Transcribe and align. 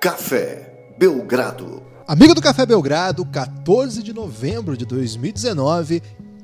Café 0.00 0.94
Belgrado. 0.96 1.82
Amigo 2.06 2.32
do 2.32 2.40
Café 2.40 2.64
Belgrado, 2.64 3.26
14 3.26 4.00
de 4.00 4.12
novembro 4.12 4.76
de 4.76 4.86
2019, 4.86 6.00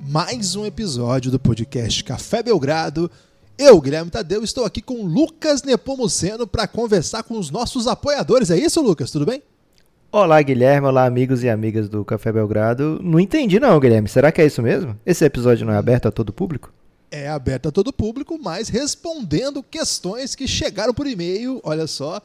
mais 0.08 0.56
um 0.56 0.66
episódio 0.66 1.30
do 1.30 1.38
podcast 1.38 2.02
Café 2.02 2.42
Belgrado. 2.42 3.08
Eu, 3.56 3.80
Guilherme 3.80 4.10
Tadeu, 4.10 4.42
estou 4.42 4.64
aqui 4.64 4.82
com 4.82 5.06
Lucas 5.06 5.62
Nepomuceno 5.62 6.48
para 6.48 6.66
conversar 6.66 7.22
com 7.22 7.38
os 7.38 7.48
nossos 7.48 7.86
apoiadores. 7.86 8.50
É 8.50 8.58
isso, 8.58 8.82
Lucas? 8.82 9.12
Tudo 9.12 9.24
bem? 9.24 9.40
Olá, 10.10 10.42
Guilherme. 10.42 10.88
Olá, 10.88 11.06
amigos 11.06 11.44
e 11.44 11.48
amigas 11.48 11.88
do 11.88 12.04
Café 12.04 12.32
Belgrado. 12.32 12.98
Não 13.00 13.20
entendi, 13.20 13.60
não, 13.60 13.78
Guilherme. 13.78 14.08
Será 14.08 14.32
que 14.32 14.42
é 14.42 14.46
isso 14.46 14.62
mesmo? 14.62 14.98
Esse 15.06 15.24
episódio 15.24 15.64
não 15.64 15.72
é 15.72 15.76
aberto 15.76 16.08
a 16.08 16.10
todo 16.10 16.32
público? 16.32 16.72
É 17.08 17.28
aberto 17.28 17.68
a 17.68 17.70
todo 17.70 17.92
público, 17.92 18.36
mas 18.36 18.68
respondendo 18.68 19.62
questões 19.62 20.34
que 20.34 20.48
chegaram 20.48 20.92
por 20.92 21.06
e-mail. 21.06 21.60
Olha 21.62 21.86
só, 21.86 22.20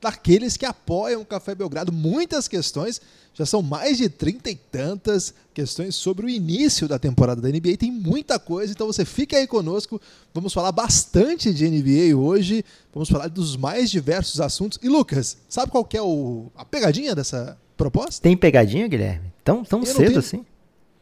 daqueles 0.00 0.56
que 0.56 0.64
apoiam 0.64 1.20
o 1.20 1.26
Café 1.26 1.54
Belgrado. 1.54 1.92
Muitas 1.92 2.48
questões, 2.48 3.00
já 3.34 3.44
são 3.44 3.60
mais 3.60 3.98
de 3.98 4.08
trinta 4.08 4.50
e 4.50 4.54
tantas 4.54 5.34
questões 5.52 5.94
sobre 5.94 6.26
o 6.26 6.28
início 6.28 6.88
da 6.88 6.98
temporada 6.98 7.40
da 7.40 7.48
NBA. 7.48 7.76
Tem 7.78 7.90
muita 7.92 8.38
coisa, 8.38 8.72
então 8.72 8.86
você 8.86 9.04
fica 9.04 9.36
aí 9.36 9.46
conosco. 9.46 10.00
Vamos 10.32 10.52
falar 10.52 10.72
bastante 10.72 11.52
de 11.52 11.68
NBA 11.68 12.16
hoje. 12.16 12.64
Vamos 12.92 13.08
falar 13.08 13.28
dos 13.28 13.56
mais 13.56 13.90
diversos 13.90 14.40
assuntos. 14.40 14.78
E 14.82 14.88
Lucas, 14.88 15.36
sabe 15.48 15.70
qual 15.70 15.86
é 15.92 16.02
o, 16.02 16.46
a 16.56 16.64
pegadinha 16.64 17.14
dessa 17.14 17.58
proposta? 17.76 18.22
Tem 18.22 18.36
pegadinha, 18.36 18.88
Guilherme? 18.88 19.32
Tão, 19.44 19.64
tão 19.64 19.84
cedo 19.84 20.06
tenho... 20.06 20.18
assim? 20.18 20.44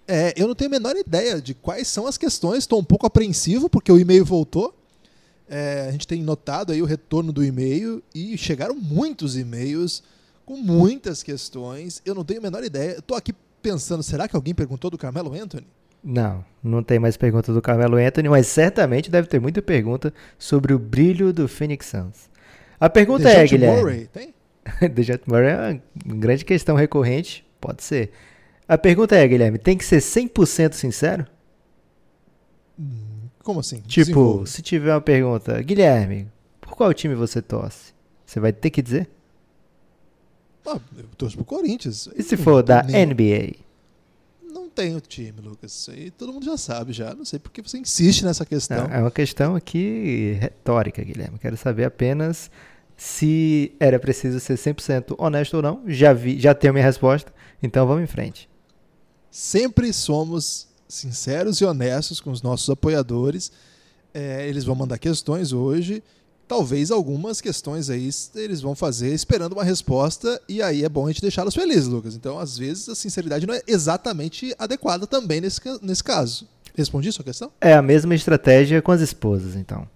É, 0.06 0.32
eu 0.36 0.48
não 0.48 0.54
tenho 0.54 0.70
a 0.70 0.72
menor 0.72 0.96
ideia 0.96 1.40
de 1.40 1.52
quais 1.52 1.86
são 1.86 2.06
as 2.06 2.16
questões. 2.16 2.60
Estou 2.60 2.80
um 2.80 2.84
pouco 2.84 3.06
apreensivo 3.06 3.68
porque 3.68 3.92
o 3.92 3.98
e-mail 3.98 4.24
voltou. 4.24 4.74
É, 5.48 5.86
a 5.88 5.92
gente 5.92 6.06
tem 6.06 6.22
notado 6.22 6.72
aí 6.72 6.82
o 6.82 6.84
retorno 6.84 7.32
do 7.32 7.42
e-mail 7.42 8.02
e 8.14 8.36
chegaram 8.36 8.74
muitos 8.74 9.36
e-mails 9.36 10.02
com 10.44 10.56
muitas 10.56 11.22
questões. 11.22 12.02
Eu 12.04 12.14
não 12.14 12.24
tenho 12.24 12.40
a 12.40 12.42
menor 12.42 12.62
ideia. 12.62 12.98
Estou 12.98 13.16
aqui 13.16 13.32
pensando, 13.62 14.02
será 14.02 14.28
que 14.28 14.36
alguém 14.36 14.54
perguntou 14.54 14.90
do 14.90 14.98
Carmelo 14.98 15.32
Anthony? 15.32 15.66
Não, 16.02 16.44
não 16.62 16.82
tem 16.82 16.98
mais 16.98 17.16
pergunta 17.16 17.52
do 17.52 17.60
Carmelo 17.60 17.96
Anthony, 17.96 18.28
mas 18.28 18.46
certamente 18.46 19.10
deve 19.10 19.26
ter 19.26 19.40
muita 19.40 19.60
pergunta 19.60 20.12
sobre 20.38 20.72
o 20.72 20.78
brilho 20.78 21.32
do 21.32 21.48
Phoenix 21.48 21.86
Suns. 21.86 22.30
A 22.78 22.88
pergunta 22.88 23.24
Dejante 23.24 23.54
é, 23.54 23.58
Guilherme. 23.58 23.80
Murray, 23.80 24.06
tem? 24.06 24.34
Dejante 24.92 25.24
Murray 25.26 25.48
é 25.48 25.80
uma 26.04 26.14
grande 26.16 26.44
questão 26.44 26.76
recorrente, 26.76 27.44
pode 27.60 27.82
ser. 27.82 28.12
A 28.68 28.78
pergunta 28.78 29.16
é, 29.16 29.26
Guilherme, 29.26 29.58
tem 29.58 29.76
que 29.76 29.84
ser 29.84 29.98
100% 29.98 30.74
sincero? 30.74 31.26
Hum. 32.78 33.07
Como 33.42 33.60
assim? 33.60 33.80
Tipo, 33.80 34.46
se 34.46 34.60
tiver 34.62 34.92
uma 34.92 35.00
pergunta, 35.00 35.60
Guilherme, 35.62 36.28
por 36.60 36.74
qual 36.74 36.92
time 36.92 37.14
você 37.14 37.40
torce? 37.40 37.92
Você 38.26 38.38
vai 38.40 38.52
ter 38.52 38.70
que 38.70 38.82
dizer? 38.82 39.08
Ah, 40.66 40.78
eu 40.96 41.04
torço 41.16 41.36
pro 41.36 41.44
Corinthians. 41.44 42.08
E 42.14 42.22
se 42.22 42.36
for 42.36 42.62
da 42.62 42.82
nem... 42.82 43.06
NBA? 43.06 43.56
Não 44.52 44.68
tenho 44.68 45.00
time, 45.00 45.40
Lucas. 45.40 45.72
Isso 45.72 45.90
aí 45.90 46.10
todo 46.10 46.32
mundo 46.32 46.44
já 46.44 46.58
sabe 46.58 46.92
já. 46.92 47.14
Não 47.14 47.24
sei 47.24 47.38
por 47.38 47.50
que 47.50 47.62
você 47.62 47.78
insiste 47.78 48.24
nessa 48.24 48.44
questão. 48.44 48.86
Não, 48.86 48.94
é 48.94 49.00
uma 49.00 49.10
questão 49.10 49.56
aqui 49.56 50.36
retórica, 50.38 51.02
Guilherme. 51.02 51.38
Quero 51.38 51.56
saber 51.56 51.84
apenas 51.84 52.50
se 52.96 53.72
era 53.80 53.98
preciso 53.98 54.38
ser 54.40 54.58
100% 54.58 55.14
honesto 55.16 55.54
ou 55.54 55.62
não. 55.62 55.82
Já 55.86 56.12
vi, 56.12 56.38
já 56.38 56.54
tenho 56.54 56.74
minha 56.74 56.84
resposta. 56.84 57.32
Então 57.62 57.86
vamos 57.86 58.02
em 58.02 58.06
frente. 58.06 58.48
Sempre 59.30 59.92
somos 59.92 60.67
sinceros 60.88 61.60
e 61.60 61.64
honestos 61.64 62.20
com 62.20 62.30
os 62.30 62.42
nossos 62.42 62.68
apoiadores. 62.70 63.52
É, 64.14 64.48
eles 64.48 64.64
vão 64.64 64.74
mandar 64.74 64.98
questões 64.98 65.52
hoje. 65.52 66.02
Talvez 66.48 66.90
algumas 66.90 67.42
questões 67.42 67.90
aí 67.90 68.08
eles 68.34 68.62
vão 68.62 68.74
fazer 68.74 69.12
esperando 69.12 69.52
uma 69.52 69.62
resposta, 69.62 70.40
e 70.48 70.62
aí 70.62 70.82
é 70.82 70.88
bom 70.88 71.04
a 71.04 71.10
gente 71.10 71.20
deixá-los 71.20 71.54
felizes, 71.54 71.86
Lucas. 71.86 72.14
Então, 72.14 72.38
às 72.38 72.56
vezes, 72.56 72.88
a 72.88 72.94
sinceridade 72.94 73.46
não 73.46 73.52
é 73.52 73.60
exatamente 73.66 74.54
adequada 74.58 75.06
também 75.06 75.42
nesse, 75.42 75.60
nesse 75.82 76.02
caso. 76.02 76.48
Respondi 76.74 77.12
sua 77.12 77.24
questão? 77.24 77.52
É 77.60 77.74
a 77.74 77.82
mesma 77.82 78.14
estratégia 78.14 78.80
com 78.80 78.90
as 78.90 79.02
esposas, 79.02 79.56
então. 79.56 79.86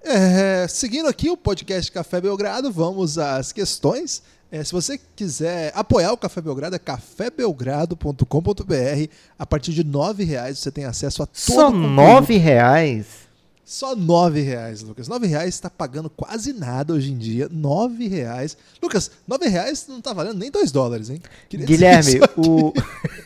É, 0.00 0.66
seguindo 0.68 1.08
aqui 1.08 1.28
o 1.28 1.36
podcast 1.36 1.90
Café 1.90 2.20
Belgrado, 2.20 2.70
vamos 2.70 3.18
às 3.18 3.52
questões. 3.52 4.22
É, 4.54 4.62
se 4.62 4.70
você 4.70 5.00
quiser 5.16 5.72
apoiar 5.74 6.12
o 6.12 6.16
Café 6.16 6.40
Belgrado, 6.40 6.76
é 6.76 6.78
cafébelgrado.com.br. 6.78 9.10
A 9.36 9.44
partir 9.44 9.72
de 9.72 9.82
R$ 9.82 10.24
reais 10.24 10.60
você 10.60 10.70
tem 10.70 10.84
acesso 10.84 11.24
a 11.24 11.26
todo 11.26 11.36
Só 11.36 11.72
R$ 12.20 12.36
reais? 12.36 13.24
Só 13.64 13.96
nove 13.96 14.42
reais, 14.42 14.80
Lucas. 14.80 15.08
Nove 15.08 15.26
reais 15.26 15.56
está 15.56 15.68
pagando 15.68 16.08
quase 16.08 16.52
nada 16.52 16.92
hoje 16.92 17.10
em 17.10 17.18
dia. 17.18 17.48
Nove 17.50 18.06
reais. 18.06 18.56
Lucas, 18.80 19.10
nove 19.26 19.48
reais 19.48 19.86
não 19.88 19.98
está 19.98 20.12
valendo 20.12 20.38
nem 20.38 20.52
dois 20.52 20.70
dólares, 20.70 21.10
hein? 21.10 21.20
Queria 21.48 21.66
Guilherme, 21.66 22.20
o... 22.36 22.72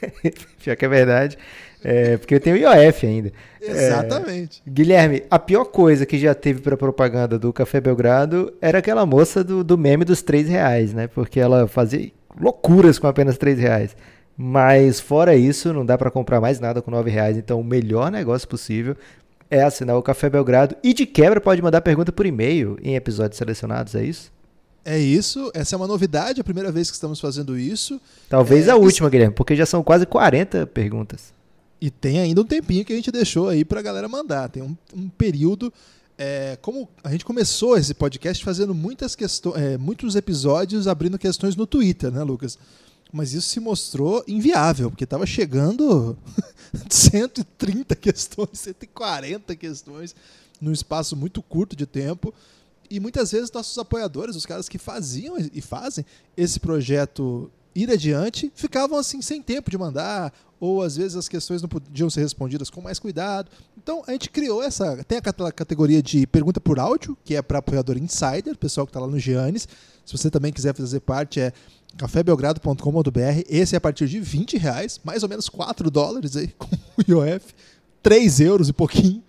Pior 0.65 0.79
que 0.79 0.85
é 0.87 0.89
verdade. 0.89 1.37
É, 1.83 2.17
porque 2.17 2.35
eu 2.35 2.41
tenho 2.41 2.57
IOF 2.57 3.07
ainda. 3.07 3.33
Exatamente. 3.61 4.63
É, 4.67 4.71
Guilherme, 4.71 5.23
a 5.31 5.39
pior 5.39 5.65
coisa 5.65 6.05
que 6.05 6.19
já 6.19 6.35
teve 6.35 6.61
para 6.61 6.77
propaganda 6.77 7.39
do 7.39 7.53
Café 7.53 7.81
Belgrado 7.81 8.53
era 8.61 8.79
aquela 8.79 9.07
moça 9.07 9.45
do, 9.45 9.63
do 9.63 9.79
meme 9.79 10.05
dos 10.05 10.23
três 10.23 10.49
reais, 10.49 10.93
né? 10.93 11.07
Porque 11.07 11.39
ela 11.39 11.69
fazia 11.69 12.11
loucuras 12.41 12.99
com 12.99 13.07
apenas 13.07 13.39
três 13.39 13.59
reais. 13.59 13.97
Mas 14.37 15.01
fora 15.01 15.35
isso, 15.35 15.73
não 15.73 15.85
dá 15.85 15.99
para 15.99 16.11
comprar 16.11 16.41
mais 16.41 16.61
nada 16.61 16.81
com 16.81 16.91
nove 16.91 17.11
reais. 17.11 17.37
Então, 17.37 17.61
o 17.61 17.65
melhor 17.65 18.11
negócio 18.11 18.47
possível 18.47 18.97
é 19.51 19.63
assinar 19.63 19.97
o 19.97 20.03
Café 20.03 20.29
Belgrado. 20.31 20.77
E 20.83 20.93
de 20.95 21.07
quebra 21.07 21.41
pode 21.41 21.61
mandar 21.63 21.81
pergunta 21.81 22.13
por 22.13 22.27
e-mail 22.27 22.79
em 22.83 22.95
episódios 22.95 23.39
selecionados, 23.39 23.95
é 23.95 24.05
isso? 24.05 24.33
É 24.85 24.99
isso, 24.99 25.51
essa 25.55 25.75
é 25.75 25.77
uma 25.77 25.87
novidade, 25.87 26.41
a 26.41 26.45
primeira 26.45 26.73
vez 26.73 26.89
que 26.89 26.95
estamos 26.95 27.21
fazendo 27.21 27.59
isso. 27.59 28.01
Talvez 28.29 28.69
é, 28.69 28.71
a 28.71 28.77
última, 28.77 29.11
Guilherme, 29.11 29.35
porque 29.35 29.55
já 29.55 29.67
são 29.67 29.83
quase 29.83 30.07
40 30.07 30.67
perguntas. 30.69 31.35
E 31.81 31.91
tem 31.91 32.19
ainda 32.19 32.41
um 32.41 32.45
tempinho 32.45 32.85
que 32.85 32.93
a 32.93 32.97
gente 32.97 33.13
deixou 33.13 33.49
aí 33.49 33.65
para 33.65 33.81
a 33.81 33.83
galera 33.83 34.09
mandar. 34.09 34.49
Tem 34.49 34.63
um, 34.63 34.77
um 34.95 35.09
período. 35.09 35.73
É, 36.17 36.59
como 36.61 36.89
a 37.05 37.11
gente 37.13 37.25
começou 37.25 37.77
esse 37.77 37.95
podcast 37.95 38.45
fazendo 38.45 38.75
muitas 38.75 39.15
questões, 39.15 39.57
é, 39.57 39.79
muitos 39.79 40.17
episódios 40.17 40.89
abrindo 40.89 41.17
questões 41.19 41.55
no 41.55 41.67
Twitter, 41.67 42.11
né, 42.11 42.23
Lucas? 42.25 42.59
Mas 43.13 43.33
isso 43.33 43.49
se 43.49 43.61
mostrou 43.61 44.23
inviável, 44.27 44.91
porque 44.91 45.05
estava 45.05 45.25
chegando 45.25 46.19
130 46.91 47.95
questões, 47.95 48.51
140 48.55 49.55
questões 49.57 50.15
num 50.61 50.73
espaço 50.73 51.17
muito 51.17 51.41
curto 51.41 51.77
de 51.77 51.87
tempo. 51.87 52.35
E 52.91 52.99
muitas 52.99 53.33
vezes 53.33 53.53
nossos 53.53 53.79
apoiadores, 53.79 54.35
os 54.35 54.47
caras 54.47 54.69
que 54.69 54.79
faziam 54.79 55.37
e 55.39 55.61
fazem 55.61 56.05
esse 56.37 56.59
projeto 56.59 57.51
ir 57.75 57.91
adiante, 57.91 58.51
ficavam 58.55 58.99
assim 58.99 59.23
sem 59.23 59.41
tempo 59.41 59.71
de 59.71 59.79
mandar, 59.79 60.33
ou 60.61 60.83
às 60.83 60.97
vezes 60.97 61.17
as 61.17 61.29
questões 61.29 61.63
não 61.63 61.69
podiam 61.69 62.11
ser 62.11 62.21
respondidas 62.21 62.71
com 62.71 62.81
mais 62.81 62.99
cuidado. 62.99 63.51
Então 63.77 64.03
a 64.07 64.13
gente 64.13 64.31
criou 64.31 64.63
essa. 64.63 65.03
Tem 65.05 65.19
a 65.19 65.53
categoria 65.53 66.03
de 66.03 66.27
pergunta 66.27 66.61
por 66.61 66.79
áudio, 66.79 67.17
que 67.25 67.37
é 67.37 67.43
para 67.43 67.59
apoiador 67.59 67.97
insider, 67.97 68.57
pessoal 68.57 68.87
que 68.87 68.91
está 68.91 69.01
lá 69.01 69.07
no 69.07 69.19
Giannis. 69.19 69.69
Se 70.05 70.17
você 70.17 70.31
também 70.31 70.53
quiser 70.53 70.75
fazer 70.75 71.01
parte, 71.01 71.41
é 71.41 71.53
cafébelgrado.com.br. 71.97 73.43
Esse 73.49 73.75
é 73.75 73.79
a 73.79 73.81
partir 73.81 74.09
de 74.09 74.21
20 74.21 74.57
reais, 74.57 75.01
mais 75.05 75.23
ou 75.23 75.29
menos 75.29 75.49
4 75.49 75.91
dólares 75.91 76.37
aí 76.37 76.49
com 76.59 76.69
o 76.97 77.03
IOF, 77.07 77.55
3 78.03 78.41
euros 78.41 78.69
e 78.69 78.73
pouquinho. 78.73 79.23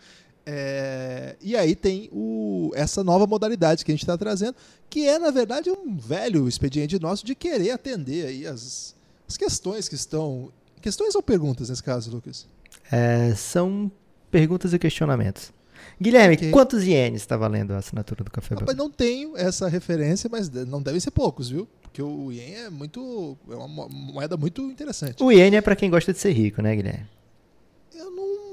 É, 0.52 1.36
e 1.42 1.56
aí 1.56 1.76
tem 1.76 2.10
o, 2.12 2.72
essa 2.74 3.04
nova 3.04 3.28
modalidade 3.28 3.86
que 3.86 3.92
a 3.92 3.94
gente 3.94 4.02
está 4.02 4.18
trazendo, 4.18 4.56
que 4.90 5.08
é, 5.08 5.20
na 5.20 5.30
verdade, 5.30 5.70
um 5.70 5.96
velho 5.96 6.48
expediente 6.48 7.00
nosso 7.00 7.24
de 7.24 7.36
querer 7.36 7.70
atender 7.70 8.26
aí 8.26 8.48
as, 8.48 8.96
as 9.28 9.38
questões 9.38 9.88
que 9.88 9.96
estão. 9.96 10.52
Questões 10.82 11.16
ou 11.16 11.22
perguntas 11.22 11.70
nesse 11.70 11.84
caso, 11.84 12.12
Lucas? 12.12 12.48
É, 12.92 13.34
são 13.36 13.92
perguntas 14.32 14.74
e 14.74 14.80
questionamentos. 14.80 15.52
Guilherme, 16.00 16.36
okay. 16.36 16.52
quantos 16.52 16.86
ienes 16.86 17.22
está 17.22 17.36
valendo 17.38 17.72
a 17.72 17.78
assinatura 17.78 18.24
do 18.24 18.32
Café 18.32 18.56
Rapaz, 18.56 18.78
Não 18.78 18.90
tenho 18.90 19.36
essa 19.38 19.68
referência, 19.68 20.30
mas 20.32 20.50
não 20.50 20.82
devem 20.82 21.00
ser 21.00 21.12
poucos, 21.12 21.50
viu? 21.50 21.68
Porque 21.82 22.02
o 22.02 22.32
ien 22.32 22.56
é 22.56 22.70
muito. 22.70 23.38
é 23.50 23.56
uma 23.56 23.88
moeda 23.90 24.38
muito 24.38 24.62
interessante. 24.64 25.22
O 25.24 25.32
iene 25.32 25.56
é 25.56 25.62
para 25.62 25.76
quem 25.76 25.90
gosta 25.90 26.14
de 26.14 26.20
ser 26.20 26.32
rico, 26.32 26.62
né, 26.62 26.76
Guilherme? 26.76 27.08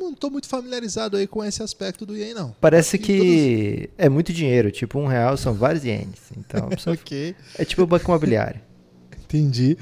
não 0.06 0.12
estou 0.12 0.30
muito 0.30 0.48
familiarizado 0.48 1.16
aí 1.16 1.26
com 1.26 1.44
esse 1.44 1.62
aspecto 1.62 2.06
do 2.06 2.16
ien, 2.16 2.32
não. 2.32 2.54
Parece 2.60 2.98
que 2.98 3.88
todos... 3.88 3.94
é 3.98 4.08
muito 4.08 4.32
dinheiro, 4.32 4.70
tipo 4.70 4.98
um 4.98 5.06
real 5.06 5.36
são 5.36 5.52
vários 5.52 5.84
ienes. 5.84 6.20
Então, 6.36 6.68
okay. 6.92 7.34
é 7.58 7.64
tipo 7.64 7.82
o 7.82 7.86
banco 7.86 8.10
imobiliário. 8.10 8.60
Entendi. 9.26 9.76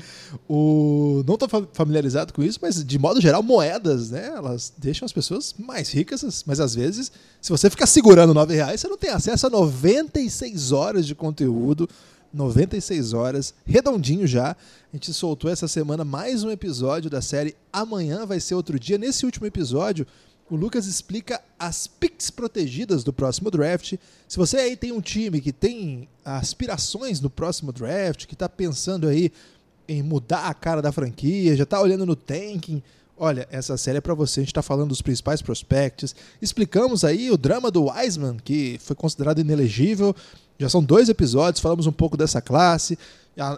O... 0.49 1.23
Não 1.27 1.35
estou 1.35 1.49
familiarizado 1.73 2.33
com 2.33 2.43
isso, 2.43 2.59
mas 2.63 2.83
de 2.83 2.99
modo 2.99 3.21
geral, 3.21 3.43
moedas, 3.43 4.11
né? 4.11 4.33
Elas 4.35 4.73
deixam 4.79 5.05
as 5.05 5.13
pessoas 5.13 5.55
mais 5.59 5.91
ricas, 5.91 6.43
mas 6.47 6.61
às 6.61 6.75
vezes, 6.75 7.13
se 7.41 7.51
você 7.51 7.69
ficar 7.69 7.87
segurando 7.87 8.33
nove 8.33 8.55
reais, 8.55 8.81
você 8.81 8.89
não 8.89 8.97
tem 8.97 9.11
acesso 9.11 9.47
a 9.47 9.51
96 9.51 10.73
horas 10.73 11.07
de 11.07 11.15
conteúdo 11.15 11.89
96 12.35 13.13
horas, 13.13 13.55
redondinho 13.65 14.27
já. 14.27 14.51
A 14.51 14.97
gente 14.97 15.13
soltou 15.13 15.51
essa 15.51 15.69
semana 15.69 16.05
mais 16.05 16.43
um 16.43 16.51
episódio 16.51 17.09
da 17.09 17.23
série 17.23 17.55
Amanhã 17.73 18.27
vai 18.27 18.41
ser 18.41 18.55
outro 18.57 18.79
dia. 18.79 18.99
Nesse 18.99 19.25
último 19.25 19.47
episódio, 19.47 20.07
o 20.51 20.57
Lucas 20.57 20.87
explica 20.87 21.41
as 21.59 21.87
picks 21.87 22.31
protegidas 22.31 23.03
do 23.03 23.13
próximo 23.13 23.51
draft. 23.51 23.95
Se 24.29 24.37
você 24.37 24.59
aí 24.59 24.77
tem 24.77 24.93
um 24.93 25.01
time 25.01 25.41
que 25.41 25.53
tem 25.53 26.09
aspirações 26.25 27.21
no 27.21 27.31
próximo 27.31 27.73
draft, 27.73 28.27
que 28.27 28.35
está 28.35 28.49
pensando 28.49 29.09
aí 29.09 29.33
em 29.89 30.03
mudar 30.03 30.47
a 30.47 30.55
cara 30.55 30.83
da 30.83 30.93
franquia, 30.93 31.57
já 31.57 31.65
está 31.65 31.81
olhando 31.81 32.05
no 32.05 32.15
tanking, 32.15 32.83
olha, 33.17 33.49
essa 33.51 33.77
série 33.77 33.99
é 33.99 34.01
para 34.01 34.15
você. 34.15 34.41
A 34.41 34.43
gente 34.43 34.51
está 34.51 34.63
falando 34.63 34.91
dos 34.91 35.03
principais 35.03 35.41
prospects. 35.41 36.15
Explicamos 36.41 37.05
aí 37.05 37.31
o 37.31 37.39
drama 37.39 37.71
do 37.71 37.87
Wiseman, 37.91 38.37
que 38.37 38.79
foi 38.81 38.95
considerado 38.95 39.41
inelegível. 39.41 40.15
Já 40.59 40.69
são 40.69 40.83
dois 40.83 41.09
episódios, 41.09 41.61
falamos 41.61 41.87
um 41.87 41.93
pouco 41.93 42.17
dessa 42.17 42.41
classe. 42.41 42.99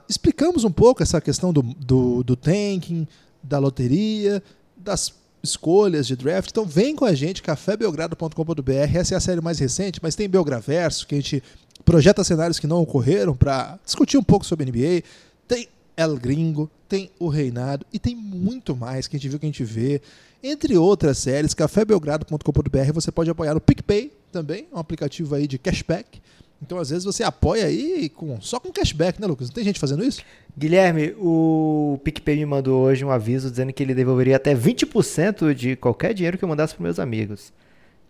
Explicamos 0.08 0.64
um 0.64 0.70
pouco 0.70 1.02
essa 1.02 1.20
questão 1.20 1.52
do, 1.52 1.62
do, 1.62 2.22
do 2.22 2.36
tanking, 2.36 3.06
da 3.42 3.58
loteria, 3.58 4.42
das 4.76 5.12
escolhas 5.48 6.06
de 6.06 6.16
draft. 6.16 6.50
Então 6.50 6.64
vem 6.64 6.94
com 6.94 7.04
a 7.04 7.14
gente, 7.14 7.42
cafébelgrado.com.br. 7.42 8.72
Essa 8.94 9.14
é 9.14 9.16
a 9.16 9.20
série 9.20 9.40
mais 9.40 9.58
recente, 9.58 10.00
mas 10.02 10.14
tem 10.14 10.28
Belgraverso, 10.28 11.06
que 11.06 11.14
a 11.14 11.18
gente 11.18 11.42
projeta 11.84 12.24
cenários 12.24 12.58
que 12.58 12.66
não 12.66 12.80
ocorreram 12.80 13.34
para 13.34 13.78
discutir 13.84 14.18
um 14.18 14.22
pouco 14.22 14.44
sobre 14.44 14.66
NBA. 14.66 15.02
Tem 15.46 15.68
El 15.96 16.16
Gringo, 16.16 16.70
tem 16.88 17.10
o 17.18 17.28
Reinado 17.28 17.86
e 17.92 17.98
tem 17.98 18.14
muito 18.14 18.76
mais 18.76 19.06
que 19.06 19.16
a 19.16 19.18
gente 19.18 19.28
viu 19.28 19.38
que 19.38 19.46
a 19.46 19.48
gente 19.48 19.64
vê. 19.64 20.00
Entre 20.42 20.76
outras 20.76 21.18
séries, 21.18 21.54
cafébelgrado.com.br 21.54 22.92
você 22.92 23.10
pode 23.10 23.30
apoiar 23.30 23.54
no 23.54 23.60
PicPay 23.60 24.12
também, 24.30 24.66
um 24.72 24.78
aplicativo 24.78 25.34
aí 25.34 25.46
de 25.46 25.58
cashback. 25.58 26.20
Então, 26.62 26.78
às 26.78 26.90
vezes, 26.90 27.04
você 27.04 27.22
apoia 27.22 27.66
aí 27.66 28.08
com, 28.08 28.40
só 28.40 28.58
com 28.58 28.72
cashback, 28.72 29.20
né, 29.20 29.26
Lucas? 29.26 29.48
Não 29.48 29.54
tem 29.54 29.64
gente 29.64 29.78
fazendo 29.78 30.02
isso? 30.04 30.22
Guilherme, 30.56 31.14
o 31.18 32.00
PicPay 32.02 32.36
me 32.36 32.46
mandou 32.46 32.82
hoje 32.82 33.04
um 33.04 33.10
aviso 33.10 33.50
dizendo 33.50 33.72
que 33.72 33.82
ele 33.82 33.94
devolveria 33.94 34.36
até 34.36 34.54
20% 34.54 35.52
de 35.54 35.76
qualquer 35.76 36.14
dinheiro 36.14 36.38
que 36.38 36.44
eu 36.44 36.48
mandasse 36.48 36.74
para 36.74 36.82
meus 36.82 36.98
amigos. 36.98 37.52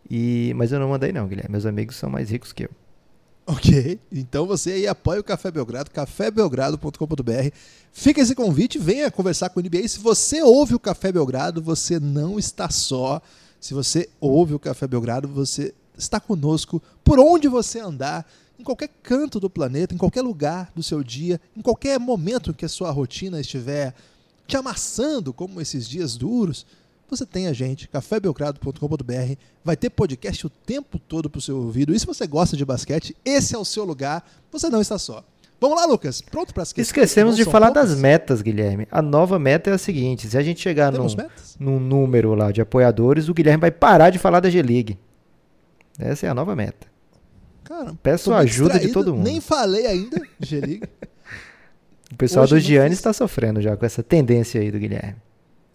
E 0.08 0.52
Mas 0.54 0.70
eu 0.70 0.78
não 0.78 0.88
mandei 0.88 1.12
não, 1.12 1.26
Guilherme. 1.26 1.50
Meus 1.50 1.66
amigos 1.66 1.96
são 1.96 2.08
mais 2.08 2.30
ricos 2.30 2.52
que 2.52 2.64
eu. 2.64 2.70
Ok, 3.48 4.00
então 4.10 4.44
você 4.44 4.72
aí 4.72 4.88
apoia 4.88 5.20
o 5.20 5.24
Café 5.24 5.52
Belgrado, 5.52 5.88
cafébelgrado.com.br. 5.92 7.50
Fica 7.92 8.20
esse 8.20 8.34
convite, 8.34 8.76
venha 8.76 9.08
conversar 9.08 9.50
com 9.50 9.60
o 9.60 9.62
NBA. 9.62 9.86
Se 9.86 10.00
você 10.00 10.42
ouve 10.42 10.74
o 10.74 10.80
Café 10.80 11.12
Belgrado, 11.12 11.62
você 11.62 12.00
não 12.00 12.40
está 12.40 12.68
só. 12.68 13.22
Se 13.60 13.72
você 13.72 14.08
ouve 14.20 14.52
o 14.52 14.58
Café 14.58 14.88
Belgrado, 14.88 15.28
você 15.28 15.72
está 15.96 16.20
conosco 16.20 16.82
por 17.04 17.18
onde 17.18 17.48
você 17.48 17.80
andar, 17.80 18.26
em 18.58 18.64
qualquer 18.64 18.88
canto 19.02 19.38
do 19.38 19.50
planeta, 19.50 19.94
em 19.94 19.98
qualquer 19.98 20.22
lugar 20.22 20.72
do 20.74 20.82
seu 20.82 21.02
dia, 21.04 21.40
em 21.56 21.60
qualquer 21.60 21.98
momento 22.00 22.54
que 22.54 22.64
a 22.64 22.68
sua 22.68 22.90
rotina 22.90 23.40
estiver 23.40 23.94
te 24.46 24.56
amassando, 24.56 25.32
como 25.32 25.60
esses 25.60 25.88
dias 25.88 26.16
duros. 26.16 26.66
Você 27.08 27.24
tem 27.24 27.46
a 27.46 27.52
gente, 27.52 27.88
cafébelgrado.com.br, 27.88 29.34
vai 29.64 29.76
ter 29.76 29.90
podcast 29.90 30.46
o 30.46 30.50
tempo 30.50 30.98
todo 30.98 31.30
para 31.30 31.38
o 31.38 31.42
seu 31.42 31.56
ouvido. 31.56 31.94
E 31.94 32.00
se 32.00 32.06
você 32.06 32.26
gosta 32.26 32.56
de 32.56 32.64
basquete, 32.64 33.16
esse 33.24 33.54
é 33.54 33.58
o 33.58 33.64
seu 33.64 33.84
lugar, 33.84 34.28
você 34.50 34.68
não 34.68 34.80
está 34.80 34.98
só. 34.98 35.22
Vamos 35.60 35.76
lá, 35.78 35.86
Lucas. 35.86 36.20
Pronto 36.20 36.52
para 36.52 36.64
esquecer? 36.64 36.82
Esquecemos 36.88 37.36
de 37.36 37.44
falar 37.44 37.68
poucas? 37.72 37.90
das 37.90 37.98
metas, 37.98 38.42
Guilherme. 38.42 38.86
A 38.90 39.00
nova 39.00 39.38
meta 39.38 39.70
é 39.70 39.72
a 39.72 39.78
seguinte: 39.78 40.28
se 40.28 40.36
a 40.36 40.42
gente 40.42 40.60
chegar 40.60 40.92
num, 40.92 41.06
num, 41.58 41.80
número 41.80 42.34
lá 42.34 42.50
de 42.50 42.60
apoiadores, 42.60 43.28
o 43.28 43.34
Guilherme 43.34 43.62
vai 43.62 43.70
parar 43.70 44.10
de 44.10 44.18
falar 44.18 44.40
da 44.40 44.50
G-League. 44.50 44.98
Essa 45.98 46.26
é 46.26 46.28
a 46.28 46.34
nova 46.34 46.54
meta. 46.54 46.86
Cara, 47.64 47.94
Peço 48.02 48.32
a 48.32 48.38
ajuda 48.38 48.78
de 48.78 48.92
todo 48.92 49.14
mundo. 49.14 49.24
Nem 49.24 49.40
falei 49.40 49.86
ainda 49.86 50.20
G-League. 50.38 50.84
o 52.12 52.16
pessoal 52.16 52.44
Hoje 52.44 52.54
do 52.54 52.60
Giannis 52.60 52.98
está 52.98 53.12
sofrendo 53.12 53.60
já 53.60 53.76
com 53.76 53.84
essa 53.84 54.02
tendência 54.02 54.60
aí 54.60 54.70
do 54.70 54.78
Guilherme. 54.78 55.16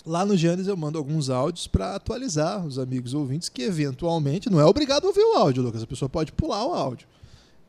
Lá 0.06 0.26
no 0.26 0.36
Giannis 0.36 0.68
eu 0.68 0.78
mando 0.78 0.98
alguns 0.98 1.30
áudios 1.30 1.68
para 1.68 1.96
atualizar 1.96 2.66
os 2.66 2.80
amigos 2.80 3.14
ouvintes 3.14 3.50
que 3.50 3.62
eventualmente 3.62 4.50
não 4.50 4.60
é 4.60 4.66
obrigado 4.66 5.04
a 5.04 5.08
ouvir 5.08 5.22
o 5.22 5.38
áudio, 5.38 5.62
Lucas. 5.62 5.84
A 5.84 5.88
pessoa 5.88 6.10
pode 6.10 6.32
pular 6.32 6.66
o 6.66 6.74
áudio. 6.74 7.08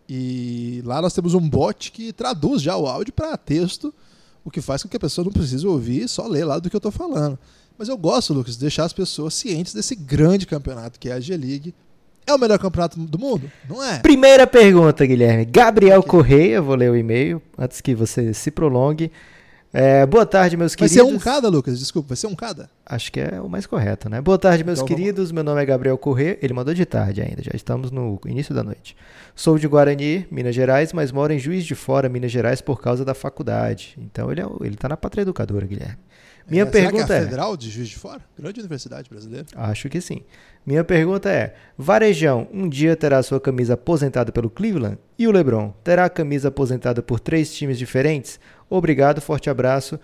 E 0.09 0.83
lá 0.85 1.03
nós 1.03 1.13
temos 1.13 1.35
um 1.35 1.47
bot 1.47 1.91
que 1.91 2.13
traduz 2.13 2.63
já 2.63 2.77
o 2.77 2.87
áudio 2.87 3.13
para 3.13 3.37
texto, 3.37 3.93
o 4.45 4.51
que 4.51 4.61
faz 4.61 4.83
com 4.83 4.89
que 4.89 4.97
a 4.97 5.01
pessoa 5.01 5.25
não 5.25 5.33
precise 5.33 5.67
ouvir, 5.67 6.09
só 6.09 6.27
ler 6.27 6.45
lá 6.45 6.59
do 6.59 6.71
que 6.71 6.77
eu 6.77 6.79
estou 6.79 6.93
falando. 6.93 7.39
Mas 7.77 7.89
eu 7.89 7.97
gosto, 7.97 8.33
Lucas, 8.33 8.55
de 8.55 8.61
deixar 8.61 8.85
as 8.85 8.93
pessoas 8.93 9.35
cientes 9.35 9.75
desse 9.75 9.95
grande 9.95 10.47
campeonato 10.47 10.99
que 10.99 11.09
é 11.09 11.13
a 11.13 11.21
G-League, 11.21 11.75
é 12.27 12.35
o 12.35 12.39
melhor 12.39 12.59
campeonato 12.59 12.99
do 12.99 13.19
mundo? 13.19 13.51
Não 13.69 13.83
é? 13.83 13.99
Primeira 13.99 14.47
pergunta, 14.47 15.05
Guilherme. 15.05 15.45
Gabriel 15.45 16.01
okay. 16.01 16.11
Correia, 16.11 16.63
vou 16.63 16.75
ler 16.75 16.91
o 16.91 16.97
e-mail 16.97 17.43
antes 17.59 17.81
que 17.81 17.95
você 17.95 18.33
se 18.33 18.51
prolongue. 18.51 19.11
É, 19.75 20.05
boa 20.05 20.27
tarde, 20.27 20.55
meus 20.55 20.73
vai 20.73 20.87
queridos. 20.87 20.97
Vai 20.99 21.11
ser 21.11 21.17
um 21.17 21.19
cada, 21.19 21.49
Lucas? 21.49 21.79
Desculpa, 21.79 22.09
vai 22.09 22.17
ser 22.17 22.27
um 22.27 22.35
cada? 22.35 22.69
Acho 22.85 23.11
que 23.11 23.19
é 23.19 23.41
o 23.41 23.49
mais 23.49 23.67
correto, 23.67 24.07
né? 24.07 24.21
Boa 24.21 24.37
tarde, 24.37 24.63
meus 24.63 24.81
então, 24.81 24.87
queridos. 24.87 25.33
Meu 25.33 25.43
nome 25.43 25.63
é 25.63 25.65
Gabriel 25.65 25.97
Correia. 25.97 26.39
Ele 26.43 26.53
mandou 26.53 26.75
de 26.75 26.85
tarde 26.85 27.23
ainda, 27.23 27.43
já 27.43 27.53
estamos 27.55 27.91
no 27.91 28.21
início 28.27 28.55
da 28.55 28.63
noite. 28.63 28.95
Sou 29.35 29.59
de 29.59 29.67
Guarani, 29.67 30.27
Minas 30.31 30.55
Gerais, 30.55 30.93
mas 30.93 31.11
moro 31.11 31.33
em 31.33 31.39
Juiz 31.39 31.65
de 31.65 31.75
Fora, 31.75 32.07
Minas 32.07 32.31
Gerais, 32.31 32.61
por 32.61 32.83
causa 32.83 33.03
da 33.03 33.15
faculdade. 33.15 33.97
Então 33.99 34.31
ele, 34.31 34.43
é, 34.43 34.47
ele 34.61 34.77
tá 34.77 34.91
na 34.91 34.97
pátria 34.97 35.23
educadora, 35.23 35.67
Guilherme. 35.67 35.99
Minha 36.49 36.63
é, 36.63 36.67
pergunta 36.67 37.07
será 37.07 37.07
que 37.07 37.13
é 37.13 37.19
a 37.19 37.23
Federal 37.23 37.57
de 37.57 37.71
Juiz 37.71 37.89
de 37.89 37.97
Fora? 37.97 38.21
Grande 38.39 38.61
universidade 38.61 39.09
brasileira. 39.09 39.47
Acho 39.55 39.89
que 39.89 40.01
sim. 40.01 40.23
Minha 40.67 40.85
pergunta 40.85 41.31
é: 41.31 41.55
Varejão 41.77 42.49
um 42.53 42.69
dia 42.69 42.97
terá 42.97 43.23
sua 43.23 43.41
camisa 43.41 43.75
aposentada 43.75 44.33
pelo 44.33 44.51
Cleveland? 44.51 44.99
E 45.19 45.27
o 45.27 45.33
LeBron 45.33 45.73
terá 45.83 46.07
a 46.07 46.11
camisa 46.11 46.49
aposentada 46.49 47.03
por 47.03 47.21
três 47.21 47.55
times 47.55 47.79
diferentes? 47.79 48.39
Obrigado, 48.69 49.21
forte 49.21 49.51
abraço. 49.51 49.99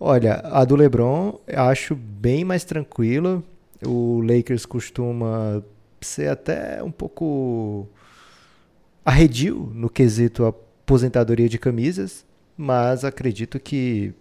Olha, 0.00 0.40
a 0.44 0.64
do 0.64 0.76
LeBron 0.76 1.38
acho 1.48 1.94
bem 1.94 2.44
mais 2.44 2.64
tranquila. 2.64 3.42
O 3.84 4.20
Lakers 4.22 4.64
costuma 4.64 5.62
ser 6.00 6.28
até 6.28 6.82
um 6.82 6.90
pouco 6.90 7.88
arredio 9.04 9.70
no 9.74 9.88
quesito 9.88 10.44
aposentadoria 10.44 11.48
de 11.48 11.58
camisas, 11.58 12.24
mas 12.56 13.04
acredito 13.04 13.58
que 13.58 14.14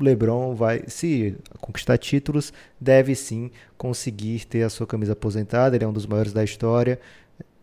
LeBron 0.00 0.54
vai, 0.54 0.82
se 0.86 1.36
conquistar 1.60 1.98
títulos, 1.98 2.52
deve 2.80 3.14
sim 3.14 3.50
conseguir 3.76 4.44
ter 4.46 4.62
a 4.62 4.70
sua 4.70 4.86
camisa 4.86 5.12
aposentada. 5.12 5.76
Ele 5.76 5.84
é 5.84 5.88
um 5.88 5.92
dos 5.92 6.06
maiores 6.06 6.32
da 6.32 6.42
história, 6.42 6.98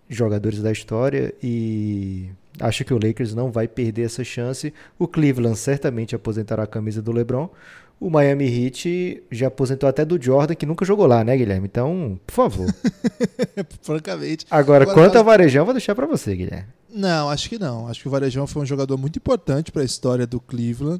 jogadores 0.07 0.62
da 0.62 0.71
história, 0.71 1.33
e 1.41 2.29
acho 2.59 2.83
que 2.83 2.94
o 2.94 3.00
Lakers 3.01 3.33
não 3.33 3.51
vai 3.51 3.68
perder 3.68 4.03
essa 4.03 4.23
chance. 4.23 4.73
O 5.00 5.07
Cleveland 5.07 5.57
certamente 5.57 6.15
aposentará 6.15 6.63
a 6.63 6.68
camisa 6.68 7.01
do 7.01 7.12
LeBron. 7.12 7.50
O 7.99 8.09
Miami 8.09 8.45
Heat 8.45 9.23
já 9.30 9.47
aposentou 9.47 9.87
até 9.87 10.04
do 10.04 10.19
Jordan, 10.19 10.56
que 10.56 10.66
nunca 10.66 10.83
jogou 10.83 11.06
lá, 11.06 11.23
né, 11.23 11.37
Guilherme? 11.37 11.68
Então, 11.68 12.19
por 12.25 12.33
favor. 12.33 12.68
Francamente. 13.83 14.47
Agora, 14.49 14.85
Agora 14.85 14.95
quanto 14.95 15.18
ao 15.19 15.23
Varejão, 15.23 15.66
vou 15.66 15.73
deixar 15.73 15.94
para 15.94 16.07
você, 16.07 16.35
Guilherme. 16.35 16.68
Não, 16.92 17.30
acho 17.30 17.47
que 17.47 17.59
não. 17.59 17.87
Acho 17.87 18.01
que 18.01 18.07
o 18.07 18.11
Varejão 18.11 18.47
foi 18.47 18.63
um 18.63 18.66
jogador 18.66 18.97
muito 18.97 19.18
importante 19.18 19.71
para 19.71 19.83
a 19.83 19.85
história 19.85 20.25
do 20.25 20.40
Cleveland. 20.40 20.99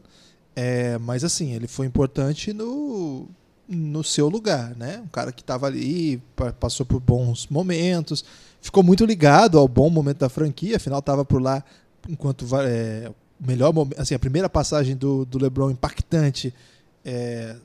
É, 0.56 0.98
mas 0.98 1.24
assim, 1.24 1.54
ele 1.54 1.68
foi 1.68 1.86
importante 1.86 2.52
no, 2.52 3.28
no 3.68 4.04
seu 4.04 4.28
lugar, 4.28 4.76
né? 4.76 5.02
Um 5.04 5.08
cara 5.08 5.32
que 5.32 5.42
estava 5.42 5.68
ali, 5.68 6.22
passou 6.60 6.86
por 6.86 7.00
bons 7.00 7.48
momentos, 7.48 8.24
ficou 8.62 8.84
muito 8.84 9.06
ligado 9.06 9.58
ao 9.58 9.68
bom 9.68 9.90
momento 9.90 10.20
da 10.20 10.30
franquia, 10.30 10.76
afinal 10.76 11.00
estava 11.00 11.24
por 11.24 11.42
lá 11.42 11.64
enquanto 12.10 12.46
é, 12.64 13.12
melhor 13.40 13.74
assim 13.98 14.16
a 14.16 14.20
primeira 14.20 14.50
passagem 14.50 14.96
do, 14.96 15.26
do 15.26 15.38
LeBron 15.38 15.72
impactante 15.72 16.54
é, 17.04 17.56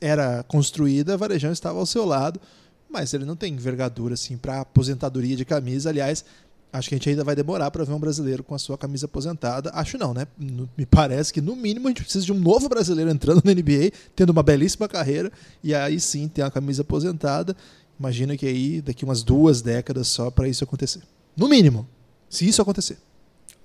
era 0.00 0.42
construída, 0.44 1.16
Varejão 1.16 1.52
estava 1.52 1.78
ao 1.78 1.86
seu 1.86 2.04
lado, 2.04 2.40
mas 2.88 3.14
ele 3.14 3.24
não 3.24 3.36
tem 3.36 3.52
envergadura 3.52 4.14
assim 4.14 4.36
para 4.36 4.60
aposentadoria 4.60 5.36
de 5.36 5.44
camisa. 5.44 5.90
Aliás, 5.90 6.24
Acho 6.72 6.88
que 6.88 6.94
a 6.94 6.98
gente 6.98 7.10
ainda 7.10 7.24
vai 7.24 7.34
demorar 7.34 7.70
para 7.70 7.84
ver 7.84 7.92
um 7.92 7.98
brasileiro 7.98 8.44
com 8.44 8.54
a 8.54 8.58
sua 8.58 8.78
camisa 8.78 9.06
aposentada. 9.06 9.70
Acho 9.74 9.98
não, 9.98 10.14
né? 10.14 10.26
Me 10.38 10.86
parece 10.86 11.32
que 11.32 11.40
no 11.40 11.56
mínimo 11.56 11.88
a 11.88 11.90
gente 11.90 12.02
precisa 12.02 12.24
de 12.24 12.32
um 12.32 12.38
novo 12.38 12.68
brasileiro 12.68 13.10
entrando 13.10 13.42
na 13.44 13.52
NBA, 13.52 13.90
tendo 14.14 14.30
uma 14.30 14.42
belíssima 14.42 14.86
carreira 14.88 15.32
e 15.64 15.74
aí 15.74 15.98
sim 15.98 16.28
ter 16.28 16.42
a 16.42 16.50
camisa 16.50 16.82
aposentada. 16.82 17.56
Imagina 17.98 18.36
que 18.36 18.46
aí 18.46 18.80
daqui 18.80 19.04
umas 19.04 19.22
duas 19.22 19.60
décadas 19.60 20.06
só 20.06 20.30
para 20.30 20.48
isso 20.48 20.62
acontecer. 20.62 21.02
No 21.36 21.48
mínimo, 21.48 21.88
se 22.28 22.46
isso 22.46 22.62
acontecer. 22.62 22.98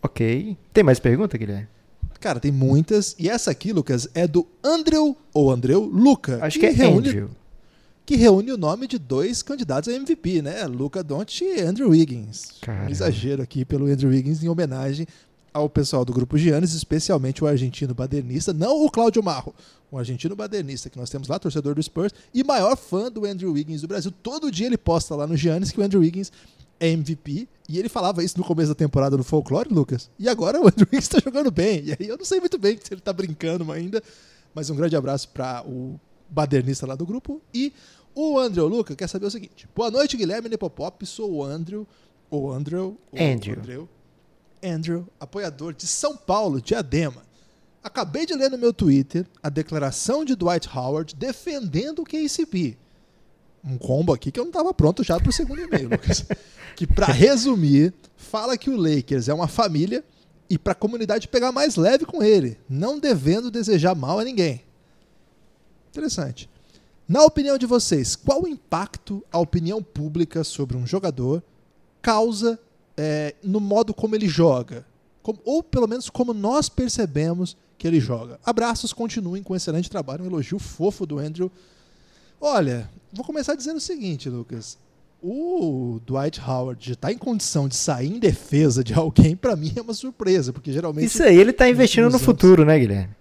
Ok. 0.02 0.58
Tem 0.74 0.84
mais 0.84 1.00
pergunta, 1.00 1.38
Guilherme? 1.38 1.68
Cara, 2.20 2.40
tem 2.40 2.52
muitas. 2.52 3.16
E 3.20 3.30
essa 3.30 3.52
aqui, 3.52 3.72
Lucas, 3.72 4.10
é 4.16 4.28
do 4.28 4.48
Andrew 4.64 5.16
ou 5.32 5.52
Andreu 5.52 5.84
Luca. 5.84 6.40
Acho 6.42 6.60
que 6.60 6.66
é 6.66 6.72
reúne... 6.72 7.10
Andrew 7.10 7.30
que 8.06 8.16
reúne 8.16 8.52
o 8.52 8.58
nome 8.58 8.88
de 8.88 9.00
dois 9.00 9.42
candidatos 9.42 9.90
a 9.90 9.96
MVP, 9.96 10.42
né? 10.42 10.66
Luca 10.66 11.04
Doncic 11.04 11.42
e 11.42 11.62
Andrew 11.62 11.90
Wiggins. 11.90 12.50
Um 12.88 12.92
exagero 12.92 13.42
aqui 13.42 13.66
pelo 13.66 13.88
Andrew 13.88 14.12
Wiggins 14.12 14.44
em 14.44 14.48
homenagem 14.48 15.08
ao 15.52 15.70
pessoal 15.70 16.04
do 16.04 16.14
grupo 16.14 16.38
Giannis, 16.38 16.74
especialmente 16.74 17.44
o 17.44 17.48
argentino 17.48 17.96
badernista, 17.96 18.54
não 18.54 18.86
o 18.86 18.92
Cláudio 18.92 19.24
Marro, 19.24 19.56
o 19.90 19.98
argentino 19.98 20.36
badernista 20.36 20.90
que 20.90 21.00
nós 21.00 21.10
temos 21.10 21.30
lá, 21.30 21.40
torcedor 21.40 21.74
do 21.74 21.82
Spurs 21.82 22.14
e 22.34 22.44
maior 22.44 22.76
fã 22.76 23.10
do 23.10 23.26
Andrew 23.26 23.54
Wiggins 23.54 23.82
do 23.82 23.88
Brasil. 23.88 24.12
Todo 24.22 24.52
dia 24.52 24.68
ele 24.68 24.78
posta 24.78 25.16
lá 25.16 25.26
no 25.26 25.36
Giannis 25.36 25.72
que 25.72 25.80
o 25.80 25.84
Andrew 25.84 26.02
Wiggins 26.02 26.32
é 26.78 26.90
MVP 26.90 27.48
e 27.70 27.80
ele 27.80 27.88
falava 27.88 28.22
isso 28.22 28.38
no 28.38 28.44
começo 28.44 28.68
da 28.70 28.76
temporada 28.76 29.16
no 29.16 29.24
Folklore, 29.24 29.74
Lucas. 29.74 30.12
E 30.20 30.28
agora 30.28 30.60
o 30.62 30.68
Andrew 30.68 30.88
Wiggins 30.92 31.06
está 31.06 31.20
jogando 31.24 31.50
bem. 31.50 31.86
E 31.86 31.92
aí 31.94 32.08
eu 32.08 32.18
não 32.18 32.26
sei 32.26 32.40
muito 32.40 32.58
bem 32.58 32.78
se 32.78 32.94
ele 32.94 33.00
está 33.00 33.14
brincando 33.14 33.72
ainda, 33.72 34.04
mas 34.54 34.70
um 34.70 34.76
grande 34.76 34.96
abraço 34.96 35.30
para 35.30 35.64
o 35.66 35.98
badernista 36.30 36.86
lá 36.86 36.96
do 36.96 37.06
grupo 37.06 37.42
e 37.54 37.74
O 38.14 38.40
Andrew 38.40 38.68
Luca 38.68 38.96
quer 38.96 39.10
saber 39.10 39.26
o 39.26 39.32
seguinte. 39.32 39.68
Boa 39.76 39.92
noite, 39.92 40.16
Guilherme 40.16 40.48
Nepopop. 40.48 41.06
Sou 41.06 41.34
o 41.34 41.44
Andrew. 41.44 41.86
O 42.32 42.50
Andrew. 42.50 42.98
o 43.12 43.22
Andrew. 43.22 43.60
Andrew. 43.60 43.90
Andrew, 44.64 45.08
apoiador 45.20 45.74
de 45.74 45.86
São 45.86 46.16
Paulo, 46.16 46.62
Diadema. 46.62 47.24
Acabei 47.84 48.26
de 48.26 48.34
ler 48.34 48.50
no 48.50 48.58
meu 48.58 48.74
Twitter 48.74 49.28
a 49.44 49.50
declaração 49.50 50.26
de 50.26 50.36
Dwight 50.36 50.68
Howard 50.76 51.14
defendendo 51.14 52.00
o 52.00 52.04
KCP. 52.04 52.78
Um 53.64 53.78
combo 53.78 54.14
aqui 54.14 54.32
que 54.32 54.40
eu 54.40 54.44
não 54.44 54.50
estava 54.50 54.74
pronto 54.74 55.04
já 55.04 55.20
para 55.20 55.30
o 55.30 55.34
segundo 55.34 55.62
e-mail, 55.62 55.90
Lucas. 55.90 56.26
Que, 56.76 56.86
para 56.86 57.06
resumir, 57.06 57.94
fala 58.18 58.58
que 58.58 58.70
o 58.70 58.76
Lakers 58.76 59.30
é 59.30 59.34
uma 59.34 59.48
família 59.48 60.04
e 60.50 60.58
para 60.58 60.74
a 60.74 60.76
comunidade 60.76 61.30
pegar 61.30 61.54
mais 61.54 61.78
leve 61.78 62.06
com 62.06 62.22
ele, 62.22 62.60
não 62.68 63.00
devendo 63.00 63.50
desejar 63.50 63.96
mal 63.96 64.20
a 64.20 64.26
ninguém. 64.26 64.65
Interessante. 65.96 66.50
Na 67.08 67.24
opinião 67.24 67.58
de 67.58 67.66
vocês, 67.66 68.16
qual 68.16 68.44
o 68.44 68.48
impacto 68.48 69.24
a 69.32 69.40
opinião 69.40 69.82
pública 69.82 70.44
sobre 70.44 70.76
um 70.76 70.86
jogador 70.86 71.42
causa 72.02 72.60
é, 72.98 73.36
no 73.44 73.60
modo 73.60 73.94
como 73.94 74.16
ele 74.16 74.28
joga? 74.28 74.86
Como- 75.22 75.40
ou 75.46 75.64
pelo 75.64 75.88
menos 75.88 76.10
como 76.10 76.34
nós 76.34 76.68
percebemos 76.70 77.56
que 77.78 77.88
ele 77.88 78.00
joga. 78.00 78.40
Abraços, 78.46 78.92
continuem 78.94 79.42
com 79.44 79.54
um 79.54 79.56
excelente 79.56 79.90
trabalho. 79.90 80.24
Um 80.24 80.28
elogio 80.28 80.58
fofo 80.60 81.06
do 81.06 81.18
Andrew. 81.20 81.52
Olha, 82.40 82.90
vou 83.14 83.26
começar 83.26 83.56
dizendo 83.56 83.78
o 83.78 83.82
seguinte, 83.82 84.30
Lucas. 84.30 84.78
O 85.22 86.00
Dwight 86.06 86.40
Howard 86.42 86.92
estar 86.92 87.12
em 87.12 87.18
condição 87.18 87.68
de 87.68 87.76
sair 87.76 88.08
em 88.14 88.20
defesa 88.20 88.84
de 88.84 88.94
alguém, 88.98 89.36
pra 89.36 89.56
mim 89.56 89.74
é 89.76 89.82
uma 89.82 89.94
surpresa, 89.94 90.52
porque 90.54 90.72
geralmente 90.72 91.06
Isso 91.08 91.24
aí 91.24 91.38
ele 91.38 91.54
tá 91.54 91.68
investindo 91.70 92.04
no 92.04 92.10
anos- 92.10 92.22
futuro, 92.22 92.64
né, 92.66 92.78
Guilherme? 92.78 93.16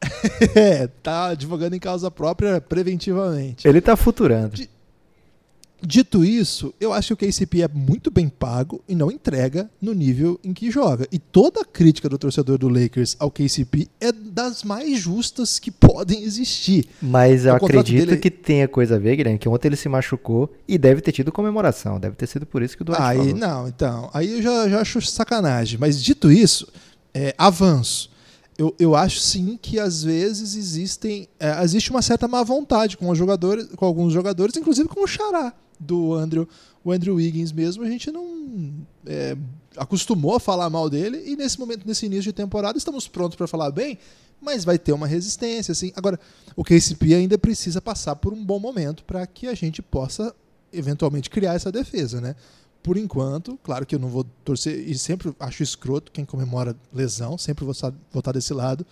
é, 0.54 0.86
tá 1.02 1.28
advogando 1.28 1.74
em 1.76 1.80
causa 1.80 2.10
própria 2.10 2.60
preventivamente. 2.60 3.66
Ele 3.66 3.80
tá 3.80 3.96
futurando. 3.96 4.54
De- 4.56 4.68
Dito 5.80 6.24
isso, 6.24 6.74
eu 6.80 6.92
acho 6.92 7.14
que 7.14 7.24
o 7.24 7.28
KCP 7.28 7.62
é 7.62 7.68
muito 7.68 8.10
bem 8.10 8.28
pago 8.28 8.82
e 8.88 8.96
não 8.96 9.12
entrega 9.12 9.70
no 9.80 9.94
nível 9.94 10.40
em 10.42 10.52
que 10.52 10.72
joga. 10.72 11.06
E 11.12 11.20
toda 11.20 11.60
a 11.60 11.64
crítica 11.64 12.08
do 12.08 12.18
torcedor 12.18 12.58
do 12.58 12.68
Lakers 12.68 13.14
ao 13.16 13.30
KCP 13.30 13.86
é 14.00 14.10
das 14.10 14.64
mais 14.64 14.98
justas 14.98 15.60
que 15.60 15.70
podem 15.70 16.24
existir. 16.24 16.88
Mas 17.00 17.44
eu 17.46 17.54
acredito 17.54 18.06
dele- 18.08 18.16
que 18.20 18.28
tenha 18.28 18.66
coisa 18.66 18.96
a 18.96 18.98
ver, 18.98 19.14
Guilherme, 19.14 19.38
que 19.38 19.48
ontem 19.48 19.68
ele 19.68 19.76
se 19.76 19.88
machucou 19.88 20.52
e 20.66 20.76
deve 20.76 21.00
ter 21.00 21.12
tido 21.12 21.30
comemoração. 21.30 22.00
Deve 22.00 22.16
ter 22.16 22.26
sido 22.26 22.44
por 22.44 22.60
isso 22.60 22.76
que 22.76 22.82
o 22.82 22.84
Dwight 22.84 23.00
Aí, 23.00 23.18
falou. 23.18 23.36
não, 23.36 23.68
então, 23.68 24.10
aí 24.12 24.32
eu 24.32 24.42
já, 24.42 24.68
já 24.68 24.80
acho 24.80 25.00
sacanagem. 25.00 25.78
Mas 25.78 26.02
dito 26.02 26.28
isso, 26.32 26.66
é, 27.14 27.32
avanço. 27.38 28.10
Eu, 28.58 28.74
eu 28.76 28.96
acho 28.96 29.20
sim 29.20 29.56
que 29.56 29.78
às 29.78 30.02
vezes 30.02 30.56
existem, 30.56 31.28
é, 31.38 31.62
existe 31.62 31.92
uma 31.92 32.02
certa 32.02 32.26
má 32.26 32.42
vontade 32.42 32.96
com, 32.96 33.08
os 33.08 33.16
jogadores, 33.16 33.68
com 33.76 33.86
alguns 33.86 34.12
jogadores, 34.12 34.56
inclusive 34.56 34.88
com 34.88 35.04
o 35.04 35.06
Xará 35.06 35.54
do 35.78 36.12
Andrew, 36.12 36.48
o 36.84 36.90
Andrew 36.90 37.14
Wiggins 37.14 37.52
mesmo. 37.52 37.84
A 37.84 37.88
gente 37.88 38.10
não 38.10 38.74
é, 39.06 39.36
acostumou 39.76 40.34
a 40.34 40.40
falar 40.40 40.68
mal 40.68 40.90
dele 40.90 41.22
e 41.24 41.36
nesse 41.36 41.58
momento, 41.58 41.86
nesse 41.86 42.06
início 42.06 42.24
de 42.24 42.32
temporada, 42.32 42.76
estamos 42.76 43.06
prontos 43.06 43.36
para 43.36 43.46
falar 43.46 43.70
bem, 43.70 43.96
mas 44.40 44.64
vai 44.64 44.76
ter 44.76 44.92
uma 44.92 45.06
resistência. 45.06 45.70
Assim. 45.70 45.92
Agora, 45.94 46.18
o 46.56 46.64
KCP 46.64 47.14
ainda 47.14 47.38
precisa 47.38 47.80
passar 47.80 48.16
por 48.16 48.32
um 48.32 48.44
bom 48.44 48.58
momento 48.58 49.04
para 49.04 49.24
que 49.24 49.46
a 49.46 49.54
gente 49.54 49.80
possa 49.80 50.34
eventualmente 50.72 51.30
criar 51.30 51.54
essa 51.54 51.70
defesa, 51.70 52.20
né? 52.20 52.34
Por 52.82 52.96
enquanto, 52.96 53.58
claro 53.62 53.84
que 53.84 53.94
eu 53.94 53.98
não 53.98 54.08
vou 54.08 54.24
torcer, 54.44 54.78
e 54.88 54.96
sempre 54.96 55.34
acho 55.40 55.62
escroto 55.62 56.12
quem 56.12 56.24
comemora 56.24 56.76
lesão, 56.92 57.36
sempre 57.36 57.64
vou 57.64 57.72
estar, 57.72 57.92
estar 58.14 58.32
desse 58.32 58.54
lado. 58.54 58.86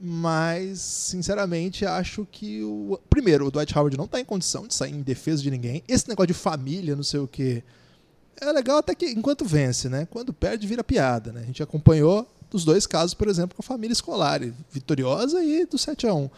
Mas, 0.00 0.80
sinceramente, 0.80 1.86
acho 1.86 2.26
que 2.30 2.62
o. 2.62 2.98
Primeiro, 3.08 3.46
o 3.46 3.50
Dwight 3.50 3.76
Howard 3.76 3.96
não 3.96 4.04
está 4.04 4.20
em 4.20 4.24
condição 4.24 4.66
de 4.66 4.74
sair 4.74 4.92
em 4.92 5.02
defesa 5.02 5.42
de 5.42 5.50
ninguém. 5.50 5.82
Esse 5.88 6.08
negócio 6.08 6.28
de 6.28 6.34
família, 6.34 6.96
não 6.96 7.02
sei 7.02 7.20
o 7.20 7.28
quê. 7.28 7.62
É 8.40 8.52
legal 8.52 8.78
até 8.78 8.94
que 8.94 9.06
enquanto 9.06 9.44
vence, 9.44 9.88
né? 9.88 10.06
Quando 10.10 10.32
perde, 10.32 10.66
vira 10.66 10.82
piada, 10.82 11.32
né? 11.32 11.40
A 11.42 11.46
gente 11.46 11.62
acompanhou 11.62 12.28
os 12.52 12.64
dois 12.64 12.86
casos, 12.86 13.14
por 13.14 13.28
exemplo, 13.28 13.56
com 13.56 13.62
a 13.62 13.64
família 13.64 13.92
escolar, 13.92 14.40
vitoriosa 14.70 15.42
e 15.42 15.66
do 15.66 15.76
7 15.76 16.06
a 16.06 16.14
1 16.14 16.30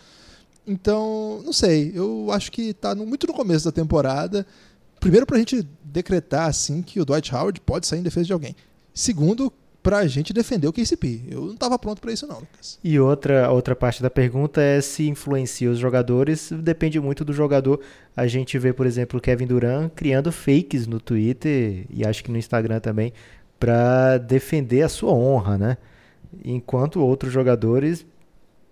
Então, 0.67 1.43
não 1.45 1.53
sei, 1.53 1.93
eu 1.95 2.29
acho 2.33 2.51
que 2.51 2.71
está 2.71 2.95
muito 2.95 3.27
no 3.27 3.35
começo 3.35 3.65
da 3.65 3.73
temporada. 3.73 4.47
Primeiro, 4.99 5.27
para 5.27 5.37
a 5.37 5.39
gente 5.39 5.67
decretar 5.97 6.49
assim 6.49 6.83
que 6.83 7.01
o 7.01 7.05
Dwight 7.05 7.35
Howard 7.35 7.61
pode 7.61 7.87
sair 7.87 8.01
em 8.01 8.03
defesa 8.03 8.27
de 8.27 8.33
alguém. 8.33 8.55
Segundo, 8.93 9.53
para 9.83 9.99
a 9.99 10.07
gente 10.07 10.33
defender 10.33 10.67
o 10.67 10.73
KCP. 10.73 11.23
Eu 11.31 11.43
não 11.43 11.55
estava 11.55 11.79
pronto 11.79 12.01
para 12.01 12.13
isso, 12.13 12.27
não, 12.27 12.41
Lucas. 12.41 12.79
E 12.83 12.99
outra, 12.99 13.51
outra 13.51 13.75
parte 13.75 14.03
da 14.03 14.11
pergunta 14.11 14.61
é 14.61 14.81
se 14.81 15.09
influencia 15.09 15.71
os 15.71 15.79
jogadores. 15.79 16.51
Depende 16.53 17.01
muito 17.01 17.25
do 17.25 17.33
jogador. 17.33 17.81
A 18.17 18.27
gente 18.27 18.59
vê, 18.59 18.73
por 18.73 18.85
exemplo, 18.85 19.19
o 19.19 19.23
Kevin 19.23 19.47
Durant 19.47 19.91
criando 19.95 20.33
fakes 20.33 20.87
no 20.87 21.01
Twitter 21.01 21.87
e 21.89 22.05
acho 22.05 22.25
que 22.25 22.33
no 22.33 22.37
Instagram 22.37 22.81
também 22.81 23.13
para 23.61 24.19
defender 24.19 24.83
a 24.83 24.89
sua 24.89 25.13
honra, 25.13 25.57
né? 25.57 25.77
Enquanto 26.45 27.01
outros 27.01 27.33
jogadores 27.33 28.05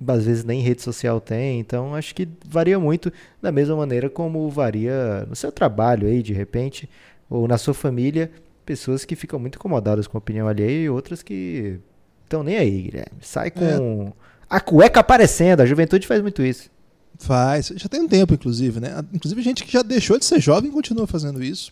às 0.07 0.25
vezes 0.25 0.45
nem 0.45 0.61
rede 0.61 0.83
social 0.83 1.21
tem, 1.21 1.61
então 1.61 1.95
acho 1.95 2.15
que 2.15 2.29
varia 2.47 2.79
muito 2.79 3.13
da 3.41 3.53
mesma 3.53 3.77
maneira 3.77 4.11
como 4.11 4.51
varia 4.51 5.25
no 5.29 5.37
seu 5.37 5.53
trabalho 5.53 6.09
aí, 6.09 6.23
de 6.23 6.33
repente, 6.33 6.89
ou 7.29 7.49
na 7.49 7.59
sua 7.59 7.75
família, 7.75 8.31
pessoas 8.65 9.05
que 9.05 9.17
ficam 9.17 9.39
muito 9.39 9.57
incomodadas 9.57 10.07
com 10.07 10.17
a 10.17 10.21
opinião 10.21 10.49
alheia 10.49 10.85
e 10.85 10.89
outras 10.89 11.23
que 11.23 11.79
estão 12.25 12.43
nem 12.43 12.57
aí, 12.57 12.83
Guilherme. 12.83 13.19
Sai 13.21 13.51
com 13.51 14.13
a 14.49 14.61
cueca 14.61 15.01
aparecendo, 15.01 15.61
a 15.61 15.67
juventude 15.67 16.07
faz 16.07 16.23
muito 16.23 16.43
isso. 16.43 16.71
Faz, 17.19 17.73
já 17.77 17.89
tem 17.89 18.01
um 18.01 18.09
tempo, 18.09 18.35
inclusive, 18.35 18.81
né? 18.81 19.05
Inclusive 19.13 19.41
gente 19.41 19.65
que 19.65 19.73
já 19.73 19.83
deixou 19.83 20.19
de 20.19 20.25
ser 20.25 20.41
jovem 20.41 20.71
continua 20.71 21.07
fazendo 21.07 21.43
isso. 21.43 21.71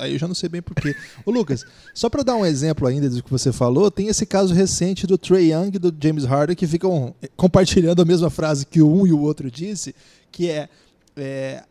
Aí 0.00 0.14
eu 0.14 0.18
já 0.18 0.26
não 0.26 0.34
sei 0.34 0.48
bem 0.48 0.60
porquê. 0.60 0.94
Ô 1.24 1.30
Lucas, 1.30 1.64
só 1.94 2.08
para 2.08 2.24
dar 2.24 2.34
um 2.34 2.44
exemplo 2.44 2.88
ainda 2.88 3.08
do 3.08 3.22
que 3.22 3.30
você 3.30 3.52
falou, 3.52 3.90
tem 3.90 4.08
esse 4.08 4.26
caso 4.26 4.52
recente 4.52 5.06
do 5.06 5.16
Trey 5.16 5.52
Young 5.52 5.70
e 5.74 5.78
do 5.78 5.94
James 6.00 6.24
Harden 6.24 6.56
que 6.56 6.66
ficam 6.66 7.14
eh, 7.22 7.28
compartilhando 7.36 8.02
a 8.02 8.04
mesma 8.04 8.30
frase 8.30 8.66
que 8.66 8.82
um 8.82 9.06
e 9.06 9.12
o 9.12 9.20
outro 9.20 9.48
disse, 9.48 9.94
que 10.32 10.50
é, 10.50 10.68
é, 11.16 11.62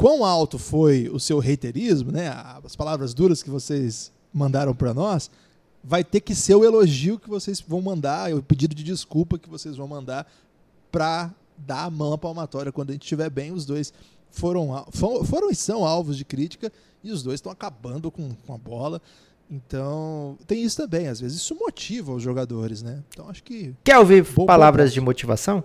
quão 0.00 0.24
alto 0.24 0.58
foi 0.58 1.10
o 1.12 1.20
seu 1.20 1.40
haterismo, 1.40 2.10
né? 2.10 2.28
As 2.64 2.74
palavras 2.74 3.12
duras 3.12 3.42
que 3.42 3.50
vocês 3.50 4.10
mandaram 4.32 4.74
para 4.74 4.94
nós, 4.94 5.30
vai 5.84 6.02
ter 6.02 6.20
que 6.20 6.34
ser 6.34 6.54
o 6.54 6.64
elogio 6.64 7.18
que 7.18 7.28
vocês 7.28 7.60
vão 7.60 7.82
mandar, 7.82 8.32
o 8.32 8.42
pedido 8.42 8.74
de 8.74 8.82
desculpa 8.82 9.38
que 9.38 9.46
vocês 9.46 9.76
vão 9.76 9.86
mandar 9.86 10.26
para 10.90 11.30
dar 11.54 11.84
a 11.84 11.90
mão 11.90 12.14
à 12.14 12.18
palmatória 12.18 12.72
quando 12.72 12.88
a 12.88 12.92
gente 12.94 13.02
estiver 13.02 13.28
bem. 13.28 13.52
Os 13.52 13.66
dois 13.66 13.92
foram, 14.30 14.86
foram 14.90 15.50
e 15.50 15.54
são 15.54 15.84
alvos 15.84 16.16
de 16.16 16.24
crítica 16.24 16.72
e 17.04 17.12
os 17.12 17.22
dois 17.22 17.34
estão 17.34 17.52
acabando 17.52 18.10
com, 18.10 18.30
com 18.46 18.54
a 18.54 18.58
bola. 18.58 19.02
Então, 19.50 20.38
tem 20.46 20.62
isso 20.62 20.78
também. 20.78 21.08
Às 21.08 21.20
vezes 21.20 21.42
isso 21.42 21.54
motiva 21.54 22.14
os 22.14 22.22
jogadores, 22.22 22.82
né? 22.82 23.02
Então, 23.10 23.28
acho 23.28 23.42
que. 23.42 23.74
Quer 23.84 23.98
ouvir 23.98 24.24
palavras 24.46 24.94
de 24.94 25.00
motivação? 25.00 25.62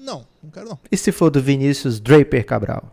Não, 0.00 0.26
não 0.42 0.50
quero 0.50 0.70
não. 0.70 0.78
E 0.90 0.96
se 0.96 1.12
for 1.12 1.28
do 1.28 1.42
Vinícius 1.42 2.00
Draper 2.00 2.46
Cabral? 2.46 2.90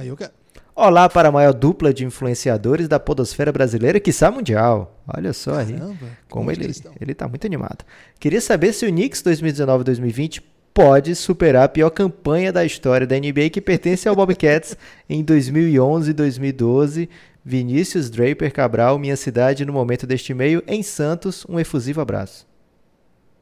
Aí 0.00 0.08
eu 0.08 0.16
quero. 0.16 0.32
Olá 0.74 1.10
para 1.10 1.28
a 1.28 1.32
maior 1.32 1.52
dupla 1.52 1.92
de 1.92 2.06
influenciadores 2.06 2.88
da 2.88 2.98
podosfera 2.98 3.52
brasileira, 3.52 4.00
quiçá 4.00 4.30
mundial. 4.30 4.98
Olha 5.06 5.30
só 5.34 5.56
aí. 5.56 5.74
Caramba, 5.74 6.06
Como 6.26 6.50
ele, 6.50 6.72
que 6.72 6.88
ele 6.98 7.14
tá 7.14 7.28
muito 7.28 7.46
animado. 7.46 7.84
Queria 8.18 8.40
saber 8.40 8.72
se 8.72 8.86
o 8.86 8.88
Knicks 8.88 9.22
2019-2020 9.22 10.42
pode 10.72 11.14
superar 11.14 11.64
a 11.64 11.68
pior 11.68 11.90
campanha 11.90 12.50
da 12.50 12.64
história 12.64 13.06
da 13.06 13.14
NBA 13.14 13.50
que 13.52 13.60
pertence 13.60 14.08
ao 14.08 14.16
Bobcats 14.16 14.74
em 15.06 15.22
2011 15.22 16.12
e 16.12 16.14
2012. 16.14 17.10
Vinícius 17.44 18.08
Draper 18.08 18.50
Cabral, 18.50 18.98
minha 18.98 19.16
cidade, 19.16 19.66
no 19.66 19.72
momento 19.74 20.06
deste 20.06 20.32
e-mail, 20.32 20.62
em 20.66 20.82
Santos. 20.82 21.44
Um 21.46 21.60
efusivo 21.60 22.00
abraço. 22.00 22.46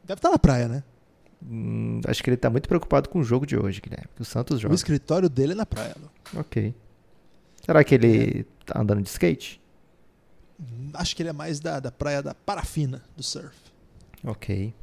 Deve 0.05 0.19
estar 0.19 0.31
na 0.31 0.39
praia, 0.41 0.67
né? 0.67 0.83
Hum, 1.43 2.01
acho 2.07 2.23
que 2.23 2.31
ele 2.31 2.37
tá 2.37 2.51
muito 2.51 2.69
preocupado 2.69 3.09
com 3.09 3.21
o 3.21 3.25
jogo 3.25 3.47
de 3.47 3.57
hoje, 3.57 3.81
Guilherme. 3.81 4.09
Que 4.17 4.23
o 4.23 4.25
Santos 4.25 4.57
O 4.59 4.61
joga. 4.61 4.75
escritório 4.75 5.29
dele 5.29 5.53
é 5.53 5.55
na 5.55 5.67
praia. 5.67 5.95
Lu. 6.01 6.41
Ok. 6.41 6.75
Será 7.65 7.85
que 7.85 7.95
ele 7.95 8.45
tá 8.67 8.81
andando 8.81 9.03
de 9.03 9.09
skate? 9.09 9.61
Acho 10.95 11.15
que 11.15 11.23
ele 11.23 11.29
é 11.29 11.33
mais 11.33 11.61
da, 11.61 11.79
da 11.79 11.93
praia 11.93 12.23
da 12.23 12.35
parafina 12.35 13.03
do 13.17 13.23
surf. 13.23 13.55
Ok. 14.25 14.75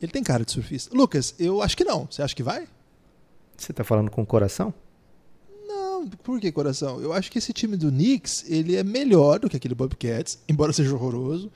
Ele 0.00 0.12
tem 0.12 0.22
cara 0.22 0.44
de 0.44 0.52
surfista. 0.52 0.94
Lucas, 0.94 1.34
eu 1.38 1.62
acho 1.62 1.76
que 1.76 1.84
não. 1.84 2.06
Você 2.10 2.22
acha 2.22 2.34
que 2.36 2.42
vai? 2.42 2.68
Você 3.56 3.72
tá 3.72 3.82
falando 3.82 4.10
com 4.10 4.22
o 4.22 4.26
coração? 4.26 4.72
Não, 5.66 6.06
por 6.08 6.38
que 6.38 6.52
coração? 6.52 7.00
Eu 7.00 7.12
acho 7.12 7.30
que 7.32 7.38
esse 7.38 7.52
time 7.52 7.76
do 7.76 7.90
Knicks, 7.90 8.44
ele 8.48 8.76
é 8.76 8.84
melhor 8.84 9.40
do 9.40 9.48
que 9.48 9.56
aquele 9.56 9.74
Bobcats, 9.74 10.38
embora 10.48 10.72
seja 10.72 10.94
horroroso. 10.94 11.50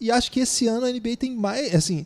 E 0.00 0.10
acho 0.10 0.30
que 0.30 0.40
esse 0.40 0.66
ano 0.66 0.84
a 0.86 0.90
NBA 0.92 1.16
tem 1.16 1.34
mais, 1.34 1.74
assim, 1.74 2.04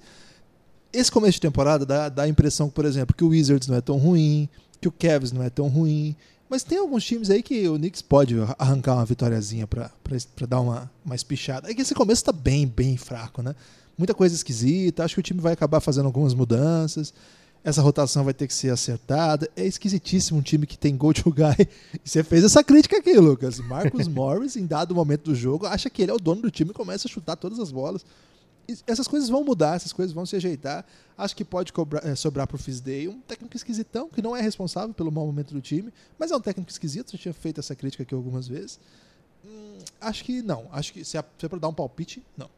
esse 0.92 1.10
começo 1.10 1.34
de 1.34 1.40
temporada 1.40 1.86
dá, 1.86 2.08
dá 2.08 2.22
a 2.24 2.28
impressão, 2.28 2.68
por 2.68 2.84
exemplo, 2.84 3.14
que 3.14 3.24
o 3.24 3.28
Wizards 3.28 3.68
não 3.68 3.76
é 3.76 3.80
tão 3.80 3.96
ruim, 3.96 4.48
que 4.80 4.88
o 4.88 4.92
Cavs 4.92 5.32
não 5.32 5.42
é 5.42 5.50
tão 5.50 5.68
ruim, 5.68 6.16
mas 6.50 6.64
tem 6.64 6.78
alguns 6.78 7.04
times 7.04 7.30
aí 7.30 7.44
que 7.44 7.68
o 7.68 7.76
Knicks 7.76 8.02
pode 8.02 8.34
arrancar 8.58 8.94
uma 8.94 9.04
vitóriazinha 9.04 9.68
pra 9.68 9.88
dar 10.48 10.60
uma, 10.60 10.90
uma 11.04 11.14
espichada. 11.14 11.70
É 11.70 11.74
que 11.74 11.80
esse 11.80 11.94
começo 11.94 12.24
tá 12.24 12.32
bem, 12.32 12.66
bem 12.66 12.96
fraco, 12.96 13.40
né? 13.40 13.54
Muita 13.96 14.14
coisa 14.14 14.34
esquisita, 14.34 15.04
acho 15.04 15.14
que 15.14 15.20
o 15.20 15.22
time 15.22 15.40
vai 15.40 15.52
acabar 15.52 15.80
fazendo 15.80 16.06
algumas 16.06 16.34
mudanças. 16.34 17.14
essa 17.62 17.80
rotação 17.80 18.24
vai 18.24 18.34
ter 18.34 18.48
que 18.48 18.54
ser 18.54 18.70
acertada. 18.70 19.48
É 19.54 19.64
esquisitíssimo 19.64 20.40
um 20.40 20.42
time 20.42 20.66
que 20.66 20.76
tem 20.76 20.96
go 20.96 21.14
to 21.14 21.30
guy. 21.30 21.68
E 21.94 22.00
você 22.02 22.24
fez 22.24 22.42
essa 22.42 22.64
crítica 22.64 22.96
aqui, 22.96 23.12
Lucas. 23.12 23.60
Marcos 23.60 24.08
Morris, 24.08 24.56
em 24.56 24.66
dado 24.66 24.92
momento 24.92 25.26
do 25.26 25.36
jogo, 25.36 25.66
acha 25.66 25.88
que 25.88 26.02
ele 26.02 26.10
é 26.10 26.14
o 26.14 26.18
dono 26.18 26.42
do 26.42 26.50
time 26.50 26.72
e 26.72 26.74
começa 26.74 27.06
a 27.06 27.10
chutar 27.10 27.36
todas 27.36 27.60
as 27.60 27.70
bolas. 27.70 28.04
Essas 28.86 29.08
coisas 29.08 29.28
vão 29.28 29.44
mudar, 29.44 29.76
essas 29.76 29.92
coisas 29.92 30.12
vão 30.12 30.26
se 30.26 30.36
ajeitar. 30.36 30.84
Acho 31.16 31.36
que 31.36 31.44
pode 31.44 31.72
cobrar, 31.72 32.06
é, 32.06 32.14
sobrar 32.14 32.46
pro 32.46 32.58
Fisday 32.58 33.08
um 33.08 33.20
técnico 33.20 33.56
esquisitão, 33.56 34.08
que 34.08 34.22
não 34.22 34.36
é 34.36 34.40
responsável 34.40 34.94
pelo 34.94 35.10
mau 35.10 35.26
momento 35.26 35.52
do 35.52 35.60
time, 35.60 35.92
mas 36.18 36.30
é 36.30 36.36
um 36.36 36.40
técnico 36.40 36.70
esquisito. 36.70 37.12
Já 37.12 37.18
tinha 37.18 37.34
feito 37.34 37.60
essa 37.60 37.74
crítica 37.74 38.02
aqui 38.02 38.14
algumas 38.14 38.48
vezes. 38.48 38.78
Hum, 39.44 39.78
acho 40.00 40.24
que 40.24 40.42
não. 40.42 40.68
Acho 40.72 40.92
que 40.92 41.04
se 41.04 41.16
é, 41.16 41.24
se 41.38 41.46
é 41.46 41.48
pra 41.48 41.58
dar 41.58 41.68
um 41.68 41.74
palpite, 41.74 42.22
não. 42.36 42.48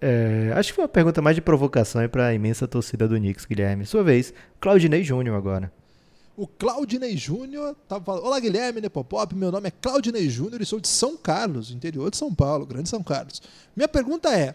É, 0.00 0.52
acho 0.54 0.70
que 0.70 0.76
foi 0.76 0.84
uma 0.84 0.88
pergunta 0.88 1.20
mais 1.20 1.36
de 1.36 1.42
provocação 1.42 2.06
para 2.08 2.28
a 2.28 2.34
imensa 2.34 2.66
torcida 2.66 3.06
do 3.06 3.16
Knicks, 3.16 3.44
Guilherme. 3.44 3.84
Sua 3.84 4.02
vez, 4.02 4.32
Claudinei 4.58 5.04
Júnior 5.04 5.36
agora. 5.36 5.70
O 6.36 6.46
Claudinei 6.46 7.16
Júnior 7.18 7.76
tava 7.86 8.02
falando: 8.02 8.24
Olá, 8.24 8.40
Guilherme 8.40 8.80
Nepopop. 8.80 9.34
Meu 9.34 9.52
nome 9.52 9.68
é 9.68 9.70
Claudinei 9.70 10.28
Júnior 10.30 10.62
e 10.62 10.64
sou 10.64 10.80
de 10.80 10.88
São 10.88 11.16
Carlos, 11.16 11.70
interior 11.70 12.10
de 12.10 12.16
São 12.16 12.34
Paulo, 12.34 12.64
grande 12.64 12.88
São 12.88 13.02
Carlos. 13.02 13.42
Minha 13.76 13.88
pergunta 13.88 14.34
é: 14.34 14.54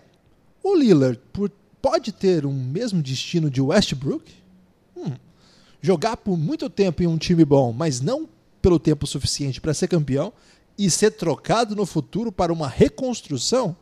o 0.65 0.75
Lillard 0.75 1.19
por, 1.31 1.51
pode 1.79 2.11
ter 2.11 2.43
um 2.43 2.51
mesmo 2.51 2.99
destino 3.03 3.51
de 3.51 3.61
Westbrook? 3.61 4.33
Hum, 4.97 5.13
jogar 5.79 6.17
por 6.17 6.35
muito 6.35 6.67
tempo 6.71 7.03
em 7.03 7.07
um 7.07 7.19
time 7.19 7.45
bom, 7.45 7.71
mas 7.71 8.01
não 8.01 8.27
pelo 8.63 8.79
tempo 8.79 9.05
suficiente 9.05 9.61
para 9.61 9.75
ser 9.75 9.87
campeão 9.87 10.33
e 10.75 10.89
ser 10.89 11.11
trocado 11.11 11.75
no 11.75 11.85
futuro 11.85 12.31
para 12.31 12.51
uma 12.51 12.67
reconstrução? 12.67 13.77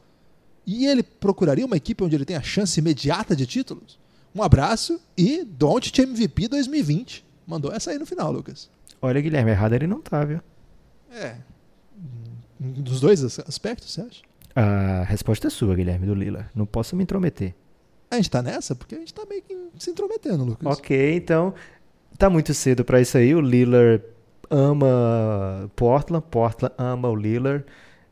E 0.67 0.85
ele 0.85 1.03
procuraria 1.03 1.65
uma 1.65 1.77
equipe 1.77 2.03
onde 2.03 2.15
ele 2.15 2.25
tem 2.25 2.35
a 2.35 2.43
chance 2.43 2.77
imediata 2.77 3.33
de 3.33 3.45
títulos? 3.45 3.97
Um 4.35 4.43
abraço 4.43 4.99
e 5.17 5.45
Don't 5.45 6.01
MVP 6.01 6.49
2020. 6.49 7.23
Mandou 7.47 7.71
essa 7.71 7.91
aí 7.91 7.97
no 7.97 8.05
final, 8.05 8.31
Lucas. 8.31 8.69
Olha, 9.01 9.21
Guilherme, 9.21 9.51
errado 9.51 9.73
ele 9.73 9.87
não 9.87 10.01
tá, 10.01 10.25
viu? 10.25 10.41
É. 11.11 11.37
Dos 12.59 12.99
dois 12.99 13.23
aspectos, 13.39 13.91
você 13.91 14.01
acha? 14.01 14.21
A 14.55 15.03
resposta 15.03 15.47
é 15.47 15.49
sua, 15.49 15.75
Guilherme, 15.75 16.05
do 16.05 16.13
Lila. 16.13 16.49
Não 16.53 16.65
posso 16.65 16.95
me 16.95 17.03
intrometer. 17.03 17.55
A 18.11 18.15
gente 18.15 18.29
tá 18.29 18.41
nessa? 18.41 18.75
Porque 18.75 18.95
a 18.95 18.99
gente 18.99 19.13
tá 19.13 19.23
meio 19.27 19.41
que 19.41 19.57
se 19.79 19.89
intrometendo, 19.89 20.43
Lucas. 20.43 20.77
Ok, 20.77 21.15
então. 21.15 21.53
Tá 22.17 22.29
muito 22.29 22.53
cedo 22.53 22.85
para 22.85 23.01
isso 23.01 23.17
aí. 23.17 23.33
O 23.33 23.41
Lillard 23.41 24.03
ama 24.49 25.71
Portland, 25.75 26.23
Portland 26.29 26.75
ama 26.77 27.09
o 27.09 27.15
Lillard. 27.15 27.65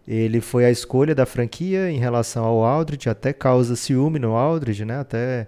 Ele 0.07 0.41
foi 0.41 0.65
a 0.65 0.71
escolha 0.71 1.13
da 1.13 1.27
franquia 1.27 1.91
em 1.91 1.99
relação 1.99 2.43
ao 2.43 2.65
Aldridge, 2.65 3.07
até 3.07 3.31
causa 3.31 3.75
ciúme 3.75 4.17
no 4.17 4.35
Aldridge, 4.35 4.83
né? 4.83 4.99
Até 4.99 5.47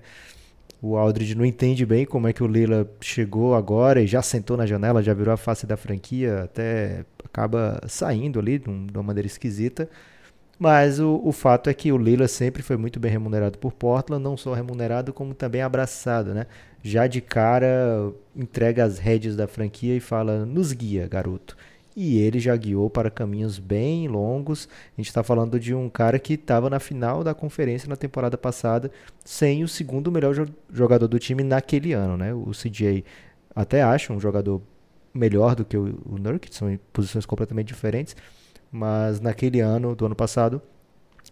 o 0.79 0.95
Aldridge 0.95 1.33
não 1.33 1.43
entende 1.43 1.85
bem 1.85 2.05
como 2.05 2.27
é 2.27 2.33
que 2.33 2.43
o 2.43 2.47
Lila 2.47 2.88
chegou 3.01 3.55
agora 3.55 4.01
e 4.01 4.07
já 4.07 4.21
sentou 4.21 4.55
na 4.55 4.67
janela, 4.67 5.01
já 5.01 5.13
virou 5.13 5.33
a 5.33 5.38
face 5.38 5.65
da 5.65 5.75
franquia, 5.75 6.43
até 6.43 7.03
acaba 7.23 7.81
saindo 7.88 8.38
ali 8.39 8.59
de 8.59 8.69
uma 8.69 9.01
maneira 9.01 9.25
esquisita. 9.25 9.89
Mas 10.63 10.98
o, 10.98 11.20
o 11.22 11.34
fato 11.34 11.70
é 11.70 11.74
que 11.74 11.91
o 11.91 11.98
Lila 11.98 12.25
sempre 12.25 12.63
foi 12.63 12.77
muito 12.77 12.98
bem 12.98 13.12
remunerado 13.12 13.58
por 13.58 13.74
Portland, 13.74 14.24
não 14.24 14.38
só 14.38 14.53
remunerado, 14.53 15.12
como 15.12 15.34
também 15.34 15.62
abraçado, 15.62 16.34
né? 16.34 16.46
Já 16.82 17.05
de 17.05 17.20
cara 17.20 18.13
entrega 18.34 18.86
as 18.86 18.98
rédeas 18.98 19.36
da 19.36 19.46
franquia 19.46 19.93
e 19.93 20.00
fala: 20.00 20.46
nos 20.46 20.72
guia, 20.72 21.05
garoto 21.05 21.58
e 21.98 22.17
ele 22.17 22.39
já 22.39 22.55
guiou 22.55 22.89
para 22.89 23.12
caminhos 23.12 23.60
bem 23.60 24.08
longos. 24.08 24.70
A 24.98 25.01
gente 25.01 25.10
está 25.10 25.22
falando 25.22 25.60
de 25.60 25.75
um 25.75 25.89
cara 25.89 26.17
que 26.17 26.36
estava 26.36 26.70
na 26.70 26.79
final 26.79 27.25
da 27.25 27.34
conferência 27.34 27.89
na 27.89 27.98
temporada 27.98 28.38
passada, 28.38 28.89
sem 29.25 29.65
o 29.65 29.67
segundo 29.67 30.10
melhor 30.10 30.48
jogador 30.72 31.10
do 31.10 31.20
time 31.20 31.43
naquele 31.43 31.91
ano. 31.91 32.15
Né? 32.15 32.34
O 32.34 32.51
CJ 32.51 33.03
até 33.53 33.84
acha 33.84 34.13
um 34.13 34.20
jogador 34.20 34.62
melhor 35.13 35.56
do 35.56 35.65
que 35.65 35.76
o, 35.76 35.99
o 36.06 36.17
Nurkic, 36.17 36.56
são 36.56 36.71
em 36.71 36.80
posições 36.93 37.26
completamente 37.26 37.67
diferentes, 37.67 38.15
mas 38.73 39.21
naquele 39.21 39.62
ano, 39.62 39.95
do 39.95 40.05
ano 40.05 40.15
passado, 40.15 40.62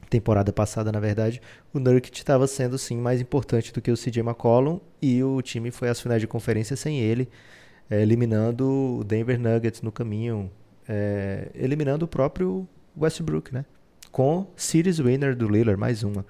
temporada 0.09 0.53
passada 0.53 0.91
na 0.91 0.99
verdade, 0.99 1.41
o 1.73 1.79
Nurkic 1.79 2.17
estava 2.17 2.47
sendo 2.47 2.77
sim 2.77 2.97
mais 2.97 3.19
importante 3.19 3.73
do 3.73 3.81
que 3.81 3.91
o 3.91 3.97
CJ 3.97 4.19
McCollum 4.19 4.79
e 5.01 5.21
o 5.23 5.41
time 5.41 5.71
foi 5.71 5.89
às 5.89 5.99
finais 5.99 6.21
de 6.21 6.27
conferência 6.27 6.75
sem 6.77 6.99
ele 6.99 7.27
é, 7.91 8.01
eliminando 8.01 8.99
o 8.99 9.03
Denver 9.03 9.37
Nuggets 9.37 9.81
no 9.81 9.91
caminho, 9.91 10.49
é, 10.87 11.49
eliminando 11.53 12.05
o 12.05 12.07
próprio 12.07 12.65
Westbrook, 12.97 13.53
né? 13.53 13.65
Com 14.13 14.47
Series 14.55 14.97
Winner 14.97 15.35
do 15.35 15.49
Lillard, 15.49 15.77
mais 15.77 16.01
uma. 16.01 16.25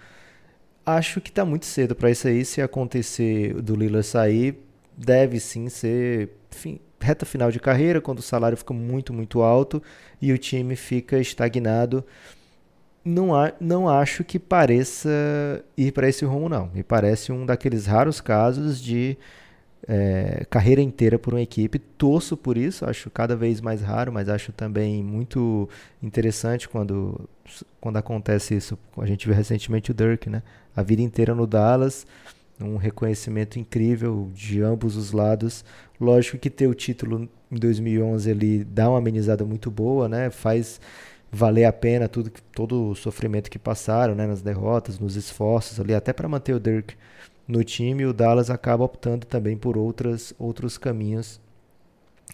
Acho 0.84 1.22
que 1.22 1.30
está 1.30 1.46
muito 1.46 1.68
cedo 1.68 1.96
para 1.96 2.10
isso 2.10 2.28
aí. 2.28 2.44
Se 2.44 2.62
acontecer 2.62 3.54
do 3.62 3.76
Lillard 3.76 4.06
sair, 4.06 4.58
deve 4.98 5.40
sim 5.40 5.70
ser 5.70 6.32
fim, 6.50 6.80
reta 7.02 7.26
final 7.26 7.52
de 7.52 7.60
carreira, 7.60 8.00
quando 8.00 8.20
o 8.20 8.24
salário 8.24 8.58
fica 8.58 8.74
muito, 8.74 9.14
muito 9.14 9.42
alto 9.42 9.82
e 10.22 10.32
o 10.32 10.38
time 10.38 10.76
fica 10.76 11.20
estagnado. 11.20 12.04
Não, 13.04 13.32
não 13.60 13.90
acho 13.90 14.24
que 14.24 14.38
pareça 14.38 15.10
ir 15.76 15.92
para 15.92 16.08
esse 16.08 16.24
rumo, 16.24 16.48
não. 16.48 16.70
Me 16.74 16.84
parece 16.84 17.32
um 17.32 17.46
daqueles 17.46 17.88
raros 17.88 18.22
casos 18.22 18.80
de 18.80 19.18
é, 19.88 20.46
carreira 20.50 20.82
inteira 20.82 21.18
por 21.18 21.34
uma 21.34 21.42
equipe. 21.42 21.80
Torço 21.80 22.38
por 22.38 22.58
isso, 22.58 22.86
acho 22.86 23.10
cada 23.10 23.36
vez 23.36 23.60
mais 23.62 23.82
raro, 23.82 24.12
mas 24.12 24.30
acho 24.30 24.52
também 24.52 25.04
muito 25.04 25.68
interessante 26.02 26.70
quando, 26.70 27.30
quando 27.80 27.98
acontece 27.98 28.56
isso. 28.56 28.78
A 28.98 29.06
gente 29.06 29.26
viu 29.26 29.36
recentemente 29.36 29.92
o 29.92 29.94
Dirk, 29.94 30.30
né? 30.30 30.44
A 30.76 30.84
vida 30.84 31.02
inteira 31.02 31.36
no 31.36 31.48
Dallas, 31.48 32.06
um 32.64 32.78
reconhecimento 32.78 33.60
incrível 33.60 34.30
de 34.34 34.62
ambos 34.62 34.96
os 34.96 35.12
lados. 35.12 35.66
Lógico 36.00 36.38
que 36.38 36.50
ter 36.50 36.68
o 36.68 36.74
título 36.74 37.30
em 37.52 37.56
2011 37.56 38.30
ele 38.30 38.64
dá 38.64 38.90
uma 38.90 38.98
amenizada 38.98 39.46
muito 39.46 39.70
boa, 39.72 40.08
né? 40.08 40.30
Faz 40.30 40.80
valer 41.32 41.66
a 41.66 41.74
pena 41.74 42.08
tudo 42.10 42.32
todo 42.54 42.90
o 42.90 42.96
sofrimento 42.96 43.50
que 43.50 43.58
passaram, 43.60 44.14
né, 44.14 44.28
nas 44.28 44.42
derrotas, 44.42 45.00
nos 45.00 45.16
esforços 45.16 45.80
ali, 45.80 45.94
até 45.94 46.12
para 46.12 46.28
manter 46.28 46.54
o 46.54 46.60
Dirk 46.60 46.96
no 47.48 47.64
time, 47.64 48.06
o 48.06 48.14
Dallas 48.14 48.50
acaba 48.50 48.84
optando 48.84 49.26
também 49.26 49.58
por 49.58 49.78
outras, 49.78 50.34
outros 50.40 50.78
caminhos 50.78 51.40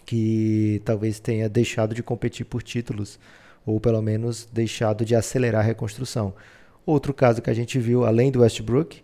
que 0.06 0.80
talvez 0.84 1.18
tenha 1.18 1.48
deixado 1.48 1.94
de 1.94 2.02
competir 2.02 2.46
por 2.46 2.62
títulos 2.62 3.18
ou 3.66 3.80
pelo 3.80 4.00
menos 4.00 4.48
deixado 4.52 5.04
de 5.04 5.14
acelerar 5.14 5.60
a 5.62 5.64
reconstrução. 5.64 6.32
Outro 6.86 7.12
caso 7.12 7.42
que 7.42 7.50
a 7.50 7.54
gente 7.54 7.78
viu 7.78 8.04
além 8.06 8.30
do 8.30 8.40
Westbrook 8.40 9.02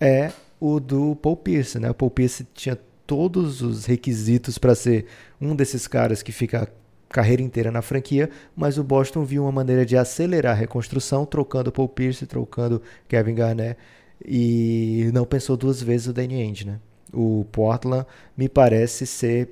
é 0.00 0.30
o 0.60 0.80
do 0.80 1.16
Paul 1.16 1.36
Pierce, 1.36 1.78
né? 1.78 1.90
O 1.90 1.94
Paul 1.94 2.10
Pierce 2.10 2.46
tinha 2.54 2.78
todos 3.06 3.62
os 3.62 3.84
requisitos 3.84 4.58
para 4.58 4.74
ser 4.74 5.06
um 5.40 5.54
desses 5.54 5.86
caras 5.86 6.22
que 6.22 6.32
fica 6.32 6.64
a 6.64 6.68
carreira 7.12 7.42
inteira 7.42 7.70
na 7.70 7.82
franquia, 7.82 8.28
mas 8.54 8.78
o 8.78 8.84
Boston 8.84 9.24
viu 9.24 9.44
uma 9.44 9.52
maneira 9.52 9.86
de 9.86 9.96
acelerar 9.96 10.52
a 10.52 10.58
reconstrução, 10.58 11.24
trocando 11.24 11.70
Paul 11.70 11.88
Pierce, 11.88 12.26
trocando 12.26 12.82
Kevin 13.08 13.34
Garnett 13.34 13.78
e 14.24 15.10
não 15.12 15.24
pensou 15.24 15.56
duas 15.56 15.82
vezes 15.82 16.08
o 16.08 16.12
Danny 16.12 16.42
Ainge, 16.42 16.66
né? 16.66 16.80
O 17.12 17.46
Portland 17.52 18.06
me 18.36 18.48
parece 18.48 19.06
ser 19.06 19.50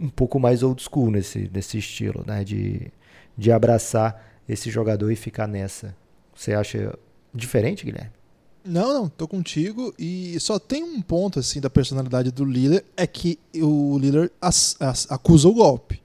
um 0.00 0.08
pouco 0.08 0.38
mais 0.38 0.62
old 0.62 0.82
school 0.82 1.10
nesse, 1.10 1.50
nesse 1.52 1.78
estilo, 1.78 2.22
né? 2.26 2.44
De, 2.44 2.92
de 3.36 3.50
abraçar 3.50 4.40
esse 4.48 4.70
jogador 4.70 5.10
e 5.10 5.16
ficar 5.16 5.48
nessa. 5.48 5.96
Você 6.34 6.52
acha 6.54 6.96
diferente, 7.34 7.84
Guilherme? 7.84 8.15
Não, 8.66 8.92
não, 8.92 9.08
tô 9.08 9.28
contigo. 9.28 9.94
E 9.98 10.38
só 10.40 10.58
tem 10.58 10.82
um 10.82 11.00
ponto 11.00 11.38
assim 11.38 11.60
da 11.60 11.70
personalidade 11.70 12.30
do 12.30 12.44
Lillard 12.44 12.84
é 12.96 13.06
que 13.06 13.38
o 13.54 13.96
Lillard 13.98 14.32
acusa 15.08 15.48
o 15.48 15.54
golpe. 15.54 16.02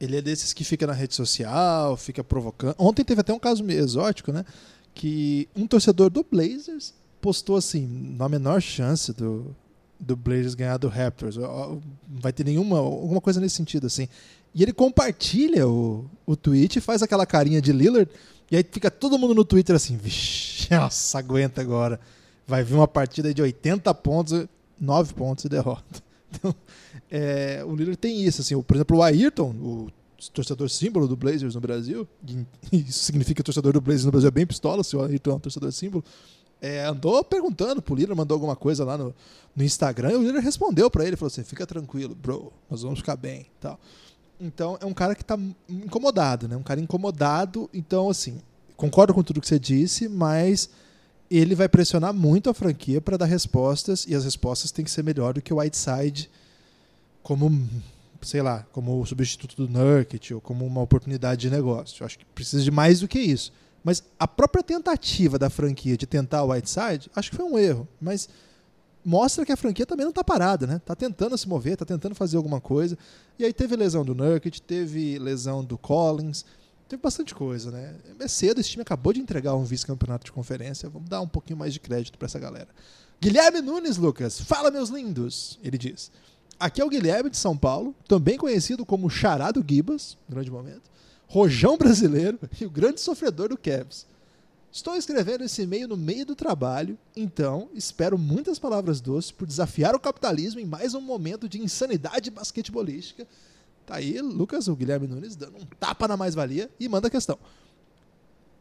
Ele 0.00 0.16
é 0.16 0.22
desses 0.22 0.54
que 0.54 0.64
fica 0.64 0.86
na 0.86 0.94
rede 0.94 1.14
social, 1.14 1.96
fica 1.96 2.24
provocando. 2.24 2.74
Ontem 2.78 3.04
teve 3.04 3.20
até 3.20 3.34
um 3.34 3.38
caso 3.38 3.62
meio 3.62 3.80
exótico, 3.80 4.32
né? 4.32 4.46
Que 4.94 5.46
um 5.54 5.66
torcedor 5.66 6.08
do 6.08 6.24
Blazers 6.28 6.94
postou 7.20 7.56
assim, 7.56 7.86
na 8.16 8.26
menor 8.26 8.62
chance 8.62 9.12
do, 9.12 9.54
do 9.98 10.16
Blazers 10.16 10.54
ganhar 10.54 10.78
do 10.78 10.88
Raptors. 10.88 11.36
Não 11.36 11.82
vai 12.08 12.32
ter 12.32 12.44
nenhuma, 12.44 12.78
alguma 12.78 13.20
coisa 13.20 13.38
nesse 13.40 13.56
sentido, 13.56 13.86
assim. 13.86 14.08
E 14.54 14.62
ele 14.62 14.72
compartilha 14.72 15.68
o, 15.68 16.06
o 16.24 16.34
tweet 16.34 16.80
faz 16.80 17.02
aquela 17.02 17.26
carinha 17.26 17.60
de 17.60 17.72
Lillard. 17.72 18.10
E 18.50 18.56
aí 18.56 18.64
fica 18.68 18.90
todo 18.90 19.18
mundo 19.18 19.34
no 19.34 19.44
Twitter 19.44 19.76
assim, 19.76 19.96
vixi, 19.96 20.68
nossa, 20.74 21.18
aguenta 21.18 21.60
agora. 21.60 22.00
Vai 22.46 22.64
vir 22.64 22.74
uma 22.74 22.88
partida 22.88 23.32
de 23.32 23.40
80 23.40 23.94
pontos, 23.94 24.46
9 24.80 25.14
pontos 25.14 25.44
e 25.44 25.48
derrota. 25.48 26.02
Então, 26.32 26.54
é, 27.10 27.60
o 27.66 27.74
Lillard 27.74 27.96
tem 27.96 28.22
isso, 28.22 28.40
assim. 28.40 28.62
Por 28.62 28.76
exemplo, 28.76 28.98
o 28.98 29.02
Ayrton, 29.02 29.50
o 29.50 29.88
torcedor 30.32 30.70
símbolo 30.70 31.08
do 31.08 31.16
Blazers 31.16 31.56
no 31.56 31.60
Brasil, 31.60 32.06
isso 32.70 33.02
significa 33.02 33.34
que 33.34 33.40
o 33.40 33.44
torcedor 33.44 33.72
do 33.72 33.80
Blazers 33.80 34.04
no 34.04 34.12
Brasil 34.12 34.28
é 34.28 34.30
bem 34.30 34.46
pistola, 34.46 34.84
se 34.84 34.94
o 34.94 35.02
Ayrton 35.02 35.32
é 35.32 35.34
um 35.34 35.40
torcedor 35.40 35.72
símbolo, 35.72 36.04
é, 36.60 36.84
andou 36.84 37.24
perguntando 37.24 37.82
pro 37.82 37.96
Lillard, 37.96 38.16
mandou 38.16 38.36
alguma 38.36 38.54
coisa 38.54 38.84
lá 38.84 38.96
no, 38.96 39.12
no 39.56 39.64
Instagram, 39.64 40.12
e 40.12 40.16
o 40.16 40.22
Lillard 40.22 40.44
respondeu 40.44 40.88
para 40.88 41.04
ele, 41.04 41.16
falou 41.16 41.32
assim, 41.32 41.42
fica 41.42 41.66
tranquilo, 41.66 42.14
bro, 42.14 42.52
nós 42.70 42.82
vamos 42.82 43.00
ficar 43.00 43.16
bem, 43.16 43.46
tal. 43.58 43.80
Então, 44.40 44.78
é 44.80 44.86
um 44.86 44.94
cara 44.94 45.14
que 45.14 45.24
tá 45.24 45.38
incomodado, 45.68 46.48
né? 46.48 46.56
Um 46.56 46.62
cara 46.62 46.80
incomodado, 46.80 47.68
então, 47.74 48.08
assim, 48.08 48.40
concordo 48.76 49.12
com 49.12 49.22
tudo 49.22 49.40
que 49.40 49.46
você 49.46 49.58
disse, 49.58 50.08
mas 50.08 50.70
ele 51.30 51.54
vai 51.54 51.68
pressionar 51.68 52.14
muito 52.14 52.48
a 52.48 52.54
franquia 52.54 53.00
para 53.00 53.18
dar 53.18 53.26
respostas 53.26 54.06
e 54.08 54.14
as 54.14 54.24
respostas 54.24 54.72
têm 54.72 54.84
que 54.84 54.90
ser 54.90 55.04
melhor 55.04 55.34
do 55.34 55.42
que 55.42 55.52
o 55.52 55.58
Whiteside 55.58 56.30
como, 57.22 57.68
sei 58.22 58.42
lá, 58.42 58.66
como 58.72 59.04
substituto 59.06 59.54
do 59.54 59.68
Nurkic 59.68 60.34
ou 60.34 60.40
como 60.40 60.66
uma 60.66 60.80
oportunidade 60.80 61.42
de 61.42 61.50
negócio. 61.50 62.02
Eu 62.02 62.06
acho 62.06 62.18
que 62.18 62.24
precisa 62.24 62.62
de 62.62 62.70
mais 62.70 63.00
do 63.00 63.08
que 63.08 63.20
isso. 63.20 63.52
Mas 63.84 64.02
a 64.18 64.26
própria 64.26 64.62
tentativa 64.62 65.38
da 65.38 65.48
franquia 65.48 65.96
de 65.96 66.06
tentar 66.06 66.42
o 66.42 66.50
Whiteside, 66.50 67.10
acho 67.14 67.30
que 67.30 67.36
foi 67.36 67.44
um 67.44 67.58
erro. 67.58 67.86
Mas 68.00 68.28
mostra 69.04 69.44
que 69.44 69.52
a 69.52 69.56
franquia 69.56 69.86
também 69.86 70.04
não 70.04 70.10
está 70.10 70.22
parada, 70.22 70.66
né? 70.66 70.80
Tá 70.84 70.94
tentando 70.94 71.36
se 71.36 71.48
mover, 71.48 71.76
tá 71.76 71.84
tentando 71.84 72.14
fazer 72.14 72.36
alguma 72.36 72.60
coisa. 72.60 72.96
E 73.38 73.44
aí 73.44 73.52
teve 73.52 73.76
lesão 73.76 74.04
do 74.04 74.14
Nurkic, 74.14 74.60
teve 74.60 75.18
lesão 75.18 75.64
do 75.64 75.78
Collins, 75.78 76.44
teve 76.88 77.02
bastante 77.02 77.34
coisa, 77.34 77.70
né? 77.70 77.94
É 78.18 78.28
cedo, 78.28 78.60
esse 78.60 78.70
time 78.70 78.82
acabou 78.82 79.12
de 79.12 79.20
entregar 79.20 79.54
um 79.54 79.64
vice-campeonato 79.64 80.24
de 80.24 80.32
conferência. 80.32 80.88
Vamos 80.88 81.08
dar 81.08 81.20
um 81.20 81.28
pouquinho 81.28 81.58
mais 81.58 81.72
de 81.72 81.80
crédito 81.80 82.18
para 82.18 82.26
essa 82.26 82.38
galera. 82.38 82.68
Guilherme 83.20 83.60
Nunes, 83.60 83.96
Lucas, 83.96 84.40
fala 84.40 84.70
meus 84.70 84.88
lindos, 84.88 85.58
ele 85.62 85.76
diz. 85.76 86.10
Aqui 86.58 86.80
é 86.80 86.84
o 86.84 86.90
Guilherme 86.90 87.30
de 87.30 87.36
São 87.36 87.56
Paulo, 87.56 87.94
também 88.06 88.36
conhecido 88.36 88.84
como 88.84 89.08
Charado 89.08 89.64
Gibas, 89.66 90.18
grande 90.28 90.50
momento, 90.50 90.90
Rojão 91.26 91.78
brasileiro 91.78 92.38
e 92.60 92.66
o 92.66 92.70
grande 92.70 93.00
sofredor 93.00 93.48
do 93.48 93.56
Cavs. 93.56 94.06
Estou 94.72 94.94
escrevendo 94.94 95.42
esse 95.42 95.62
e-mail 95.62 95.88
no 95.88 95.96
meio 95.96 96.24
do 96.24 96.36
trabalho, 96.36 96.96
então 97.16 97.68
espero 97.74 98.16
muitas 98.16 98.56
palavras 98.58 99.00
doces 99.00 99.32
por 99.32 99.44
desafiar 99.46 99.96
o 99.96 100.00
capitalismo 100.00 100.60
em 100.60 100.64
mais 100.64 100.94
um 100.94 101.00
momento 101.00 101.48
de 101.48 101.60
insanidade 101.60 102.30
basquetebolística. 102.30 103.26
Tá 103.84 103.96
aí, 103.96 104.20
Lucas, 104.20 104.68
o 104.68 104.76
Guilherme 104.76 105.08
Nunes, 105.08 105.34
dando 105.34 105.56
um 105.56 105.66
tapa 105.78 106.06
na 106.06 106.16
mais-valia 106.16 106.70
e 106.78 106.88
manda 106.88 107.08
a 107.08 107.10
questão. 107.10 107.36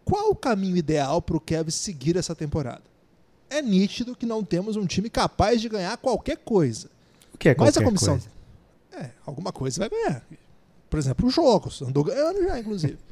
Qual 0.04 0.32
o 0.32 0.36
caminho 0.36 0.76
ideal 0.76 1.22
para 1.22 1.38
o 1.38 1.40
Kevin 1.40 1.70
seguir 1.70 2.18
essa 2.18 2.34
temporada? 2.34 2.82
É 3.48 3.62
nítido 3.62 4.16
que 4.16 4.26
não 4.26 4.44
temos 4.44 4.76
um 4.76 4.88
time 4.88 5.12
capaz 5.12 5.62
de 5.62 5.70
ganhar 5.70 5.96
qualquer 5.98 6.38
coisa. 6.38 6.90
O 7.32 7.38
que 7.38 7.50
é 7.50 7.56
Mas 7.56 7.76
qualquer 7.76 7.82
a 7.82 7.86
comissão. 7.86 8.20
coisa? 8.20 8.30
É, 8.92 9.12
alguma 9.24 9.52
coisa 9.52 9.80
vai 9.80 9.90
ganhar. 9.90 10.26
Por 10.90 10.98
exemplo, 10.98 11.28
os 11.28 11.34
jogos. 11.36 11.84
Andou 11.84 12.04
ganhando 12.04 12.42
já, 12.44 12.60
inclusive. 12.60 12.98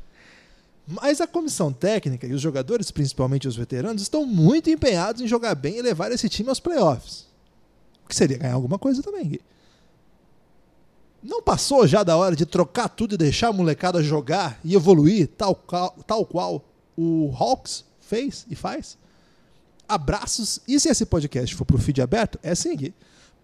Mas 0.88 1.20
a 1.20 1.28
comissão 1.28 1.74
técnica 1.74 2.26
e 2.26 2.34
os 2.34 2.40
jogadores, 2.42 2.90
principalmente 2.92 3.46
os 3.48 3.58
veteranos, 3.58 4.02
estão 4.02 4.26
muito 4.26 4.70
empenhados 4.70 5.22
em 5.22 5.28
jogar 5.28 5.54
bem 5.54 5.78
e 5.78 5.82
levar 5.82 6.12
esse 6.14 6.30
time 6.30 6.48
aos 6.48 6.62
playoffs. 6.62 7.28
O 8.06 8.08
que 8.08 8.16
seria 8.16 8.38
ganhar 8.38 8.54
alguma 8.54 8.80
coisa 8.80 9.04
também, 9.04 9.28
Gui. 9.28 9.42
Não 11.22 11.42
passou 11.42 11.86
já 11.86 12.04
da 12.04 12.16
hora 12.16 12.36
de 12.38 12.46
trocar 12.46 12.88
tudo 12.88 13.16
e 13.16 13.18
deixar 13.18 13.50
a 13.50 13.54
molecada 13.54 14.02
jogar 14.02 14.60
e 14.64 14.76
evoluir 14.76 15.28
tal, 15.38 15.54
qual- 15.56 15.96
tal 16.08 16.26
qual 16.26 16.64
o 16.96 17.34
Hawks 17.38 17.84
fez 18.00 18.46
e 18.50 18.56
faz? 18.56 18.98
Abraços. 19.90 20.62
E 20.66 20.80
se 20.80 20.88
esse 20.88 21.06
podcast 21.06 21.54
for 21.54 21.66
pro 21.66 21.78
feed 21.78 22.02
aberto, 22.02 22.40
é 22.42 22.56
sim, 22.56 22.76
Gui. 22.78 22.94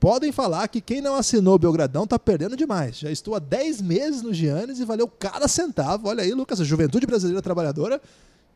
Podem 0.04 0.34
falar 0.34 0.68
que 0.68 0.82
quem 0.82 1.00
não 1.00 1.16
assinou 1.16 1.56
o 1.56 1.58
Belgradão 1.58 2.06
tá 2.06 2.20
perdendo 2.20 2.58
demais. 2.58 2.98
Já 3.00 3.10
estou 3.10 3.36
há 3.36 3.40
10 3.40 3.82
meses 3.82 4.22
no 4.22 4.34
Giannis 4.34 4.78
e 4.82 4.84
valeu 4.84 5.08
cada 5.08 5.48
centavo. 5.48 6.10
Olha 6.10 6.22
aí, 6.24 6.34
Lucas, 6.34 6.60
a 6.60 6.66
Juventude 6.66 7.06
Brasileira 7.08 7.42
Trabalhadora 7.42 8.02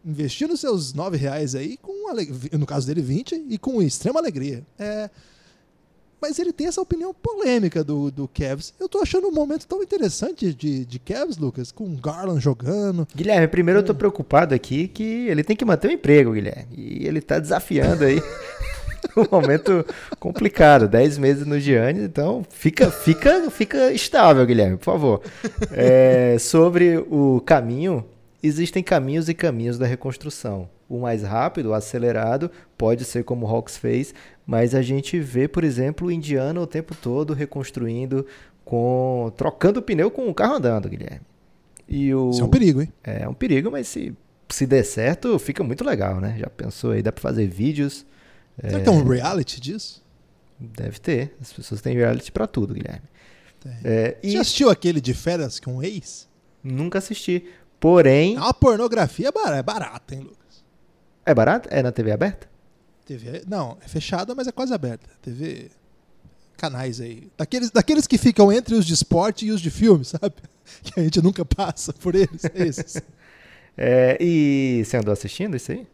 investindo 0.06 0.58
seus 0.58 0.94
9 0.94 1.16
reais 1.16 1.56
aí, 1.56 1.78
com 1.78 2.10
ale- 2.10 2.30
no 2.52 2.66
caso 2.66 2.86
dele 2.86 3.02
20, 3.02 3.46
e 3.50 3.58
com 3.58 3.82
extrema 3.82 4.20
alegria. 4.20 4.62
É, 4.78 5.10
mas 6.22 6.38
ele 6.38 6.52
tem 6.52 6.68
essa 6.68 6.82
opinião 6.82 7.14
polêmica 7.14 7.82
do, 7.82 8.12
do 8.12 8.28
Cavs. 8.28 8.74
Eu 8.78 8.90
tô 8.90 9.00
achando 9.00 9.28
um 9.30 9.32
momento 9.32 9.66
tão 9.68 9.82
interessante 9.82 10.54
de, 10.54 10.84
de 10.84 11.00
Cavs, 11.00 11.38
Lucas, 11.38 11.72
com 11.72 11.86
o 11.86 11.96
Garland 11.96 12.42
jogando. 12.44 13.08
Guilherme, 13.16 13.48
primeiro 13.48 13.80
eu 13.80 13.86
tô 13.86 13.96
preocupado 13.96 14.54
aqui 14.54 14.90
que 14.90 15.28
ele 15.30 15.46
tem 15.46 15.56
que 15.56 15.64
manter 15.64 15.88
o 15.88 15.92
emprego, 15.94 16.34
Guilherme. 16.34 16.68
E 16.76 17.08
ele 17.08 17.22
tá 17.22 17.40
desafiando 17.40 18.04
aí 18.04 18.22
um 19.16 19.26
momento 19.32 19.86
complicado. 20.20 20.88
10 20.88 21.18
meses 21.18 21.46
no 21.46 21.60
Giannis, 21.60 22.04
então 22.04 22.46
fica, 22.50 22.90
fica, 22.90 23.50
fica 23.50 23.92
estável, 23.92 24.46
Guilherme, 24.46 24.78
por 24.78 24.86
favor. 24.86 25.22
É, 25.72 26.38
sobre 26.40 26.98
o 26.98 27.42
caminho, 27.46 28.06
existem 28.42 28.84
caminhos 28.84 29.30
e 29.30 29.34
caminhos 29.34 29.78
da 29.78 29.86
reconstrução. 29.86 30.70
O 30.90 31.00
mais 31.00 31.24
rápido, 31.24 31.70
o 31.70 31.74
acelerado, 31.74 32.50
pode 32.78 33.04
ser 33.04 33.24
como 33.24 33.46
o 33.46 33.50
Hawks 33.50 33.78
fez, 33.78 34.14
mas 34.46 34.74
a 34.74 34.82
gente 34.82 35.20
vê, 35.20 35.48
por 35.48 35.64
exemplo, 35.64 36.08
o 36.08 36.12
Indiana 36.12 36.62
o 36.62 36.68
tempo 36.68 36.96
todo 36.96 37.34
reconstruindo, 37.34 38.26
com 38.64 39.32
trocando 39.36 39.80
o 39.80 39.84
pneu 39.84 40.10
com 40.10 40.30
o 40.30 40.34
carro 40.34 40.56
andando, 40.56 40.90
Guilherme. 40.90 41.22
E 41.88 42.14
o... 42.14 42.30
Isso 42.30 42.42
é 42.42 42.46
um 42.46 42.50
perigo, 42.50 42.82
hein? 42.82 42.94
É 43.04 43.28
um 43.28 43.34
perigo, 43.34 43.72
mas 43.72 43.88
se, 43.88 44.14
se 44.50 44.66
der 44.66 44.84
certo, 44.84 45.38
fica 45.40 45.64
muito 45.64 45.84
legal, 45.84 46.20
né? 46.20 46.36
Já 46.38 46.48
pensou 46.48 46.92
aí? 46.92 47.02
Dá 47.02 47.12
pra 47.12 47.22
fazer 47.22 47.48
vídeos. 47.48 48.06
Será 48.62 48.80
que 48.80 48.86
tem 48.86 48.94
um 48.94 49.04
reality 49.08 49.60
disso? 49.62 50.04
Deve 50.60 51.00
ter. 51.00 51.36
As 51.42 51.54
pessoas 51.54 51.82
têm 51.82 51.96
reality 51.96 52.32
pra 52.32 52.48
tudo, 52.48 52.74
Guilherme. 52.74 53.08
É, 53.84 54.18
Você 54.22 54.28
e 54.28 54.32
já 54.32 54.42
assistiu 54.42 54.70
aquele 54.70 55.02
de 55.02 55.14
férias 55.14 55.60
com 55.60 55.84
ex? 55.84 56.28
nunca 56.64 56.98
assisti. 57.00 57.46
Porém, 57.80 58.36
É 58.36 58.40
uma 58.40 58.54
pornografia 58.54 59.30
é 59.30 59.64
barata, 59.64 60.16
hein, 60.16 60.22
Lucas? 60.22 60.64
é 61.26 61.34
barato? 61.34 61.70
É 61.72 61.84
na 61.84 61.92
TV 61.92 62.12
aberta? 62.12 62.48
TV, 63.06 63.44
não, 63.48 63.78
é 63.84 63.88
fechada, 63.88 64.34
mas 64.36 64.48
é 64.48 64.52
quase 64.52 64.74
aberta. 64.74 65.08
TV, 65.22 65.70
canais 66.58 67.00
aí. 67.00 67.30
Daqueles, 67.38 67.70
daqueles 67.72 68.08
que 68.08 68.18
ficam 68.18 68.52
entre 68.52 68.74
os 68.76 68.86
de 68.86 68.94
esporte 68.94 69.46
e 69.46 69.52
os 69.52 69.62
de 69.62 69.70
filme, 69.70 70.04
sabe? 70.06 70.34
Que 70.84 71.00
a 71.00 71.04
gente 71.04 71.22
nunca 71.22 71.46
passa 71.46 71.94
por 71.94 72.16
eles. 72.16 72.44
é 72.46 72.66
Esses. 72.68 73.02
É, 73.80 74.18
e 74.20 74.82
você 74.84 74.98
andou 74.98 75.14
assistindo 75.14 75.56
isso 75.56 75.72
aí? 75.72 75.86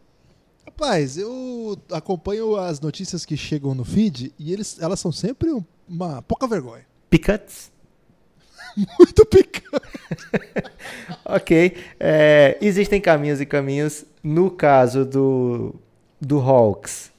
Rapaz, 0.77 1.17
eu 1.17 1.77
acompanho 1.91 2.55
as 2.55 2.79
notícias 2.81 3.25
que 3.25 3.37
chegam 3.37 3.75
no 3.75 3.85
feed 3.85 4.33
e 4.39 4.51
eles, 4.51 4.79
elas 4.81 4.99
são 4.99 5.11
sempre 5.11 5.51
um- 5.53 5.63
uma 5.87 6.21
pouca 6.23 6.47
vergonha. 6.47 6.85
Picantes? 7.09 7.71
Muito 8.99 9.25
picante. 9.25 9.63
Ok. 11.25 11.75
É, 11.99 12.57
existem 12.61 12.99
caminhos 13.01 13.41
e 13.41 13.45
caminhos. 13.45 14.05
No 14.23 14.49
caso 14.51 15.05
do, 15.05 15.75
do 16.21 16.39
Hawks, 16.39 17.11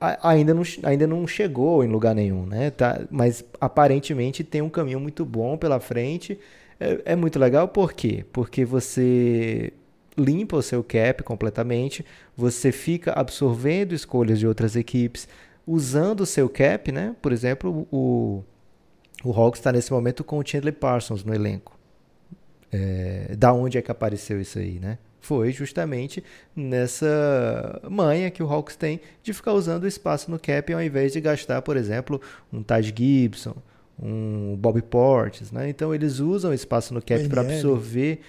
a- 0.00 0.30
ainda 0.30 0.54
não, 0.54 0.62
ainda 0.84 1.06
não 1.06 1.26
chegou 1.26 1.84
em 1.84 1.88
lugar 1.88 2.14
nenhum, 2.14 2.46
né? 2.46 2.70
Tá, 2.70 3.00
mas 3.10 3.44
aparentemente 3.60 4.44
tem 4.44 4.62
um 4.62 4.70
caminho 4.70 5.00
muito 5.00 5.24
bom 5.24 5.56
pela 5.56 5.80
frente. 5.80 6.38
É, 6.80 7.02
é 7.12 7.16
muito 7.16 7.38
legal, 7.38 7.68
por 7.68 7.92
quê? 7.92 8.24
Porque 8.32 8.64
você 8.64 9.72
limpa 10.16 10.56
o 10.56 10.62
seu 10.62 10.82
cap 10.82 11.22
completamente, 11.22 12.04
você 12.36 12.70
fica 12.70 13.12
absorvendo 13.12 13.94
escolhas 13.94 14.38
de 14.38 14.46
outras 14.46 14.76
equipes, 14.76 15.28
usando 15.66 16.20
o 16.20 16.26
seu 16.26 16.48
cap, 16.48 16.90
né? 16.92 17.14
Por 17.22 17.32
exemplo, 17.32 17.86
o, 17.90 18.42
o 19.24 19.32
Hawks 19.32 19.60
está 19.60 19.72
nesse 19.72 19.92
momento 19.92 20.24
com 20.24 20.38
o 20.38 20.46
Chandler 20.46 20.74
Parsons 20.74 21.24
no 21.24 21.34
elenco. 21.34 21.78
É, 22.70 23.34
da 23.36 23.52
onde 23.52 23.76
é 23.76 23.82
que 23.82 23.90
apareceu 23.90 24.40
isso 24.40 24.58
aí, 24.58 24.78
né? 24.78 24.98
Foi 25.20 25.52
justamente 25.52 26.24
nessa 26.54 27.80
manha 27.88 28.30
que 28.30 28.42
o 28.42 28.50
Hawks 28.50 28.74
tem 28.74 29.00
de 29.22 29.32
ficar 29.32 29.52
usando 29.52 29.84
o 29.84 29.86
espaço 29.86 30.30
no 30.30 30.38
cap 30.38 30.72
ao 30.72 30.82
invés 30.82 31.12
de 31.12 31.20
gastar, 31.20 31.62
por 31.62 31.76
exemplo, 31.76 32.20
um 32.52 32.60
Taj 32.60 32.92
Gibson, 32.96 33.54
um 34.02 34.56
Bobby 34.56 34.82
Portis, 34.82 35.52
né? 35.52 35.68
Então 35.68 35.94
eles 35.94 36.18
usam 36.18 36.50
o 36.50 36.54
espaço 36.54 36.92
no 36.92 37.00
cap 37.00 37.28
para 37.28 37.42
NL. 37.44 37.54
absorver 37.54 38.20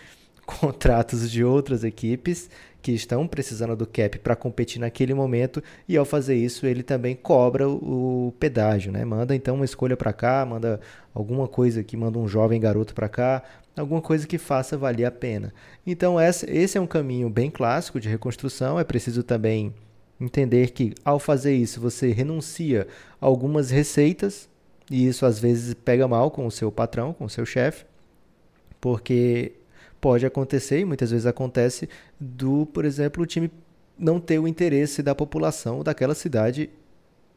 contratos 0.59 1.29
de 1.29 1.43
outras 1.43 1.83
equipes 1.83 2.49
que 2.81 2.91
estão 2.91 3.25
precisando 3.25 3.77
do 3.77 3.87
cap 3.87 4.19
para 4.19 4.35
competir 4.35 4.79
naquele 4.79 5.13
momento 5.13 5.63
e 5.87 5.95
ao 5.95 6.03
fazer 6.03 6.35
isso 6.35 6.67
ele 6.67 6.83
também 6.83 7.15
cobra 7.15 7.67
o, 7.67 8.33
pedágio, 8.37 8.91
né? 8.91 9.05
Manda 9.05 9.33
então 9.33 9.55
uma 9.55 9.63
escolha 9.63 9.95
para 9.95 10.11
cá, 10.11 10.45
manda 10.45 10.81
alguma 11.13 11.47
coisa 11.47 11.81
que 11.81 11.95
manda 11.95 12.19
um 12.19 12.27
jovem 12.27 12.59
garoto 12.59 12.93
para 12.93 13.07
cá, 13.07 13.41
alguma 13.77 14.01
coisa 14.01 14.27
que 14.27 14.37
faça 14.37 14.77
valer 14.77 15.05
a 15.05 15.11
pena. 15.11 15.53
Então 15.87 16.17
esse 16.19 16.77
é 16.77 16.81
um 16.81 16.85
caminho 16.85 17.29
bem 17.29 17.49
clássico 17.49 18.01
de 18.01 18.09
reconstrução. 18.09 18.77
É 18.77 18.83
preciso 18.83 19.23
também 19.23 19.73
entender 20.19 20.71
que 20.71 20.93
ao 21.05 21.19
fazer 21.19 21.55
isso 21.55 21.79
você 21.79 22.11
renuncia 22.11 22.85
a 23.19 23.25
algumas 23.25 23.71
receitas 23.71 24.49
e 24.91 25.07
isso 25.07 25.25
às 25.25 25.39
vezes 25.39 25.73
pega 25.73 26.05
mal 26.05 26.29
com 26.29 26.45
o 26.45 26.51
seu 26.51 26.69
patrão, 26.69 27.13
com 27.13 27.23
o 27.25 27.29
seu 27.29 27.45
chefe, 27.45 27.85
porque 28.81 29.53
pode 30.03 30.25
acontecer 30.25 30.81
e 30.81 30.85
muitas 30.85 31.11
vezes 31.11 31.25
acontece 31.25 31.87
do, 32.19 32.65
por 32.65 32.83
exemplo, 32.83 33.23
o 33.23 33.25
time 33.25 33.49
não 33.97 34.19
ter 34.19 34.37
o 34.37 34.49
interesse 34.49 35.01
da 35.01 35.15
população 35.15 35.81
daquela 35.81 36.13
cidade 36.13 36.69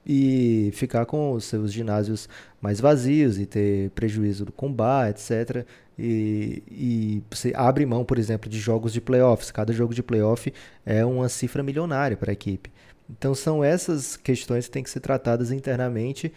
e 0.04 0.70
ficar 0.72 1.06
com 1.06 1.30
os 1.30 1.44
seus 1.44 1.72
ginásios 1.72 2.28
mais 2.60 2.80
vazios 2.80 3.38
e 3.38 3.46
ter 3.46 3.90
prejuízo 3.90 4.44
do 4.44 4.50
combate, 4.50 5.20
etc. 5.20 5.64
E, 5.96 6.64
e 6.68 7.22
você 7.30 7.52
abre 7.54 7.86
mão, 7.86 8.04
por 8.04 8.18
exemplo, 8.18 8.50
de 8.50 8.58
jogos 8.58 8.92
de 8.92 9.00
playoffs. 9.00 9.52
Cada 9.52 9.72
jogo 9.72 9.94
de 9.94 10.02
playoff 10.02 10.52
é 10.84 11.04
uma 11.04 11.28
cifra 11.28 11.62
milionária 11.62 12.16
para 12.16 12.32
a 12.32 12.34
equipe. 12.34 12.72
Então 13.08 13.32
são 13.32 13.62
essas 13.62 14.16
questões 14.16 14.66
que 14.66 14.72
têm 14.72 14.82
que 14.82 14.90
ser 14.90 14.98
tratadas 14.98 15.52
internamente. 15.52 16.32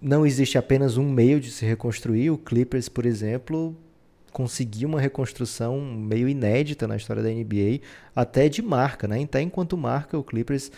Não 0.00 0.24
existe 0.24 0.56
apenas 0.56 0.96
um 0.96 1.06
meio 1.06 1.38
de 1.38 1.50
se 1.50 1.66
reconstruir. 1.66 2.30
O 2.30 2.38
Clippers, 2.38 2.88
por 2.88 3.04
exemplo, 3.04 3.76
conseguir 4.32 4.86
uma 4.86 5.00
reconstrução 5.00 5.80
meio 5.80 6.28
inédita 6.28 6.86
na 6.86 6.96
história 6.96 7.22
da 7.22 7.28
NBA, 7.28 7.80
até 8.14 8.48
de 8.48 8.62
marca, 8.62 9.06
né? 9.06 9.22
Até 9.22 9.40
enquanto 9.40 9.76
marca, 9.76 10.18
o 10.18 10.24
Clippers 10.24 10.70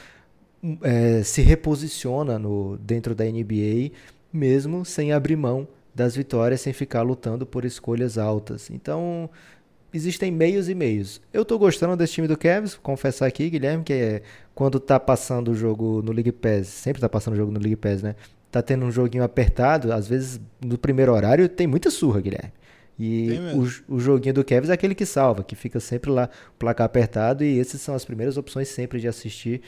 é, 0.82 1.22
se 1.22 1.42
reposiciona 1.42 2.38
no, 2.38 2.76
dentro 2.78 3.14
da 3.14 3.24
NBA, 3.24 3.90
mesmo 4.32 4.84
sem 4.84 5.12
abrir 5.12 5.36
mão 5.36 5.66
das 5.94 6.16
vitórias, 6.16 6.60
sem 6.60 6.72
ficar 6.72 7.02
lutando 7.02 7.44
por 7.44 7.64
escolhas 7.64 8.16
altas. 8.16 8.70
Então, 8.70 9.28
existem 9.92 10.30
meios 10.30 10.68
e 10.68 10.74
meios. 10.74 11.20
Eu 11.32 11.44
tô 11.44 11.58
gostando 11.58 11.96
desse 11.96 12.14
time 12.14 12.28
do 12.28 12.36
Cavs, 12.36 12.74
confessar 12.76 13.26
aqui, 13.26 13.50
Guilherme, 13.50 13.84
que 13.84 13.92
é 13.92 14.22
quando 14.54 14.80
tá 14.80 14.98
passando 14.98 15.50
o 15.50 15.54
jogo 15.54 16.02
no 16.02 16.12
League 16.12 16.32
Pass, 16.32 16.68
sempre 16.68 17.00
tá 17.00 17.08
passando 17.08 17.34
o 17.34 17.36
jogo 17.36 17.52
no 17.52 17.60
League 17.60 17.76
Pass, 17.76 18.02
né? 18.02 18.14
Tá 18.50 18.62
tendo 18.62 18.84
um 18.84 18.90
joguinho 18.90 19.24
apertado, 19.24 19.92
às 19.92 20.06
vezes 20.06 20.40
no 20.60 20.76
primeiro 20.76 21.12
horário 21.12 21.48
tem 21.48 21.66
muita 21.66 21.90
surra, 21.90 22.20
Guilherme. 22.20 22.52
E 23.04 23.36
o, 23.88 23.96
o 23.96 23.98
joguinho 23.98 24.32
do 24.32 24.44
Cavs 24.44 24.70
é 24.70 24.74
aquele 24.74 24.94
que 24.94 25.04
salva, 25.04 25.42
que 25.42 25.56
fica 25.56 25.80
sempre 25.80 26.08
lá, 26.08 26.30
placar 26.56 26.84
apertado, 26.84 27.42
e 27.42 27.58
essas 27.58 27.80
são 27.80 27.96
as 27.96 28.04
primeiras 28.04 28.36
opções 28.36 28.68
sempre 28.68 29.00
de 29.00 29.08
assistir. 29.08 29.60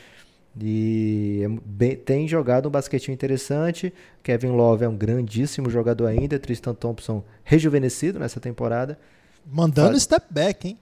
E 0.57 1.41
é 1.43 1.49
bem, 1.65 1.97
tem 1.97 2.29
jogado 2.29 2.69
um 2.69 2.71
basquetinho 2.71 3.13
interessante. 3.13 3.93
Kevin 4.23 4.53
Love 4.53 4.85
é 4.85 4.89
um 4.89 4.97
grandíssimo 4.97 5.69
jogador 5.69 6.07
ainda. 6.07 6.39
Tristan 6.39 6.75
Thompson 6.75 7.25
rejuvenescido 7.43 8.21
nessa 8.21 8.39
temporada. 8.39 8.97
Mandando 9.45 9.91
Faz... 9.91 10.05
step 10.05 10.27
back, 10.31 10.69
hein? 10.69 10.79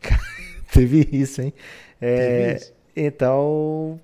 Teve 0.72 1.08
isso, 1.10 1.42
hein? 1.42 1.52
É, 2.00 2.16
Teve 2.16 2.56
isso. 2.58 2.72
Então, 2.94 4.00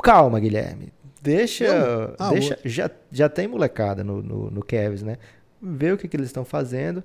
calma, 0.00 0.38
Guilherme. 0.38 0.92
Deixa. 1.20 2.14
Ah, 2.20 2.30
deixa 2.30 2.56
já, 2.64 2.88
já 3.10 3.28
tem 3.28 3.48
molecada 3.48 4.04
no, 4.04 4.22
no, 4.22 4.48
no 4.48 4.62
Cavs, 4.64 5.02
né? 5.02 5.18
Vê 5.64 5.92
o 5.92 5.96
que, 5.96 6.06
que 6.06 6.16
eles 6.16 6.26
estão 6.26 6.44
fazendo. 6.44 7.02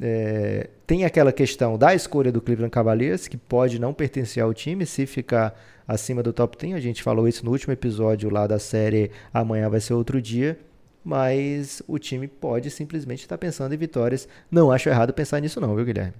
É, 0.00 0.70
tem 0.86 1.04
aquela 1.04 1.32
questão 1.32 1.78
da 1.78 1.94
escolha 1.94 2.30
do 2.30 2.40
Cleveland 2.40 2.70
Cavaliers, 2.70 3.26
que 3.28 3.36
pode 3.36 3.78
não 3.78 3.94
pertencer 3.94 4.42
ao 4.42 4.52
time 4.52 4.84
se 4.84 5.06
ficar 5.06 5.58
acima 5.88 6.22
do 6.22 6.32
top 6.32 6.56
10. 6.56 6.74
A 6.74 6.80
gente 6.80 7.02
falou 7.02 7.26
isso 7.26 7.44
no 7.44 7.50
último 7.50 7.72
episódio 7.72 8.30
lá 8.30 8.46
da 8.46 8.58
série 8.58 9.10
Amanhã 9.32 9.68
vai 9.68 9.80
ser 9.80 9.94
outro 9.94 10.20
dia 10.20 10.58
mas 11.04 11.82
o 11.88 11.98
time 11.98 12.28
pode 12.28 12.70
simplesmente 12.70 13.22
estar 13.22 13.36
pensando 13.36 13.74
em 13.74 13.78
vitórias. 13.78 14.28
Não 14.50 14.70
acho 14.70 14.88
errado 14.88 15.12
pensar 15.12 15.40
nisso 15.40 15.60
não, 15.60 15.74
viu, 15.74 15.84
Guilherme? 15.84 16.14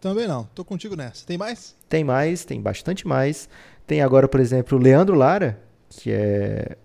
Também 0.00 0.26
não. 0.26 0.44
Tô 0.54 0.64
contigo 0.64 0.96
nessa. 0.96 1.26
Tem 1.26 1.38
mais? 1.38 1.76
Tem 1.88 2.02
mais, 2.02 2.44
tem 2.44 2.60
bastante 2.60 3.06
mais. 3.06 3.48
Tem 3.86 4.00
agora, 4.00 4.26
por 4.26 4.40
exemplo, 4.40 4.78
o 4.78 4.80
Leandro 4.80 5.14
Lara, 5.14 5.60
que 5.88 6.10
é 6.10 6.76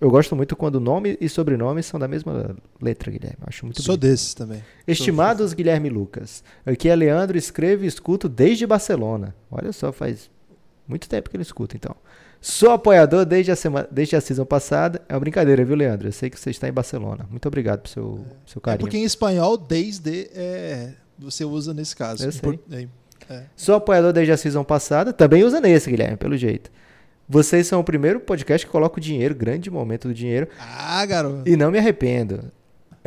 eu 0.00 0.10
gosto 0.10 0.36
muito 0.36 0.54
quando 0.54 0.78
nome 0.78 1.16
e 1.20 1.28
sobrenome 1.28 1.82
são 1.82 1.98
da 1.98 2.06
mesma 2.06 2.56
letra, 2.80 3.10
Guilherme. 3.10 3.38
Acho 3.46 3.64
muito 3.64 3.82
Sou 3.82 3.96
bonito. 3.96 4.10
desses 4.10 4.34
também. 4.34 4.62
Estimados 4.86 5.50
Sou 5.50 5.56
Guilherme 5.56 5.88
Lucas, 5.88 6.44
aqui 6.64 6.88
é 6.88 6.94
Leandro, 6.94 7.38
escrevo 7.38 7.84
e 7.84 7.86
escuto 7.86 8.28
desde 8.28 8.66
Barcelona. 8.66 9.34
Olha 9.50 9.72
só, 9.72 9.92
faz 9.92 10.30
muito 10.86 11.08
tempo 11.08 11.30
que 11.30 11.36
ele 11.36 11.42
escuta, 11.42 11.76
então. 11.76 11.96
Sou 12.40 12.70
apoiador 12.70 13.24
desde 13.24 13.50
a, 13.50 13.56
semana, 13.56 13.88
desde 13.90 14.14
a 14.14 14.20
season 14.20 14.44
passada. 14.44 15.02
É 15.08 15.14
uma 15.14 15.20
brincadeira, 15.20 15.64
viu, 15.64 15.74
Leandro? 15.74 16.08
Eu 16.08 16.12
sei 16.12 16.30
que 16.30 16.38
você 16.38 16.50
está 16.50 16.68
em 16.68 16.72
Barcelona. 16.72 17.26
Muito 17.30 17.46
obrigado 17.48 17.80
pelo 17.80 17.92
seu, 17.92 18.20
é. 18.24 18.34
seu 18.46 18.60
carinho. 18.60 18.82
É 18.82 18.84
porque 18.84 18.98
em 18.98 19.04
espanhol, 19.04 19.56
desde 19.56 20.30
é, 20.34 20.92
você 21.18 21.44
usa 21.44 21.72
nesse 21.72 21.96
caso. 21.96 22.24
Eu 22.24 22.30
sei. 22.30 22.60
É, 22.70 22.86
é. 23.34 23.44
Sou 23.56 23.74
apoiador 23.74 24.12
desde 24.12 24.32
a 24.32 24.36
season 24.36 24.62
passada. 24.62 25.12
Também 25.12 25.42
usa 25.42 25.60
nesse, 25.60 25.90
Guilherme, 25.90 26.16
pelo 26.16 26.36
jeito. 26.36 26.70
Vocês 27.28 27.66
são 27.66 27.80
o 27.80 27.84
primeiro 27.84 28.20
podcast 28.20 28.66
que 28.66 28.72
coloca 28.72 28.98
o 28.98 29.00
dinheiro, 29.00 29.34
grande 29.34 29.70
momento 29.70 30.08
do 30.08 30.14
dinheiro. 30.14 30.48
Ah, 30.58 31.04
garoto. 31.04 31.48
E 31.48 31.56
não 31.56 31.70
me 31.70 31.78
arrependo. 31.78 32.52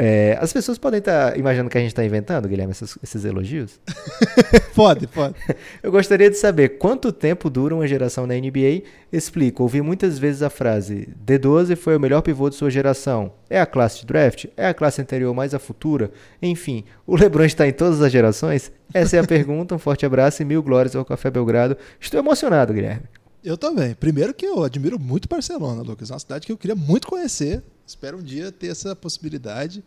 É, 0.02 0.38
as 0.40 0.54
pessoas 0.54 0.78
podem 0.78 1.00
estar 1.00 1.34
tá 1.34 1.38
imaginando 1.38 1.70
que 1.70 1.78
a 1.78 1.82
gente 1.82 1.92
está 1.92 2.06
inventando, 2.06 2.48
Guilherme, 2.48 2.72
esses, 2.72 2.98
esses 3.04 3.26
elogios? 3.26 3.82
pode, 4.74 5.06
pode. 5.08 5.36
Eu 5.84 5.92
gostaria 5.92 6.30
de 6.30 6.38
saber 6.38 6.78
quanto 6.78 7.12
tempo 7.12 7.50
dura 7.50 7.76
uma 7.76 7.86
geração 7.86 8.26
na 8.26 8.34
NBA. 8.34 8.84
Explico, 9.12 9.62
ouvi 9.62 9.82
muitas 9.82 10.18
vezes 10.18 10.42
a 10.42 10.50
frase: 10.50 11.10
D12 11.26 11.76
foi 11.76 11.98
o 11.98 12.00
melhor 12.00 12.22
pivô 12.22 12.50
de 12.50 12.56
sua 12.56 12.70
geração. 12.70 13.34
É 13.50 13.60
a 13.60 13.66
classe 13.66 14.00
de 14.00 14.06
draft? 14.06 14.46
É 14.56 14.68
a 14.68 14.74
classe 14.74 15.02
anterior 15.02 15.34
mais 15.34 15.54
a 15.54 15.60
futura? 15.60 16.12
Enfim, 16.42 16.86
o 17.06 17.18
LeBron 17.18 17.44
está 17.44 17.68
em 17.68 17.74
todas 17.74 18.02
as 18.02 18.10
gerações? 18.10 18.72
Essa 18.94 19.18
é 19.18 19.20
a 19.20 19.24
pergunta. 19.28 19.76
Um 19.76 19.80
forte 19.80 20.06
abraço 20.06 20.42
e 20.42 20.46
mil 20.46 20.64
glórias 20.64 20.96
ao 20.96 21.04
Café 21.04 21.30
Belgrado. 21.30 21.76
Estou 22.00 22.22
emocionado, 22.22 22.74
Guilherme. 22.74 23.04
Eu 23.44 23.58
também. 23.58 23.96
Primeiro 23.96 24.34
que 24.34 24.46
eu 24.46 24.64
admiro 24.64 25.00
muito 25.00 25.28
Barcelona, 25.30 25.82
Lucas. 25.82 26.10
É 26.10 26.14
uma 26.14 26.20
cidade 26.20 26.46
que 26.46 26.52
eu 26.52 26.58
queria 26.58 26.76
muito 26.76 27.08
conhecer. 27.08 27.64
Espero 27.86 28.18
um 28.18 28.24
dia 28.24 28.52
ter 28.52 28.68
essa 28.68 28.96
possibilidade. 28.96 29.84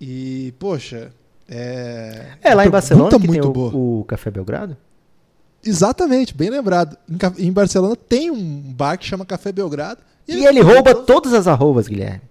E, 0.00 0.54
poxa. 0.58 1.12
É, 1.48 2.36
é 2.40 2.54
lá 2.54 2.64
em 2.64 2.70
Barcelona 2.70 3.18
que 3.18 3.28
tem 3.28 3.40
o, 3.40 4.00
o, 4.00 4.04
Café 4.04 4.30
Belgrado? 4.30 4.76
Exatamente, 5.64 6.34
bem 6.34 6.50
lembrado. 6.50 6.96
Em, 7.08 7.46
em, 7.46 7.52
Barcelona 7.52 7.94
tem 7.94 8.30
um 8.30 8.72
bar 8.72 8.96
que 8.96 9.04
chama 9.04 9.26
Café 9.26 9.52
Belgrado. 9.52 10.00
E, 10.26 10.32
e 10.32 10.46
ele, 10.46 10.58
ele 10.58 10.60
rouba 10.60 10.94
todas 10.94 11.34
as 11.34 11.46
arrobas, 11.46 11.88
Guilherme. 11.88 12.22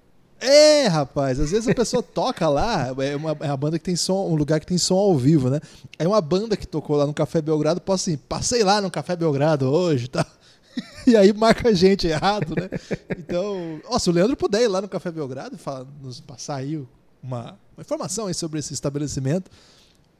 É, 0.41 0.87
rapaz, 0.87 1.39
às 1.39 1.51
vezes 1.51 1.67
a 1.67 1.75
pessoa 1.75 2.01
toca 2.03 2.49
lá, 2.49 2.87
é 2.87 3.15
uma, 3.15 3.37
é 3.39 3.45
uma 3.45 3.57
banda 3.57 3.77
que 3.77 3.85
tem 3.85 3.95
som, 3.95 4.27
um 4.27 4.35
lugar 4.35 4.59
que 4.59 4.65
tem 4.65 4.77
som 4.77 4.95
ao 4.95 5.15
vivo, 5.15 5.51
né? 5.51 5.59
É 5.99 6.07
uma 6.07 6.19
banda 6.19 6.57
que 6.57 6.65
tocou 6.65 6.95
lá 6.95 7.05
no 7.05 7.13
Café 7.13 7.43
Belgrado, 7.43 7.79
posso 7.79 8.09
assim, 8.09 8.17
passei 8.17 8.63
lá 8.63 8.81
no 8.81 8.89
Café 8.89 9.15
Belgrado 9.15 9.69
hoje, 9.69 10.07
tá? 10.07 10.25
e 11.05 11.15
aí 11.15 11.31
marca 11.31 11.69
a 11.69 11.73
gente 11.73 12.07
errado, 12.07 12.55
né? 12.55 12.69
Então, 13.17 13.79
ó, 13.85 13.99
se 13.99 14.09
o 14.09 14.13
Leandro 14.13 14.35
puder 14.35 14.63
ir 14.63 14.67
lá 14.67 14.81
no 14.81 14.89
Café 14.89 15.11
Belgrado 15.11 15.59
fala, 15.59 15.87
nos 16.01 16.19
passar 16.19 16.55
aí 16.55 16.83
uma, 17.21 17.59
uma 17.77 17.81
informação 17.81 18.25
aí 18.25 18.33
sobre 18.33 18.57
esse 18.57 18.73
estabelecimento. 18.73 19.51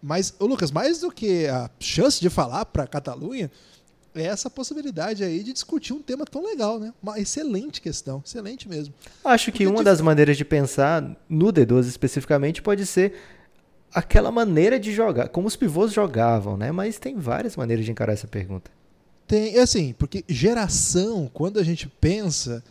Mas, 0.03 0.34
ô 0.39 0.45
Lucas, 0.45 0.71
mais 0.71 0.99
do 0.99 1.12
que 1.12 1.47
a 1.47 1.69
chance 1.79 2.21
de 2.21 2.29
falar 2.29 2.65
para 2.65 2.86
Catalunha, 2.86 3.51
essa 4.13 4.50
possibilidade 4.50 5.24
aí 5.24 5.43
de 5.43 5.54
discutir 5.54 5.93
um 5.93 6.02
tema 6.02 6.26
tão 6.26 6.43
legal, 6.43 6.80
né? 6.80 6.93
Uma 7.02 7.19
excelente 7.19 7.80
questão, 7.82 8.21
excelente 8.26 8.67
mesmo. 8.67 8.93
Acho 9.24 9.52
que 9.52 9.63
Porque 9.63 9.67
uma 9.67 9.84
das 9.84 10.02
maneiras 10.02 10.38
de 10.38 10.43
pensar 10.43 11.15
no 11.30 11.47
D12 11.47 11.88
especificamente 11.88 12.62
pode 12.62 12.86
ser 12.86 13.13
aquela 13.93 14.32
maneira 14.32 14.80
de 14.80 14.93
jogar, 14.93 15.30
como 15.30 15.47
os 15.47 15.56
pivôs 15.56 15.93
jogavam, 15.93 16.58
né? 16.58 16.71
Mas 16.71 16.97
tem 16.97 17.17
várias 17.17 17.56
maneiras 17.56 17.86
de 17.86 17.91
encarar 17.91 18.13
essa 18.13 18.28
pergunta. 18.28 18.71
Tem, 19.28 19.58
assim, 19.60 19.93
porque 19.97 20.26
geração, 20.28 21.30
quando 21.34 21.58
a 21.60 21.63
gente 21.63 21.88
pensa, 21.88 22.63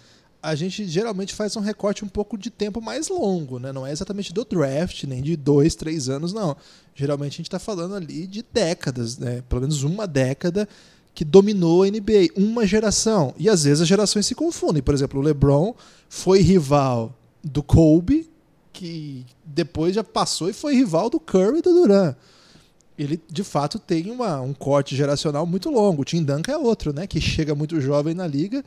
a 0.42 0.54
gente 0.54 0.86
geralmente 0.86 1.34
faz 1.34 1.56
um 1.56 1.60
recorte 1.60 2.04
um 2.04 2.08
pouco 2.08 2.36
de 2.36 2.50
tempo 2.50 2.80
mais 2.80 3.08
longo, 3.08 3.58
né? 3.58 3.72
Não 3.72 3.86
é 3.86 3.92
exatamente 3.92 4.32
do 4.32 4.44
draft, 4.44 5.04
nem 5.04 5.22
de 5.22 5.36
dois, 5.36 5.74
três 5.74 6.08
anos, 6.08 6.32
não. 6.32 6.56
Geralmente 6.94 7.34
a 7.34 7.36
gente 7.36 7.46
está 7.46 7.58
falando 7.58 7.94
ali 7.94 8.26
de 8.26 8.44
décadas, 8.52 9.18
né? 9.18 9.42
Pelo 9.48 9.62
menos 9.62 9.82
uma 9.82 10.06
década 10.06 10.68
que 11.14 11.24
dominou 11.24 11.82
a 11.82 11.86
NBA, 11.86 12.28
uma 12.36 12.66
geração. 12.66 13.34
E 13.38 13.48
às 13.48 13.64
vezes 13.64 13.82
as 13.82 13.88
gerações 13.88 14.26
se 14.26 14.34
confundem. 14.34 14.82
Por 14.82 14.94
exemplo, 14.94 15.20
o 15.20 15.22
LeBron 15.22 15.74
foi 16.08 16.40
rival 16.40 17.14
do 17.42 17.62
Kobe, 17.62 18.28
que 18.72 19.24
depois 19.44 19.94
já 19.94 20.04
passou 20.04 20.48
e 20.48 20.52
foi 20.52 20.74
rival 20.74 21.10
do 21.10 21.18
Curry 21.18 21.58
e 21.58 21.62
do 21.62 21.72
Durant 21.72 22.16
ele 23.02 23.18
de 23.30 23.42
fato 23.42 23.78
tem 23.78 24.10
uma, 24.10 24.42
um 24.42 24.52
corte 24.52 24.94
geracional 24.94 25.46
muito 25.46 25.70
longo. 25.70 26.02
O 26.02 26.04
Tim 26.04 26.22
Duncan 26.22 26.52
é 26.52 26.58
outro, 26.58 26.92
né? 26.92 27.06
Que 27.06 27.18
chega 27.18 27.54
muito 27.54 27.80
jovem 27.80 28.14
na 28.14 28.26
liga, 28.26 28.62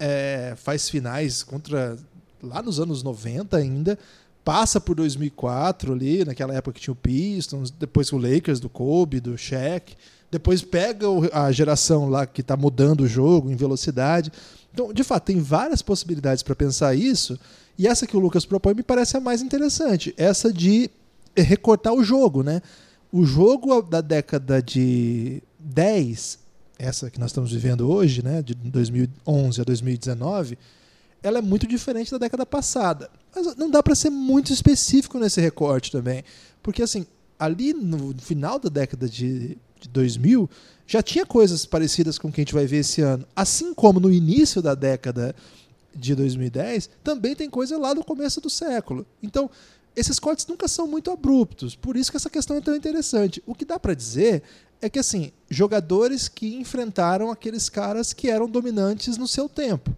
é, 0.00 0.54
faz 0.56 0.88
finais 0.88 1.44
contra 1.44 1.96
lá 2.42 2.60
nos 2.60 2.80
anos 2.80 3.04
90 3.04 3.56
ainda, 3.56 3.96
passa 4.44 4.80
por 4.80 4.96
2004 4.96 5.92
ali, 5.92 6.24
naquela 6.24 6.54
época 6.54 6.74
que 6.74 6.80
tinha 6.80 6.92
o 6.92 6.96
Pistons, 6.96 7.70
depois 7.70 8.12
o 8.12 8.18
Lakers 8.18 8.58
do 8.58 8.68
Kobe, 8.68 9.20
do 9.20 9.38
Shaq, 9.38 9.96
depois 10.30 10.62
pega 10.62 11.06
a 11.32 11.50
geração 11.52 12.08
lá 12.08 12.26
que 12.26 12.40
está 12.40 12.56
mudando 12.56 13.02
o 13.02 13.08
jogo 13.08 13.50
em 13.50 13.56
velocidade. 13.56 14.30
Então, 14.72 14.92
de 14.92 15.02
fato, 15.02 15.24
tem 15.24 15.40
várias 15.40 15.82
possibilidades 15.82 16.42
para 16.42 16.54
pensar 16.54 16.94
isso. 16.94 17.38
E 17.78 17.86
essa 17.86 18.06
que 18.06 18.16
o 18.16 18.20
Lucas 18.20 18.44
propõe 18.44 18.74
me 18.74 18.82
parece 18.82 19.16
a 19.16 19.20
mais 19.20 19.40
interessante, 19.40 20.12
essa 20.16 20.52
de 20.52 20.90
recortar 21.36 21.94
o 21.94 22.02
jogo, 22.02 22.42
né? 22.42 22.60
o 23.12 23.24
jogo 23.24 23.82
da 23.82 24.00
década 24.00 24.62
de 24.62 25.42
10, 25.58 26.38
essa 26.78 27.10
que 27.10 27.18
nós 27.18 27.30
estamos 27.30 27.52
vivendo 27.52 27.90
hoje, 27.90 28.22
né, 28.22 28.42
de 28.42 28.54
2011 28.54 29.60
a 29.60 29.64
2019, 29.64 30.58
ela 31.22 31.38
é 31.38 31.42
muito 31.42 31.66
diferente 31.66 32.10
da 32.10 32.18
década 32.18 32.46
passada. 32.46 33.10
Mas 33.34 33.56
não 33.56 33.70
dá 33.70 33.82
para 33.82 33.94
ser 33.94 34.10
muito 34.10 34.52
específico 34.52 35.18
nesse 35.18 35.40
recorte 35.40 35.90
também, 35.90 36.22
porque 36.62 36.82
assim, 36.82 37.06
ali 37.38 37.72
no 37.72 38.14
final 38.18 38.58
da 38.58 38.68
década 38.68 39.08
de, 39.08 39.56
de 39.78 39.88
2000 39.88 40.48
já 40.86 41.02
tinha 41.02 41.26
coisas 41.26 41.66
parecidas 41.66 42.18
com 42.18 42.28
o 42.28 42.32
que 42.32 42.40
a 42.40 42.42
gente 42.42 42.54
vai 42.54 42.66
ver 42.66 42.78
esse 42.78 43.02
ano, 43.02 43.26
assim 43.36 43.74
como 43.74 44.00
no 44.00 44.10
início 44.10 44.62
da 44.62 44.74
década 44.74 45.36
de 45.94 46.14
2010, 46.14 46.88
também 47.04 47.34
tem 47.34 47.50
coisa 47.50 47.76
lá 47.76 47.94
no 47.94 48.02
começo 48.02 48.40
do 48.40 48.48
século. 48.48 49.06
Então, 49.22 49.50
esses 49.94 50.18
cortes 50.18 50.46
nunca 50.46 50.66
são 50.66 50.86
muito 50.86 51.10
abruptos, 51.10 51.74
por 51.74 51.96
isso 51.96 52.10
que 52.10 52.16
essa 52.16 52.30
questão 52.30 52.56
é 52.56 52.60
tão 52.60 52.74
interessante. 52.74 53.42
O 53.46 53.54
que 53.54 53.66
dá 53.66 53.78
para 53.78 53.92
dizer 53.92 54.42
é 54.80 54.88
que 54.88 54.98
assim, 54.98 55.30
jogadores 55.50 56.26
que 56.26 56.54
enfrentaram 56.54 57.30
aqueles 57.30 57.68
caras 57.68 58.14
que 58.14 58.30
eram 58.30 58.48
dominantes 58.48 59.18
no 59.18 59.28
seu 59.28 59.48
tempo. 59.48 59.94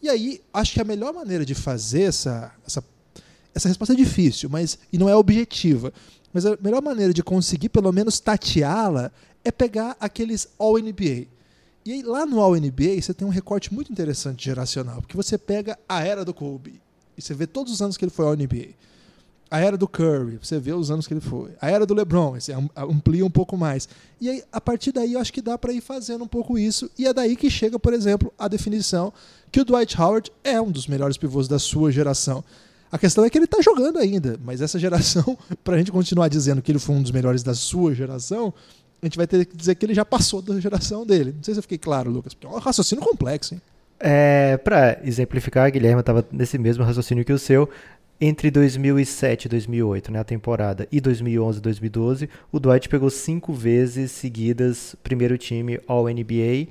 E 0.00 0.08
aí, 0.08 0.40
acho 0.52 0.72
que 0.72 0.80
a 0.80 0.84
melhor 0.84 1.14
maneira 1.14 1.44
de 1.44 1.54
fazer 1.54 2.02
essa, 2.02 2.52
essa 2.66 2.82
essa 3.54 3.68
resposta 3.68 3.92
é 3.92 3.96
difícil, 3.96 4.48
mas 4.48 4.78
e 4.92 4.98
não 4.98 5.08
é 5.08 5.14
objetiva. 5.14 5.92
Mas 6.32 6.46
a 6.46 6.56
melhor 6.60 6.82
maneira 6.82 7.12
de 7.12 7.22
conseguir 7.22 7.68
pelo 7.68 7.92
menos 7.92 8.20
tateá-la 8.20 9.10
é 9.44 9.50
pegar 9.50 9.96
aqueles 10.00 10.48
All-NBA. 10.58 11.26
E 11.84 11.92
aí, 11.92 12.02
lá 12.02 12.24
no 12.24 12.40
All-NBA 12.40 13.00
você 13.00 13.12
tem 13.12 13.26
um 13.26 13.30
recorte 13.30 13.74
muito 13.74 13.90
interessante 13.90 14.44
geracional, 14.44 15.00
porque 15.00 15.16
você 15.16 15.36
pega 15.36 15.78
a 15.88 16.02
era 16.02 16.24
do 16.24 16.32
Kobe 16.32 16.80
e 17.16 17.22
você 17.22 17.34
vê 17.34 17.46
todos 17.46 17.72
os 17.72 17.82
anos 17.82 17.96
que 17.96 18.04
ele 18.04 18.12
foi 18.12 18.26
All-NBA. 18.26 18.74
A 19.52 19.60
era 19.60 19.76
do 19.76 19.86
Curry, 19.86 20.38
você 20.42 20.58
vê 20.58 20.72
os 20.72 20.90
anos 20.90 21.06
que 21.06 21.12
ele 21.12 21.20
foi. 21.20 21.50
A 21.60 21.70
era 21.70 21.84
do 21.84 21.92
LeBron, 21.92 22.40
você 22.40 22.54
amplia 22.74 23.22
um 23.22 23.30
pouco 23.30 23.54
mais. 23.54 23.86
E 24.18 24.30
aí, 24.30 24.42
a 24.50 24.58
partir 24.58 24.92
daí, 24.92 25.12
eu 25.12 25.20
acho 25.20 25.30
que 25.30 25.42
dá 25.42 25.58
para 25.58 25.74
ir 25.74 25.82
fazendo 25.82 26.24
um 26.24 26.26
pouco 26.26 26.58
isso. 26.58 26.90
E 26.98 27.06
é 27.06 27.12
daí 27.12 27.36
que 27.36 27.50
chega, 27.50 27.78
por 27.78 27.92
exemplo, 27.92 28.32
a 28.38 28.48
definição 28.48 29.12
que 29.50 29.60
o 29.60 29.64
Dwight 29.66 30.00
Howard 30.00 30.32
é 30.42 30.58
um 30.58 30.70
dos 30.70 30.86
melhores 30.86 31.18
pivôs 31.18 31.48
da 31.48 31.58
sua 31.58 31.92
geração. 31.92 32.42
A 32.92 32.98
questão 32.98 33.24
é 33.24 33.30
que 33.30 33.38
ele 33.38 33.46
está 33.46 33.62
jogando 33.62 33.98
ainda, 33.98 34.38
mas 34.44 34.60
essa 34.60 34.78
geração, 34.78 35.36
para 35.64 35.76
a 35.76 35.78
gente 35.78 35.90
continuar 35.90 36.28
dizendo 36.28 36.60
que 36.60 36.70
ele 36.70 36.78
foi 36.78 36.94
um 36.94 37.00
dos 37.00 37.10
melhores 37.10 37.42
da 37.42 37.54
sua 37.54 37.94
geração, 37.94 38.52
a 39.00 39.06
gente 39.06 39.16
vai 39.16 39.26
ter 39.26 39.46
que 39.46 39.56
dizer 39.56 39.74
que 39.76 39.86
ele 39.86 39.94
já 39.94 40.04
passou 40.04 40.42
da 40.42 40.60
geração 40.60 41.06
dele. 41.06 41.32
Não 41.34 41.42
sei 41.42 41.54
se 41.54 41.58
eu 41.58 41.62
fiquei 41.62 41.78
claro, 41.78 42.10
Lucas, 42.10 42.34
porque 42.34 42.46
é 42.46 42.50
um 42.50 42.60
raciocínio 42.60 43.02
complexo, 43.02 43.54
hein? 43.54 43.62
É, 43.98 44.58
para 44.58 45.00
exemplificar, 45.04 45.70
Guilherme 45.70 46.00
estava 46.00 46.26
nesse 46.30 46.58
mesmo 46.58 46.84
raciocínio 46.84 47.24
que 47.24 47.32
o 47.32 47.38
seu. 47.38 47.66
Entre 48.20 48.50
2007 48.50 49.46
e 49.46 49.48
2008, 49.48 50.12
né, 50.12 50.20
a 50.20 50.24
temporada, 50.24 50.86
e 50.92 51.00
2011 51.00 51.58
e 51.58 51.60
2012, 51.62 52.28
o 52.52 52.60
Dwight 52.60 52.88
pegou 52.88 53.08
cinco 53.10 53.54
vezes 53.54 54.12
seguidas 54.12 54.94
primeiro 55.02 55.38
time 55.38 55.80
All-NBA. 55.88 56.68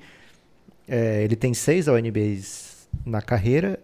É, 0.88 1.24
ele 1.24 1.36
tem 1.36 1.54
seis 1.54 1.88
All-NBAs 1.88 2.88
na 3.06 3.22
carreira 3.22 3.80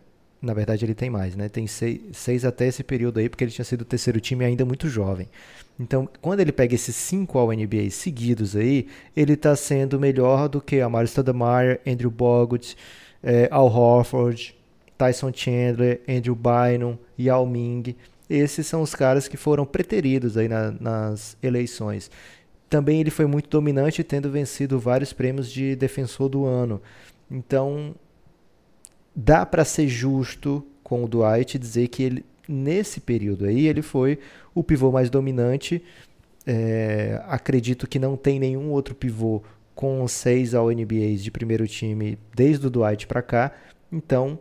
na 0.47 0.53
verdade, 0.53 0.85
ele 0.85 0.95
tem 0.95 1.09
mais, 1.09 1.35
né? 1.35 1.49
Tem 1.49 1.67
seis, 1.67 1.99
seis 2.13 2.45
até 2.45 2.67
esse 2.67 2.81
período 2.83 3.19
aí, 3.19 3.27
porque 3.27 3.43
ele 3.43 3.51
tinha 3.51 3.65
sido 3.65 3.81
o 3.81 3.85
terceiro 3.85 4.19
time 4.19 4.45
ainda 4.45 4.63
muito 4.63 4.87
jovem. 4.87 5.27
Então, 5.77 6.07
quando 6.21 6.39
ele 6.39 6.53
pega 6.53 6.73
esses 6.73 6.95
cinco 6.95 7.37
All-NBA 7.37 7.89
seguidos 7.91 8.55
aí, 8.55 8.87
ele 9.15 9.33
está 9.33 9.55
sendo 9.55 9.99
melhor 9.99 10.47
do 10.47 10.61
que 10.61 10.79
Amaro 10.79 11.05
Stoudemire, 11.05 11.81
Andrew 11.85 12.09
Bogut, 12.09 12.77
eh, 13.21 13.49
Al 13.51 13.67
Horford, 13.67 14.55
Tyson 14.97 15.31
Chandler, 15.33 15.99
Andrew 16.07 16.35
Bynum, 16.35 16.97
Yao 17.19 17.45
Ming. 17.45 17.93
Esses 18.29 18.65
são 18.65 18.81
os 18.81 18.95
caras 18.95 19.27
que 19.27 19.35
foram 19.35 19.65
preteridos 19.65 20.37
aí 20.37 20.47
na, 20.47 20.71
nas 20.71 21.37
eleições. 21.43 22.09
Também 22.69 23.01
ele 23.01 23.11
foi 23.11 23.25
muito 23.25 23.49
dominante, 23.49 24.03
tendo 24.03 24.31
vencido 24.31 24.79
vários 24.79 25.11
prêmios 25.11 25.51
de 25.51 25.75
defensor 25.75 26.29
do 26.29 26.45
ano. 26.45 26.81
Então, 27.29 27.93
dá 29.17 29.43
para 29.47 29.65
ser 29.65 29.87
justo 29.87 30.63
com 30.83 31.03
o 31.03 31.07
Dwight 31.07 31.57
e 31.57 31.59
dizer 31.59 31.87
que 31.87 32.03
ele, 32.03 32.25
nesse 32.47 32.99
período 32.99 33.45
aí, 33.45 33.67
ele 33.67 33.81
foi 33.81 34.19
o 34.53 34.63
pivô 34.63 34.91
mais 34.91 35.09
dominante. 35.09 35.83
É, 36.45 37.19
acredito 37.25 37.87
que 37.87 37.97
não 37.97 38.15
tem 38.15 38.39
nenhum 38.39 38.69
outro 38.69 38.93
pivô 38.93 39.41
com 39.73 40.07
seis 40.07 40.53
ao 40.53 40.69
NBAs 40.69 41.23
de 41.23 41.31
primeiro 41.31 41.67
time 41.67 42.17
desde 42.35 42.67
o 42.67 42.69
Dwight 42.69 43.07
para 43.07 43.23
cá. 43.23 43.51
Então, 43.91 44.39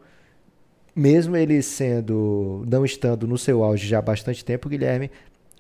mesmo 0.95 1.37
ele 1.37 1.63
sendo 1.63 2.63
não 2.69 2.85
estando 2.85 3.27
no 3.27 3.39
seu 3.39 3.65
auge 3.65 3.89
já 3.89 3.99
há 3.99 4.03
bastante 4.03 4.45
tempo, 4.45 4.69
Guilherme, 4.69 5.11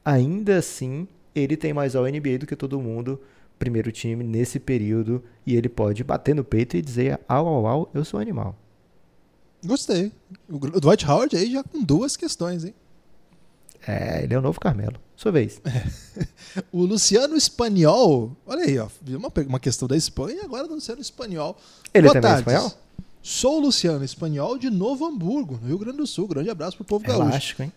ainda 0.05 0.59
assim 0.59 1.09
ele 1.35 1.57
tem 1.57 1.73
mais 1.73 1.97
ao 1.97 2.05
NBA 2.05 2.39
do 2.39 2.47
que 2.47 2.57
todo 2.57 2.81
mundo 2.81 3.21
primeiro 3.59 3.91
time 3.91 4.23
nesse 4.23 4.61
período 4.61 5.25
e 5.47 5.57
ele 5.57 5.69
pode 5.69 6.05
bater 6.05 6.35
no 6.35 6.45
peito 6.45 6.77
e 6.77 6.83
dizer 6.83 7.19
au 7.27 7.47
au 7.47 7.67
au, 7.67 7.91
eu 7.95 8.05
sou 8.05 8.21
animal. 8.21 8.57
Gostei. 9.65 10.13
O 10.49 10.59
Dwight 10.81 11.07
Howard 11.07 11.37
aí 11.37 11.53
já 11.53 11.63
com 11.63 11.83
duas 11.83 12.17
questões, 12.17 12.65
hein? 12.65 12.75
É, 13.87 14.25
ele 14.25 14.35
é 14.35 14.39
o 14.39 14.43
novo 14.43 14.59
Carmelo. 14.59 14.97
Sua 15.17 15.33
vez. 15.33 15.61
É. 15.65 16.27
O 16.73 16.85
Luciano 16.85 17.37
Espanhol, 17.37 18.35
olha 18.47 18.65
aí, 18.65 18.79
ó, 18.79 18.89
uma, 19.11 19.31
uma 19.47 19.61
questão 19.61 19.87
da 19.87 19.95
Espanha 19.95 20.39
e 20.41 20.45
agora 20.45 20.67
do 20.67 20.75
Luciano 20.75 21.01
Espanhol. 21.03 21.55
Ele 21.93 22.05
Boa 22.05 22.15
também 22.15 22.33
é 22.33 22.39
espanhol? 22.39 22.73
Sou 23.23 23.59
o 23.59 23.61
Luciano 23.61 24.03
Espanhol 24.05 24.57
de 24.57 24.71
Novo 24.71 25.05
Hamburgo, 25.05 25.59
no 25.61 25.69
Rio 25.69 25.79
Grande 25.79 25.99
do 25.99 26.07
Sul. 26.07 26.27
Grande 26.29 26.49
abraço 26.49 26.77
pro 26.77 26.87
povo 26.87 27.05
gaúcho. 27.05 27.63
hein? 27.63 27.73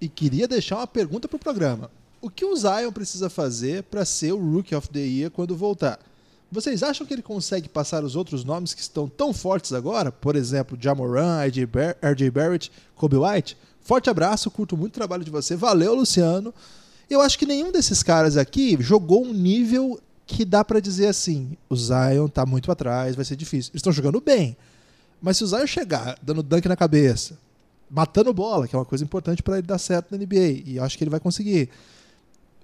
E 0.00 0.08
queria 0.08 0.48
deixar 0.48 0.78
uma 0.78 0.86
pergunta 0.86 1.28
pro 1.28 1.38
programa. 1.38 1.90
O 2.20 2.28
que 2.28 2.44
o 2.44 2.56
Zion 2.56 2.90
precisa 2.90 3.30
fazer 3.30 3.84
para 3.84 4.04
ser 4.04 4.32
o 4.32 4.38
Rookie 4.52 4.74
of 4.74 4.88
the 4.88 4.98
Year 4.98 5.30
quando 5.30 5.54
voltar? 5.56 6.00
Vocês 6.50 6.82
acham 6.82 7.06
que 7.06 7.12
ele 7.12 7.22
consegue 7.22 7.68
passar 7.68 8.02
os 8.02 8.16
outros 8.16 8.42
nomes 8.42 8.72
que 8.72 8.80
estão 8.80 9.06
tão 9.06 9.34
fortes 9.34 9.72
agora? 9.72 10.10
Por 10.10 10.34
exemplo, 10.34 10.78
Jamoran, 10.80 11.44
RJ, 11.44 11.66
Bar 11.66 11.96
Barrett, 12.32 12.72
Kobe 12.94 13.16
White? 13.16 13.56
Forte 13.82 14.08
abraço, 14.08 14.50
curto 14.50 14.76
muito 14.76 14.92
o 14.92 14.94
trabalho 14.94 15.24
de 15.24 15.30
você. 15.30 15.56
Valeu, 15.56 15.94
Luciano. 15.94 16.54
Eu 17.08 17.20
acho 17.20 17.38
que 17.38 17.46
nenhum 17.46 17.70
desses 17.70 18.02
caras 18.02 18.36
aqui 18.36 18.76
jogou 18.80 19.24
um 19.24 19.32
nível 19.32 20.00
que 20.26 20.44
dá 20.44 20.64
para 20.64 20.80
dizer 20.80 21.08
assim: 21.08 21.56
o 21.68 21.76
Zion 21.76 22.28
tá 22.28 22.46
muito 22.46 22.70
atrás, 22.72 23.14
vai 23.14 23.24
ser 23.24 23.36
difícil. 23.36 23.70
Eles 23.72 23.80
estão 23.80 23.92
jogando 23.92 24.20
bem. 24.20 24.56
Mas 25.20 25.36
se 25.36 25.44
o 25.44 25.46
Zion 25.46 25.66
chegar 25.66 26.18
dando 26.22 26.42
dunk 26.42 26.66
na 26.68 26.76
cabeça, 26.76 27.38
matando 27.90 28.32
bola, 28.32 28.68
que 28.68 28.74
é 28.74 28.78
uma 28.78 28.84
coisa 28.84 29.04
importante 29.04 29.42
para 29.42 29.58
ele 29.58 29.66
dar 29.66 29.78
certo 29.78 30.12
na 30.12 30.18
NBA, 30.18 30.62
e 30.64 30.76
eu 30.76 30.84
acho 30.84 30.96
que 30.96 31.04
ele 31.04 31.10
vai 31.10 31.20
conseguir 31.20 31.68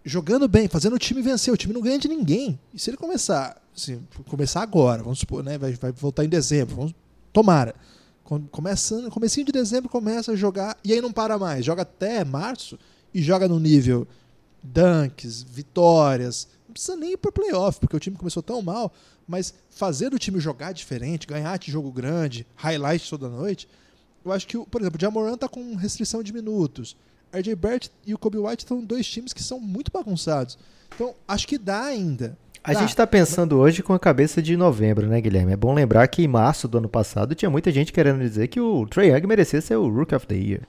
jogando 0.05 0.47
bem, 0.47 0.69
fazendo 0.69 0.95
o 0.95 0.99
time 0.99 1.23
vencer. 1.23 1.53
O 1.53 1.57
time 1.57 1.73
não 1.73 1.81
ganha 1.81 1.99
de 1.99 2.09
ninguém. 2.09 2.59
E 2.73 2.79
se 2.79 2.91
ele 2.91 2.97
começar, 2.97 3.61
assim, 3.75 4.03
começar 4.29 4.63
agora, 4.63 5.03
vamos 5.03 5.19
supor, 5.19 5.43
né, 5.43 5.57
vai, 5.57 5.73
vai 5.73 5.93
voltar 5.93 6.25
em 6.25 6.29
dezembro, 6.29 6.77
vamos, 6.77 6.95
tomara. 7.33 7.75
Começando, 8.51 9.11
comecinho 9.11 9.45
de 9.45 9.53
dezembro 9.53 9.89
começa 9.91 10.33
a 10.33 10.37
jogar 10.37 10.79
e 10.83 10.93
aí 10.93 11.01
não 11.01 11.13
para 11.13 11.39
mais. 11.39 11.65
Joga 11.65 11.83
até 11.83 12.25
março 12.25 12.79
e 13.13 13.23
joga 13.23 13.47
no 13.47 13.61
nível 13.61 14.07
dunks, 14.63 15.43
vitórias. 15.43 16.49
Não 16.67 16.73
precisa 16.73 16.97
nem 16.97 17.13
ir 17.13 17.17
para 17.19 17.31
playoff, 17.31 17.79
porque 17.79 17.95
o 17.95 18.01
time 18.01 18.17
começou 18.17 18.43
tão 18.43 18.63
mal, 18.63 18.93
mas 19.29 19.53
fazer 19.69 20.15
o 20.15 20.19
time 20.19 20.41
jogar 20.41 20.73
diferente, 20.73 21.27
ganhar 21.27 21.59
de 21.59 21.71
jogo 21.71 21.93
grande, 21.93 22.47
highlight 22.57 23.09
toda 23.11 23.29
noite, 23.29 23.69
eu 24.25 24.33
acho 24.33 24.47
que, 24.47 24.57
por 24.57 24.81
exemplo, 24.81 24.97
o 24.97 25.01
Jamoran 25.01 25.37
tá 25.37 25.49
com 25.49 25.75
restrição 25.75 26.23
de 26.23 26.33
minutos. 26.33 26.97
RJ 27.39 27.55
Barrett 27.55 27.91
e 28.07 28.15
o 28.15 28.19
Kobe 28.19 28.39
White 28.39 28.67
são 28.67 28.85
dois 28.85 29.07
times 29.07 29.33
que 29.33 29.43
são 29.43 29.61
muito 29.61 29.91
bagunçados. 29.93 30.59
Então, 30.95 31.15
acho 31.27 31.47
que 31.47 31.59
dá 31.59 31.85
ainda. 31.85 32.37
A 32.63 32.73
dá. 32.73 32.81
gente 32.81 32.91
está 32.91 33.07
pensando 33.07 33.59
hoje 33.59 33.83
com 33.83 33.93
a 33.93 33.99
cabeça 33.99 34.41
de 34.41 34.57
novembro, 34.57 35.07
né, 35.07 35.21
Guilherme? 35.21 35.53
É 35.53 35.57
bom 35.57 35.75
lembrar 35.75 36.07
que 36.09 36.23
em 36.23 36.29
março 36.29 36.67
do 36.67 36.79
ano 36.79 36.89
passado 36.89 37.35
tinha 37.35 37.51
muita 37.51 37.71
gente 37.71 37.93
querendo 37.93 38.21
dizer 38.21 38.49
que 38.49 38.61
o 38.61 38.87
Trey 38.87 39.11
Young 39.11 39.27
merecia 39.27 39.61
ser 39.61 39.77
o 39.77 39.89
Rook 39.89 40.15
of 40.15 40.27
the 40.27 40.35
Year. 40.35 40.63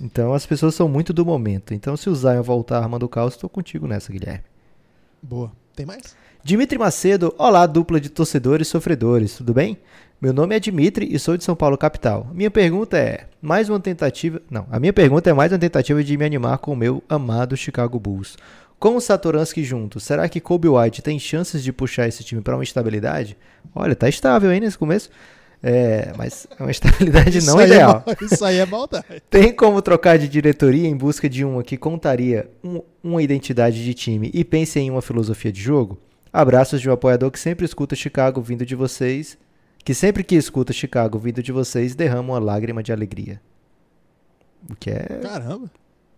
Então 0.00 0.32
as 0.32 0.46
pessoas 0.46 0.74
são 0.74 0.88
muito 0.88 1.12
do 1.12 1.26
momento. 1.26 1.74
Então 1.74 1.96
se 1.96 2.08
o 2.08 2.14
Zion 2.14 2.42
voltar 2.42 2.78
armando 2.78 3.02
o 3.02 3.08
caos, 3.08 3.34
estou 3.34 3.50
contigo 3.50 3.86
nessa, 3.86 4.12
Guilherme. 4.12 4.44
Boa. 5.22 5.52
Tem 5.74 5.84
mais? 5.84 6.16
Dimitri 6.42 6.78
Macedo, 6.78 7.34
olá 7.36 7.66
dupla 7.66 8.00
de 8.00 8.08
torcedores 8.08 8.68
e 8.68 8.70
sofredores, 8.70 9.36
tudo 9.36 9.52
bem? 9.52 9.76
Meu 10.20 10.32
nome 10.32 10.56
é 10.56 10.60
Dimitri 10.60 11.08
e 11.12 11.18
sou 11.18 11.36
de 11.36 11.44
São 11.44 11.54
Paulo 11.54 11.76
capital. 11.76 12.28
Minha 12.32 12.50
pergunta 12.50 12.96
é, 12.96 13.26
mais 13.42 13.68
uma 13.68 13.78
tentativa, 13.78 14.40
não, 14.50 14.66
a 14.70 14.80
minha 14.80 14.92
pergunta 14.92 15.28
é 15.28 15.32
mais 15.32 15.52
uma 15.52 15.58
tentativa 15.58 16.02
de 16.02 16.16
me 16.16 16.24
animar 16.24 16.58
com 16.58 16.72
o 16.72 16.76
meu 16.76 17.02
amado 17.08 17.56
Chicago 17.56 17.98
Bulls. 17.98 18.36
Com 18.78 18.96
o 18.96 19.00
Satoransky 19.00 19.64
junto, 19.64 19.98
será 19.98 20.28
que 20.28 20.40
Kobe 20.40 20.68
White 20.68 21.02
tem 21.02 21.18
chances 21.18 21.62
de 21.62 21.72
puxar 21.72 22.06
esse 22.06 22.22
time 22.22 22.40
para 22.40 22.56
uma 22.56 22.62
estabilidade? 22.62 23.36
Olha, 23.74 23.96
tá 23.96 24.08
estável 24.08 24.50
aí 24.50 24.60
nesse 24.60 24.78
começo. 24.78 25.10
É, 25.60 26.12
mas 26.16 26.46
é 26.58 26.62
uma 26.62 26.70
estabilidade 26.70 27.44
não 27.44 27.56
isso 27.56 27.66
ideal. 27.66 28.04
É, 28.06 28.16
isso 28.24 28.44
aí 28.44 28.58
é 28.58 28.64
maldade. 28.64 29.04
Tem 29.28 29.52
como 29.52 29.82
trocar 29.82 30.16
de 30.18 30.28
diretoria 30.28 30.86
em 30.86 30.96
busca 30.96 31.28
de 31.28 31.44
uma 31.44 31.64
que 31.64 31.76
contaria 31.76 32.48
um, 32.62 32.80
uma 33.02 33.20
identidade 33.20 33.84
de 33.84 33.92
time 33.92 34.30
e 34.32 34.44
pense 34.44 34.78
em 34.78 34.88
uma 34.88 35.02
filosofia 35.02 35.50
de 35.50 35.60
jogo? 35.60 35.98
Abraços 36.32 36.80
de 36.80 36.88
um 36.88 36.92
apoiador 36.92 37.30
que 37.30 37.38
sempre 37.38 37.64
escuta 37.64 37.96
Chicago 37.96 38.40
vindo 38.40 38.64
de 38.66 38.74
vocês 38.74 39.38
que 39.88 39.94
sempre 39.94 40.22
que 40.22 40.34
escuta 40.34 40.70
Chicago 40.70 41.18
vindo 41.18 41.42
de 41.42 41.50
vocês 41.50 41.94
derrama 41.94 42.34
uma 42.34 42.38
lágrima 42.38 42.82
de 42.82 42.92
alegria. 42.92 43.40
O 44.68 44.76
que 44.76 44.90
é. 44.90 45.20
Caramba. 45.22 45.70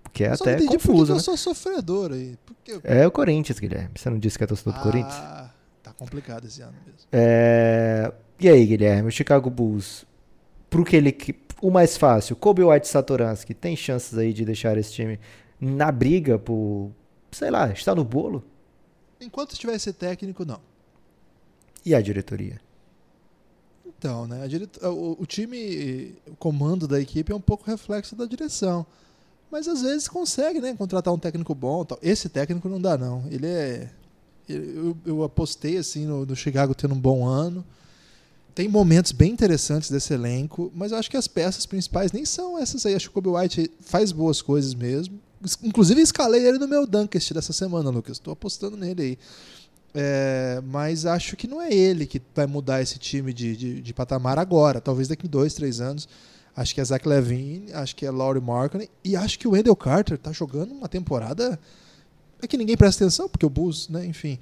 O 0.06 0.10
que 0.10 0.24
é 0.24 0.32
até 0.32 0.60
confuso. 0.66 1.06
Por 1.06 1.08
né? 1.12 1.14
eu 1.14 1.20
sou 1.20 1.36
sofredor 1.36 2.10
aí. 2.10 2.36
Porque... 2.44 2.80
É 2.82 3.06
o 3.06 3.12
Corinthians, 3.12 3.60
Guilherme. 3.60 3.92
Você 3.94 4.10
não 4.10 4.18
disse 4.18 4.36
que 4.36 4.42
é 4.42 4.46
torcedor 4.48 4.72
do 4.72 4.80
ah, 4.80 4.82
Corinthians? 4.82 5.14
Tá 5.84 5.92
complicado 5.96 6.46
esse 6.46 6.60
ano 6.62 6.74
mesmo. 6.84 7.06
É... 7.12 8.12
E 8.40 8.48
aí, 8.48 8.66
Guilherme, 8.66 9.08
o 9.08 9.12
Chicago 9.12 9.48
Bulls, 9.48 10.04
pro 10.68 10.84
que 10.84 10.96
ele. 10.96 11.16
O 11.62 11.70
mais 11.70 11.96
fácil, 11.96 12.34
Kobe 12.34 12.64
White 12.64 12.88
Satoransky, 12.88 13.54
tem 13.54 13.76
chances 13.76 14.18
aí 14.18 14.32
de 14.32 14.44
deixar 14.44 14.76
esse 14.78 14.92
time 14.92 15.20
na 15.60 15.92
briga 15.92 16.40
por. 16.40 16.90
Sei 17.30 17.52
lá, 17.52 17.70
estar 17.70 17.94
no 17.94 18.02
bolo? 18.02 18.42
Enquanto 19.20 19.52
estiver 19.52 19.74
esse 19.74 19.92
técnico, 19.92 20.44
não. 20.44 20.60
E 21.84 21.94
a 21.94 22.00
diretoria? 22.00 22.60
Então, 23.86 24.26
né? 24.26 24.48
O, 24.82 25.22
o, 25.22 25.26
time, 25.26 26.14
o 26.26 26.36
comando 26.36 26.88
da 26.88 27.00
equipe 27.00 27.32
é 27.32 27.34
um 27.34 27.40
pouco 27.40 27.70
reflexo 27.70 28.16
da 28.16 28.24
direção. 28.24 28.86
Mas 29.50 29.68
às 29.68 29.82
vezes 29.82 30.08
consegue, 30.08 30.60
né? 30.60 30.74
Contratar 30.74 31.12
um 31.12 31.18
técnico 31.18 31.54
bom. 31.54 31.84
Tal. 31.84 31.98
Esse 32.00 32.28
técnico 32.28 32.68
não 32.68 32.80
dá, 32.80 32.96
não. 32.96 33.24
Ele 33.30 33.46
é. 33.46 33.90
Eu, 34.48 34.96
eu 35.04 35.22
apostei 35.22 35.76
assim 35.76 36.06
no, 36.06 36.24
no 36.24 36.34
Chicago 36.34 36.74
tendo 36.74 36.94
um 36.94 36.98
bom 36.98 37.26
ano. 37.26 37.64
tem 38.54 38.68
momentos 38.68 39.12
bem 39.12 39.32
interessantes 39.32 39.90
desse 39.90 40.12
elenco, 40.12 40.72
mas 40.74 40.90
eu 40.90 40.98
acho 40.98 41.08
que 41.08 41.16
as 41.16 41.28
peças 41.28 41.66
principais 41.66 42.10
nem 42.10 42.24
são 42.24 42.58
essas 42.58 42.84
aí. 42.86 42.94
Acho 42.94 43.10
que 43.10 43.18
o 43.18 43.22
Kobe 43.22 43.36
White 43.36 43.70
faz 43.80 44.12
boas 44.12 44.40
coisas 44.40 44.74
mesmo. 44.74 45.20
Inclusive, 45.62 46.00
escalei 46.00 46.46
ele 46.46 46.58
no 46.58 46.68
meu 46.68 46.86
Dunkest 46.86 47.32
dessa 47.32 47.52
semana, 47.52 47.90
Lucas. 47.90 48.18
Estou 48.18 48.32
apostando 48.32 48.76
nele 48.76 49.02
aí. 49.02 49.18
É, 49.92 50.62
mas 50.64 51.04
acho 51.06 51.36
que 51.36 51.48
não 51.48 51.60
é 51.60 51.72
ele 51.72 52.06
que 52.06 52.22
vai 52.34 52.46
mudar 52.46 52.80
esse 52.80 52.98
time 52.98 53.32
de, 53.32 53.56
de, 53.56 53.80
de, 53.80 53.94
patamar 53.94 54.38
agora. 54.38 54.80
Talvez 54.80 55.08
daqui 55.08 55.26
dois, 55.26 55.54
três 55.54 55.80
anos. 55.80 56.08
Acho 56.54 56.74
que 56.74 56.80
é 56.80 56.84
Zach 56.84 57.06
Levine, 57.08 57.72
acho 57.72 57.96
que 57.96 58.04
é 58.04 58.10
Laurie 58.10 58.42
Markkinen 58.42 58.88
e 59.04 59.16
acho 59.16 59.38
que 59.38 59.46
o 59.46 59.52
Wendell 59.52 59.74
Carter 59.76 60.16
está 60.16 60.32
jogando 60.32 60.72
uma 60.72 60.88
temporada 60.88 61.58
é 62.42 62.46
que 62.46 62.56
ninguém 62.56 62.76
presta 62.76 63.04
atenção, 63.04 63.28
porque 63.28 63.44
o 63.44 63.50
Bulls, 63.50 63.88
né, 63.88 64.04
enfim, 64.06 64.38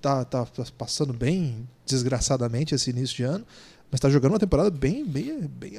tá, 0.00 0.24
tá 0.24 0.46
passando 0.76 1.12
bem 1.12 1.68
desgraçadamente 1.84 2.74
esse 2.74 2.90
início 2.90 3.16
de 3.16 3.22
ano, 3.22 3.44
mas 3.90 3.98
está 3.98 4.08
jogando 4.08 4.32
uma 4.32 4.38
temporada 4.38 4.70
bem, 4.70 5.04
bem, 5.04 5.40
bem, 5.42 5.74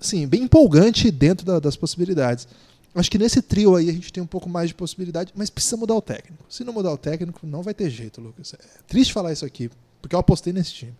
assim, 0.00 0.26
bem 0.26 0.42
empolgante 0.42 1.10
dentro 1.10 1.46
da, 1.46 1.58
das 1.58 1.76
possibilidades. 1.76 2.46
Acho 2.96 3.10
que 3.10 3.18
nesse 3.18 3.42
trio 3.42 3.76
aí 3.76 3.90
a 3.90 3.92
gente 3.92 4.10
tem 4.10 4.22
um 4.22 4.26
pouco 4.26 4.48
mais 4.48 4.68
de 4.68 4.74
possibilidade, 4.74 5.30
mas 5.36 5.50
precisa 5.50 5.76
mudar 5.76 5.94
o 5.94 6.00
técnico. 6.00 6.42
Se 6.48 6.64
não 6.64 6.72
mudar 6.72 6.92
o 6.92 6.96
técnico, 6.96 7.46
não 7.46 7.62
vai 7.62 7.74
ter 7.74 7.90
jeito, 7.90 8.22
Lucas. 8.22 8.54
É 8.54 8.58
triste 8.88 9.12
falar 9.12 9.32
isso 9.32 9.44
aqui, 9.44 9.70
porque 10.00 10.16
eu 10.16 10.20
apostei 10.20 10.50
nesse 10.50 10.72
time. 10.72 10.94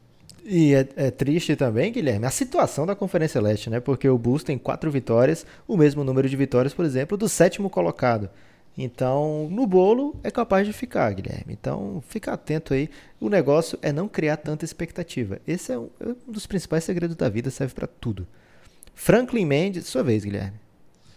E 0.44 0.74
é, 0.74 0.86
é, 0.94 1.10
triste 1.10 1.56
também, 1.56 1.90
Guilherme, 1.90 2.26
a 2.26 2.30
situação 2.30 2.86
da 2.86 2.94
Conferência 2.94 3.40
Leste, 3.40 3.70
né? 3.70 3.80
Porque 3.80 4.08
o 4.08 4.18
Bulls 4.18 4.44
tem 4.44 4.58
quatro 4.58 4.90
vitórias, 4.90 5.44
o 5.66 5.76
mesmo 5.76 6.04
número 6.04 6.28
de 6.28 6.36
vitórias, 6.36 6.74
por 6.74 6.84
exemplo, 6.84 7.16
do 7.16 7.28
sétimo 7.28 7.70
colocado. 7.70 8.28
Então, 8.78 9.48
no 9.50 9.66
bolo 9.66 10.14
é 10.22 10.30
capaz 10.30 10.66
de 10.66 10.74
ficar, 10.74 11.10
Guilherme. 11.14 11.54
Então, 11.54 12.02
fica 12.08 12.34
atento 12.34 12.74
aí. 12.74 12.90
O 13.18 13.30
negócio 13.30 13.78
é 13.80 13.90
não 13.90 14.06
criar 14.06 14.36
tanta 14.36 14.66
expectativa. 14.66 15.40
Esse 15.48 15.72
é 15.72 15.78
um, 15.78 15.88
é 15.98 16.08
um 16.28 16.32
dos 16.32 16.46
principais 16.46 16.84
segredos 16.84 17.16
da 17.16 17.28
vida, 17.28 17.50
serve 17.50 17.74
para 17.74 17.86
tudo. 17.86 18.26
Franklin 18.94 19.46
Mendes, 19.46 19.86
sua 19.86 20.02
vez, 20.02 20.24
Guilherme. 20.24 20.65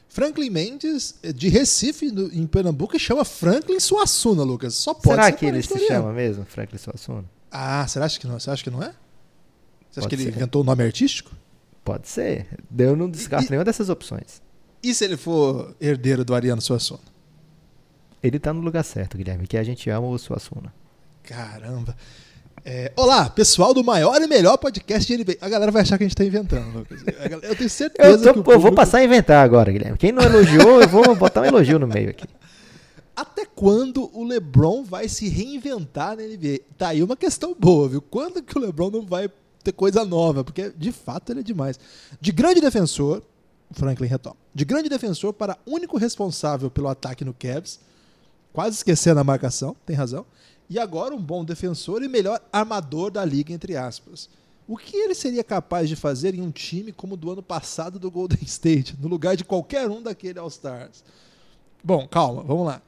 Franklin 0.10 0.50
Mendes, 0.50 1.16
eh, 1.22 1.32
de 1.32 1.48
Recife, 1.50 2.12
no, 2.12 2.34
em 2.34 2.46
Pernambuco, 2.48 2.98
chama 2.98 3.24
Franklin 3.24 3.80
Suassuna, 3.80 4.44
Lucas. 4.44 4.74
Só 4.74 4.94
pode 4.94 5.08
será 5.08 5.24
ser 5.26 5.32
que 5.34 5.46
ele 5.46 5.62
se 5.62 5.88
chama 5.88 6.12
mesmo, 6.12 6.44
Franklin 6.46 6.80
Suassuna? 6.80 7.26
Ah, 7.52 7.88
será 7.88 8.10
que 8.10 8.28
não? 8.28 8.40
Você 8.40 8.50
acha 8.50 8.64
que 8.64 8.72
não 8.72 8.82
é? 8.82 8.88
Você 9.90 10.00
acha 10.00 10.02
pode 10.02 10.08
que 10.10 10.16
ele 10.16 10.24
ser. 10.24 10.30
inventou 10.38 10.62
o 10.62 10.66
nome 10.66 10.84
artístico? 10.84 11.32
Pode 11.84 12.08
ser. 12.08 12.48
Eu 12.78 12.96
não 12.96 13.10
descarto 13.10 13.48
e, 13.48 13.50
nenhuma 13.52 13.66
dessas 13.66 13.88
opções. 13.90 14.42
E 14.82 14.94
se 14.94 15.06
ele 15.06 15.16
for 15.16 15.76
herdeiro 15.80 16.26
do 16.26 16.34
Ariano 16.34 16.62
Suassuna? 16.62 17.00
Ele 18.22 18.40
tá 18.40 18.52
no 18.52 18.62
lugar 18.62 18.84
certo, 18.84 19.18
Guilherme, 19.18 19.48
que 19.48 19.58
a 19.58 19.64
gente 19.64 19.90
ama 19.90 20.08
o 20.08 20.18
Suassuna. 20.18 20.74
Caramba. 21.24 21.96
É, 22.66 22.92
olá, 22.96 23.30
pessoal 23.30 23.74
do 23.74 23.84
maior 23.84 24.22
e 24.22 24.28
melhor 24.28 24.58
podcast 24.58 25.06
de 25.08 25.24
NBA. 25.24 25.38
A 25.42 25.50
galera 25.50 25.72
vai 25.72 25.82
achar 25.82 25.98
que 25.98 26.04
a 26.04 26.08
gente 26.08 26.16
tá 26.16 26.26
inventando, 26.26 26.80
Lucas. 26.80 27.02
Eu 27.42 27.56
tenho 27.56 27.70
certeza 27.70 28.10
eu 28.10 28.18
tô, 28.18 28.24
que 28.24 28.34
público... 28.34 28.52
Eu 28.52 28.60
vou 28.60 28.74
passar 28.74 29.00
a 29.00 29.04
inventar 29.04 29.44
agora, 29.44 29.72
Guilherme. 29.72 29.98
Quem 29.98 30.12
não 30.12 30.22
elogiou, 30.24 30.82
eu 30.82 30.88
vou 30.88 31.16
botar 31.16 31.42
um 31.42 31.46
elogio 31.46 31.80
no 31.80 31.88
meio 31.88 32.10
aqui. 32.10 32.26
Até 33.16 33.46
quando 33.46 34.10
o 34.14 34.24
LeBron 34.24 34.84
vai 34.84 35.08
se 35.10 35.28
reinventar 35.28 36.16
na 36.18 36.24
NBA? 36.24 36.60
Tá 36.78 36.90
aí 36.90 37.04
uma 37.04 37.18
questão 37.18 37.56
boa, 37.58 37.88
viu? 37.90 38.02
Quando 38.02 38.42
que 38.42 38.58
o 38.58 38.62
LeBron 38.62 38.90
não 38.90 39.06
vai 39.06 39.30
ter 39.64 39.72
coisa 39.72 40.06
nova? 40.06 40.44
Porque, 40.44 40.72
de 40.76 40.92
fato, 40.92 41.32
ele 41.32 41.42
é 41.42 41.44
demais. 41.44 41.80
De 42.20 42.32
grande 42.32 42.62
defensor, 42.62 43.22
Franklin 43.72 44.08
retoma. 44.08 44.38
De 44.54 44.66
grande 44.66 44.90
defensor 44.90 45.34
para 45.34 45.58
único 45.66 45.98
responsável 45.98 46.70
pelo 46.70 46.88
ataque 46.88 47.26
no 47.26 47.34
Cavs, 47.34 47.80
quase 48.54 48.78
esquecendo 48.78 49.20
a 49.20 49.24
marcação, 49.24 49.76
tem 49.86 49.96
razão. 49.96 50.26
E 50.70 50.78
agora 50.78 51.16
um 51.16 51.22
bom 51.22 51.44
defensor 51.44 52.04
e 52.04 52.08
melhor 52.08 52.40
armador 52.52 53.10
da 53.10 53.26
liga, 53.26 53.52
entre 53.52 53.76
aspas. 53.76 54.30
O 54.68 54.78
que 54.78 54.96
ele 54.96 55.16
seria 55.16 55.44
capaz 55.44 55.90
de 55.90 55.96
fazer 55.96 56.36
em 56.36 56.42
um 56.42 56.52
time 56.52 56.92
como 56.92 57.16
o 57.16 57.18
do 57.18 57.32
ano 57.32 57.42
passado 57.42 57.98
do 57.98 58.12
Golden 58.12 58.38
State, 58.46 58.96
no 59.02 59.08
lugar 59.08 59.36
de 59.36 59.44
qualquer 59.44 59.90
um 59.90 60.00
daquele 60.00 60.38
All-Stars? 60.38 61.04
Bom, 61.84 62.08
calma, 62.08 62.44
vamos 62.44 62.68
lá. 62.68 62.82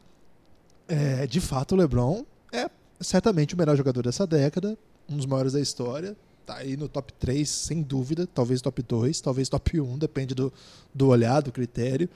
É, 0.88 1.26
de 1.26 1.42
fato, 1.42 1.74
o 1.74 1.78
LeBron 1.78 2.24
é 2.52 2.70
certamente 3.00 3.56
o 3.56 3.58
melhor 3.58 3.76
jogador 3.76 4.04
dessa 4.04 4.28
década, 4.28 4.78
um 5.10 5.18
dos 5.18 5.26
maiores 5.26 5.54
da 5.54 5.60
história. 5.60 6.16
Tá 6.46 6.58
aí 6.58 6.78
no 6.78 6.88
top 6.88 7.12
3, 7.14 7.50
sem 7.50 7.82
dúvida. 7.82 8.28
Talvez 8.28 8.62
top 8.62 8.84
2, 8.84 9.20
talvez 9.20 9.50
top 9.50 9.82
1, 9.82 9.98
depende 9.98 10.36
do, 10.36 10.54
do 10.94 11.08
olhar, 11.08 11.42
do 11.42 11.52
critério. 11.52 12.08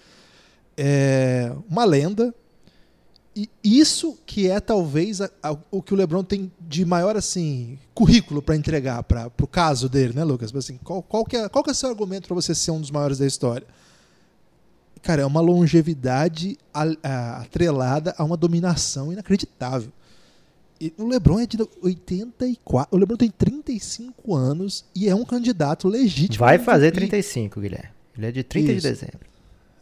É 0.77 1.51
uma 1.67 1.85
lenda, 1.85 2.35
e 3.35 3.49
isso 3.61 4.17
que 4.25 4.49
é 4.49 4.61
talvez 4.61 5.19
a, 5.19 5.29
a, 5.43 5.57
o 5.69 5.81
que 5.81 5.93
o 5.93 5.97
LeBron 5.97 6.23
tem 6.23 6.49
de 6.61 6.85
maior 6.85 7.17
assim 7.17 7.77
currículo 7.93 8.41
para 8.41 8.55
entregar 8.55 9.03
para 9.03 9.29
o 9.41 9.47
caso 9.47 9.89
dele, 9.89 10.13
né, 10.13 10.23
Lucas? 10.23 10.55
Assim, 10.55 10.79
qual, 10.81 11.03
qual, 11.03 11.25
que 11.25 11.35
é, 11.35 11.49
qual 11.49 11.61
que 11.61 11.69
é 11.69 11.73
o 11.73 11.75
seu 11.75 11.89
argumento 11.89 12.27
para 12.27 12.35
você 12.35 12.55
ser 12.55 12.71
um 12.71 12.79
dos 12.79 12.91
maiores 12.91 13.17
da 13.17 13.27
história? 13.27 13.67
Cara, 15.01 15.21
é 15.21 15.25
uma 15.25 15.41
longevidade 15.41 16.57
a, 16.73 17.41
atrelada 17.41 18.15
a 18.17 18.23
uma 18.23 18.37
dominação 18.37 19.11
inacreditável. 19.11 19.91
E 20.79 20.93
o 20.97 21.05
LeBron 21.05 21.39
é 21.39 21.45
de 21.45 21.57
84, 21.81 22.95
o 22.95 22.99
LeBron 22.99 23.17
tem 23.17 23.29
35 23.29 24.33
anos 24.33 24.85
e 24.95 25.09
é 25.09 25.15
um 25.15 25.25
candidato 25.25 25.89
legítimo. 25.89 26.39
Vai 26.39 26.57
fazer 26.57 26.91
35, 26.91 27.59
Guilherme. 27.59 27.89
Ele 28.17 28.27
é 28.27 28.31
de 28.31 28.43
30 28.43 28.71
isso. 28.71 28.81
de 28.81 28.93
dezembro. 28.93 29.34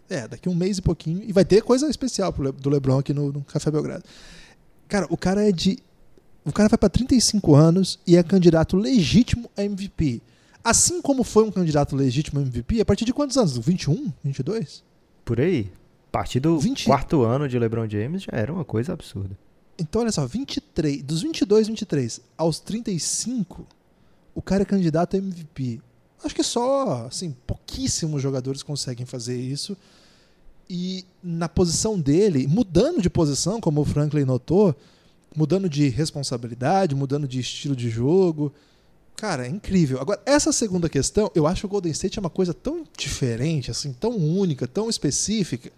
É, 0.10 0.28
daqui 0.28 0.49
um 0.49 0.56
mês 0.56 0.78
e 0.78 0.82
pouquinho. 0.82 1.24
E 1.24 1.32
vai 1.32 1.45
ter 1.45 1.62
coisa 1.62 1.88
especial 1.89 2.34
Le, 2.38 2.51
do 2.51 2.70
Lebron 2.70 2.99
aqui 2.99 3.14
no, 3.14 3.32
no 3.32 3.41
Café 3.41 3.72
Belgrado. 3.72 4.04
Cara, 4.88 5.08
o 5.10 5.18
cara 5.18 5.47
é 5.47 5.51
de. 5.51 5.80
O 6.45 6.51
cara 6.51 6.68
vai 6.68 6.78
para 6.78 6.89
35 6.89 7.56
anos 7.56 7.99
e 8.06 8.18
é 8.18 8.24
candidato 8.24 8.76
legítimo 8.76 9.49
a 9.58 9.64
MVP. 9.64 10.22
Assim 10.64 11.01
como 11.01 11.24
foi 11.24 11.43
um 11.43 11.51
candidato 11.51 11.95
legítimo 11.95 12.39
a 12.39 12.43
MVP, 12.43 12.82
a 12.82 12.86
partir 12.86 13.06
de 13.06 13.14
quantos 13.14 13.38
anos? 13.38 13.58
21? 13.58 14.12
22? 14.24 14.84
Por 15.26 15.39
aí. 15.39 15.72
A 16.10 16.12
partir 16.12 16.39
do 16.39 16.60
20... 16.60 16.86
quarto 16.86 17.24
ano 17.24 17.49
de 17.49 17.58
LeBron 17.58 17.89
James 17.89 18.24
já 18.24 18.32
era 18.34 18.54
uma 18.54 18.64
coisa 18.64 18.93
absurda. 18.93 19.38
Então, 19.78 20.01
olha 20.01 20.12
só, 20.12 20.26
23, 20.26 21.01
dos 21.01 21.22
22, 21.22 21.68
23 21.68 22.22
aos 22.38 22.60
35, 22.60 23.66
o 24.36 24.41
cara 24.41 24.62
é 24.62 24.66
candidato 24.66 25.16
a 25.16 25.18
MVP. 25.18 25.82
Acho 26.24 26.36
que 26.36 26.44
só, 26.44 27.06
assim, 27.08 27.36
pouquíssimos 27.46 28.22
jogadores 28.22 28.64
conseguem 28.64 29.06
fazer 29.06 29.40
isso. 29.40 29.76
E 30.70 31.06
na 31.22 31.50
posição 31.50 32.00
dele, 32.00 32.48
mudando 32.48 33.02
de 33.02 33.10
posição, 33.10 33.60
como 33.60 33.82
o 33.82 33.86
Franklin 33.86 34.24
notou, 34.24 34.76
mudando 35.36 35.68
de 35.68 35.90
responsabilidade, 35.90 36.96
mudando 36.96 37.28
de 37.28 37.40
estilo 37.40 37.76
de 37.76 37.90
jogo. 37.90 38.54
Cara, 39.16 39.46
é 39.46 39.50
incrível. 39.50 40.00
Agora, 40.00 40.22
essa 40.26 40.52
segunda 40.52 40.90
questão, 40.90 41.30
eu 41.36 41.46
acho 41.46 41.62
que 41.62 41.66
o 41.66 41.70
Golden 41.70 41.92
State 41.92 42.18
é 42.18 42.22
uma 42.22 42.30
coisa 42.30 42.54
tão 42.54 42.84
diferente, 42.98 43.70
assim, 43.70 43.94
tão 43.94 44.16
única, 44.16 44.68
tão 44.68 44.90
específica, 44.90 45.72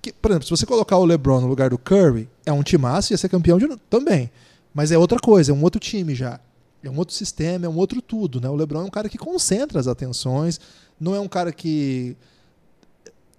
que, 0.00 0.12
por 0.12 0.30
exemplo, 0.30 0.46
se 0.46 0.50
você 0.50 0.66
colocar 0.66 0.96
o 0.98 1.04
LeBron 1.04 1.40
no 1.40 1.46
lugar 1.46 1.70
do 1.70 1.78
Curry, 1.78 2.28
é 2.44 2.52
um 2.52 2.62
timaço 2.62 3.12
e 3.12 3.14
ia 3.14 3.18
ser 3.18 3.28
campeão 3.28 3.58
de, 3.58 3.66
também. 3.90 4.30
Mas 4.72 4.92
é 4.92 4.98
outra 4.98 5.18
coisa, 5.18 5.50
é 5.50 5.54
um 5.54 5.62
outro 5.62 5.80
time 5.80 6.14
já. 6.14 6.38
É 6.86 6.90
um 6.90 6.96
outro 6.96 7.14
sistema, 7.14 7.66
é 7.66 7.68
um 7.68 7.76
outro 7.76 8.00
tudo. 8.00 8.40
Né? 8.40 8.48
O 8.48 8.54
LeBron 8.54 8.82
é 8.82 8.84
um 8.84 8.90
cara 8.90 9.08
que 9.08 9.18
concentra 9.18 9.80
as 9.80 9.86
atenções, 9.86 10.60
não 11.00 11.14
é 11.14 11.20
um 11.20 11.28
cara 11.28 11.52
que. 11.52 12.16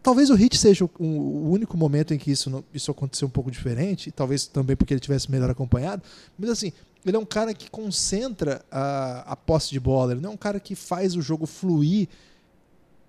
Talvez 0.03 0.29
o 0.29 0.35
Hit 0.35 0.57
seja 0.57 0.85
o, 0.85 0.91
o 0.99 1.49
único 1.49 1.75
momento 1.75 2.13
em 2.13 2.17
que 2.17 2.31
isso, 2.31 2.63
isso 2.73 2.91
aconteceu 2.91 3.27
um 3.27 3.31
pouco 3.31 3.51
diferente, 3.51 4.11
talvez 4.11 4.47
também 4.47 4.75
porque 4.75 4.93
ele 4.93 5.01
tivesse 5.01 5.29
melhor 5.29 5.49
acompanhado, 5.49 6.01
mas 6.37 6.49
assim, 6.49 6.71
ele 7.05 7.17
é 7.17 7.19
um 7.19 7.25
cara 7.25 7.53
que 7.53 7.69
concentra 7.69 8.63
a, 8.71 9.33
a 9.33 9.35
posse 9.35 9.69
de 9.69 9.79
bola, 9.81 10.13
ele 10.13 10.21
não 10.21 10.29
é 10.29 10.33
um 10.33 10.37
cara 10.37 10.61
que 10.61 10.75
faz 10.75 11.13
o 11.13 11.21
jogo 11.21 11.45
fluir 11.45 12.07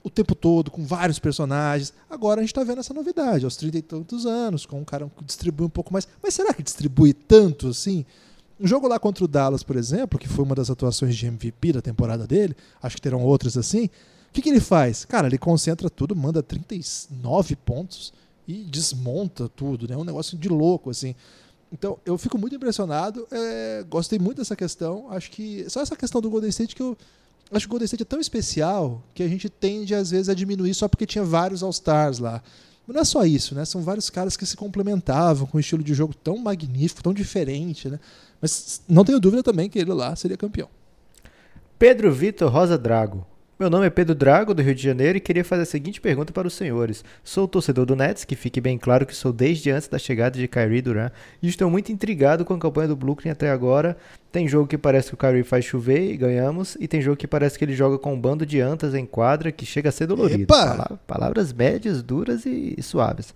o 0.02 0.10
tempo 0.10 0.34
todo, 0.34 0.70
com 0.70 0.84
vários 0.84 1.18
personagens. 1.18 1.92
Agora 2.08 2.40
a 2.40 2.42
gente 2.42 2.50
está 2.50 2.64
vendo 2.64 2.78
essa 2.78 2.94
novidade, 2.94 3.44
aos 3.44 3.56
30 3.56 3.78
e 3.78 3.82
tantos 3.82 4.26
anos, 4.26 4.66
com 4.66 4.80
um 4.80 4.84
cara 4.84 5.10
que 5.16 5.24
distribui 5.24 5.66
um 5.66 5.70
pouco 5.70 5.92
mais. 5.92 6.08
Mas 6.22 6.34
será 6.34 6.52
que 6.52 6.62
distribui 6.62 7.12
tanto 7.12 7.68
assim? 7.68 8.04
Um 8.60 8.66
jogo 8.66 8.88
lá 8.88 8.98
contra 8.98 9.24
o 9.24 9.28
Dallas, 9.28 9.62
por 9.62 9.76
exemplo, 9.76 10.18
que 10.18 10.28
foi 10.28 10.44
uma 10.44 10.54
das 10.54 10.68
atuações 10.68 11.16
de 11.16 11.26
MVP 11.26 11.72
da 11.72 11.82
temporada 11.82 12.26
dele, 12.26 12.56
acho 12.82 12.96
que 12.96 13.02
terão 13.02 13.22
outros 13.22 13.56
assim. 13.56 13.84
O 13.84 14.32
que, 14.32 14.42
que 14.42 14.48
ele 14.48 14.60
faz? 14.60 15.04
Cara, 15.04 15.28
ele 15.28 15.38
concentra 15.38 15.88
tudo, 15.88 16.14
manda 16.14 16.42
39 16.42 17.56
pontos 17.56 18.12
e 18.46 18.64
desmonta 18.64 19.48
tudo, 19.48 19.86
né? 19.86 19.94
É 19.94 19.98
um 19.98 20.04
negócio 20.04 20.36
de 20.36 20.48
louco, 20.48 20.90
assim. 20.90 21.14
Então, 21.72 21.98
eu 22.04 22.16
fico 22.16 22.38
muito 22.38 22.56
impressionado. 22.56 23.26
É, 23.30 23.84
gostei 23.88 24.18
muito 24.18 24.38
dessa 24.38 24.56
questão. 24.56 25.10
Acho 25.10 25.30
que. 25.30 25.68
Só 25.68 25.80
essa 25.80 25.94
questão 25.94 26.20
do 26.20 26.30
Golden 26.30 26.50
State 26.50 26.74
que 26.74 26.82
eu. 26.82 26.96
Acho 27.50 27.66
que 27.66 27.70
o 27.70 27.70
Golden 27.70 27.84
State 27.86 28.02
é 28.02 28.06
tão 28.06 28.20
especial 28.20 29.02
que 29.14 29.22
a 29.22 29.28
gente 29.28 29.48
tende, 29.48 29.94
às 29.94 30.10
vezes, 30.10 30.28
a 30.28 30.34
diminuir 30.34 30.74
só 30.74 30.86
porque 30.86 31.06
tinha 31.06 31.24
vários 31.24 31.62
All-Stars 31.62 32.18
lá. 32.18 32.42
Mas 32.86 32.94
não 32.94 33.02
é 33.02 33.04
só 33.04 33.24
isso, 33.24 33.54
né? 33.54 33.64
São 33.64 33.82
vários 33.82 34.10
caras 34.10 34.36
que 34.36 34.44
se 34.44 34.56
complementavam 34.56 35.46
com 35.46 35.56
um 35.56 35.60
estilo 35.60 35.82
de 35.82 35.94
jogo 35.94 36.14
tão 36.14 36.36
magnífico, 36.38 37.02
tão 37.02 37.14
diferente, 37.14 37.88
né? 37.88 37.98
Mas 38.40 38.82
não 38.88 39.04
tenho 39.04 39.20
dúvida 39.20 39.42
também 39.42 39.68
que 39.68 39.78
ele 39.78 39.92
lá 39.92 40.14
seria 40.16 40.36
campeão. 40.36 40.68
Pedro 41.78 42.12
Vitor 42.12 42.50
Rosa 42.50 42.76
Drago. 42.76 43.26
Meu 43.58 43.68
nome 43.68 43.86
é 43.86 43.90
Pedro 43.90 44.14
Drago, 44.14 44.54
do 44.54 44.62
Rio 44.62 44.72
de 44.72 44.80
Janeiro, 44.80 45.18
e 45.18 45.20
queria 45.20 45.44
fazer 45.44 45.62
a 45.62 45.66
seguinte 45.66 46.00
pergunta 46.00 46.32
para 46.32 46.46
os 46.46 46.54
senhores. 46.54 47.04
Sou 47.24 47.48
torcedor 47.48 47.86
do 47.86 47.96
Nets, 47.96 48.24
que 48.24 48.36
fique 48.36 48.60
bem 48.60 48.78
claro 48.78 49.04
que 49.04 49.12
sou 49.12 49.32
desde 49.32 49.68
antes 49.68 49.88
da 49.88 49.98
chegada 49.98 50.38
de 50.38 50.46
Kyrie 50.46 50.80
Durant, 50.80 51.10
e 51.42 51.48
estou 51.48 51.68
muito 51.68 51.90
intrigado 51.90 52.44
com 52.44 52.54
a 52.54 52.58
campanha 52.58 52.86
do 52.86 52.94
Brooklyn 52.94 53.32
até 53.32 53.50
agora. 53.50 53.96
Tem 54.30 54.46
jogo 54.46 54.68
que 54.68 54.78
parece 54.78 55.08
que 55.08 55.14
o 55.14 55.16
Kyrie 55.16 55.42
faz 55.42 55.64
chover 55.64 56.12
e 56.12 56.16
ganhamos, 56.16 56.76
e 56.78 56.86
tem 56.86 57.02
jogo 57.02 57.16
que 57.16 57.26
parece 57.26 57.58
que 57.58 57.64
ele 57.64 57.74
joga 57.74 57.98
com 57.98 58.14
um 58.14 58.20
bando 58.20 58.46
de 58.46 58.60
antas 58.60 58.94
em 58.94 59.04
quadra 59.04 59.50
que 59.50 59.66
chega 59.66 59.88
a 59.88 59.92
ser 59.92 60.06
dolorido. 60.06 60.46
Palavras 61.04 61.52
médias, 61.52 62.00
duras 62.00 62.46
e 62.46 62.80
suaves. 62.80 63.34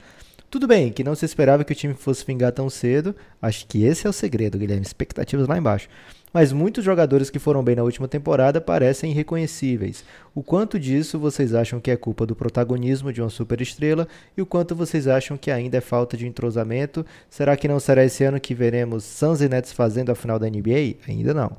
Tudo 0.52 0.66
bem, 0.68 0.92
que 0.92 1.02
não 1.02 1.14
se 1.14 1.24
esperava 1.24 1.64
que 1.64 1.72
o 1.72 1.74
time 1.74 1.94
fosse 1.94 2.26
vingar 2.26 2.52
tão 2.52 2.68
cedo. 2.68 3.16
Acho 3.40 3.66
que 3.66 3.84
esse 3.84 4.06
é 4.06 4.10
o 4.10 4.12
segredo, 4.12 4.58
Guilherme. 4.58 4.84
Expectativas 4.84 5.48
lá 5.48 5.56
embaixo 5.56 5.88
mas 6.32 6.52
muitos 6.52 6.84
jogadores 6.84 7.28
que 7.28 7.38
foram 7.38 7.62
bem 7.62 7.76
na 7.76 7.82
última 7.82 8.08
temporada 8.08 8.60
parecem 8.60 9.10
irreconhecíveis. 9.10 10.04
O 10.34 10.42
quanto 10.42 10.78
disso 10.78 11.18
vocês 11.18 11.54
acham 11.54 11.78
que 11.78 11.90
é 11.90 11.96
culpa 11.96 12.24
do 12.24 12.34
protagonismo 12.34 13.12
de 13.12 13.20
uma 13.20 13.28
superestrela 13.28 14.08
e 14.36 14.40
o 14.40 14.46
quanto 14.46 14.74
vocês 14.74 15.06
acham 15.06 15.36
que 15.36 15.50
ainda 15.50 15.76
é 15.76 15.80
falta 15.80 16.16
de 16.16 16.26
entrosamento? 16.26 17.04
Será 17.28 17.56
que 17.56 17.68
não 17.68 17.78
será 17.78 18.04
esse 18.04 18.24
ano 18.24 18.40
que 18.40 18.54
veremos 18.54 19.04
Suns 19.04 19.42
e 19.42 19.48
Nets 19.48 19.72
fazendo 19.72 20.10
a 20.10 20.14
final 20.14 20.38
da 20.38 20.48
NBA? 20.48 20.96
Ainda 21.06 21.34
não. 21.34 21.54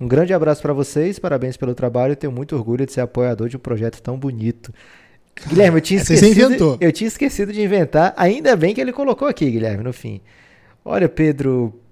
Um 0.00 0.08
grande 0.08 0.34
abraço 0.34 0.62
para 0.62 0.72
vocês, 0.72 1.18
parabéns 1.18 1.56
pelo 1.56 1.74
trabalho 1.74 2.16
tenho 2.16 2.32
muito 2.32 2.56
orgulho 2.56 2.84
de 2.84 2.92
ser 2.92 3.02
apoiador 3.02 3.48
de 3.48 3.56
um 3.56 3.60
projeto 3.60 4.00
tão 4.02 4.18
bonito. 4.18 4.72
Guilherme, 5.48 5.78
eu 5.78 5.80
tinha, 5.80 6.00
esquecido, 6.00 6.78
eu 6.80 6.92
tinha 6.92 7.08
esquecido 7.08 7.52
de 7.52 7.62
inventar, 7.62 8.14
ainda 8.16 8.54
bem 8.54 8.74
que 8.74 8.80
ele 8.80 8.92
colocou 8.92 9.26
aqui, 9.26 9.50
Guilherme, 9.50 9.82
no 9.82 9.92
fim. 9.92 10.20
Olha, 10.84 11.08
Pedro, 11.08 11.82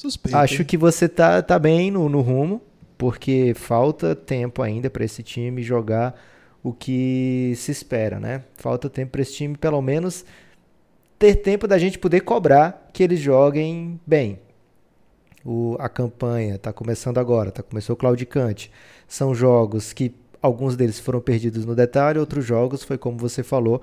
Suspeito. 0.00 0.36
Acho 0.36 0.64
que 0.64 0.78
você 0.78 1.08
tá, 1.08 1.42
tá 1.42 1.58
bem 1.58 1.90
no, 1.90 2.08
no 2.08 2.22
rumo, 2.22 2.62
porque 2.96 3.52
falta 3.54 4.14
tempo 4.14 4.62
ainda 4.62 4.88
para 4.88 5.04
esse 5.04 5.22
time 5.22 5.62
jogar 5.62 6.18
o 6.62 6.72
que 6.72 7.52
se 7.56 7.70
espera, 7.70 8.18
né? 8.18 8.42
Falta 8.56 8.88
tempo 8.88 9.12
para 9.12 9.20
esse 9.20 9.34
time, 9.34 9.56
pelo 9.58 9.80
menos, 9.82 10.24
ter 11.18 11.36
tempo 11.36 11.68
da 11.68 11.78
gente 11.78 11.98
poder 11.98 12.20
cobrar 12.20 12.88
que 12.94 13.02
eles 13.02 13.20
joguem 13.20 14.00
bem. 14.06 14.38
O, 15.44 15.76
a 15.78 15.88
campanha 15.88 16.54
está 16.54 16.72
começando 16.72 17.18
agora, 17.18 17.50
tá, 17.50 17.62
começou 17.62 17.94
o 17.94 17.96
Claudicante. 17.96 18.70
São 19.06 19.34
jogos 19.34 19.92
que 19.92 20.14
alguns 20.42 20.76
deles 20.76 20.98
foram 20.98 21.20
perdidos 21.20 21.64
no 21.64 21.74
detalhe, 21.74 22.18
outros 22.18 22.44
jogos 22.44 22.82
foi 22.82 22.98
como 22.98 23.18
você 23.18 23.42
falou, 23.42 23.82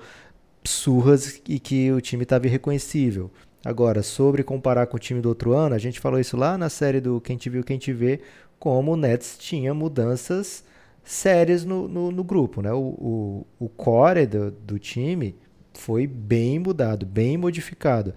surras 0.64 1.40
e 1.48 1.58
que 1.58 1.90
o 1.92 2.00
time 2.00 2.22
estava 2.22 2.46
irreconhecível. 2.46 3.30
Agora, 3.64 4.02
sobre 4.02 4.42
comparar 4.42 4.86
com 4.86 4.96
o 4.96 5.00
time 5.00 5.20
do 5.20 5.28
outro 5.28 5.52
ano, 5.52 5.74
a 5.74 5.78
gente 5.78 6.00
falou 6.00 6.20
isso 6.20 6.36
lá 6.36 6.56
na 6.56 6.68
série 6.68 7.00
do 7.00 7.20
Quem 7.20 7.36
Te 7.36 7.50
Viu, 7.50 7.64
Quem 7.64 7.78
Te 7.78 7.92
Vê, 7.92 8.20
como 8.58 8.92
o 8.92 8.96
Nets 8.96 9.36
tinha 9.38 9.74
mudanças 9.74 10.64
sérias 11.02 11.64
no, 11.64 11.88
no, 11.88 12.10
no 12.10 12.24
grupo. 12.24 12.62
Né? 12.62 12.72
O, 12.72 12.78
o, 12.78 13.46
o 13.58 13.68
core 13.68 14.26
do, 14.26 14.50
do 14.50 14.78
time 14.78 15.34
foi 15.74 16.06
bem 16.06 16.58
mudado, 16.58 17.04
bem 17.04 17.36
modificado. 17.36 18.14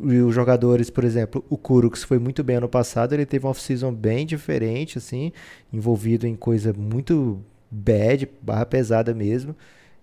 E 0.00 0.18
os 0.18 0.34
jogadores, 0.34 0.90
por 0.90 1.04
exemplo, 1.04 1.44
o 1.48 1.56
Kurux 1.56 2.02
foi 2.02 2.18
muito 2.18 2.42
bem 2.42 2.56
ano 2.56 2.68
passado, 2.68 3.12
ele 3.12 3.26
teve 3.26 3.46
uma 3.46 3.50
off-season 3.50 3.92
bem 3.92 4.26
diferente, 4.26 4.98
assim, 4.98 5.32
envolvido 5.72 6.26
em 6.26 6.34
coisa 6.34 6.72
muito 6.72 7.40
bad, 7.70 8.28
barra 8.40 8.66
pesada 8.66 9.14
mesmo, 9.14 9.54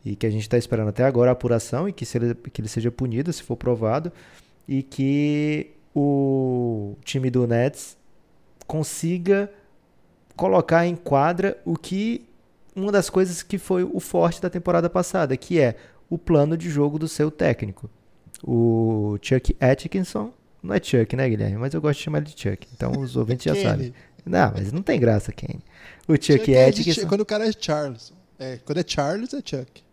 e 0.04 0.16
que 0.16 0.26
a 0.26 0.30
gente 0.30 0.42
está 0.42 0.58
esperando 0.58 0.90
até 0.90 1.04
agora 1.04 1.32
a 1.32 1.34
apuração 1.34 1.88
e 1.88 1.94
que, 1.94 2.06
se 2.06 2.18
ele, 2.18 2.36
que 2.36 2.62
ele 2.62 2.68
seja 2.68 2.92
punido 2.92 3.32
se 3.32 3.44
for 3.44 3.56
provado 3.56 4.12
e 4.68 4.82
que 4.82 5.72
o 5.96 6.96
time 7.04 7.30
do 7.30 7.46
Nets 7.46 7.98
consiga 8.66 9.52
colocar 10.36 10.86
em 10.88 10.96
quadra 10.96 11.58
o 11.66 11.78
que 11.78 12.26
uma 12.76 12.92
das 12.92 13.10
coisas 13.10 13.44
que 13.44 13.58
foi 13.58 13.84
o 13.84 14.00
forte 14.00 14.42
da 14.42 14.50
temporada 14.50 14.90
passada, 14.90 15.36
que 15.36 15.60
é 15.60 15.76
o 16.10 16.18
plano 16.18 16.58
de 16.58 16.70
jogo 16.70 16.98
do 16.98 17.08
seu 17.08 17.30
técnico. 17.30 17.90
O 18.44 19.18
Chuck 19.22 19.56
Atkinson, 19.60 20.34
não 20.64 20.74
é 20.74 20.82
Chuck, 20.82 21.16
né, 21.16 21.30
Guilherme? 21.30 21.58
Mas 21.58 21.74
eu 21.74 21.82
gosto 21.82 21.98
de 21.98 22.04
chamar 22.06 22.20
ele 22.20 22.28
de 22.28 22.42
Chuck, 22.42 22.68
então 22.74 22.92
os 22.94 23.16
ouvintes 23.18 23.44
já 23.44 23.56
sabem. 23.56 23.94
Não, 24.26 24.52
mas 24.56 24.72
não 24.72 24.82
tem 24.82 25.00
graça, 25.00 25.32
Kenny. 25.32 25.62
O 26.08 26.14
Chuck, 26.14 26.40
Chuck 26.40 26.54
é 26.54 26.68
Atkinson. 26.68 27.02
É 27.02 27.06
quando 27.06 27.22
o 27.22 27.26
cara 27.26 27.48
é 27.48 27.52
Charles. 27.58 28.14
É, 28.40 28.60
quando 28.64 28.80
é 28.80 28.84
Charles, 28.86 29.34
é 29.34 29.38
Chuck. 29.38 29.84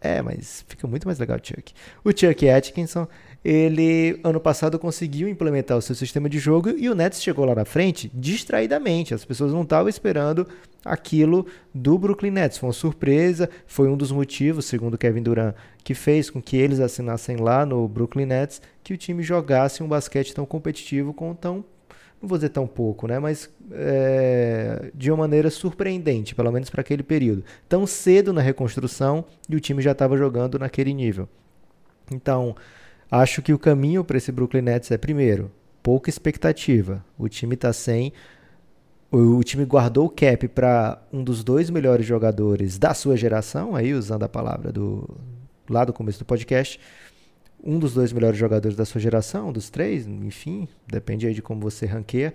É, 0.00 0.22
mas 0.22 0.64
fica 0.66 0.86
muito 0.86 1.06
mais 1.06 1.18
legal 1.18 1.38
o 1.38 1.46
Chuck. 1.46 1.74
O 2.02 2.10
Chuck 2.10 2.48
Atkinson 2.48 3.06
ele 3.44 4.20
ano 4.22 4.38
passado 4.38 4.78
conseguiu 4.78 5.28
implementar 5.28 5.76
o 5.76 5.82
seu 5.82 5.94
sistema 5.94 6.28
de 6.28 6.38
jogo 6.38 6.70
e 6.70 6.90
o 6.90 6.94
Nets 6.94 7.22
chegou 7.22 7.44
lá 7.44 7.54
na 7.54 7.64
frente 7.64 8.10
distraidamente. 8.14 9.14
As 9.14 9.24
pessoas 9.24 9.52
não 9.52 9.62
estavam 9.62 9.88
esperando 9.88 10.46
aquilo 10.84 11.46
do 11.74 11.98
Brooklyn 11.98 12.30
Nets. 12.30 12.58
Foi 12.58 12.68
uma 12.68 12.74
surpresa, 12.74 13.48
foi 13.66 13.88
um 13.88 13.96
dos 13.96 14.12
motivos, 14.12 14.66
segundo 14.66 14.98
Kevin 14.98 15.22
Durant, 15.22 15.54
que 15.82 15.94
fez 15.94 16.28
com 16.28 16.40
que 16.40 16.56
eles 16.56 16.80
assinassem 16.80 17.36
lá 17.36 17.64
no 17.64 17.86
Brooklyn 17.88 18.26
Nets 18.26 18.60
que 18.84 18.92
o 18.92 18.98
time 18.98 19.22
jogasse 19.22 19.82
um 19.82 19.88
basquete 19.88 20.34
tão 20.34 20.44
competitivo 20.44 21.14
com 21.14 21.34
tão 21.34 21.64
não 22.20 22.28
vou 22.28 22.38
dizer 22.38 22.50
tão 22.50 22.66
pouco, 22.66 23.06
né? 23.06 23.18
Mas 23.18 23.48
é, 23.72 24.90
de 24.94 25.10
uma 25.10 25.18
maneira 25.18 25.50
surpreendente, 25.50 26.34
pelo 26.34 26.52
menos 26.52 26.68
para 26.70 26.80
aquele 26.80 27.02
período. 27.02 27.44
Tão 27.68 27.86
cedo 27.86 28.32
na 28.32 28.40
reconstrução 28.40 29.24
e 29.48 29.56
o 29.56 29.60
time 29.60 29.82
já 29.82 29.92
estava 29.92 30.16
jogando 30.16 30.58
naquele 30.58 30.92
nível. 30.92 31.28
Então, 32.12 32.54
Acho 33.10 33.42
que 33.42 33.52
o 33.52 33.58
caminho 33.58 34.04
para 34.04 34.18
esse 34.18 34.30
Brooklyn 34.30 34.62
Nets 34.62 34.90
é, 34.92 34.96
primeiro, 34.96 35.50
pouca 35.82 36.08
expectativa. 36.08 37.04
O 37.18 37.28
time 37.28 37.54
está 37.54 37.72
sem. 37.72 38.12
O, 39.10 39.42
time 39.42 39.64
guardou 39.64 40.06
o 40.06 40.10
cap 40.10 40.46
para 40.46 41.02
um 41.12 41.24
dos 41.24 41.42
dois 41.42 41.68
melhores 41.68 42.06
jogadores 42.06 42.78
da 42.78 42.94
sua 42.94 43.16
geração, 43.16 43.74
aí 43.74 43.92
usando 43.92 44.22
a 44.22 44.28
palavra 44.28 44.70
do 44.70 45.08
lá 45.68 45.84
do 45.84 45.92
começo 45.92 46.20
do 46.20 46.24
podcast. 46.24 46.78
Um 47.62 47.78
dos 47.78 47.94
dois 47.94 48.12
melhores 48.12 48.38
jogadores 48.38 48.76
da 48.76 48.84
sua 48.84 49.00
geração, 49.00 49.52
dos 49.52 49.70
três, 49.70 50.06
enfim, 50.06 50.68
depende 50.86 51.26
aí 51.26 51.34
de 51.34 51.42
como 51.42 51.60
você 51.60 51.86
ranqueia 51.86 52.34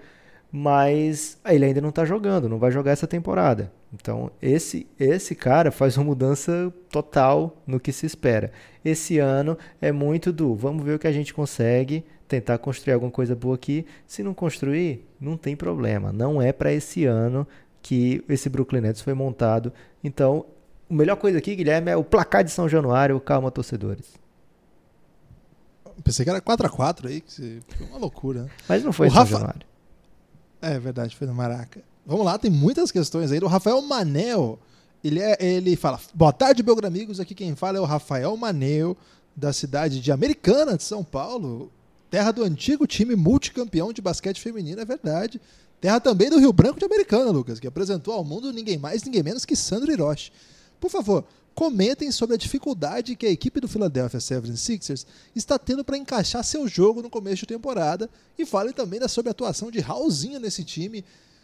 mas 0.57 1.37
ele 1.45 1.65
ainda 1.65 1.81
não 1.81 1.89
está 1.89 2.05
jogando, 2.05 2.47
não 2.47 2.57
vai 2.57 2.71
jogar 2.71 2.91
essa 2.91 3.05
temporada. 3.05 3.73
Então, 3.93 4.31
esse, 4.41 4.87
esse 4.97 5.35
cara 5.35 5.69
faz 5.69 5.97
uma 5.97 6.05
mudança 6.05 6.73
total 6.89 7.61
no 7.67 7.77
que 7.77 7.91
se 7.91 8.05
espera. 8.05 8.53
Esse 8.83 9.19
ano 9.19 9.57
é 9.81 9.91
muito 9.91 10.31
do 10.31 10.55
vamos 10.55 10.85
ver 10.85 10.93
o 10.93 10.99
que 10.99 11.07
a 11.07 11.11
gente 11.11 11.33
consegue, 11.33 12.05
tentar 12.25 12.57
construir 12.57 12.93
alguma 12.93 13.11
coisa 13.11 13.35
boa 13.35 13.55
aqui. 13.55 13.85
Se 14.07 14.23
não 14.23 14.33
construir, 14.33 15.05
não 15.19 15.35
tem 15.35 15.57
problema. 15.57 16.13
Não 16.13 16.41
é 16.41 16.53
para 16.53 16.71
esse 16.71 17.03
ano 17.03 17.45
que 17.81 18.23
esse 18.29 18.47
Brooklyn 18.47 18.79
Nets 18.79 19.01
foi 19.01 19.13
montado. 19.13 19.73
Então, 20.01 20.45
a 20.89 20.93
melhor 20.93 21.17
coisa 21.17 21.37
aqui, 21.37 21.53
Guilherme, 21.53 21.91
é 21.91 21.97
o 21.97 22.03
placar 22.03 22.45
de 22.45 22.51
São 22.51 22.69
Januário. 22.69 23.19
Calma, 23.19 23.51
torcedores. 23.51 24.24
Pensei 26.03 26.23
que 26.23 26.29
era 26.29 26.41
4x4 26.41 27.07
aí, 27.07 27.21
que 27.21 27.61
foi 27.67 27.87
uma 27.87 27.97
loucura. 27.97 28.43
Né? 28.43 28.49
Mas 28.67 28.83
não 28.83 28.93
foi 28.93 29.07
o 29.07 29.11
Rafa... 29.11 29.31
Januário. 29.31 29.67
É 30.61 30.79
verdade, 30.79 31.15
foi 31.15 31.27
no 31.27 31.33
Maraca. 31.33 31.81
Vamos 32.05 32.25
lá, 32.25 32.37
tem 32.37 32.51
muitas 32.51 32.91
questões 32.91 33.31
aí. 33.31 33.39
O 33.39 33.47
Rafael 33.47 33.81
Manel, 33.81 34.59
ele, 35.03 35.19
é, 35.19 35.37
ele 35.39 35.75
fala: 35.75 35.99
Boa 36.13 36.33
tarde, 36.33 36.63
Belgramigos. 36.63 37.19
Aqui 37.19 37.33
quem 37.33 37.55
fala 37.55 37.77
é 37.77 37.81
o 37.81 37.85
Rafael 37.85 38.35
Manel, 38.37 38.95
da 39.35 39.51
cidade 39.51 39.99
de 39.99 40.11
Americana, 40.11 40.77
de 40.77 40.83
São 40.83 41.03
Paulo. 41.03 41.71
Terra 42.09 42.31
do 42.31 42.43
antigo 42.43 42.87
time 42.87 43.15
multicampeão 43.15 43.91
de 43.91 44.01
basquete 44.01 44.39
feminino, 44.39 44.79
é 44.79 44.85
verdade. 44.85 45.41
Terra 45.81 45.99
também 45.99 46.29
do 46.29 46.39
Rio 46.39 46.53
Branco 46.53 46.79
de 46.79 46.85
Americana, 46.85 47.29
Lucas, 47.31 47.59
que 47.59 47.67
apresentou 47.67 48.13
ao 48.13 48.23
mundo 48.23 48.53
ninguém 48.53 48.77
mais, 48.77 49.03
ninguém 49.03 49.21
menos 49.21 49.45
que 49.45 49.55
Sandro 49.55 49.91
Hiroshi. 49.91 50.31
Por 50.79 50.89
favor, 50.89 51.25
comentem 51.55 52.11
sobre 52.11 52.35
a 52.35 52.37
dificuldade 52.37 53.15
que 53.15 53.25
a 53.25 53.31
equipe 53.31 53.61
do 53.61 53.67
Philadelphia 53.67 54.19
76ers 54.19 55.05
está 55.33 55.57
tendo 55.57 55.85
para 55.85 55.97
encaixar 55.97 56.43
seu 56.43 56.67
jogo 56.67 57.01
no 57.01 57.09
começo 57.09 57.37
de 57.37 57.45
temporada 57.47 58.09
e 58.37 58.45
falem 58.45 58.73
também 58.73 58.99
sobre 59.07 59.29
a 59.29 59.31
atuação 59.31 59.71
de 59.71 59.79
Raulzinho 59.79 60.39
nesse 60.39 60.65
time. 60.65 61.03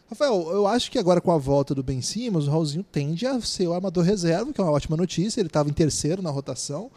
Rafael, 0.10 0.52
eu 0.52 0.68
acho 0.68 0.92
que 0.92 1.00
agora 1.00 1.22
com 1.22 1.32
a 1.32 1.38
volta 1.38 1.74
do 1.74 1.82
Ben 1.82 2.02
Simmons, 2.02 2.46
o 2.46 2.52
Raulzinho 2.52 2.84
tende 2.84 3.26
a 3.26 3.40
ser 3.40 3.68
o 3.68 3.74
armador 3.74 4.04
reserva, 4.04 4.52
que 4.52 4.60
é 4.60 4.64
uma 4.64 4.74
ótima 4.74 4.98
notícia. 4.98 5.40
Ele 5.40 5.48
estava 5.48 5.70
em 5.70 5.74
terceiro 5.74 6.22
na 6.22 6.30
rotação, 6.30 6.92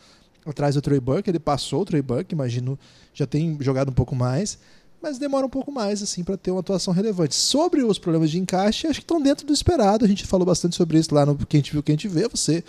atrás 0.44 0.74
do 0.74 0.82
Trey 0.82 0.98
Burke. 0.98 1.30
Ele 1.30 1.38
passou 1.38 1.82
o 1.82 1.84
Trey 1.84 2.02
Burke, 2.02 2.34
imagino, 2.34 2.76
já 3.14 3.24
tem 3.24 3.56
jogado 3.60 3.90
um 3.90 3.94
pouco 3.94 4.16
mais 4.16 4.58
mas 5.04 5.18
demora 5.18 5.44
um 5.44 5.50
pouco 5.50 5.70
mais 5.70 6.02
assim 6.02 6.24
para 6.24 6.34
ter 6.34 6.50
uma 6.50 6.60
atuação 6.60 6.94
relevante. 6.94 7.34
Sobre 7.34 7.82
os 7.82 7.98
problemas 7.98 8.30
de 8.30 8.40
encaixe, 8.40 8.86
acho 8.86 9.00
que 9.00 9.04
estão 9.04 9.20
dentro 9.20 9.46
do 9.46 9.52
esperado. 9.52 10.02
A 10.02 10.08
gente 10.08 10.26
falou 10.26 10.46
bastante 10.46 10.74
sobre 10.74 10.98
isso 10.98 11.14
lá 11.14 11.26
no 11.26 11.36
Quem 11.36 11.60
Te 11.60 11.72
Viu, 11.72 11.82
Quem 11.82 11.94
Te 11.94 12.08
Vê. 12.08 12.26
Você 12.26 12.64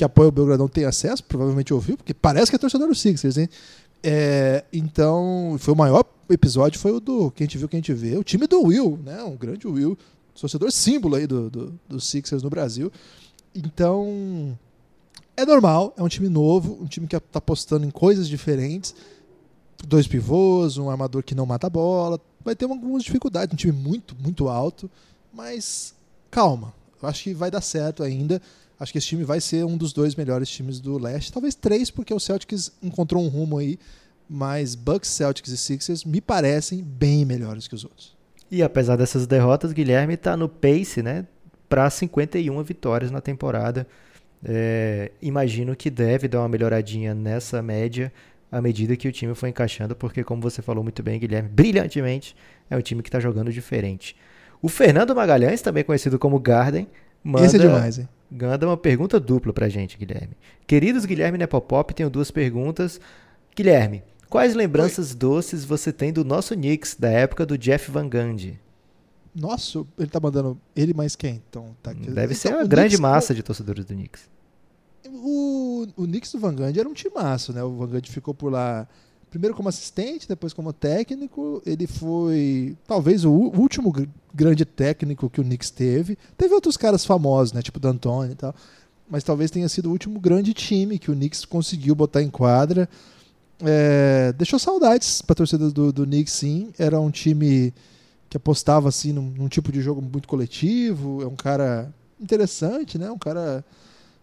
que 0.00 0.04
apoia 0.04 0.30
o 0.30 0.32
Belgradão 0.32 0.66
tem 0.66 0.86
acesso, 0.86 1.22
provavelmente 1.22 1.74
ouviu, 1.74 1.94
porque 1.94 2.14
parece 2.14 2.50
que 2.50 2.56
é 2.56 2.58
torcedor 2.58 2.88
do 2.88 2.94
Sixers, 2.94 3.36
hein? 3.36 3.50
É, 4.02 4.64
então, 4.72 5.56
foi 5.58 5.74
o 5.74 5.76
maior 5.76 6.06
episódio, 6.30 6.80
foi 6.80 6.92
o 6.92 7.00
do 7.00 7.30
Quem 7.30 7.46
Te 7.46 7.58
Viu, 7.58 7.68
Quem 7.68 7.82
Te 7.82 7.92
Vê. 7.92 8.16
O 8.16 8.24
time 8.24 8.46
do 8.46 8.62
Will, 8.62 8.98
né? 9.04 9.22
Um 9.22 9.36
grande 9.36 9.66
Will, 9.66 9.98
torcedor 10.34 10.72
símbolo 10.72 11.16
aí 11.16 11.26
do, 11.26 11.50
do, 11.50 11.80
do 11.86 12.00
Sixers 12.00 12.42
no 12.42 12.48
Brasil. 12.48 12.90
Então, 13.54 14.58
é 15.36 15.44
normal, 15.44 15.92
é 15.98 16.02
um 16.02 16.08
time 16.08 16.30
novo, 16.30 16.78
um 16.80 16.86
time 16.86 17.06
que 17.06 17.14
está 17.14 17.38
apostando 17.38 17.84
em 17.84 17.90
coisas 17.90 18.26
diferentes 18.26 18.94
dois 19.86 20.06
pivôs, 20.06 20.76
um 20.78 20.90
armador 20.90 21.22
que 21.22 21.34
não 21.34 21.44
mata 21.44 21.66
a 21.66 21.70
bola. 21.70 22.18
Vai 22.42 22.56
ter 22.56 22.64
algumas 22.64 23.02
dificuldades, 23.02 23.52
um 23.52 23.56
time 23.56 23.72
muito, 23.72 24.16
muito 24.18 24.48
alto, 24.48 24.90
mas 25.30 25.94
calma. 26.30 26.72
Eu 27.02 27.08
acho 27.08 27.24
que 27.24 27.34
vai 27.34 27.50
dar 27.50 27.60
certo 27.60 28.02
ainda. 28.02 28.40
Acho 28.80 28.92
que 28.92 28.98
esse 28.98 29.08
time 29.08 29.24
vai 29.24 29.42
ser 29.42 29.64
um 29.66 29.76
dos 29.76 29.92
dois 29.92 30.16
melhores 30.16 30.48
times 30.48 30.80
do 30.80 30.96
leste. 30.96 31.30
Talvez 31.30 31.54
três, 31.54 31.90
porque 31.90 32.14
o 32.14 32.18
Celtics 32.18 32.72
encontrou 32.82 33.22
um 33.22 33.28
rumo 33.28 33.58
aí. 33.58 33.78
Mas 34.26 34.74
Bucks, 34.74 35.10
Celtics 35.10 35.50
e 35.50 35.58
Sixers 35.58 36.04
me 36.04 36.20
parecem 36.20 36.82
bem 36.82 37.26
melhores 37.26 37.68
que 37.68 37.74
os 37.74 37.84
outros. 37.84 38.16
E 38.50 38.62
apesar 38.62 38.96
dessas 38.96 39.26
derrotas, 39.26 39.72
Guilherme 39.72 40.14
está 40.14 40.36
no 40.36 40.48
pace, 40.48 41.02
né? 41.02 41.26
Para 41.68 41.90
51 41.90 42.62
vitórias 42.62 43.10
na 43.10 43.20
temporada. 43.20 43.86
É, 44.42 45.12
imagino 45.20 45.76
que 45.76 45.90
deve 45.90 46.26
dar 46.26 46.40
uma 46.40 46.48
melhoradinha 46.48 47.14
nessa 47.14 47.60
média 47.60 48.10
à 48.50 48.60
medida 48.60 48.96
que 48.96 49.06
o 49.06 49.12
time 49.12 49.34
foi 49.34 49.50
encaixando, 49.50 49.94
porque, 49.94 50.24
como 50.24 50.42
você 50.42 50.60
falou 50.60 50.82
muito 50.82 51.02
bem, 51.02 51.20
Guilherme, 51.20 51.48
brilhantemente, 51.48 52.34
é 52.68 52.76
um 52.76 52.80
time 52.80 53.02
que 53.02 53.08
está 53.08 53.20
jogando 53.20 53.52
diferente. 53.52 54.16
O 54.60 54.68
Fernando 54.68 55.14
Magalhães, 55.14 55.62
também 55.62 55.84
conhecido 55.84 56.18
como 56.18 56.38
Garden, 56.40 56.88
manda, 57.22 57.46
Esse 57.46 57.56
é 57.56 57.58
demais, 57.58 57.98
hein? 57.98 58.08
manda 58.30 58.66
uma 58.66 58.76
pergunta 58.76 59.18
dupla 59.18 59.52
pra 59.52 59.68
gente, 59.68 59.98
Guilherme. 59.98 60.36
Queridos 60.66 61.04
Guilherme 61.04 61.38
Nepopop, 61.38 61.92
tenho 61.94 62.10
duas 62.10 62.30
perguntas. 62.30 63.00
Guilherme, 63.56 64.02
quais 64.28 64.54
lembranças 64.54 65.10
Oi. 65.10 65.16
doces 65.18 65.64
você 65.64 65.92
tem 65.92 66.12
do 66.12 66.24
nosso 66.24 66.54
Knicks, 66.54 66.96
da 66.98 67.10
época 67.10 67.44
do 67.44 67.58
Jeff 67.58 67.90
Van 67.90 68.08
Gundy? 68.08 68.58
Nossa, 69.34 69.84
ele 69.98 70.08
tá 70.08 70.18
mandando 70.20 70.60
ele 70.74 70.92
mais 70.92 71.14
quem? 71.14 71.42
Então, 71.48 71.76
tá 71.82 71.92
aqui. 71.92 72.10
Deve 72.10 72.34
então, 72.34 72.34
ser 72.34 72.54
a 72.54 72.64
grande 72.64 72.96
Knicks, 72.96 73.00
massa 73.00 73.34
de 73.34 73.42
torcedores 73.42 73.84
do 73.84 73.94
Knicks. 73.94 74.28
O, 75.06 75.86
o 75.96 76.04
Knicks 76.04 76.32
do 76.32 76.38
Van 76.38 76.54
Gundy 76.54 76.80
era 76.80 76.88
um 76.88 76.94
timaço, 76.94 77.52
né? 77.52 77.62
O 77.62 77.76
Van 77.76 77.86
Gundy 77.86 78.10
ficou 78.10 78.34
por 78.34 78.50
lá 78.50 78.88
primeiro 79.30 79.54
como 79.54 79.68
assistente, 79.68 80.28
depois 80.28 80.52
como 80.52 80.72
técnico. 80.72 81.62
Ele 81.64 81.86
foi 81.86 82.76
talvez 82.86 83.24
o 83.24 83.30
último 83.30 83.92
grande 84.34 84.64
técnico 84.64 85.30
que 85.30 85.40
o 85.40 85.44
Knicks 85.44 85.70
teve. 85.70 86.18
Teve 86.36 86.54
outros 86.54 86.76
caras 86.76 87.04
famosos, 87.04 87.52
né? 87.52 87.62
Tipo 87.62 87.78
D'Antoni 87.78 88.32
e 88.32 88.36
tal. 88.36 88.54
Mas 89.08 89.24
talvez 89.24 89.50
tenha 89.50 89.68
sido 89.68 89.86
o 89.86 89.92
último 89.92 90.20
grande 90.20 90.52
time 90.54 90.98
que 90.98 91.10
o 91.10 91.14
Knicks 91.14 91.44
conseguiu 91.44 91.94
botar 91.94 92.22
em 92.22 92.30
quadra. 92.30 92.88
É, 93.62 94.32
deixou 94.32 94.58
saudades 94.58 95.20
para 95.20 95.34
a 95.34 95.36
torcida 95.36 95.70
do, 95.70 95.92
do 95.92 96.04
Knicks, 96.04 96.32
sim. 96.32 96.72
Era 96.78 97.00
um 97.00 97.10
time 97.10 97.72
que 98.28 98.36
apostava 98.36 98.88
assim 98.88 99.12
num, 99.12 99.32
num, 99.36 99.48
tipo 99.48 99.72
de 99.72 99.80
jogo 99.80 100.00
muito 100.00 100.28
coletivo. 100.28 101.22
É 101.22 101.26
um 101.26 101.36
cara 101.36 101.92
interessante, 102.20 102.98
né? 102.98 103.10
Um 103.10 103.18
cara. 103.18 103.64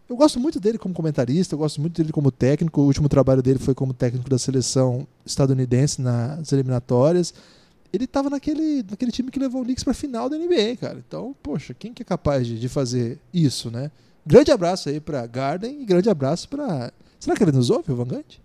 Eu 0.10 0.16
gosto 0.16 0.40
muito 0.40 0.60
dele 0.60 0.78
como 0.78 0.94
comentarista, 0.94 1.54
eu 1.54 1.60
gosto 1.60 1.82
muito 1.82 2.02
dele 2.02 2.14
como 2.14 2.32
técnico. 2.32 2.82
O 2.82 2.86
último 2.86 3.10
trabalho 3.10 3.42
dele 3.42 3.60
foi 3.60 3.76
como 3.76 3.94
técnico 3.94 4.30
da 4.30 4.38
seleção 4.38 5.06
estadunidense 5.26 6.02
nas 6.02 6.52
eliminatórias. 6.54 7.34
Ele 7.92 8.06
estava 8.06 8.30
naquele, 8.30 8.84
naquele 8.90 9.12
time 9.12 9.30
que 9.32 9.40
levou 9.40 9.62
o 9.62 9.64
Knicks 9.64 9.84
para 9.84 9.92
a 9.92 9.96
final 9.96 10.30
da 10.30 10.38
NBA, 10.38 10.78
cara. 10.80 11.04
Então, 11.06 11.36
poxa, 11.44 11.74
quem 11.74 11.94
que 11.94 12.02
é 12.02 12.06
capaz 12.06 12.48
de, 12.48 12.60
de 12.60 12.70
fazer 12.70 13.20
isso, 13.34 13.70
né? 13.70 13.92
Grande 14.26 14.52
abraço 14.52 14.90
aí 14.90 15.00
para 15.00 15.26
Garden 15.26 15.82
e 15.82 15.86
grande 15.86 16.10
abraço 16.10 16.48
para. 16.50 16.92
Será 17.20 17.36
que 17.36 17.44
ele 17.44 17.52
nos 17.52 17.70
ouve, 17.70 17.92
o 17.92 17.96
Vangante? 17.96 18.42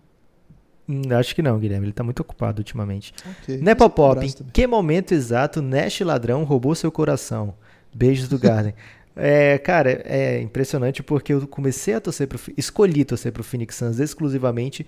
Hum, 0.87 1.01
acho 1.17 1.33
que 1.35 1.41
não, 1.41 1.59
Guilherme. 1.59 1.85
Ele 1.85 1.91
está 1.91 2.03
muito 2.03 2.19
ocupado 2.21 2.59
ultimamente. 2.59 3.13
Okay. 3.41 3.57
Nepopop, 3.57 4.19
um 4.19 4.23
em 4.23 4.31
que 4.51 4.67
momento 4.67 5.13
exato 5.13 5.61
Nash 5.61 6.01
Ladrão 6.01 6.43
roubou 6.43 6.75
seu 6.75 6.91
coração? 6.91 7.53
Beijos 7.93 8.27
do 8.27 8.37
Garden. 8.39 8.73
É, 9.15 9.57
cara, 9.57 10.01
é 10.05 10.41
impressionante 10.41 11.03
porque 11.03 11.33
eu 11.33 11.47
comecei 11.47 11.93
a 11.93 12.01
torcer 12.01 12.27
pro. 12.27 12.39
Escolhi 12.57 13.05
torcer 13.05 13.31
pro 13.31 13.43
Phoenix 13.43 13.75
Suns 13.75 13.99
exclusivamente 13.99 14.85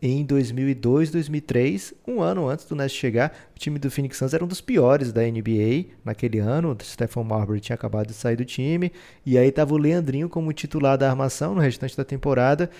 em 0.00 0.24
2002, 0.24 1.10
2003, 1.10 1.92
um 2.06 2.20
ano 2.22 2.48
antes 2.48 2.64
do 2.64 2.74
Nash 2.76 2.92
chegar. 2.92 3.32
O 3.54 3.58
time 3.58 3.78
do 3.78 3.90
Phoenix 3.90 4.16
Suns 4.16 4.32
era 4.32 4.44
um 4.44 4.48
dos 4.48 4.60
piores 4.60 5.12
da 5.12 5.22
NBA 5.22 5.86
naquele 6.04 6.38
ano. 6.38 6.70
O 6.72 6.84
Stephen 6.84 7.24
Marbury 7.24 7.60
tinha 7.60 7.74
acabado 7.74 8.06
de 8.06 8.14
sair 8.14 8.36
do 8.36 8.44
time. 8.44 8.92
E 9.26 9.36
aí 9.36 9.50
tava 9.50 9.74
o 9.74 9.76
Leandrinho 9.76 10.28
como 10.28 10.52
titular 10.52 10.96
da 10.96 11.10
armação 11.10 11.54
no 11.54 11.60
restante 11.60 11.96
da 11.96 12.04
temporada. 12.04 12.70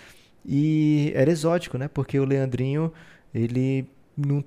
E 0.46 1.12
era 1.14 1.30
exótico, 1.30 1.76
né? 1.76 1.88
Porque 1.88 2.18
o 2.18 2.24
Leandrinho, 2.24 2.92
ele 3.34 3.86
não, 4.16 4.44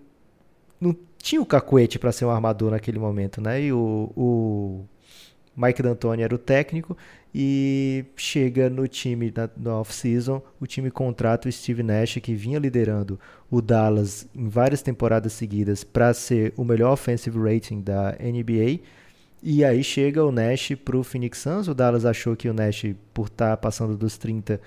não 0.79 0.95
tinha 1.17 1.41
o 1.41 1.45
cacuete 1.45 1.99
para 1.99 2.11
ser 2.11 2.25
um 2.25 2.31
armador 2.31 2.71
naquele 2.71 2.97
momento, 2.97 3.41
né? 3.41 3.61
E 3.61 3.73
o, 3.73 4.11
o 4.15 4.85
Mike 5.55 5.81
D'Antoni 5.81 6.23
era 6.23 6.33
o 6.33 6.37
técnico 6.37 6.97
e 7.33 8.05
chega 8.15 8.69
no 8.69 8.87
time 8.87 9.33
na, 9.35 9.49
no 9.55 9.79
off-season, 9.79 10.41
o 10.59 10.67
time 10.67 10.89
contrata 10.89 11.47
o 11.47 11.51
Steve 11.51 11.83
Nash, 11.83 12.17
que 12.21 12.33
vinha 12.33 12.59
liderando 12.59 13.19
o 13.49 13.61
Dallas 13.61 14.27
em 14.35 14.47
várias 14.47 14.81
temporadas 14.81 15.33
seguidas 15.33 15.83
para 15.83 16.13
ser 16.13 16.53
o 16.55 16.63
melhor 16.63 16.93
offensive 16.93 17.37
rating 17.37 17.81
da 17.81 18.15
NBA. 18.19 18.79
E 19.43 19.65
aí 19.65 19.83
chega 19.83 20.23
o 20.23 20.31
Nash 20.31 20.73
para 20.85 20.97
o 20.97 21.03
Phoenix 21.03 21.39
Suns. 21.39 21.67
O 21.67 21.73
Dallas 21.73 22.05
achou 22.05 22.35
que 22.35 22.47
o 22.47 22.53
Nash, 22.53 22.85
por 23.13 23.27
estar 23.27 23.51
tá 23.51 23.57
passando 23.57 23.97
dos 23.97 24.17
30, 24.17 24.61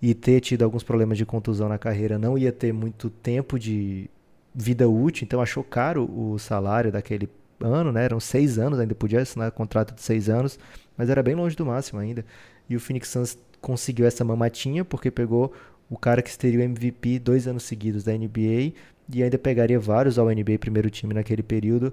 e 0.00 0.14
ter 0.14 0.40
tido 0.40 0.64
alguns 0.64 0.82
problemas 0.82 1.16
de 1.16 1.24
contusão 1.24 1.68
na 1.68 1.78
carreira, 1.78 2.18
não 2.18 2.36
ia 2.36 2.52
ter 2.52 2.72
muito 2.72 3.08
tempo 3.08 3.58
de 3.58 4.10
vida 4.54 4.88
útil, 4.88 5.24
então 5.24 5.40
achou 5.40 5.62
caro 5.62 6.04
o 6.04 6.38
salário 6.38 6.90
daquele 6.90 7.28
ano, 7.64 7.92
né? 7.92 8.04
Eram 8.04 8.20
seis 8.20 8.58
anos, 8.58 8.78
ainda 8.78 8.94
podia 8.94 9.20
assinar 9.20 9.50
contrato 9.52 9.94
de 9.94 10.02
seis 10.02 10.28
anos, 10.28 10.58
mas 10.96 11.10
era 11.10 11.22
bem 11.22 11.34
longe 11.34 11.56
do 11.56 11.66
máximo 11.66 12.00
ainda. 12.00 12.24
E 12.68 12.76
o 12.76 12.80
Phoenix 12.80 13.08
Suns 13.08 13.38
conseguiu 13.60 14.06
essa 14.06 14.24
mamatinha 14.24 14.84
porque 14.84 15.10
pegou 15.10 15.52
o 15.88 15.96
cara 15.96 16.22
que 16.22 16.36
teria 16.36 16.60
o 16.60 16.62
MVP 16.62 17.18
dois 17.18 17.46
anos 17.46 17.64
seguidos 17.64 18.04
da 18.04 18.12
NBA 18.12 18.72
e 19.12 19.22
ainda 19.22 19.38
pegaria 19.38 19.78
vários 19.78 20.18
ao 20.18 20.26
NBA 20.26 20.58
primeiro 20.58 20.88
time 20.90 21.12
naquele 21.12 21.42
período, 21.42 21.92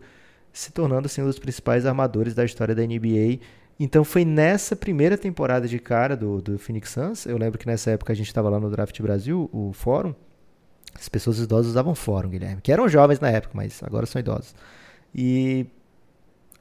se 0.54 0.72
tornando 0.72 1.06
assim 1.06 1.22
um 1.22 1.26
dos 1.26 1.40
principais 1.40 1.86
armadores 1.86 2.34
da 2.34 2.46
história 2.46 2.74
da 2.74 2.84
NBA 2.84 3.40
então 3.80 4.04
foi 4.04 4.26
nessa 4.26 4.76
primeira 4.76 5.18
temporada 5.18 5.66
de 5.66 5.80
cara 5.80 6.16
do, 6.18 6.42
do 6.42 6.60
Phoenix 6.60 6.90
Suns. 6.90 7.26
Eu 7.26 7.38
lembro 7.38 7.58
que 7.58 7.66
nessa 7.66 7.92
época 7.92 8.12
a 8.12 8.16
gente 8.16 8.28
estava 8.28 8.50
lá 8.50 8.60
no 8.60 8.70
Draft 8.70 9.02
Brasil, 9.02 9.50
o 9.54 9.72
fórum. 9.72 10.14
As 10.94 11.08
pessoas 11.08 11.40
idosas 11.40 11.68
usavam 11.68 11.96
fórum, 11.96 12.30
Guilherme, 12.30 12.62
que 12.62 12.74
eram 12.74 12.90
jovens 12.90 13.22
na 13.22 13.30
época, 13.30 13.54
mas 13.56 13.82
agora 13.82 14.06
são 14.06 14.20
idosos. 14.20 14.54
E 15.14 15.66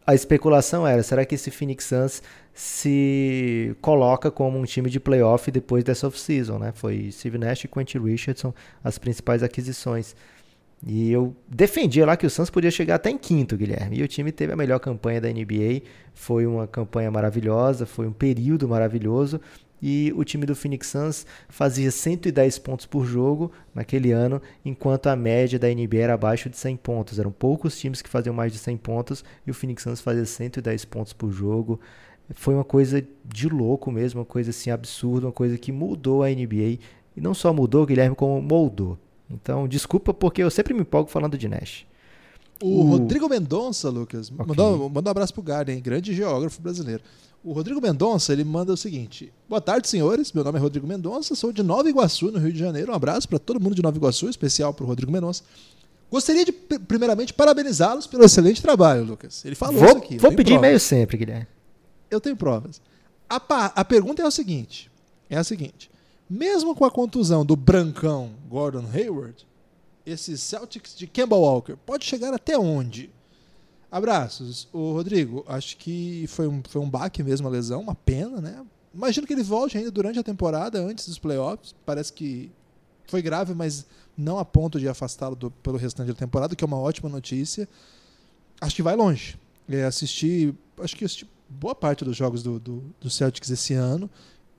a 0.07 0.14
especulação 0.14 0.86
era: 0.86 1.03
será 1.03 1.24
que 1.24 1.34
esse 1.34 1.51
Phoenix 1.51 1.84
Suns 1.84 2.22
se 2.55 3.76
coloca 3.80 4.30
como 4.30 4.59
um 4.59 4.64
time 4.64 4.88
de 4.88 4.99
playoff 4.99 5.51
depois 5.51 5.84
dessa 5.84 6.07
off-season? 6.07 6.59
Né? 6.59 6.72
Foi 6.74 7.11
Steve 7.12 7.38
Nash 7.38 7.64
e 7.64 7.68
Quentin 7.68 7.99
Richardson 7.99 8.55
as 8.82 8.99
principais 8.99 9.42
aquisições. 9.42 10.16
E 10.86 11.11
eu 11.11 11.34
defendia 11.49 12.07
lá 12.07 12.16
que 12.16 12.24
o 12.24 12.30
Suns 12.30 12.51
podia 12.51 12.70
chegar 12.70 12.94
até 12.94 13.11
em 13.11 13.18
quinto, 13.18 13.57
Guilherme. 13.57 13.99
E 13.99 14.03
o 14.03 14.09
time 14.09 14.30
teve 14.30 14.53
a 14.53 14.57
melhor 14.57 14.78
campanha 14.78 15.20
da 15.20 15.28
NBA. 15.28 15.82
Foi 16.14 16.46
uma 16.46 16.66
campanha 16.66 17.11
maravilhosa, 17.11 17.84
foi 17.84 18.07
um 18.07 18.12
período 18.12 18.68
maravilhoso. 18.68 19.40
E 19.81 20.12
o 20.16 20.24
time 20.24 20.45
do 20.45 20.57
Phoenix 20.57 20.89
Suns 20.89 21.26
fazia 21.49 21.91
110 21.91 22.59
pontos 22.59 22.87
por 22.87 23.05
jogo 23.05 23.53
naquele 23.74 24.11
ano, 24.11 24.43
enquanto 24.64 25.07
a 25.07 25.16
média 25.16 25.59
da 25.59 25.68
NBA 25.68 25.99
era 25.99 26.14
abaixo 26.14 26.51
de 26.51 26.57
100 26.57 26.76
pontos. 26.79 27.18
Eram 27.18 27.31
poucos 27.31 27.79
times 27.79 28.03
que 28.03 28.09
faziam 28.09 28.35
mais 28.35 28.53
de 28.53 28.59
100 28.59 28.76
pontos 28.79 29.24
e 29.47 29.51
o 29.51 29.55
Phoenix 29.55 29.83
Suns 29.83 30.01
fazia 30.01 30.26
110 30.26 30.85
pontos 30.85 31.12
por 31.12 31.31
jogo. 31.31 31.81
Foi 32.35 32.55
uma 32.55 32.64
coisa 32.64 33.03
de 33.24 33.49
louco 33.49 33.91
mesmo, 33.91 34.20
uma 34.20 34.26
coisa 34.26 34.51
assim 34.51 34.70
absurda, 34.70 35.26
uma 35.26 35.33
coisa 35.33 35.57
que 35.57 35.72
mudou 35.72 36.22
a 36.22 36.29
NBA. 36.29 36.79
E 37.16 37.20
não 37.20 37.33
só 37.33 37.53
mudou, 37.53 37.87
Guilherme, 37.87 38.14
como 38.14 38.41
moldou. 38.43 38.99
Então, 39.31 39.68
desculpa 39.68 40.12
porque 40.12 40.43
eu 40.43 40.51
sempre 40.51 40.74
me 40.74 40.81
empolgo 40.81 41.11
falando 41.11 41.39
de 41.39 41.49
Nash. 41.49 41.87
O, 42.62 42.81
o... 42.81 42.83
Rodrigo 42.91 43.29
Mendonça, 43.29 43.89
Lucas, 43.89 44.31
okay. 44.31 44.47
mandou, 44.47 44.89
mandou 44.91 45.11
um 45.11 45.12
abraço 45.12 45.33
pro 45.33 45.43
Garden, 45.43 45.81
grande 45.81 46.14
geógrafo 46.14 46.61
brasileiro. 46.61 47.03
O 47.43 47.53
Rodrigo 47.53 47.80
Mendonça, 47.80 48.32
ele 48.32 48.45
manda 48.45 48.72
o 48.72 48.76
seguinte: 48.76 49.32
Boa 49.49 49.61
tarde, 49.61 49.89
senhores. 49.89 50.32
Meu 50.32 50.43
nome 50.43 50.59
é 50.59 50.61
Rodrigo 50.61 50.86
Mendonça, 50.86 51.34
sou 51.34 51.53
de 51.53 51.62
Nova 51.62 51.89
Iguaçu, 51.89 52.32
no 52.32 52.39
Rio 52.39 52.53
de 52.53 52.59
Janeiro. 52.59 52.91
Um 52.93 52.95
abraço 52.95 53.28
para 53.28 53.39
todo 53.39 53.61
mundo 53.61 53.74
de 53.74 53.82
Nova 53.82 53.97
Iguaçu, 53.97 54.28
especial 54.28 54.74
para 54.74 54.84
o 54.84 54.86
Rodrigo 54.86 55.12
Mendonça. 55.12 55.43
Gostaria 56.11 56.45
de, 56.45 56.53
primeiramente, 56.53 57.34
parabenizá-los 57.34 58.07
pelo 58.07 58.24
excelente 58.24 58.62
trabalho, 58.62 59.05
Lucas. 59.05 59.45
Ele 59.45 59.55
falou 59.55 59.76
vou, 59.76 59.89
isso 59.89 59.99
aqui. 59.99 60.18
Vou 60.18 60.32
pedir 60.32 60.55
e-mail 60.55 60.80
sempre, 60.80 61.18
Guilherme. 61.18 61.47
Eu 62.11 62.20
tenho 62.20 62.36
provas. 62.36 62.80
A, 63.28 63.36
a 63.36 63.84
pergunta 63.84 64.22
é 64.22 64.26
a 64.26 64.30
seguinte: 64.30 64.91
é 65.30 65.36
a 65.36 65.45
seguinte. 65.45 65.91
Mesmo 66.28 66.74
com 66.74 66.84
a 66.84 66.91
contusão 66.91 67.45
do 67.45 67.57
brancão 67.57 68.32
Gordon 68.49 68.84
Hayward, 68.93 69.47
esse 70.05 70.36
Celtics 70.36 70.97
de 70.97 71.07
Kemba 71.07 71.36
Walker 71.36 71.76
pode 71.86 72.05
chegar 72.05 72.34
até 72.34 72.59
onde? 72.59 73.11
Abraços. 73.91 74.68
O 74.72 74.93
Rodrigo, 74.93 75.45
acho 75.49 75.76
que 75.76 76.26
foi 76.28 76.47
um, 76.47 76.62
foi 76.68 76.80
um 76.80 76.89
baque 76.89 77.22
mesmo 77.22 77.49
a 77.49 77.51
lesão, 77.51 77.80
uma 77.80 77.95
pena, 77.95 78.41
né? 78.41 78.64
Imagino 78.95 79.26
que 79.26 79.32
ele 79.32 79.43
volte 79.43 79.78
ainda 79.78 79.91
durante 79.91 80.18
a 80.18 80.22
temporada, 80.22 80.80
antes 80.80 81.09
dos 81.09 81.18
playoffs. 81.18 81.74
Parece 81.86 82.12
que 82.12 82.51
foi 83.07 83.22
grave, 83.22 83.55
mas 83.55 83.86
não 84.16 84.39
a 84.39 84.45
ponto 84.45 84.78
de 84.78 84.89
afastá-lo 84.89 85.36
pelo 85.62 85.78
restante 85.78 86.09
da 86.09 86.14
temporada, 86.14 86.55
que 86.55 86.64
é 86.64 86.66
uma 86.66 86.78
ótima 86.78 87.09
notícia. 87.09 87.68
Acho 88.61 88.76
que 88.76 88.82
vai 88.82 88.97
longe. 88.97 89.39
É, 89.68 89.84
assisti, 89.84 90.55
acho 90.80 90.97
que 90.97 91.05
assisti 91.05 91.28
boa 91.49 91.74
parte 91.74 92.05
dos 92.05 92.16
jogos 92.16 92.43
do, 92.43 92.59
do, 92.59 92.82
do 93.01 93.09
Celtics 93.09 93.51
esse 93.51 93.74
ano. 93.74 94.11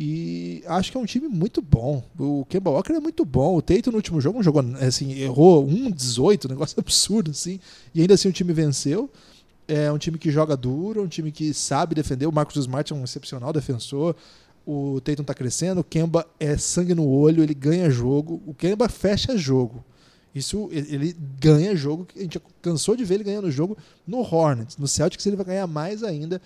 E 0.02 0.64
acho 0.66 0.94
que 0.94 0.98
é 0.98 1.02
um 1.02 1.06
time 1.06 1.28
muito 1.28 1.62
bom. 1.62 2.02
O 2.18 2.46
Kemba 2.46 2.72
Walker 2.72 2.94
é 2.94 3.02
muito 3.02 3.26
bom. 3.26 3.58
O 3.58 3.62
Teito 3.62 3.92
no 3.92 3.98
último 3.98 4.22
jogo 4.22 4.42
jogou, 4.42 4.64
assim, 4.80 5.12
errou 5.20 5.68
1-18, 5.68 6.46
um 6.46 6.48
negócio 6.48 6.80
absurdo, 6.80 7.32
assim. 7.32 7.60
E 7.94 8.00
ainda 8.00 8.14
assim 8.14 8.30
o 8.30 8.32
time 8.32 8.54
venceu. 8.54 9.12
É 9.68 9.92
um 9.92 9.98
time 9.98 10.18
que 10.18 10.32
joga 10.32 10.56
duro, 10.56 11.04
um 11.04 11.08
time 11.08 11.34
que 11.34 11.54
sabe 11.54 11.96
defender. 11.96 12.26
O 12.28 12.32
Marcos 12.32 12.56
Smart 12.56 12.94
é 12.94 12.96
um 12.96 13.04
excepcional 13.04 13.52
defensor. 13.52 14.16
o 14.66 15.02
Tatum 15.02 15.26
tá 15.26 15.34
crescendo, 15.34 15.82
o 15.82 15.84
Kemba 15.84 16.26
é 16.40 16.56
sangue 16.56 16.96
no 16.96 17.06
olho, 17.06 17.44
ele 17.44 17.54
ganha 17.54 17.90
jogo, 17.90 18.42
o 18.48 18.54
Kemba 18.54 18.88
fecha 18.88 19.38
jogo. 19.38 19.84
Isso 20.34 20.70
ele 20.72 21.14
ganha 21.38 21.76
jogo, 21.76 22.08
a 22.16 22.20
gente 22.20 22.42
cansou 22.62 22.96
de 22.96 23.04
ver 23.04 23.16
ele 23.16 23.26
ganhando 23.26 23.52
jogo 23.52 23.78
no 24.08 24.20
Hornets. 24.20 24.78
No 24.78 24.88
Celtics 24.88 25.26
ele 25.26 25.36
vai 25.36 25.46
ganhar 25.46 25.68
mais 25.68 26.04
ainda. 26.04 26.42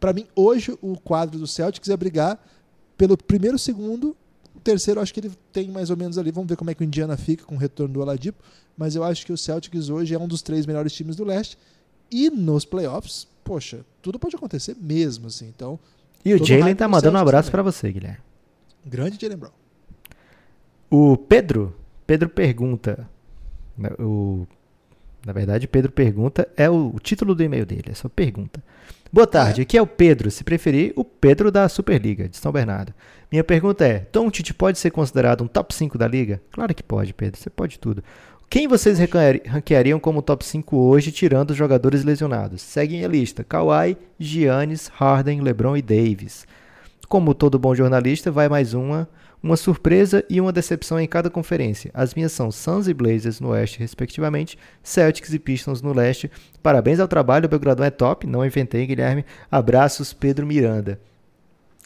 Para 0.00 0.12
mim, 0.12 0.26
hoje 0.34 0.76
o 0.82 0.98
quadro 0.98 1.38
do 1.38 1.46
Celtics 1.46 1.88
é 1.88 1.96
brigar 1.96 2.40
pelo 2.98 3.16
primeiro, 3.16 3.58
segundo, 3.58 4.16
o 4.54 4.60
terceiro 4.60 5.00
acho 5.00 5.14
que 5.14 5.20
ele 5.20 5.30
tem 5.52 5.70
mais 5.70 5.88
ou 5.88 5.96
menos 5.96 6.18
ali. 6.18 6.32
Vamos 6.32 6.48
ver 6.48 6.56
como 6.56 6.68
é 6.68 6.74
que 6.74 6.82
o 6.82 6.84
Indiana 6.84 7.16
fica 7.16 7.44
com 7.44 7.54
o 7.54 7.58
retorno 7.58 7.94
do 7.94 8.00
Oladipo, 8.00 8.42
mas 8.76 8.96
eu 8.96 9.04
acho 9.04 9.24
que 9.24 9.32
o 9.32 9.38
Celtics 9.38 9.88
hoje 9.88 10.14
é 10.14 10.18
um 10.18 10.26
dos 10.26 10.42
três 10.42 10.66
melhores 10.66 10.92
times 10.92 11.14
do 11.14 11.24
leste 11.24 11.56
e 12.10 12.28
nos 12.28 12.64
playoffs, 12.64 13.28
poxa, 13.44 13.84
tudo 14.02 14.18
pode 14.18 14.34
acontecer 14.34 14.76
mesmo 14.80 15.28
assim. 15.28 15.46
Então, 15.46 15.78
e 16.24 16.34
o 16.34 16.44
Jalen 16.44 16.74
tá 16.74 16.88
mandando 16.88 17.16
um 17.16 17.20
abraço 17.20 17.50
para 17.50 17.62
você, 17.62 17.92
Guilherme. 17.92 18.18
Grande 18.84 19.18
Jalen 19.20 19.38
Brown. 19.38 19.52
O 20.90 21.16
Pedro, 21.16 21.74
Pedro 22.06 22.28
pergunta, 22.28 23.08
né, 23.76 23.90
o, 23.98 24.46
na 25.24 25.32
verdade, 25.32 25.68
Pedro 25.68 25.92
pergunta 25.92 26.48
é 26.56 26.68
o, 26.68 26.92
o 26.94 26.98
título 26.98 27.34
do 27.34 27.42
e-mail 27.42 27.64
dele, 27.64 27.90
é 27.90 27.94
só 27.94 28.08
pergunta. 28.08 28.62
Boa 29.10 29.26
tarde, 29.26 29.62
aqui 29.62 29.78
é 29.78 29.80
o 29.80 29.86
Pedro, 29.86 30.30
se 30.30 30.44
preferir, 30.44 30.92
o 30.94 31.02
Pedro 31.02 31.50
da 31.50 31.66
Superliga 31.66 32.28
de 32.28 32.36
São 32.36 32.52
Bernardo. 32.52 32.92
Minha 33.32 33.42
pergunta 33.42 33.82
é: 33.86 34.00
Tom 34.00 34.30
Tite 34.30 34.52
pode 34.52 34.78
ser 34.78 34.90
considerado 34.90 35.42
um 35.42 35.46
top 35.46 35.74
5 35.74 35.96
da 35.96 36.06
liga? 36.06 36.42
Claro 36.52 36.74
que 36.74 36.82
pode, 36.82 37.14
Pedro, 37.14 37.40
você 37.40 37.48
pode 37.48 37.78
tudo. 37.78 38.04
Quem 38.50 38.68
vocês 38.68 38.98
ranqueariam 39.46 39.98
como 39.98 40.20
top 40.20 40.44
5 40.44 40.76
hoje, 40.76 41.10
tirando 41.10 41.52
os 41.52 41.56
jogadores 41.56 42.04
lesionados? 42.04 42.60
Seguem 42.60 43.02
a 43.02 43.08
lista: 43.08 43.42
Kawhi, 43.42 43.96
Giannis, 44.18 44.88
Harden, 44.88 45.40
LeBron 45.40 45.78
e 45.78 45.80
Davis. 45.80 46.46
Como 47.08 47.32
todo 47.32 47.58
bom 47.58 47.74
jornalista, 47.74 48.30
vai 48.30 48.46
mais 48.46 48.74
uma 48.74 49.08
uma 49.42 49.56
surpresa 49.56 50.24
e 50.28 50.40
uma 50.40 50.52
decepção 50.52 50.98
em 50.98 51.06
cada 51.06 51.30
conferência. 51.30 51.90
As 51.94 52.14
minhas 52.14 52.32
são 52.32 52.50
Suns 52.50 52.88
e 52.88 52.94
Blazers 52.94 53.40
no 53.40 53.50
oeste, 53.50 53.78
respectivamente, 53.78 54.58
Celtics 54.82 55.32
e 55.32 55.38
Pistons 55.38 55.80
no 55.80 55.92
leste. 55.92 56.30
Parabéns 56.62 57.00
ao 57.00 57.08
trabalho, 57.08 57.46
o 57.46 57.48
Belgradão 57.48 57.86
é 57.86 57.90
top, 57.90 58.26
não 58.26 58.44
inventei, 58.44 58.86
Guilherme. 58.86 59.24
Abraços, 59.50 60.12
Pedro 60.12 60.46
Miranda. 60.46 61.00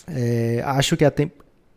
É, 0.06 0.62
acho 0.64 0.96
que 0.96 1.08
tem... 1.10 1.30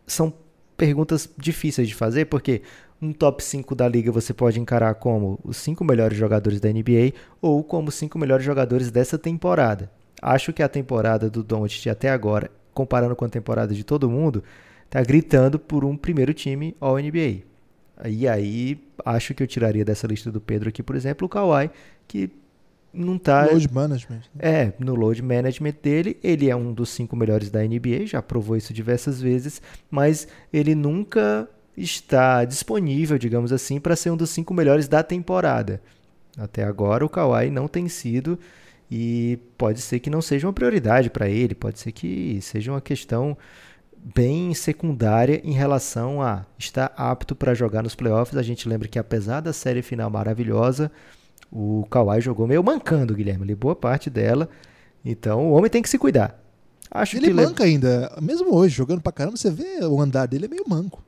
são 0.06 0.32
perguntas 0.76 1.28
difíceis 1.36 1.88
de 1.88 1.94
fazer, 1.94 2.26
porque 2.26 2.62
um 3.00 3.12
top 3.12 3.42
5 3.42 3.74
da 3.74 3.88
liga 3.88 4.10
você 4.10 4.32
pode 4.32 4.58
encarar 4.58 4.94
como 4.94 5.38
os 5.44 5.56
5 5.58 5.84
melhores 5.84 6.16
jogadores 6.16 6.60
da 6.60 6.70
NBA 6.70 7.12
ou 7.40 7.62
como 7.62 7.88
os 7.88 7.94
5 7.94 8.18
melhores 8.18 8.44
jogadores 8.44 8.90
dessa 8.90 9.18
temporada. 9.18 9.90
Acho 10.20 10.52
que 10.52 10.62
a 10.62 10.68
temporada 10.68 11.28
do 11.28 11.42
Doncic 11.42 11.88
até 11.88 12.08
agora, 12.10 12.50
comparando 12.72 13.14
com 13.14 13.24
a 13.24 13.28
temporada 13.28 13.74
de 13.74 13.84
todo 13.84 14.08
mundo, 14.08 14.42
tá 14.88 15.02
gritando 15.02 15.58
por 15.58 15.84
um 15.84 15.96
primeiro 15.96 16.32
time 16.32 16.76
All-NBA. 16.80 17.42
E 18.04 18.28
aí, 18.28 18.78
acho 19.04 19.34
que 19.34 19.42
eu 19.42 19.46
tiraria 19.46 19.84
dessa 19.84 20.06
lista 20.06 20.30
do 20.30 20.40
Pedro 20.40 20.68
aqui, 20.68 20.82
por 20.82 20.94
exemplo, 20.94 21.26
o 21.26 21.28
Kawhi, 21.28 21.70
que 22.06 22.30
não 22.92 23.18
tá... 23.18 23.46
Load 23.46 23.72
management. 23.72 24.22
Né? 24.34 24.40
É, 24.40 24.72
no 24.78 24.94
load 24.94 25.22
management 25.22 25.74
dele, 25.82 26.18
ele 26.22 26.50
é 26.50 26.56
um 26.56 26.72
dos 26.72 26.90
cinco 26.90 27.16
melhores 27.16 27.50
da 27.50 27.62
NBA, 27.62 28.06
já 28.06 28.20
provou 28.20 28.56
isso 28.56 28.72
diversas 28.72 29.20
vezes, 29.20 29.62
mas 29.90 30.28
ele 30.52 30.74
nunca 30.74 31.48
está 31.76 32.44
disponível, 32.44 33.18
digamos 33.18 33.52
assim, 33.52 33.78
para 33.80 33.96
ser 33.96 34.10
um 34.10 34.16
dos 34.16 34.30
cinco 34.30 34.52
melhores 34.54 34.88
da 34.88 35.02
temporada. 35.02 35.80
Até 36.38 36.64
agora, 36.64 37.04
o 37.04 37.08
Kawhi 37.08 37.50
não 37.50 37.66
tem 37.66 37.88
sido 37.88 38.38
e 38.90 39.38
pode 39.56 39.80
ser 39.80 40.00
que 40.00 40.10
não 40.10 40.22
seja 40.22 40.46
uma 40.46 40.52
prioridade 40.52 41.10
para 41.10 41.28
ele, 41.28 41.54
pode 41.54 41.78
ser 41.78 41.92
que 41.92 42.38
seja 42.42 42.72
uma 42.72 42.80
questão 42.80 43.36
bem 44.14 44.54
secundária 44.54 45.40
em 45.42 45.52
relação 45.52 46.22
a 46.22 46.46
estar 46.58 46.92
apto 46.96 47.34
para 47.34 47.54
jogar 47.54 47.82
nos 47.82 47.94
playoffs. 47.94 48.36
A 48.36 48.42
gente 48.42 48.68
lembra 48.68 48.86
que 48.86 48.98
apesar 48.98 49.40
da 49.40 49.52
série 49.52 49.82
final 49.82 50.08
maravilhosa, 50.08 50.92
o 51.50 51.84
Kawhi 51.90 52.20
jogou 52.20 52.46
meio 52.46 52.62
mancando, 52.62 53.14
Guilherme, 53.14 53.42
ali 53.42 53.54
boa 53.54 53.74
parte 53.74 54.08
dela. 54.08 54.48
Então 55.04 55.50
o 55.50 55.52
homem 55.52 55.70
tem 55.70 55.82
que 55.82 55.88
se 55.88 55.98
cuidar. 55.98 56.40
Acho 56.88 57.16
ele 57.16 57.28
que 57.28 57.34
manca 57.34 57.64
le... 57.64 57.70
ainda, 57.70 58.16
mesmo 58.22 58.54
hoje, 58.54 58.76
jogando 58.76 59.00
pra 59.00 59.10
caramba, 59.10 59.36
você 59.36 59.50
vê 59.50 59.84
o 59.84 60.00
andar 60.00 60.26
dele 60.26 60.44
é 60.44 60.48
meio 60.48 60.64
manco. 60.68 61.02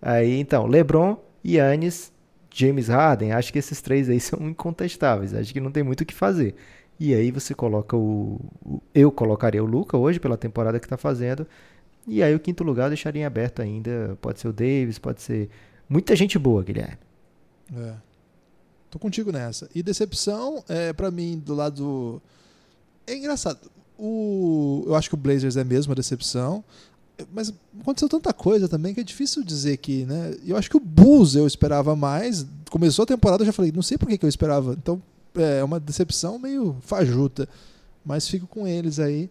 Aí 0.00 0.40
então, 0.40 0.66
LeBron, 0.66 1.18
Yannis, 1.44 2.10
James 2.50 2.88
Harden, 2.88 3.32
acho 3.32 3.52
que 3.52 3.58
esses 3.58 3.82
três 3.82 4.08
aí 4.08 4.18
são 4.20 4.48
incontestáveis. 4.48 5.34
Acho 5.34 5.52
que 5.52 5.60
não 5.60 5.70
tem 5.70 5.82
muito 5.82 6.00
o 6.00 6.06
que 6.06 6.14
fazer. 6.14 6.54
E 6.98 7.14
aí 7.14 7.30
você 7.30 7.54
coloca 7.54 7.96
o, 7.96 8.40
o 8.64 8.80
eu 8.94 9.12
colocaria 9.12 9.62
o 9.62 9.66
Luca 9.66 9.96
hoje 9.96 10.18
pela 10.18 10.36
temporada 10.36 10.80
que 10.80 10.86
está 10.86 10.96
fazendo 10.96 11.46
e 12.08 12.22
aí 12.22 12.34
o 12.34 12.40
quinto 12.40 12.64
lugar 12.64 12.84
eu 12.84 12.90
deixaria 12.90 13.22
em 13.22 13.24
aberto 13.24 13.60
ainda. 13.60 14.16
Pode 14.20 14.40
ser 14.40 14.48
o 14.48 14.52
Davis, 14.52 14.98
pode 14.98 15.20
ser. 15.20 15.50
Muita 15.88 16.16
gente 16.16 16.38
boa, 16.38 16.62
Guilherme. 16.62 16.98
É. 17.76 17.94
Tô 18.90 18.98
contigo 18.98 19.30
nessa. 19.30 19.68
E 19.74 19.82
decepção, 19.82 20.64
é, 20.68 20.92
para 20.92 21.10
mim, 21.10 21.38
do 21.38 21.54
lado. 21.54 22.22
É 23.06 23.14
engraçado. 23.14 23.70
O... 23.98 24.84
Eu 24.86 24.94
acho 24.94 25.08
que 25.08 25.14
o 25.14 25.18
Blazers 25.18 25.56
é 25.56 25.64
mesmo 25.64 25.92
a 25.92 25.94
decepção. 25.94 26.64
Mas 27.32 27.52
aconteceu 27.80 28.08
tanta 28.08 28.32
coisa 28.32 28.68
também 28.68 28.94
que 28.94 29.00
é 29.00 29.04
difícil 29.04 29.42
dizer 29.42 29.76
que, 29.78 30.04
né? 30.04 30.36
Eu 30.46 30.56
acho 30.56 30.70
que 30.70 30.76
o 30.76 30.80
Bulls 30.80 31.34
eu 31.34 31.46
esperava 31.46 31.96
mais. 31.96 32.46
Começou 32.70 33.02
a 33.02 33.06
temporada, 33.06 33.42
eu 33.42 33.46
já 33.46 33.52
falei, 33.52 33.72
não 33.72 33.82
sei 33.82 33.98
por 33.98 34.08
que, 34.08 34.16
que 34.16 34.24
eu 34.24 34.28
esperava. 34.28 34.72
Então 34.72 35.02
é 35.34 35.62
uma 35.64 35.80
decepção 35.80 36.38
meio 36.38 36.76
fajuta. 36.80 37.48
Mas 38.04 38.28
fico 38.28 38.46
com 38.46 38.66
eles 38.66 38.98
aí 38.98 39.28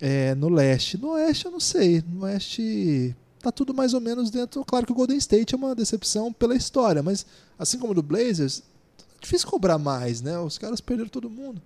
é, 0.00 0.34
no 0.34 0.48
leste. 0.48 0.98
No 0.98 1.10
oeste 1.10 1.46
eu 1.46 1.50
não 1.50 1.60
sei. 1.60 2.02
No 2.06 2.22
oeste 2.22 3.14
tá 3.40 3.52
tudo 3.52 3.72
mais 3.74 3.94
ou 3.94 4.00
menos 4.00 4.30
dentro. 4.30 4.64
Claro 4.64 4.86
que 4.86 4.92
o 4.92 4.94
Golden 4.94 5.16
State 5.18 5.54
é 5.54 5.58
uma 5.58 5.74
decepção 5.74 6.32
pela 6.32 6.54
história, 6.54 7.02
mas 7.02 7.26
assim 7.58 7.78
como 7.78 7.94
do 7.94 8.02
Blazers, 8.02 8.62
é 9.00 9.20
difícil 9.20 9.48
cobrar 9.48 9.78
mais, 9.78 10.20
né? 10.20 10.38
Os 10.38 10.58
caras 10.58 10.80
perderam 10.80 11.08
todo 11.08 11.30
mundo. 11.30 11.60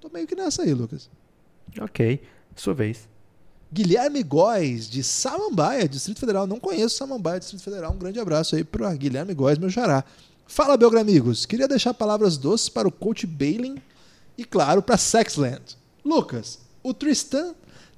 Tô 0.00 0.08
meio 0.08 0.26
que 0.26 0.34
nessa 0.34 0.62
aí, 0.62 0.72
Lucas. 0.72 1.08
Ok, 1.80 2.22
sua 2.56 2.74
vez. 2.74 3.08
Guilherme 3.70 4.22
Góes, 4.22 4.88
de 4.88 5.04
Samambaia, 5.04 5.88
Distrito 5.88 6.20
Federal. 6.20 6.46
Não 6.46 6.58
conheço 6.58 6.96
Samambaia, 6.96 7.38
Distrito 7.38 7.62
Federal. 7.62 7.92
Um 7.92 7.98
grande 7.98 8.18
abraço 8.18 8.56
aí 8.56 8.64
para 8.64 8.92
Guilherme 8.94 9.34
Góes, 9.34 9.58
meu 9.58 9.68
xará. 9.68 10.04
Fala, 10.46 10.76
Belgra 10.76 11.00
amigos. 11.00 11.44
Queria 11.44 11.68
deixar 11.68 11.92
palavras 11.92 12.38
doces 12.38 12.70
para 12.70 12.88
o 12.88 12.92
coach 12.92 13.26
Bailin 13.26 13.76
e, 14.38 14.44
claro, 14.44 14.80
para 14.80 14.96
Sexland. 14.96 15.76
Lucas, 16.02 16.60
o 16.82 16.94
Tristan 16.94 17.54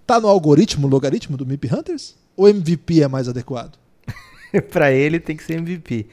Tá 0.07 0.21
no 0.21 0.29
algoritmo, 0.29 0.89
logaritmo 0.89 1.37
do 1.37 1.47
MIP 1.47 1.73
Hunters? 1.73 2.17
Ou 2.37 2.49
MVP 2.49 3.03
é 3.03 3.09
mais 3.09 3.29
adequado? 3.29 3.79
para 4.71 4.93
ele 4.93 5.21
tem 5.21 5.37
que 5.37 5.45
ser 5.45 5.59
MVP. 5.59 6.07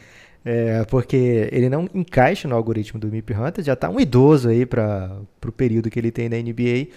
É, 0.46 0.86
porque 0.86 1.50
ele 1.52 1.68
não 1.68 1.90
encaixa 1.94 2.48
no 2.48 2.56
algoritmo 2.56 3.00
do 3.00 3.08
MIP 3.08 3.34
Hunters, 3.34 3.68
já 3.68 3.76
tá 3.76 3.90
um 3.90 4.00
idoso 4.00 4.48
aí 4.48 4.66
para 4.66 5.20
o 5.46 5.52
período 5.52 5.90
que 5.90 6.00
ele 6.00 6.12
tem 6.12 6.30
na 6.30 6.38
NBA. 6.38 6.88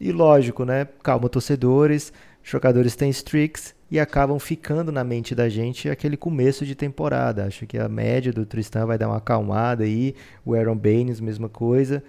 E 0.00 0.12
lógico, 0.12 0.64
né? 0.64 0.86
Calma, 1.02 1.28
torcedores, 1.28 2.12
jogadores 2.42 2.96
têm 2.96 3.10
streaks 3.10 3.74
e 3.90 3.98
acabam 3.98 4.38
ficando 4.38 4.92
na 4.92 5.02
mente 5.02 5.34
da 5.34 5.48
gente 5.48 5.88
aquele 5.88 6.16
começo 6.16 6.64
de 6.64 6.74
temporada. 6.74 7.44
Acho 7.44 7.66
que 7.66 7.76
a 7.78 7.88
média 7.88 8.32
do 8.32 8.46
Tristan 8.46 8.86
vai 8.86 8.96
dar 8.96 9.08
uma 9.08 9.16
acalmada 9.16 9.84
aí, 9.84 10.14
o 10.44 10.54
Aaron 10.54 10.76
Baines, 10.76 11.20
mesma 11.20 11.48
coisa. 11.48 12.02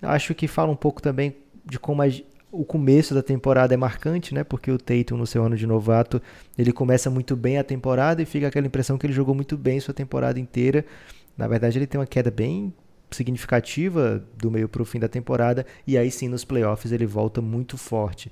Acho 0.00 0.34
que 0.34 0.46
fala 0.46 0.70
um 0.70 0.76
pouco 0.76 1.00
também 1.00 1.36
de 1.64 1.78
como 1.78 2.02
o 2.52 2.66
começo 2.66 3.14
da 3.14 3.22
temporada 3.22 3.72
é 3.72 3.76
marcante, 3.76 4.34
né? 4.34 4.44
Porque 4.44 4.70
o 4.70 4.76
Tatum, 4.76 5.16
no 5.16 5.26
seu 5.26 5.42
ano 5.42 5.56
de 5.56 5.66
novato, 5.66 6.20
ele 6.56 6.70
começa 6.70 7.08
muito 7.08 7.34
bem 7.34 7.56
a 7.56 7.64
temporada 7.64 8.20
e 8.20 8.26
fica 8.26 8.48
aquela 8.48 8.66
impressão 8.66 8.98
que 8.98 9.06
ele 9.06 9.14
jogou 9.14 9.34
muito 9.34 9.56
bem 9.56 9.80
sua 9.80 9.94
temporada 9.94 10.38
inteira. 10.38 10.84
Na 11.36 11.48
verdade, 11.48 11.78
ele 11.78 11.86
tem 11.86 11.98
uma 11.98 12.06
queda 12.06 12.30
bem 12.30 12.72
significativa 13.10 14.22
do 14.36 14.50
meio 14.50 14.68
para 14.68 14.82
o 14.82 14.84
fim 14.84 14.98
da 14.98 15.08
temporada 15.08 15.66
e 15.86 15.98
aí 15.98 16.10
sim 16.10 16.28
nos 16.28 16.44
playoffs 16.44 16.92
ele 16.92 17.06
volta 17.06 17.40
muito 17.40 17.78
forte. 17.78 18.30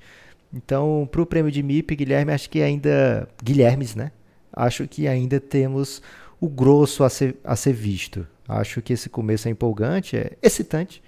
Então, 0.52 1.08
para 1.10 1.22
o 1.22 1.26
prêmio 1.26 1.50
de 1.50 1.62
MIP, 1.62 1.96
Guilherme, 1.96 2.32
acho 2.32 2.50
que 2.50 2.60
ainda. 2.60 3.26
Guilhermes, 3.42 3.94
né? 3.94 4.12
Acho 4.52 4.86
que 4.86 5.08
ainda 5.08 5.40
temos 5.40 6.02
o 6.38 6.48
grosso 6.48 7.04
a 7.04 7.08
ser, 7.08 7.36
a 7.42 7.56
ser 7.56 7.72
visto. 7.72 8.26
Acho 8.46 8.82
que 8.82 8.92
esse 8.92 9.08
começo 9.08 9.48
é 9.48 9.50
empolgante, 9.50 10.16
é 10.16 10.32
excitante 10.42 11.02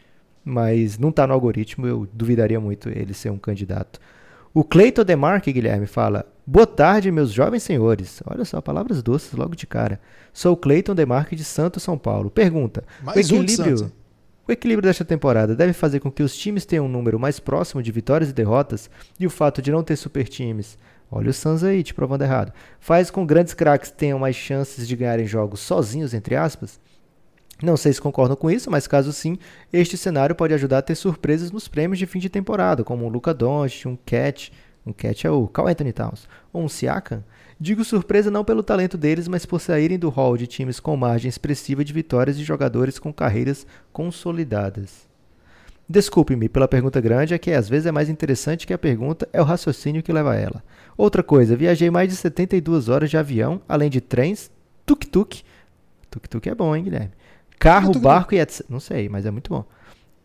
mas 0.45 0.99
não 0.99 1.11
está 1.11 1.27
no 1.27 1.33
algoritmo, 1.33 1.87
eu 1.87 2.09
duvidaria 2.13 2.61
muito 2.61 2.89
ele 2.89 3.15
ser 3.15 3.31
um 3.31 3.39
candidato. 3.39 4.01
O 4.55 4.63
Cleiton 4.63 5.05
Demarque, 5.05 5.53
Guilherme, 5.53 5.87
fala: 5.87 6.27
Boa 6.47 6.67
tarde, 6.67 7.11
meus 7.11 7.33
jovens 7.33 7.63
senhores. 7.63 8.23
Olha 8.27 8.45
só, 8.45 8.61
palavras 8.61 9.03
doces 9.03 9.33
logo 9.33 9.57
de 9.57 9.67
cara. 9.67 10.01
Sou 10.33 10.53
o 10.53 10.57
Cleiton 10.57 10.95
Demarque 10.95 11.37
de 11.37 11.45
Santo 11.45 11.81
São 11.81 11.97
Paulo. 11.97 12.31
Pergunta: 12.31 12.85
o 13.05 13.19
equilíbrio, 13.19 13.85
um 13.87 13.91
o 14.47 14.53
equilíbrio 14.53 14.89
desta 14.89 15.05
temporada 15.05 15.55
deve 15.55 15.73
fazer 15.73 16.01
com 16.01 16.11
que 16.11 16.23
os 16.23 16.37
times 16.37 16.67
tenham 16.67 16.87
um 16.87 16.89
número 16.89 17.19
mais 17.19 17.39
próximo 17.39 17.83
de 17.83 17.93
vitórias 17.93 18.31
e 18.31 18.33
derrotas 18.33 18.91
e 19.19 19.27
o 19.27 19.31
fato 19.31 19.63
de 19.63 19.71
não 19.71 19.85
ter 19.85 19.97
super 19.97 20.29
times 20.29 20.77
Olha 21.15 21.29
o 21.29 21.33
Suns 21.35 21.63
aí, 21.63 21.83
te 21.83 21.93
provando 21.93 22.23
errado. 22.23 22.55
Faz 22.81 23.11
com 23.11 23.21
que 23.21 23.35
grandes 23.35 23.53
craques 23.53 23.91
tenham 23.91 24.19
mais 24.19 24.35
chances 24.35 24.89
de 24.89 24.97
ganharem 24.97 25.27
jogos 25.27 25.61
sozinhos, 25.61 26.15
entre 26.15 26.35
aspas? 26.35 26.81
Não 27.61 27.77
sei 27.77 27.93
se 27.93 28.01
concordam 28.01 28.37
com 28.37 28.51
isso, 28.51 28.71
mas 28.71 28.87
caso 28.87 29.13
sim, 29.13 29.39
este 29.73 29.97
cenário 29.97 30.35
pode 30.35 30.55
ajudar 30.55 30.79
a 30.79 30.83
ter 30.83 30.95
surpresas 30.95 31.51
nos 31.51 31.69
prêmios 31.69 31.99
de 31.99 32.07
fim 32.07 32.19
de 32.19 32.29
temporada, 32.29 32.85
como 32.85 33.05
um 33.05 33.09
Luca 33.09 33.35
Doncic, 33.35 33.87
um 33.87 33.97
Cat, 33.97 34.53
Um 34.85 34.93
catch 34.93 35.25
é 35.25 35.31
o 35.31 35.47
Carl 35.47 35.69
Anthony 35.69 35.93
Towns. 35.93 36.29
Ou 36.53 36.63
um 36.63 36.69
Siakam. 36.69 37.23
Digo 37.59 37.85
surpresa 37.85 38.31
não 38.31 38.45
pelo 38.45 38.63
talento 38.63 38.99
deles, 38.99 39.29
mas 39.29 39.47
por 39.47 39.61
saírem 39.61 39.99
do 39.99 40.09
hall 40.09 40.37
de 40.37 40.49
times 40.49 40.81
com 40.81 40.97
margem 40.97 41.29
expressiva 41.29 41.85
de 41.85 41.93
vitórias 41.93 42.37
e 42.37 42.43
jogadores 42.43 42.99
com 42.99 43.13
carreiras 43.13 43.65
consolidadas. 43.93 45.07
Desculpe-me 45.89 46.49
pela 46.49 46.67
pergunta 46.67 47.01
grande, 47.01 47.35
é 47.35 47.39
que 47.39 47.53
às 47.53 47.69
vezes 47.69 47.87
é 47.87 47.93
mais 47.93 48.09
interessante 48.09 48.67
que 48.67 48.73
a 48.73 48.79
pergunta 48.79 49.29
é 49.33 49.41
o 49.41 49.45
raciocínio 49.45 50.03
que 50.03 50.13
leva 50.13 50.33
a 50.33 50.37
ela. 50.37 50.65
Outra 50.97 51.23
coisa, 51.23 51.55
viajei 51.55 51.91
mais 51.91 52.09
de 52.09 52.17
72 52.17 52.89
horas 52.89 53.11
de 53.11 53.17
avião, 53.17 53.61
além 53.69 53.91
de 53.91 54.01
trens, 54.01 54.51
tuk-tuk. 54.85 55.43
Tuk-tuk 56.11 56.49
é 56.49 56.55
bom, 56.55 56.75
hein, 56.75 56.83
Guilherme? 56.85 57.13
Carro, 57.63 57.99
barco 57.99 58.35
e 58.35 58.41
etc. 58.41 58.65
Não 58.69 58.81
sei, 58.81 59.09
mas 59.09 59.25
é 59.25 59.31
muito 59.31 59.51
bom. 59.51 59.65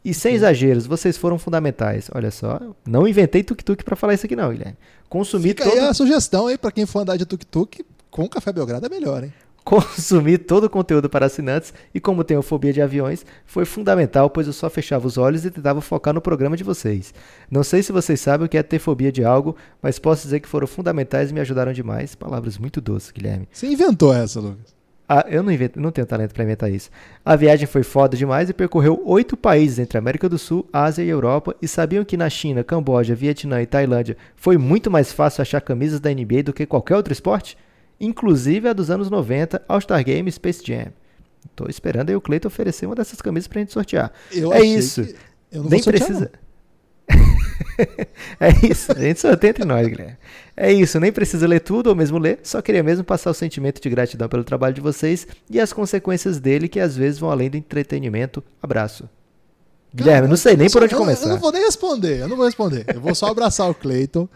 E 0.03 0.13
sem 0.13 0.35
exageros, 0.35 0.87
vocês 0.87 1.17
foram 1.17 1.37
fundamentais. 1.37 2.09
Olha 2.13 2.31
só, 2.31 2.59
não 2.85 3.07
inventei 3.07 3.43
tuk-tuk 3.43 3.83
para 3.83 3.95
falar 3.95 4.13
isso 4.13 4.25
aqui 4.25 4.35
não, 4.35 4.49
Guilherme. 4.49 4.77
Consumir 5.09 5.49
Fica 5.49 5.65
todo... 5.65 5.73
aí 5.73 5.79
a 5.79 5.93
sugestão 5.93 6.47
aí 6.47 6.57
para 6.57 6.71
quem 6.71 6.85
for 6.85 6.99
andar 6.99 7.17
de 7.17 7.25
tuk-tuk, 7.25 7.85
com 8.09 8.27
Café 8.27 8.51
Belgrado 8.51 8.85
é 8.85 8.89
melhor, 8.89 9.23
hein? 9.23 9.33
consumir 9.67 10.37
todo 10.37 10.63
o 10.63 10.69
conteúdo 10.69 11.09
para 11.09 11.25
assinantes 11.25 11.73
e 11.93 11.99
como 11.99 12.23
tenho 12.23 12.41
fobia 12.41 12.71
de 12.71 12.81
aviões, 12.81 13.25
foi 13.45 13.65
fundamental, 13.65 14.29
pois 14.29 14.47
eu 14.47 14.53
só 14.53 14.69
fechava 14.69 15.05
os 15.05 15.17
olhos 15.17 15.43
e 15.43 15.51
tentava 15.51 15.81
focar 15.81 16.13
no 16.13 16.21
programa 16.21 16.55
de 16.55 16.63
vocês. 16.63 17.13
Não 17.51 17.65
sei 17.65 17.83
se 17.83 17.91
vocês 17.91 18.21
sabem 18.21 18.45
o 18.45 18.49
que 18.49 18.57
é 18.57 18.63
ter 18.63 18.79
fobia 18.79 19.11
de 19.11 19.25
algo, 19.25 19.57
mas 19.81 19.99
posso 19.99 20.23
dizer 20.23 20.39
que 20.39 20.47
foram 20.47 20.67
fundamentais 20.67 21.31
e 21.31 21.33
me 21.33 21.41
ajudaram 21.41 21.73
demais. 21.73 22.15
Palavras 22.15 22.57
muito 22.57 22.79
doces, 22.79 23.11
Guilherme. 23.11 23.45
Você 23.51 23.67
inventou 23.67 24.13
essa, 24.13 24.39
Lucas? 24.39 24.76
Eu 25.29 25.41
não, 25.41 25.51
invento, 25.51 25.79
não 25.79 25.91
tenho 25.91 26.05
talento 26.05 26.33
para 26.33 26.43
inventar 26.43 26.71
isso. 26.71 26.89
A 27.23 27.35
viagem 27.35 27.65
foi 27.65 27.83
foda 27.83 28.17
demais 28.17 28.49
e 28.49 28.53
percorreu 28.53 29.01
oito 29.05 29.37
países 29.37 29.79
entre 29.79 29.97
América 29.97 30.27
do 30.27 30.37
Sul, 30.37 30.67
Ásia 30.71 31.03
e 31.03 31.09
Europa. 31.09 31.55
E 31.61 31.67
sabiam 31.67 32.03
que 32.03 32.17
na 32.17 32.29
China, 32.29 32.63
Camboja, 32.63 33.15
Vietnã 33.15 33.61
e 33.61 33.65
Tailândia 33.65 34.17
foi 34.35 34.57
muito 34.57 34.91
mais 34.91 35.13
fácil 35.13 35.41
achar 35.41 35.61
camisas 35.61 35.99
da 35.99 36.13
NBA 36.13 36.43
do 36.43 36.53
que 36.53 36.65
qualquer 36.65 36.95
outro 36.95 37.13
esporte? 37.13 37.57
inclusive 37.99 38.67
a 38.69 38.73
dos 38.73 38.89
anos 38.89 39.09
90, 39.09 39.61
All-Star 39.67 40.03
Game 40.03 40.31
Space 40.31 40.63
Jam. 40.63 40.87
Tô 41.55 41.67
esperando 41.67 42.09
aí 42.09 42.15
o 42.15 42.21
Cleiton 42.21 42.47
oferecer 42.47 42.85
uma 42.85 42.95
dessas 42.95 43.21
camisas 43.21 43.47
pra 43.47 43.59
gente 43.59 43.73
sortear. 43.73 44.11
Eu 44.31 44.53
é 44.53 44.61
isso. 44.61 45.01
Eu 45.51 45.63
não 45.63 45.69
Nem 45.69 45.81
sortear, 45.81 46.05
precisa. 46.05 46.31
é 48.39 48.49
isso, 48.65 48.91
a 48.91 48.99
gente 48.99 49.19
sorteia 49.19 49.51
entre 49.51 49.65
nós, 49.65 49.87
Guilherme. 49.87 50.17
É 50.55 50.71
isso, 50.71 50.99
nem 50.99 51.11
precisa 51.11 51.47
ler 51.47 51.59
tudo 51.59 51.87
ou 51.87 51.95
mesmo 51.95 52.17
ler, 52.17 52.39
só 52.43 52.61
queria 52.61 52.83
mesmo 52.83 53.03
passar 53.03 53.31
o 53.31 53.33
sentimento 53.33 53.81
de 53.81 53.89
gratidão 53.89 54.27
pelo 54.27 54.43
trabalho 54.43 54.73
de 54.73 54.81
vocês 54.81 55.27
e 55.49 55.59
as 55.59 55.71
consequências 55.71 56.39
dele 56.39 56.67
que 56.67 56.79
às 56.79 56.95
vezes 56.95 57.19
vão 57.19 57.29
além 57.29 57.49
do 57.49 57.57
entretenimento. 57.57 58.43
Abraço. 58.61 59.09
Guilherme, 59.93 60.27
não 60.27 60.37
sei 60.37 60.57
nem 60.57 60.69
por 60.69 60.83
onde 60.83 60.95
começar. 60.95 61.25
Eu 61.25 61.29
não 61.29 61.39
vou 61.39 61.51
nem 61.51 61.63
responder, 61.63 62.21
eu 62.21 62.27
não 62.27 62.35
vou 62.35 62.45
responder. 62.45 62.85
Eu 62.93 63.01
vou 63.01 63.15
só 63.15 63.27
abraçar 63.27 63.69
o 63.69 63.73
Cleiton 63.73 64.27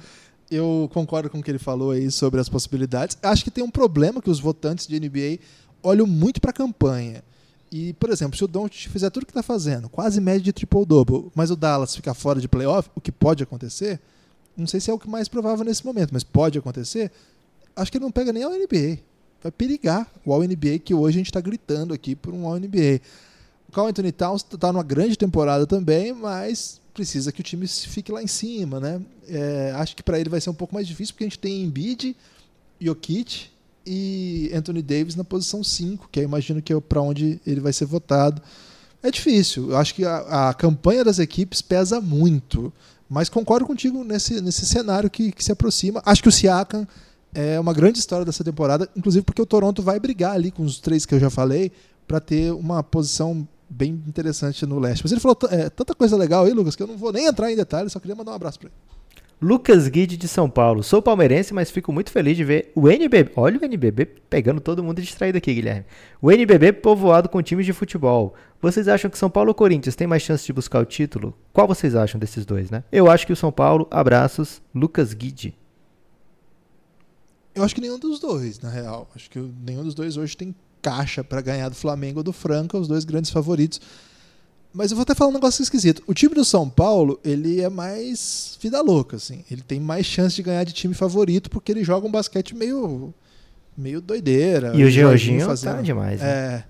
eu 0.51 0.89
concordo 0.93 1.29
com 1.29 1.39
o 1.39 1.43
que 1.43 1.49
ele 1.49 1.57
falou 1.57 1.91
aí 1.91 2.11
sobre 2.11 2.41
as 2.41 2.49
possibilidades. 2.49 3.17
Acho 3.23 3.45
que 3.45 3.49
tem 3.49 3.63
um 3.63 3.71
problema 3.71 4.21
que 4.21 4.29
os 4.29 4.39
votantes 4.39 4.85
de 4.85 4.99
NBA 4.99 5.39
olham 5.81 6.05
muito 6.05 6.41
para 6.41 6.51
a 6.51 6.53
campanha. 6.53 7.23
E, 7.71 7.93
por 7.93 8.09
exemplo, 8.09 8.37
se 8.37 8.43
o 8.43 8.47
Doncic 8.47 8.89
fizer 8.89 9.09
tudo 9.09 9.23
o 9.23 9.25
que 9.25 9.31
está 9.31 9.41
fazendo, 9.41 9.87
quase 9.87 10.19
média 10.19 10.41
de 10.41 10.51
triple-double, 10.51 11.31
mas 11.33 11.49
o 11.51 11.55
Dallas 11.55 11.95
ficar 11.95 12.13
fora 12.13 12.41
de 12.41 12.47
playoff, 12.47 12.89
o 12.93 12.99
que 12.99 13.11
pode 13.11 13.41
acontecer, 13.41 13.99
não 14.57 14.67
sei 14.67 14.81
se 14.81 14.91
é 14.91 14.93
o 14.93 14.99
que 14.99 15.09
mais 15.09 15.29
provável 15.29 15.63
nesse 15.63 15.85
momento, 15.85 16.09
mas 16.11 16.23
pode 16.23 16.57
acontecer, 16.57 17.09
acho 17.73 17.89
que 17.89 17.97
ele 17.97 18.03
não 18.03 18.11
pega 18.11 18.33
nem 18.33 18.43
ao 18.43 18.51
NBA. 18.51 18.99
Vai 19.41 19.51
perigar 19.51 20.11
o 20.25 20.33
All-NBA, 20.33 20.79
que 20.79 20.93
hoje 20.93 21.17
a 21.17 21.19
gente 21.19 21.27
está 21.27 21.39
gritando 21.39 21.93
aqui 21.93 22.15
por 22.15 22.33
um 22.33 22.45
All-NBA. 22.45 23.01
O 23.67 23.71
Carl 23.71 23.87
Anthony 23.87 24.11
Towns 24.11 24.45
está 24.53 24.71
numa 24.71 24.83
grande 24.83 25.17
temporada 25.17 25.65
também, 25.65 26.13
mas 26.13 26.79
precisa 26.93 27.31
que 27.31 27.39
o 27.39 27.43
time 27.43 27.65
fique 27.67 28.11
lá 28.11 28.21
em 28.21 28.27
cima, 28.27 28.79
né? 28.79 29.01
É, 29.27 29.71
acho 29.77 29.95
que 29.95 30.03
para 30.03 30.19
ele 30.19 30.29
vai 30.29 30.41
ser 30.41 30.49
um 30.49 30.53
pouco 30.53 30.75
mais 30.75 30.85
difícil 30.85 31.13
porque 31.13 31.23
a 31.23 31.27
gente 31.27 31.39
tem 31.39 31.63
Embiid, 31.63 32.15
Jokic 32.79 33.49
e 33.85 34.51
Anthony 34.53 34.81
Davis 34.81 35.15
na 35.15 35.23
posição 35.23 35.63
5, 35.63 36.09
que 36.11 36.19
eu 36.19 36.23
imagino 36.23 36.61
que 36.61 36.73
é 36.73 36.79
para 36.79 37.01
onde 37.01 37.39
ele 37.45 37.59
vai 37.59 37.73
ser 37.73 37.85
votado. 37.85 38.41
É 39.03 39.09
difícil. 39.09 39.71
Eu 39.71 39.77
acho 39.77 39.95
que 39.95 40.05
a, 40.05 40.49
a, 40.49 40.53
campanha 40.53 41.03
das 41.03 41.19
equipes 41.19 41.61
pesa 41.61 41.99
muito. 41.99 42.71
Mas 43.09 43.27
concordo 43.27 43.65
contigo 43.65 44.03
nesse, 44.03 44.39
nesse 44.39 44.65
cenário 44.65 45.09
que, 45.09 45.31
que 45.31 45.43
se 45.43 45.51
aproxima. 45.51 46.01
Acho 46.05 46.21
que 46.21 46.29
o 46.29 46.31
Siakam 46.31 46.87
é 47.33 47.59
uma 47.59 47.73
grande 47.73 47.99
história 47.99 48.25
dessa 48.25 48.43
temporada, 48.43 48.89
inclusive 48.95 49.25
porque 49.25 49.41
o 49.41 49.45
Toronto 49.45 49.81
vai 49.81 49.99
brigar 49.99 50.33
ali 50.33 50.51
com 50.51 50.63
os 50.63 50.79
três 50.79 51.05
que 51.05 51.15
eu 51.15 51.19
já 51.19 51.29
falei 51.29 51.71
para 52.07 52.19
ter 52.19 52.53
uma 52.53 52.83
posição 52.83 53.47
bem 53.69 54.03
interessante 54.07 54.65
no 54.65 54.79
leste. 54.79 55.01
Mas 55.03 55.11
ele 55.11 55.21
falou 55.21 55.37
é, 55.49 55.69
tanta 55.69 55.95
coisa 55.95 56.15
legal 56.15 56.45
aí, 56.45 56.53
Lucas, 56.53 56.75
que 56.75 56.83
eu 56.83 56.87
não 56.87 56.97
vou 56.97 57.11
nem 57.11 57.25
entrar 57.25 57.51
em 57.51 57.55
detalhes, 57.55 57.91
só 57.91 57.99
queria 57.99 58.15
mandar 58.15 58.31
um 58.31 58.35
abraço 58.35 58.59
para 58.59 58.67
ele. 58.67 58.75
Lucas 59.43 59.87
Guide 59.87 60.17
de 60.17 60.27
São 60.27 60.47
Paulo. 60.47 60.83
Sou 60.83 61.01
palmeirense, 61.01 61.51
mas 61.51 61.71
fico 61.71 61.91
muito 61.91 62.11
feliz 62.11 62.37
de 62.37 62.43
ver 62.43 62.71
o 62.75 62.87
NBB. 62.87 63.31
Olha 63.35 63.59
o 63.59 63.65
NBB 63.65 64.05
pegando 64.29 64.61
todo 64.61 64.83
mundo 64.83 65.01
distraído 65.01 65.39
aqui, 65.39 65.51
Guilherme. 65.51 65.83
O 66.21 66.31
NBB 66.31 66.73
povoado 66.73 67.27
com 67.27 67.41
times 67.41 67.65
de 67.65 67.73
futebol. 67.73 68.35
Vocês 68.61 68.87
acham 68.87 69.09
que 69.09 69.17
São 69.17 69.31
Paulo 69.31 69.49
ou 69.49 69.55
Corinthians 69.55 69.95
tem 69.95 70.05
mais 70.05 70.21
chance 70.21 70.45
de 70.45 70.53
buscar 70.53 70.79
o 70.79 70.85
título? 70.85 71.35
Qual 71.51 71.67
vocês 71.67 71.95
acham 71.95 72.19
desses 72.19 72.45
dois, 72.45 72.69
né? 72.69 72.83
Eu 72.91 73.09
acho 73.09 73.25
que 73.25 73.33
o 73.33 73.35
São 73.35 73.51
Paulo, 73.51 73.87
abraços, 73.89 74.61
Lucas 74.75 75.11
Guide. 75.11 75.57
Eu 77.55 77.63
acho 77.63 77.73
que 77.73 77.81
nenhum 77.81 77.97
dos 77.97 78.19
dois, 78.19 78.59
na 78.59 78.69
real. 78.69 79.09
Acho 79.15 79.27
que 79.27 79.39
nenhum 79.39 79.83
dos 79.83 79.95
dois 79.95 80.17
hoje 80.17 80.37
tem 80.37 80.53
caixa 80.83 81.23
para 81.23 81.41
ganhar 81.41 81.69
do 81.69 81.75
Flamengo 81.75 82.19
ou 82.19 82.23
do 82.23 82.31
Franca, 82.31 82.77
os 82.77 82.87
dois 82.87 83.03
grandes 83.03 83.31
favoritos. 83.31 83.81
Mas 84.73 84.91
eu 84.91 84.95
vou 84.95 85.03
até 85.03 85.13
falar 85.13 85.31
um 85.31 85.33
negócio 85.33 85.61
esquisito. 85.61 86.01
O 86.07 86.13
time 86.13 86.33
do 86.33 86.45
São 86.45 86.69
Paulo, 86.69 87.19
ele 87.23 87.59
é 87.59 87.69
mais 87.69 88.57
vida 88.61 88.81
louca, 88.81 89.17
assim. 89.17 89.43
Ele 89.51 89.61
tem 89.61 89.79
mais 89.79 90.05
chance 90.05 90.35
de 90.35 90.43
ganhar 90.43 90.63
de 90.63 90.71
time 90.71 90.93
favorito 90.93 91.49
porque 91.49 91.71
ele 91.71 91.83
joga 91.83 92.07
um 92.07 92.11
basquete 92.11 92.55
meio 92.55 93.13
meio 93.77 94.01
doideira. 94.01 94.73
E 94.75 94.83
o 94.83 94.89
Georginho 94.89 95.45
fazendo... 95.45 95.75
tá 95.75 95.81
demais. 95.81 96.21
Né? 96.21 96.27
É. 96.27 96.63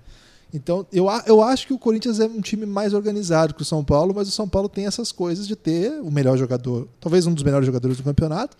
Então, 0.54 0.86
eu, 0.92 1.06
eu 1.26 1.42
acho 1.42 1.66
que 1.66 1.72
o 1.72 1.78
Corinthians 1.78 2.20
é 2.20 2.26
um 2.26 2.40
time 2.40 2.66
mais 2.66 2.92
organizado 2.92 3.54
que 3.54 3.62
o 3.62 3.64
São 3.64 3.82
Paulo, 3.82 4.12
mas 4.14 4.28
o 4.28 4.30
São 4.30 4.46
Paulo 4.46 4.68
tem 4.68 4.86
essas 4.86 5.10
coisas 5.10 5.48
de 5.48 5.56
ter 5.56 5.92
o 6.02 6.10
melhor 6.10 6.36
jogador, 6.36 6.88
talvez 7.00 7.26
um 7.26 7.32
dos 7.32 7.42
melhores 7.42 7.64
jogadores 7.64 7.96
do 7.96 8.02
campeonato, 8.02 8.54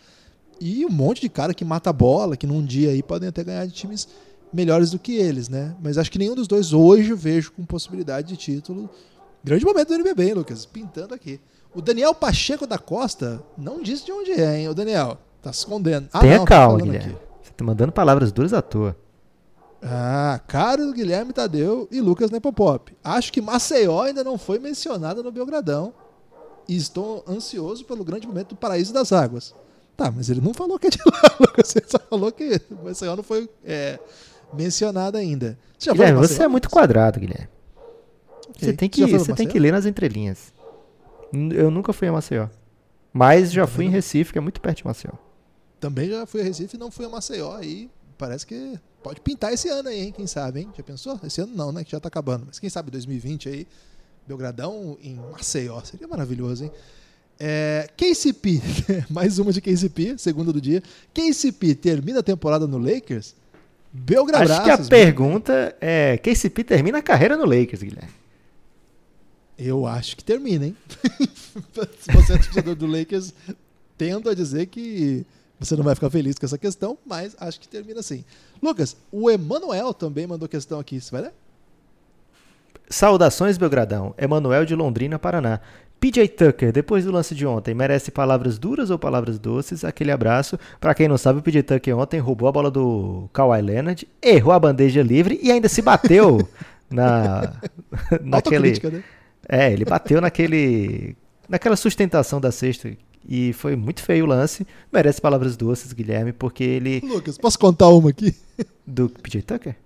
e 0.58 0.86
um 0.86 0.90
monte 0.90 1.20
de 1.20 1.28
cara 1.28 1.52
que 1.52 1.64
mata 1.64 1.90
a 1.90 1.92
bola, 1.92 2.34
que 2.34 2.46
num 2.46 2.64
dia 2.64 2.90
aí 2.90 3.02
podem 3.02 3.28
até 3.28 3.44
ganhar 3.44 3.66
de 3.66 3.72
times 3.72 4.08
melhores 4.50 4.90
do 4.90 4.98
que 4.98 5.16
eles, 5.16 5.50
né? 5.50 5.74
Mas 5.82 5.98
acho 5.98 6.10
que 6.10 6.18
nenhum 6.18 6.34
dos 6.34 6.48
dois 6.48 6.72
hoje 6.72 7.10
eu 7.10 7.16
vejo 7.16 7.52
com 7.52 7.64
possibilidade 7.64 8.28
de 8.28 8.36
título. 8.36 8.88
Grande 9.44 9.64
momento 9.64 9.88
do 9.88 9.94
NBB, 9.94 10.28
hein, 10.28 10.34
Lucas? 10.34 10.64
Pintando 10.64 11.14
aqui. 11.14 11.40
O 11.74 11.80
Daniel 11.80 12.14
Pacheco 12.14 12.66
da 12.66 12.78
Costa 12.78 13.42
não 13.56 13.82
disse 13.82 14.04
de 14.04 14.12
onde 14.12 14.32
é, 14.32 14.60
hein, 14.60 14.68
o 14.68 14.74
Daniel? 14.74 15.18
Tá 15.40 15.50
escondendo. 15.50 16.08
Ah, 16.12 16.20
Tenha 16.20 16.38
não, 16.38 16.44
tá 16.44 16.48
calma, 16.48 16.78
tá 16.78 16.84
Guilherme. 16.84 17.12
Aqui. 17.14 17.22
Você 17.42 17.52
tá 17.52 17.64
mandando 17.64 17.92
palavras 17.92 18.30
duras 18.30 18.52
à 18.52 18.62
toa. 18.62 18.96
Ah, 19.82 20.40
caro 20.46 20.92
Guilherme 20.92 21.32
Tadeu 21.32 21.88
e 21.90 22.00
Lucas 22.00 22.30
Nepopop. 22.30 22.96
Acho 23.02 23.32
que 23.32 23.40
Maceió 23.40 24.02
ainda 24.02 24.22
não 24.22 24.38
foi 24.38 24.60
mencionada 24.60 25.22
no 25.22 25.32
Belgradão. 25.32 25.92
E 26.68 26.76
estou 26.76 27.24
ansioso 27.28 27.84
pelo 27.84 28.04
grande 28.04 28.26
momento 28.26 28.50
do 28.50 28.56
Paraíso 28.56 28.92
das 28.92 29.12
Águas. 29.12 29.52
Tá, 29.96 30.10
mas 30.10 30.30
ele 30.30 30.40
não 30.40 30.54
falou 30.54 30.78
que 30.78 30.86
é 30.86 30.90
de 30.90 30.98
lá, 31.04 31.36
Lucas. 31.40 31.74
Ele 31.74 31.86
só 31.88 31.98
falou 31.98 32.30
que 32.30 32.60
Maceió 32.84 33.16
não 33.16 33.24
foi 33.24 33.50
é, 33.64 33.98
mencionada 34.54 35.18
ainda. 35.18 35.58
Você, 35.76 35.90
Guilherme, 35.90 36.18
você 36.18 36.44
é 36.44 36.48
muito 36.48 36.70
quadrado, 36.70 37.18
Guilherme. 37.18 37.48
Okay. 38.56 38.68
Você, 38.68 38.72
tem 38.74 38.88
que, 38.88 39.06
você, 39.06 39.34
tem 39.34 39.48
que 39.48 39.58
ler 39.58 39.72
nas 39.72 39.86
entrelinhas. 39.86 40.52
Eu 41.32 41.70
nunca 41.70 41.92
fui 41.92 42.08
a 42.08 42.12
Maceió. 42.12 42.48
Mas 43.12 43.52
já 43.52 43.66
fui 43.66 43.84
em 43.84 43.90
Recife, 43.90 44.32
que 44.32 44.38
é 44.38 44.40
muito 44.40 44.60
perto 44.60 44.78
de 44.78 44.86
Maceió. 44.86 45.12
Também 45.80 46.08
já 46.08 46.24
fui 46.26 46.40
a 46.40 46.44
Recife 46.44 46.76
e 46.76 46.78
não 46.78 46.90
fui 46.90 47.04
a 47.04 47.08
Maceió. 47.08 47.56
Aí 47.56 47.90
parece 48.16 48.46
que 48.46 48.78
pode 49.02 49.20
pintar 49.20 49.52
esse 49.52 49.68
ano 49.68 49.88
aí, 49.88 50.00
hein? 50.00 50.12
Quem 50.12 50.26
sabe, 50.26 50.60
hein? 50.60 50.68
Já 50.76 50.82
pensou? 50.82 51.20
Esse 51.24 51.40
ano 51.40 51.54
não, 51.54 51.72
né? 51.72 51.84
Que 51.84 51.90
já 51.92 52.00
tá 52.00 52.08
acabando. 52.08 52.44
Mas 52.46 52.58
quem 52.58 52.70
sabe 52.70 52.90
2020 52.90 53.48
aí, 53.48 53.66
Belgradão 54.26 54.96
em 55.02 55.16
Maceió. 55.16 55.80
Seria 55.82 56.06
maravilhoso, 56.06 56.64
hein? 56.64 56.72
É, 57.40 57.88
KCP, 57.96 58.62
mais 59.10 59.38
uma 59.38 59.52
de 59.52 59.60
KCP, 59.60 60.16
segunda 60.16 60.52
do 60.52 60.60
dia. 60.60 60.82
KCP 61.12 61.74
termina 61.74 62.20
a 62.20 62.22
temporada 62.22 62.66
no 62.66 62.78
Lakers? 62.78 63.34
Belgrado. 63.92 64.50
Acho 64.50 64.62
que 64.62 64.70
a 64.70 64.78
pergunta 64.78 65.76
é: 65.80 66.16
KCP 66.18 66.64
termina 66.64 66.98
a 66.98 67.02
carreira 67.02 67.36
no 67.36 67.44
Lakers, 67.44 67.82
Guilherme? 67.82 68.21
Eu 69.64 69.86
acho 69.86 70.16
que 70.16 70.24
termina, 70.24 70.66
hein? 70.66 70.76
Se 72.00 72.12
você 72.12 72.32
é 72.32 72.38
torcedor 72.38 72.74
do 72.74 72.86
Lakers, 72.86 73.32
tendo 73.96 74.28
a 74.28 74.34
dizer 74.34 74.66
que 74.66 75.24
você 75.58 75.76
não 75.76 75.84
vai 75.84 75.94
ficar 75.94 76.10
feliz 76.10 76.36
com 76.36 76.44
essa 76.44 76.58
questão, 76.58 76.98
mas 77.06 77.36
acho 77.38 77.60
que 77.60 77.68
termina 77.68 78.02
sim. 78.02 78.24
Lucas, 78.60 78.96
o 79.12 79.30
Emanuel 79.30 79.94
também 79.94 80.26
mandou 80.26 80.48
questão 80.48 80.80
aqui. 80.80 81.00
Você 81.00 81.10
vai 81.12 81.22
ler? 81.22 81.32
Saudações, 82.88 83.56
Belgradão. 83.56 84.14
Emanuel 84.18 84.64
de 84.64 84.74
Londrina, 84.74 85.18
Paraná. 85.18 85.60
PJ 86.00 86.26
Tucker, 86.30 86.72
depois 86.72 87.04
do 87.04 87.12
lance 87.12 87.32
de 87.32 87.46
ontem, 87.46 87.74
merece 87.74 88.10
palavras 88.10 88.58
duras 88.58 88.90
ou 88.90 88.98
palavras 88.98 89.38
doces? 89.38 89.84
Aquele 89.84 90.10
abraço. 90.10 90.58
Para 90.80 90.94
quem 90.94 91.06
não 91.06 91.16
sabe, 91.16 91.38
o 91.38 91.42
PJ 91.42 91.62
Tucker 91.62 91.96
ontem 91.96 92.18
roubou 92.18 92.48
a 92.48 92.52
bola 92.52 92.72
do 92.72 93.30
Kawhi 93.32 93.62
Leonard, 93.62 94.08
errou 94.20 94.52
a 94.52 94.58
bandeja 94.58 95.00
livre 95.00 95.38
e 95.40 95.52
ainda 95.52 95.68
se 95.68 95.80
bateu 95.80 96.48
na 96.90 97.54
naquele 98.20 98.72
né? 98.90 99.04
É, 99.48 99.72
ele 99.72 99.84
bateu 99.84 100.20
naquele 100.20 101.16
naquela 101.48 101.76
sustentação 101.76 102.40
da 102.40 102.50
cesta 102.50 102.96
E 103.28 103.52
foi 103.52 103.76
muito 103.76 104.02
feio 104.02 104.24
o 104.24 104.28
lance. 104.28 104.66
Merece 104.90 105.20
palavras 105.20 105.56
doces, 105.56 105.92
Guilherme, 105.92 106.32
porque 106.32 106.64
ele. 106.64 107.00
Lucas, 107.00 107.36
posso 107.38 107.58
contar 107.58 107.88
uma 107.88 108.10
aqui? 108.10 108.34
Do 108.86 109.08
PJ 109.08 109.42
Tucker? 109.42 109.76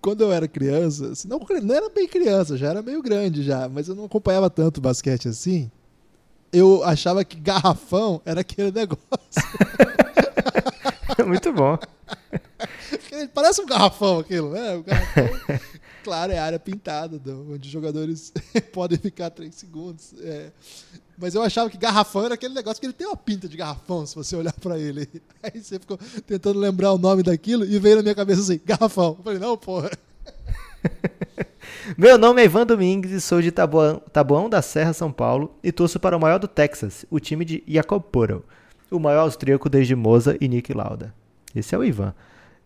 Quando 0.00 0.22
eu 0.22 0.32
era 0.32 0.46
criança, 0.46 1.12
não, 1.26 1.40
não 1.62 1.74
era 1.74 1.88
bem 1.88 2.06
criança, 2.06 2.56
já 2.56 2.68
era 2.70 2.80
meio 2.80 3.02
grande 3.02 3.42
já, 3.42 3.68
mas 3.68 3.88
eu 3.88 3.94
não 3.94 4.04
acompanhava 4.04 4.48
tanto 4.48 4.80
basquete 4.80 5.28
assim. 5.28 5.70
Eu 6.52 6.84
achava 6.84 7.24
que 7.24 7.38
garrafão 7.40 8.22
era 8.24 8.40
aquele 8.42 8.70
negócio. 8.70 9.08
muito 11.26 11.52
bom. 11.52 11.76
Parece 13.34 13.60
um 13.60 13.66
garrafão 13.66 14.20
aquilo, 14.20 14.50
né? 14.52 14.76
O 14.76 14.82
garrafão, 14.84 15.28
claro, 16.08 16.32
é 16.32 16.38
área 16.38 16.58
pintada, 16.58 17.20
onde 17.50 17.66
os 17.66 17.72
jogadores 17.72 18.32
podem 18.72 18.98
ficar 18.98 19.28
três 19.28 19.54
segundos. 19.54 20.14
É. 20.22 20.50
Mas 21.18 21.34
eu 21.34 21.42
achava 21.42 21.68
que 21.68 21.76
garrafão 21.76 22.24
era 22.24 22.34
aquele 22.34 22.54
negócio 22.54 22.80
que 22.80 22.86
ele 22.86 22.94
tem 22.94 23.06
uma 23.06 23.16
pinta 23.16 23.46
de 23.46 23.58
garrafão, 23.58 24.06
se 24.06 24.14
você 24.14 24.34
olhar 24.34 24.54
para 24.54 24.78
ele. 24.78 25.06
Aí 25.42 25.62
você 25.62 25.78
ficou 25.78 25.98
tentando 26.26 26.58
lembrar 26.58 26.92
o 26.92 26.98
nome 26.98 27.22
daquilo 27.22 27.62
e 27.62 27.78
veio 27.78 27.96
na 27.96 28.02
minha 28.02 28.14
cabeça 28.14 28.40
assim, 28.40 28.58
garrafão. 28.64 29.16
Eu 29.18 29.22
falei, 29.22 29.38
não, 29.38 29.54
porra. 29.58 29.90
Meu 31.98 32.16
nome 32.16 32.40
é 32.40 32.46
Ivan 32.46 32.64
Domingues 32.64 33.10
e 33.10 33.20
sou 33.20 33.42
de 33.42 33.50
Taboão, 33.50 34.00
Taboão 34.10 34.48
da 34.48 34.62
Serra, 34.62 34.94
São 34.94 35.12
Paulo 35.12 35.54
e 35.62 35.70
torço 35.70 36.00
para 36.00 36.16
o 36.16 36.20
maior 36.20 36.38
do 36.38 36.48
Texas, 36.48 37.04
o 37.10 37.20
time 37.20 37.44
de 37.44 37.62
Jacob 37.68 38.02
Poro, 38.02 38.44
o 38.90 38.98
maior 38.98 39.20
austríaco 39.20 39.68
desde 39.68 39.94
Moza 39.94 40.38
e 40.40 40.48
Nick 40.48 40.72
Lauda. 40.72 41.14
Esse 41.54 41.74
é 41.74 41.78
o 41.78 41.84
Ivan. 41.84 42.14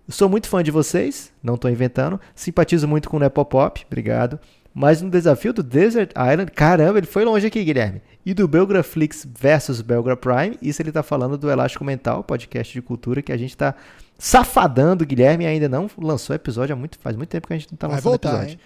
Sou 0.09 0.29
muito 0.29 0.49
fã 0.49 0.63
de 0.63 0.71
vocês, 0.71 1.33
não 1.43 1.55
estou 1.55 1.71
inventando, 1.71 2.21
simpatizo 2.35 2.89
muito 2.89 3.09
com 3.09 3.17
o 3.17 3.21
Nepopop, 3.21 3.85
obrigado. 3.87 4.39
Mas 4.75 5.03
no 5.03 5.11
desafio 5.11 5.53
do 5.53 5.63
Desert 5.63 6.13
Island, 6.13 6.51
caramba, 6.51 6.99
ele 6.99 7.07
foi 7.07 7.25
longe 7.25 7.47
aqui, 7.47 7.63
Guilherme. 7.63 8.01
E 8.25 8.33
do 8.33 8.49
Belgraflix 8.49 9.27
versus 9.39 9.83
Belgra 9.83 10.17
Prime, 10.17 10.57
isso 10.63 10.81
ele 10.81 10.91
tá 10.91 11.03
falando 11.03 11.37
do 11.37 11.51
Elástico 11.51 11.85
Mental, 11.85 12.25
podcast 12.25 12.73
de 12.73 12.81
cultura 12.81 13.21
que 13.21 13.33
a 13.33 13.37
gente 13.37 13.57
tá 13.57 13.75
safadando. 14.19 15.05
Guilherme 15.05 15.45
ainda 15.45 15.69
não 15.69 15.91
lançou 15.99 16.35
episódio 16.35 16.73
há 16.73 16.77
muito, 16.77 16.99
faz 16.99 17.17
muito 17.17 17.29
tempo 17.29 17.47
que 17.47 17.53
a 17.53 17.59
gente 17.59 17.71
não 17.71 17.77
tá 17.77 17.87
lançando 17.87 18.05
voltar, 18.05 18.29
episódio. 18.31 18.53
Hein? 18.53 18.61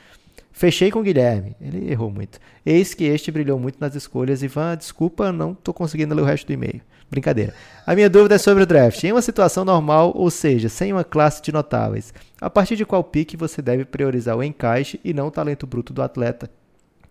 Fechei 0.52 0.90
com 0.90 1.00
o 1.00 1.02
Guilherme, 1.02 1.56
ele 1.60 1.90
errou 1.90 2.10
muito. 2.10 2.38
Eis 2.64 2.94
que 2.94 3.04
este 3.04 3.30
brilhou 3.30 3.58
muito 3.58 3.78
nas 3.80 3.94
escolhas. 3.94 4.42
Ivan, 4.42 4.76
desculpa, 4.76 5.32
não 5.32 5.54
tô 5.54 5.74
conseguindo 5.74 6.14
ler 6.14 6.22
o 6.22 6.24
resto 6.24 6.46
do 6.46 6.52
e-mail. 6.52 6.80
Brincadeira. 7.10 7.54
A 7.86 7.94
minha 7.94 8.10
dúvida 8.10 8.34
é 8.34 8.38
sobre 8.38 8.64
o 8.64 8.66
draft. 8.66 9.02
Em 9.04 9.12
uma 9.12 9.22
situação 9.22 9.64
normal, 9.64 10.12
ou 10.14 10.30
seja, 10.30 10.68
sem 10.68 10.92
uma 10.92 11.04
classe 11.04 11.40
de 11.40 11.52
notáveis, 11.52 12.12
a 12.40 12.50
partir 12.50 12.74
de 12.76 12.84
qual 12.84 13.04
pique 13.04 13.36
você 13.36 13.62
deve 13.62 13.84
priorizar 13.84 14.36
o 14.36 14.42
encaixe 14.42 15.00
e 15.04 15.14
não 15.14 15.28
o 15.28 15.30
talento 15.30 15.66
bruto 15.66 15.92
do 15.92 16.02
atleta? 16.02 16.50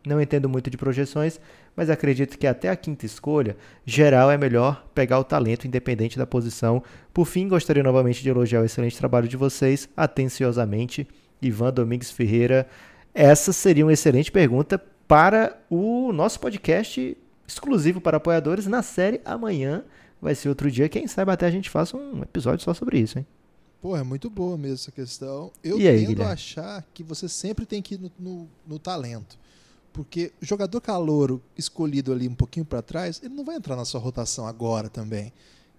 Não 0.05 0.21
entendo 0.21 0.47
muito 0.47 0.69
de 0.69 0.77
projeções, 0.77 1.39
mas 1.75 1.89
acredito 1.89 2.37
que 2.37 2.45
até 2.45 2.69
a 2.69 2.75
quinta 2.75 3.05
escolha, 3.05 3.57
geral 3.85 4.29
é 4.29 4.37
melhor 4.37 4.85
pegar 4.93 5.19
o 5.19 5.23
talento 5.23 5.65
independente 5.65 6.17
da 6.17 6.27
posição. 6.27 6.83
Por 7.13 7.25
fim, 7.25 7.47
gostaria 7.47 7.81
novamente 7.81 8.21
de 8.21 8.29
elogiar 8.29 8.61
o 8.61 8.65
excelente 8.65 8.97
trabalho 8.97 9.27
de 9.27 9.37
vocês, 9.37 9.89
atenciosamente, 9.97 11.07
Ivan 11.41 11.73
Domingues 11.73 12.11
Ferreira. 12.11 12.67
Essa 13.13 13.51
seria 13.51 13.85
uma 13.85 13.93
excelente 13.93 14.31
pergunta 14.31 14.79
para 15.07 15.57
o 15.69 16.11
nosso 16.11 16.39
podcast 16.39 17.17
exclusivo 17.47 18.01
para 18.01 18.17
apoiadores 18.17 18.65
na 18.65 18.81
série 18.81 19.21
Amanhã 19.23 19.83
vai 20.21 20.35
ser 20.35 20.49
outro 20.49 20.71
dia. 20.71 20.89
Quem 20.89 21.07
sabe 21.07 21.31
até 21.31 21.45
a 21.45 21.51
gente 21.51 21.69
faça 21.69 21.95
um 21.95 22.21
episódio 22.21 22.63
só 22.63 22.73
sobre 22.73 22.99
isso, 22.99 23.19
hein? 23.19 23.25
Pô, 23.81 23.95
é 23.95 24.03
muito 24.03 24.29
boa 24.29 24.57
mesmo 24.57 24.75
essa 24.75 24.91
questão. 24.91 25.51
Eu 25.63 25.79
e 25.79 25.87
aí, 25.87 26.07
tendo 26.07 26.23
a 26.23 26.31
achar 26.31 26.83
que 26.93 27.03
você 27.03 27.29
sempre 27.29 27.65
tem 27.65 27.81
que 27.81 27.95
ir 27.95 27.99
no, 27.99 28.11
no, 28.17 28.49
no 28.65 28.79
talento. 28.79 29.37
Porque 29.93 30.33
o 30.41 30.45
jogador 30.45 30.81
calouro 30.81 31.41
escolhido 31.55 32.11
ali 32.11 32.27
um 32.27 32.33
pouquinho 32.33 32.65
para 32.65 32.81
trás, 32.81 33.21
ele 33.23 33.33
não 33.33 33.45
vai 33.45 33.55
entrar 33.55 33.75
na 33.75 33.85
sua 33.85 33.99
rotação 33.99 34.47
agora 34.47 34.89
também. 34.89 35.31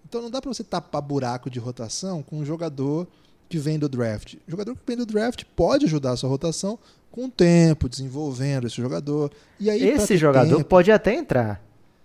Então 0.09 0.23
não 0.23 0.31
dá 0.31 0.41
para 0.41 0.53
você 0.53 0.62
tapar 0.62 1.03
buraco 1.03 1.51
de 1.51 1.59
rotação 1.59 2.23
com 2.23 2.39
um 2.39 2.45
jogador 2.45 3.09
que 3.49 3.59
vem 3.59 3.78
do 3.78 3.88
draft. 3.88 4.34
O 4.47 4.51
jogador 4.51 4.74
que 4.74 4.82
vem 4.86 4.97
do 4.97 5.07
draft 5.07 5.44
pode 5.55 5.86
ajudar 5.86 6.12
a 6.12 6.16
sua 6.16 6.28
rotação 6.28 6.78
com 7.11 7.26
o 7.26 7.30
tempo, 7.30 7.88
desenvolvendo 7.88 8.66
esse 8.66 8.76
jogador. 8.76 9.30
E 9.59 9.70
aí, 9.70 9.88
esse 9.88 10.16
jogador 10.16 10.57
tempo... 10.57 10.68
pode 10.68 10.92
até 10.92 11.14
entrar, 11.14 11.62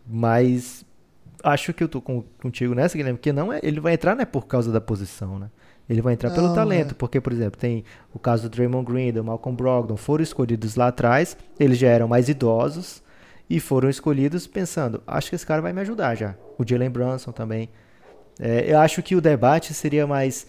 mas 0.08 0.86
acho 1.44 1.74
que 1.74 1.84
eu 1.84 1.90
tô 1.90 2.00
com, 2.00 2.24
contigo 2.42 2.74
nessa, 2.74 2.98
Guilherme, 2.98 3.20
que 3.20 3.34
não 3.34 3.52
é, 3.52 3.60
ele 3.64 3.80
vai 3.80 3.94
entrar 3.94 4.16
não 4.16 4.22
é 4.22 4.26
por 4.26 4.46
causa 4.46 4.72
da 4.72 4.80
posição, 4.80 5.40
né? 5.40 5.50
Ele 5.90 6.02
vai 6.02 6.14
entrar 6.14 6.30
não, 6.30 6.36
pelo 6.36 6.56
talento, 6.56 6.92
é. 6.92 6.94
porque, 6.94 7.20
por 7.20 7.34
exemplo, 7.34 7.60
tem 7.60 7.84
o 8.14 8.20
caso 8.20 8.44
do 8.44 8.50
Draymond 8.50 8.90
Green, 8.90 9.12
do 9.12 9.24
Malcolm 9.24 9.58
Brogdon, 9.58 9.98
foram 9.98 10.24
escolhidos 10.24 10.76
lá 10.76 10.88
atrás, 10.88 11.36
eles 11.60 11.78
já 11.78 11.90
eram 11.90 12.08
mais 12.08 12.30
idosos 12.30 13.04
e 13.50 13.60
foram 13.60 13.90
escolhidos 13.90 14.48
pensando, 14.48 15.04
acho 15.06 15.30
que 15.30 15.36
esse 15.36 15.46
cara 15.46 15.62
vai 15.62 15.74
me 15.74 15.82
ajudar 15.82 16.16
já. 16.16 16.36
O 16.58 16.66
Jalen 16.66 16.90
Brunson 16.90 17.34
também. 17.34 17.68
É, 18.40 18.72
eu 18.72 18.80
acho 18.80 19.04
que 19.04 19.16
o 19.16 19.20
debate 19.20 19.74
seria 19.74 20.08
mais 20.08 20.48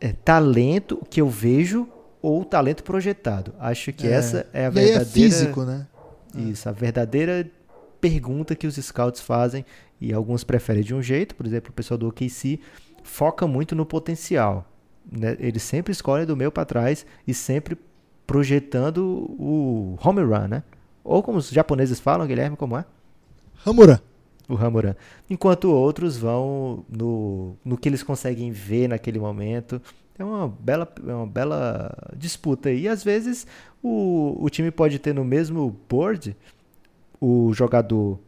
é, 0.00 0.12
talento 0.12 1.04
que 1.08 1.20
eu 1.20 1.28
vejo 1.28 1.86
ou 2.22 2.44
talento 2.44 2.82
projetado. 2.82 3.54
Acho 3.58 3.92
que 3.92 4.06
é. 4.06 4.12
essa 4.12 4.46
é 4.52 4.66
a 4.66 4.68
e 4.68 4.70
verdadeira. 4.70 5.02
é 5.02 5.04
físico, 5.04 5.62
né? 5.62 5.86
Isso, 6.34 6.68
a 6.68 6.72
verdadeira 6.72 7.50
pergunta 8.00 8.54
que 8.54 8.66
os 8.66 8.76
scouts 8.76 9.20
fazem 9.20 9.64
e 10.00 10.12
alguns 10.12 10.44
preferem 10.44 10.82
de 10.82 10.94
um 10.94 11.02
jeito, 11.02 11.34
por 11.34 11.44
exemplo, 11.44 11.70
o 11.70 11.74
pessoal 11.74 11.98
do 11.98 12.08
OKC 12.08 12.60
foca 13.02 13.46
muito 13.46 13.74
no 13.74 13.84
potencial. 13.84 14.66
Né? 15.10 15.36
Eles 15.38 15.62
sempre 15.62 15.92
escolhem 15.92 16.24
do 16.24 16.36
meio 16.36 16.52
para 16.52 16.64
trás 16.64 17.04
e 17.26 17.34
sempre 17.34 17.76
projetando 18.26 18.98
o 19.38 19.98
home 20.02 20.22
run, 20.22 20.48
né? 20.48 20.62
Ou 21.02 21.22
como 21.22 21.38
os 21.38 21.50
japoneses 21.50 21.98
falam, 21.98 22.26
Guilherme, 22.26 22.56
como 22.56 22.76
é? 22.76 22.84
Hamura. 23.66 24.00
O 24.50 24.56
Hamuran. 24.56 24.94
Enquanto 25.28 25.70
outros 25.72 26.16
vão 26.16 26.84
no, 26.88 27.56
no 27.64 27.78
que 27.78 27.88
eles 27.88 28.02
conseguem 28.02 28.50
ver 28.50 28.88
naquele 28.88 29.18
momento. 29.18 29.80
É 30.18 30.24
uma 30.24 30.48
bela, 30.48 30.92
é 31.06 31.14
uma 31.14 31.26
bela 31.26 31.96
disputa. 32.16 32.70
E 32.70 32.88
às 32.88 33.02
vezes 33.02 33.46
o, 33.82 34.36
o 34.38 34.50
time 34.50 34.70
pode 34.70 34.98
ter 34.98 35.14
no 35.14 35.24
mesmo 35.24 35.74
board 35.88 36.36
o 37.20 37.52
jogador 37.54 38.18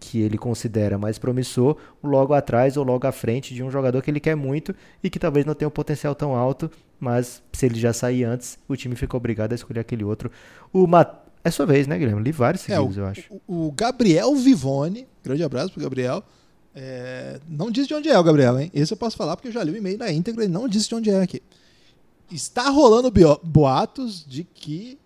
que 0.00 0.20
ele 0.20 0.38
considera 0.38 0.96
mais 0.96 1.18
promissor 1.18 1.76
logo 2.02 2.32
atrás 2.32 2.76
ou 2.76 2.84
logo 2.84 3.06
à 3.06 3.12
frente 3.12 3.52
de 3.52 3.62
um 3.62 3.70
jogador 3.70 4.00
que 4.00 4.10
ele 4.10 4.20
quer 4.20 4.36
muito 4.36 4.74
e 5.02 5.10
que 5.10 5.18
talvez 5.18 5.44
não 5.44 5.54
tenha 5.54 5.68
um 5.68 5.72
potencial 5.72 6.14
tão 6.14 6.34
alto, 6.34 6.70
mas 7.00 7.42
se 7.52 7.66
ele 7.66 7.78
já 7.78 7.92
sair 7.92 8.24
antes, 8.24 8.58
o 8.68 8.76
time 8.76 8.94
fica 8.94 9.16
obrigado 9.16 9.52
a 9.52 9.54
escolher 9.54 9.80
aquele 9.80 10.04
outro. 10.04 10.30
O 10.72 10.86
Mat 10.86 11.27
é 11.42 11.50
sua 11.50 11.66
vez, 11.66 11.86
né, 11.86 11.98
Guilherme? 11.98 12.22
Li 12.22 12.32
vários 12.32 12.62
seguidos, 12.62 12.96
é, 12.96 13.00
o, 13.00 13.02
eu 13.02 13.06
acho. 13.06 13.40
O, 13.46 13.72
Gabriel 13.72 14.34
Vivone, 14.34 15.06
grande 15.22 15.42
abraço 15.42 15.72
pro 15.72 15.82
Gabriel. 15.82 16.22
É, 16.74 17.40
não 17.48 17.70
diz 17.70 17.86
de 17.86 17.94
onde 17.94 18.08
é 18.08 18.18
o 18.18 18.22
Gabriel, 18.22 18.58
hein? 18.58 18.70
Esse 18.74 18.92
eu 18.92 18.96
posso 18.96 19.16
falar 19.16 19.36
porque 19.36 19.48
eu 19.48 19.52
já 19.52 19.62
li 19.64 19.72
o 19.72 19.76
e-mail 19.76 19.98
na 19.98 20.12
íntegra 20.12 20.44
e 20.44 20.48
não 20.48 20.68
disse 20.68 20.88
de 20.88 20.94
onde 20.94 21.10
é 21.10 21.20
aqui. 21.20 21.42
Está 22.30 22.68
rolando 22.68 23.10
boatos 23.42 24.24
de 24.24 24.44
que 24.44 24.98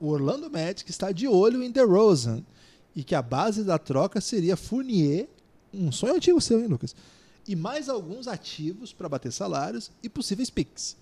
o 0.00 0.08
Orlando 0.08 0.50
Magic 0.50 0.90
está 0.90 1.12
de 1.12 1.28
olho 1.28 1.62
em 1.62 1.70
DeRozan 1.70 2.42
e 2.96 3.04
que 3.04 3.14
a 3.14 3.22
base 3.22 3.64
da 3.64 3.78
troca 3.78 4.20
seria 4.20 4.56
Fournier, 4.56 5.28
um 5.72 5.92
sonho 5.92 6.14
antigo 6.14 6.40
seu, 6.40 6.60
hein, 6.60 6.66
Lucas? 6.66 6.94
E 7.46 7.54
mais 7.54 7.88
alguns 7.88 8.26
ativos 8.26 8.92
para 8.92 9.08
bater 9.08 9.32
salários 9.32 9.90
e 10.02 10.08
possíveis 10.08 10.48
picks. 10.48 10.96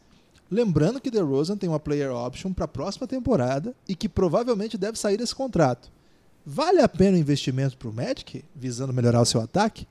Lembrando 0.52 1.00
que 1.00 1.10
DeRozan 1.10 1.56
tem 1.56 1.66
uma 1.66 1.80
player 1.80 2.12
option 2.12 2.52
para 2.52 2.66
a 2.66 2.68
próxima 2.68 3.06
temporada 3.06 3.74
e 3.88 3.94
que 3.94 4.06
provavelmente 4.06 4.76
deve 4.76 4.98
sair 4.98 5.16
desse 5.16 5.34
contrato. 5.34 5.90
Vale 6.44 6.82
a 6.82 6.88
pena 6.88 7.16
o 7.16 7.20
investimento 7.20 7.74
para 7.74 7.88
o 7.88 7.92
Magic, 7.92 8.44
visando 8.54 8.92
melhorar 8.92 9.22
o 9.22 9.24
seu 9.24 9.40
ataque? 9.40 9.88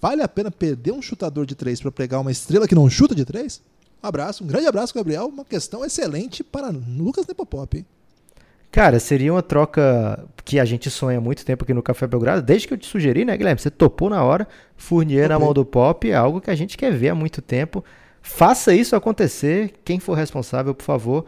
Vale 0.00 0.20
a 0.20 0.26
pena 0.26 0.50
perder 0.50 0.90
um 0.90 1.00
chutador 1.00 1.46
de 1.46 1.54
três 1.54 1.80
para 1.80 1.92
pegar 1.92 2.18
uma 2.18 2.32
estrela 2.32 2.66
que 2.66 2.74
não 2.74 2.90
chuta 2.90 3.14
de 3.14 3.24
três? 3.24 3.62
Um 4.02 4.08
abraço, 4.08 4.42
um 4.42 4.46
grande 4.48 4.66
abraço, 4.66 4.92
Gabriel. 4.92 5.28
Uma 5.28 5.44
questão 5.44 5.84
excelente 5.84 6.42
para 6.42 6.70
Lucas 6.70 7.24
Nepopop. 7.24 7.78
Hein? 7.78 7.86
Cara, 8.72 8.98
seria 8.98 9.32
uma 9.32 9.42
troca 9.42 10.26
que 10.44 10.58
a 10.58 10.64
gente 10.64 10.90
sonha 10.90 11.18
há 11.18 11.20
muito 11.20 11.44
tempo 11.44 11.62
aqui 11.62 11.72
no 11.72 11.82
Café 11.82 12.08
Belgrado, 12.08 12.42
desde 12.42 12.66
que 12.66 12.74
eu 12.74 12.78
te 12.78 12.88
sugeri, 12.88 13.24
né, 13.24 13.36
Guilherme? 13.36 13.60
Você 13.60 13.70
topou 13.70 14.10
na 14.10 14.24
hora, 14.24 14.48
Fournier 14.76 15.28
na 15.28 15.38
mão 15.38 15.54
do 15.54 15.64
Pop, 15.64 16.10
é 16.10 16.16
algo 16.16 16.40
que 16.40 16.50
a 16.50 16.56
gente 16.56 16.76
quer 16.76 16.92
ver 16.92 17.10
há 17.10 17.14
muito 17.14 17.40
tempo. 17.40 17.84
Faça 18.22 18.74
isso 18.74 18.96
acontecer, 18.96 19.74
quem 19.84 19.98
for 19.98 20.14
responsável, 20.14 20.74
por 20.74 20.84
favor. 20.84 21.26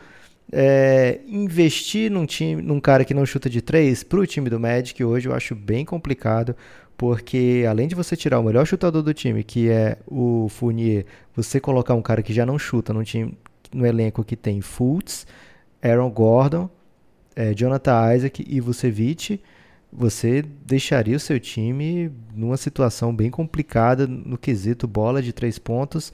É, 0.53 1.21
investir 1.27 2.11
num 2.11 2.27
time, 2.27 2.63
num 2.63 2.79
cara 2.79 3.05
que 3.05 3.15
não 3.15 3.27
chuta 3.27 3.49
de 3.49 3.61
três 3.61 4.03
para 4.03 4.21
o 4.21 4.27
time 4.27 4.51
do 4.51 4.61
Magic 4.61 5.03
hoje 5.03 5.27
eu 5.27 5.35
acho 5.35 5.55
bem 5.55 5.87
complicado, 5.87 6.55
porque 6.99 7.65
além 7.69 7.89
de 7.89 7.95
você 7.95 8.15
tirar 8.15 8.39
o 8.39 8.43
melhor 8.43 8.67
chutador 8.67 9.03
do 9.03 9.15
time, 9.15 9.43
que 9.43 9.71
é 9.71 9.97
o 10.07 10.47
Fournier, 10.51 11.07
você 11.35 11.59
colocar 11.59 11.95
um 11.95 12.03
cara 12.03 12.23
que 12.23 12.33
já 12.33 12.45
não 12.45 12.59
chuta 12.59 12.93
no 12.93 13.03
time, 13.03 13.37
no 13.73 13.87
elenco 13.87 14.23
que 14.23 14.37
tem 14.37 14.61
Fultz, 14.61 15.27
Aaron 15.83 16.11
Gordon 16.11 16.71
é, 17.35 17.53
Jonathan 17.53 18.15
Isaac 18.15 18.45
e 18.47 18.61
Vucevic, 18.61 19.41
você 19.93 20.43
deixaria 20.43 21.17
o 21.17 21.21
seu 21.21 21.39
time 21.39 22.11
numa 22.35 22.57
situação 22.57 23.15
bem 23.15 23.31
complicada 23.31 24.07
no 24.07 24.37
quesito 24.37 24.87
bola 24.87 25.23
de 25.23 25.33
três 25.33 25.59
pontos. 25.59 26.13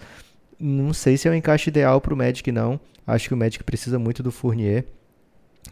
Não 0.60 0.92
sei 0.92 1.16
se 1.16 1.26
é 1.26 1.30
o 1.30 1.34
encaixe 1.34 1.70
ideal 1.70 2.00
para 2.00 2.12
o 2.12 2.16
Magic, 2.16 2.52
não. 2.52 2.78
Acho 3.06 3.28
que 3.28 3.34
o 3.34 3.36
Magic 3.36 3.64
precisa 3.64 3.98
muito 3.98 4.22
do 4.22 4.30
Fournier. 4.30 4.84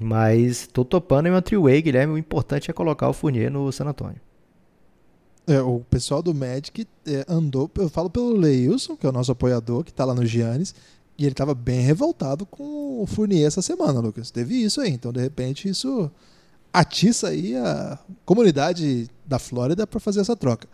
Mas 0.00 0.62
estou 0.62 0.84
topando 0.84 1.26
em 1.26 1.30
uma 1.30 1.42
three-way, 1.42 1.82
Guilherme. 1.82 2.14
O 2.14 2.18
importante 2.18 2.70
é 2.70 2.74
colocar 2.74 3.08
o 3.08 3.12
Fournier 3.12 3.50
no 3.50 3.70
San 3.70 3.84
Antonio. 3.84 4.20
É, 5.46 5.60
o 5.62 5.80
pessoal 5.80 6.22
do 6.22 6.34
Magic 6.34 6.86
é, 7.06 7.24
andou, 7.26 7.70
eu 7.78 7.88
falo 7.88 8.10
pelo 8.10 8.32
Leilson, 8.32 8.96
que 8.96 9.06
é 9.06 9.08
o 9.08 9.12
nosso 9.12 9.32
apoiador, 9.32 9.82
que 9.82 9.92
tá 9.92 10.04
lá 10.04 10.14
no 10.14 10.26
Giannis, 10.26 10.74
e 11.16 11.24
ele 11.24 11.34
tava 11.34 11.54
bem 11.54 11.80
revoltado 11.80 12.44
com 12.44 13.02
o 13.02 13.06
Fournier 13.06 13.46
essa 13.46 13.62
semana, 13.62 13.98
Lucas. 13.98 14.30
Teve 14.30 14.62
isso 14.62 14.80
aí, 14.80 14.90
então 14.90 15.10
de 15.10 15.20
repente 15.20 15.66
isso 15.68 16.10
atiça 16.70 17.28
aí 17.28 17.56
a 17.56 17.98
comunidade 18.26 19.08
da 19.26 19.38
Flórida 19.38 19.86
para 19.86 19.98
fazer 19.98 20.20
essa 20.20 20.36
troca. 20.36 20.68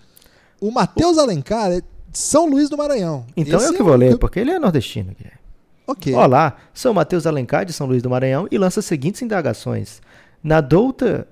O 0.61 0.73
Matheus 0.73 1.19
Alencar 1.19 1.71
São 2.15 2.47
Luís 2.47 2.69
do 2.71 2.77
Maranhão. 2.79 3.27
Então 3.37 3.59
Esse 3.59 3.69
eu 3.69 3.75
que 3.77 3.83
vou 3.83 3.95
ler, 3.97 4.17
porque 4.19 4.41
ele 4.41 4.51
é 4.53 4.59
nordestino. 4.59 5.13
Guilherme. 5.17 5.39
Ok. 5.87 6.15
Olá, 6.15 6.57
sou 6.73 6.95
Matheus 6.95 7.27
Alencar 7.27 7.65
de 7.67 7.73
São 7.73 7.87
Luís 7.87 8.03
do 8.03 8.09
Maranhão 8.09 8.49
e 8.51 8.57
lanço 8.57 8.79
as 8.81 8.87
seguintes 8.87 9.21
indagações. 9.21 10.01
Na 10.43 10.61
douta 10.61 11.29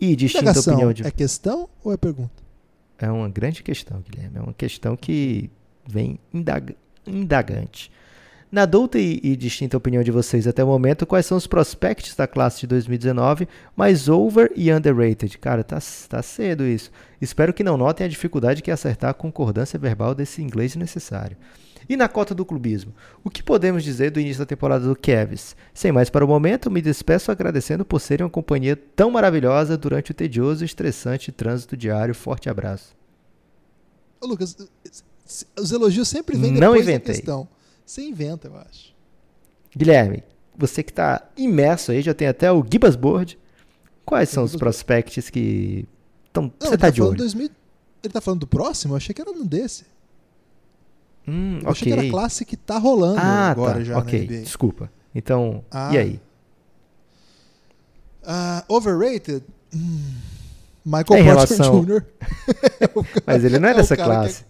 e 0.00 0.14
distinta 0.14 0.44
Indagação, 0.44 0.74
opinião 0.74 0.92
de. 0.92 1.06
é 1.06 1.10
questão 1.10 1.68
ou 1.82 1.92
é 1.92 1.96
pergunta? 1.96 2.30
É 2.98 3.10
uma 3.10 3.28
grande 3.28 3.62
questão, 3.62 4.00
Guilherme. 4.08 4.36
É 4.38 4.40
uma 4.40 4.52
questão 4.52 4.96
que 4.96 5.50
vem 5.88 6.18
indag- 6.32 6.76
indagante. 7.06 7.90
Na 8.50 8.66
douta 8.66 8.98
e, 8.98 9.20
e 9.22 9.36
distinta 9.36 9.76
opinião 9.76 10.02
de 10.02 10.10
vocês 10.10 10.46
até 10.48 10.64
o 10.64 10.66
momento, 10.66 11.06
quais 11.06 11.24
são 11.24 11.38
os 11.38 11.46
prospects 11.46 12.16
da 12.16 12.26
classe 12.26 12.60
de 12.60 12.66
2019 12.66 13.46
mais 13.76 14.08
over 14.08 14.50
e 14.56 14.72
underrated? 14.72 15.38
Cara, 15.38 15.62
tá, 15.62 15.78
tá 16.08 16.20
cedo 16.20 16.66
isso. 16.66 16.90
Espero 17.20 17.54
que 17.54 17.62
não 17.62 17.76
notem 17.76 18.04
a 18.04 18.08
dificuldade 18.08 18.60
que 18.60 18.70
é 18.70 18.74
acertar 18.74 19.10
a 19.10 19.14
concordância 19.14 19.78
verbal 19.78 20.16
desse 20.16 20.42
inglês 20.42 20.74
necessário. 20.74 21.36
E 21.88 21.96
na 21.96 22.08
cota 22.08 22.34
do 22.34 22.44
clubismo? 22.44 22.92
O 23.22 23.30
que 23.30 23.42
podemos 23.42 23.84
dizer 23.84 24.10
do 24.10 24.20
início 24.20 24.40
da 24.40 24.46
temporada 24.46 24.84
do 24.86 24.96
Cavs? 24.96 25.54
Sem 25.72 25.92
mais 25.92 26.10
para 26.10 26.24
o 26.24 26.28
momento, 26.28 26.70
me 26.70 26.82
despeço 26.82 27.30
agradecendo 27.30 27.84
por 27.84 28.00
serem 28.00 28.24
uma 28.24 28.30
companhia 28.30 28.76
tão 28.96 29.12
maravilhosa 29.12 29.76
durante 29.76 30.10
o 30.10 30.14
tedioso 30.14 30.64
e 30.64 30.66
estressante 30.66 31.30
trânsito 31.32 31.76
diário. 31.76 32.14
Forte 32.14 32.48
abraço. 32.50 32.96
Ô, 34.20 34.26
Lucas, 34.26 34.56
os 35.58 35.72
elogios 35.72 36.08
sempre 36.08 36.36
vêm 36.36 36.52
Não 36.52 36.60
depois 36.72 36.86
da 36.86 36.92
inventei. 36.92 37.14
questão. 37.14 37.48
Você 37.90 38.02
inventa, 38.02 38.46
eu 38.46 38.56
acho. 38.56 38.94
Guilherme, 39.76 40.22
você 40.56 40.80
que 40.80 40.92
está 40.92 41.28
imerso 41.36 41.90
aí, 41.90 42.00
já 42.02 42.14
tem 42.14 42.28
até 42.28 42.52
o 42.52 42.64
Gibas 42.64 42.94
Board. 42.94 43.36
Quais 44.04 44.28
são 44.28 44.44
os 44.44 44.54
prospects 44.54 45.28
que 45.28 45.88
tão, 46.32 46.44
Não, 46.44 46.52
você 46.60 46.68
ele 46.68 46.76
tá 46.76 46.86
tá 46.86 46.90
de 46.90 47.02
olho? 47.02 47.16
2000 47.16 47.50
Ele 48.04 48.12
tá 48.12 48.20
falando 48.20 48.40
do 48.42 48.46
próximo? 48.46 48.92
Eu 48.92 48.96
achei 48.98 49.12
que 49.12 49.20
era 49.20 49.28
um 49.32 49.44
desse. 49.44 49.86
Hum, 51.26 51.58
Eu 51.64 51.68
achei 51.70 51.88
que 51.88 51.92
era 51.92 52.06
a 52.06 52.10
classe 52.10 52.44
que 52.44 52.56
tá 52.56 52.78
rolando 52.78 53.18
Ah, 53.18 53.50
agora 53.50 53.74
tá. 53.78 53.82
já 53.84 53.94
na 53.94 54.04
NBA. 54.04 54.40
desculpa. 54.42 54.88
Então, 55.12 55.64
Ah. 55.68 55.90
e 55.92 55.98
aí? 55.98 56.20
Ah, 58.24 58.64
overrated? 58.68 59.42
Hum, 59.74 60.14
Michael 60.84 61.04
Porter 61.06 61.24
relação- 61.24 61.84
Jr. 61.84 62.04
Mas 63.26 63.42
ele 63.44 63.58
não 63.58 63.68
é 63.68 63.72
o 63.72 63.76
dessa 63.76 63.96
que 63.96 64.02
classe. 64.04 64.44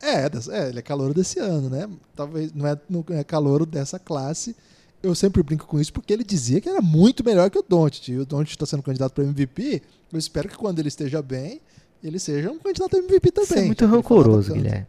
É, 0.00 0.26
é, 0.26 0.68
ele 0.68 0.78
é 0.78 0.82
calouro 0.82 1.14
desse 1.14 1.38
ano, 1.38 1.70
né? 1.70 1.88
Talvez 2.14 2.52
não 2.52 2.66
é, 2.66 2.78
não 2.88 3.04
é 3.10 3.24
calouro 3.24 3.64
dessa 3.64 3.98
classe. 3.98 4.54
Eu 5.02 5.14
sempre 5.14 5.42
brinco 5.42 5.66
com 5.66 5.80
isso 5.80 5.92
porque 5.92 6.12
ele 6.12 6.24
dizia 6.24 6.60
que 6.60 6.68
era 6.68 6.82
muito 6.82 7.24
melhor 7.24 7.50
que 7.50 7.58
o 7.58 7.64
Doncic. 7.66 8.08
E 8.08 8.18
o 8.18 8.26
Doncic 8.26 8.52
está 8.52 8.66
sendo 8.66 8.82
candidato 8.82 9.12
para 9.12 9.24
MVP. 9.24 9.82
Eu 10.12 10.18
espero 10.18 10.48
que 10.48 10.56
quando 10.56 10.78
ele 10.78 10.88
esteja 10.88 11.22
bem, 11.22 11.60
ele 12.02 12.18
seja 12.18 12.50
um 12.50 12.58
candidato 12.58 12.96
a 12.96 12.98
MVP 12.98 13.30
também. 13.30 13.48
Você 13.48 13.58
é 13.58 13.66
muito 13.66 13.86
rancoroso. 13.86 14.52
Guilherme. 14.52 14.86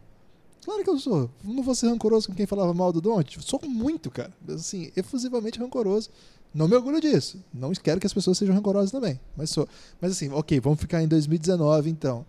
Claro 0.64 0.84
que 0.84 0.90
eu 0.90 0.98
sou. 0.98 1.30
Não 1.42 1.62
vou 1.62 1.74
ser 1.74 1.88
rancoroso 1.88 2.28
com 2.28 2.34
quem 2.34 2.46
falava 2.46 2.74
mal 2.74 2.92
do 2.92 3.00
Doncic. 3.00 3.42
Sou 3.42 3.60
muito, 3.66 4.10
cara. 4.10 4.32
Assim, 4.48 4.90
efusivamente 4.94 5.58
rancoroso. 5.58 6.10
Não 6.52 6.68
me 6.68 6.74
orgulho 6.74 7.00
disso. 7.00 7.42
Não 7.52 7.72
quero 7.72 8.00
que 8.00 8.06
as 8.06 8.12
pessoas 8.12 8.36
sejam 8.36 8.54
rancorosas 8.54 8.90
também. 8.90 9.18
Mas 9.36 9.50
sou. 9.50 9.66
Mas 10.00 10.12
assim, 10.12 10.30
ok, 10.30 10.60
vamos 10.60 10.80
ficar 10.80 11.02
em 11.02 11.08
2019 11.08 11.88
então. 11.90 12.26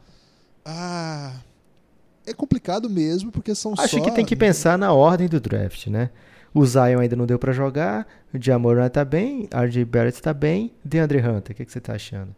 Ah. 0.64 1.34
É 2.30 2.34
complicado 2.34 2.90
mesmo, 2.90 3.32
porque 3.32 3.56
são 3.56 3.74
Acho 3.78 3.98
só. 3.98 4.04
que 4.04 4.12
tem 4.12 4.26
que 4.26 4.36
pensar 4.36 4.78
na 4.78 4.94
ordem 4.94 5.28
do 5.28 5.40
draft, 5.40 5.88
né? 5.88 6.10
O 6.54 6.66
Zion 6.66 7.00
ainda 7.00 7.16
não 7.16 7.26
deu 7.26 7.38
pra 7.38 7.52
jogar, 7.52 8.08
o 8.34 8.38
Jamoran 8.42 8.90
tá 8.90 9.06
bem, 9.06 9.48
RJ 9.52 9.86
Barrett 9.86 10.22
tá 10.22 10.34
bem, 10.34 10.72
DeAndre 10.84 11.20
Hunter, 11.20 11.54
o 11.54 11.56
que, 11.56 11.66
que 11.66 11.72
você 11.72 11.80
tá 11.80 11.94
achando? 11.94 12.36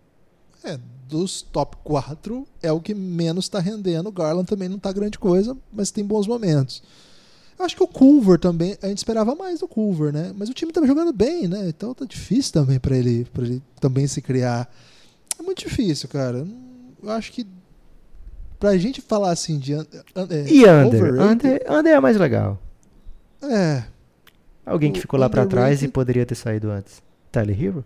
É, 0.64 0.78
dos 1.08 1.42
top 1.42 1.78
4 1.84 2.46
é 2.62 2.72
o 2.72 2.80
que 2.80 2.94
menos 2.94 3.50
tá 3.50 3.60
rendendo. 3.60 4.10
O 4.10 4.12
Garland 4.12 4.48
também 4.48 4.70
não 4.70 4.78
tá 4.78 4.92
grande 4.92 5.18
coisa, 5.18 5.58
mas 5.74 5.92
tem 5.92 6.06
bons 6.06 6.28
momentos. 6.28 6.84
Eu 7.58 7.66
acho 7.66 7.76
que 7.76 7.84
o 7.84 7.88
Culver 7.88 8.40
também, 8.40 8.78
a 8.82 8.88
gente 8.88 9.00
esperava 9.00 9.36
mais 9.36 9.60
do 9.60 9.68
Culver, 9.68 10.14
né? 10.14 10.34
Mas 10.36 10.50
o 10.50 10.54
time 10.54 10.72
tava 10.72 10.88
jogando 10.88 11.12
bem, 11.12 11.48
né? 11.48 11.68
Então 11.68 11.94
tá 11.94 12.06
difícil 12.06 12.54
também 12.54 12.80
pra 12.80 12.96
ele, 12.96 13.26
pra 13.26 13.44
ele 13.44 13.62
também 13.80 14.08
se 14.08 14.22
criar. 14.22 14.72
É 15.38 15.44
muito 15.44 15.60
difícil, 15.68 16.08
cara. 16.10 16.48
Eu 17.02 17.10
acho 17.10 17.32
que 17.32 17.46
pra 18.62 18.78
gente 18.78 19.02
falar 19.02 19.32
assim 19.32 19.60
de 19.60 19.76
un- 19.76 19.80
un- 20.16 20.28
é, 20.30 20.50
E 20.50 20.60
Under? 20.66 21.04
overrated, 21.04 21.24
Under, 21.48 21.62
Under 21.80 21.94
é 21.94 22.00
mais 22.00 22.16
legal. 22.16 22.58
É, 23.44 23.84
Alguém 24.66 24.94
que 24.94 25.02
ficou 25.02 25.20
lá 25.20 25.28
pra 25.30 25.46
trás 25.46 25.82
e 25.84 25.88
poderia 25.90 26.26
ter 26.26 26.36
saído 26.36 26.70
antes. 26.72 27.02
Tyler 27.32 27.62
Hero? 27.62 27.86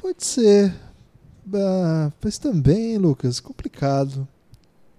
pode 0.00 0.24
ser. 0.24 0.74
Ah, 1.54 2.10
mas 2.22 2.38
também, 2.38 2.98
Lucas, 2.98 3.40
complicado. 3.40 4.26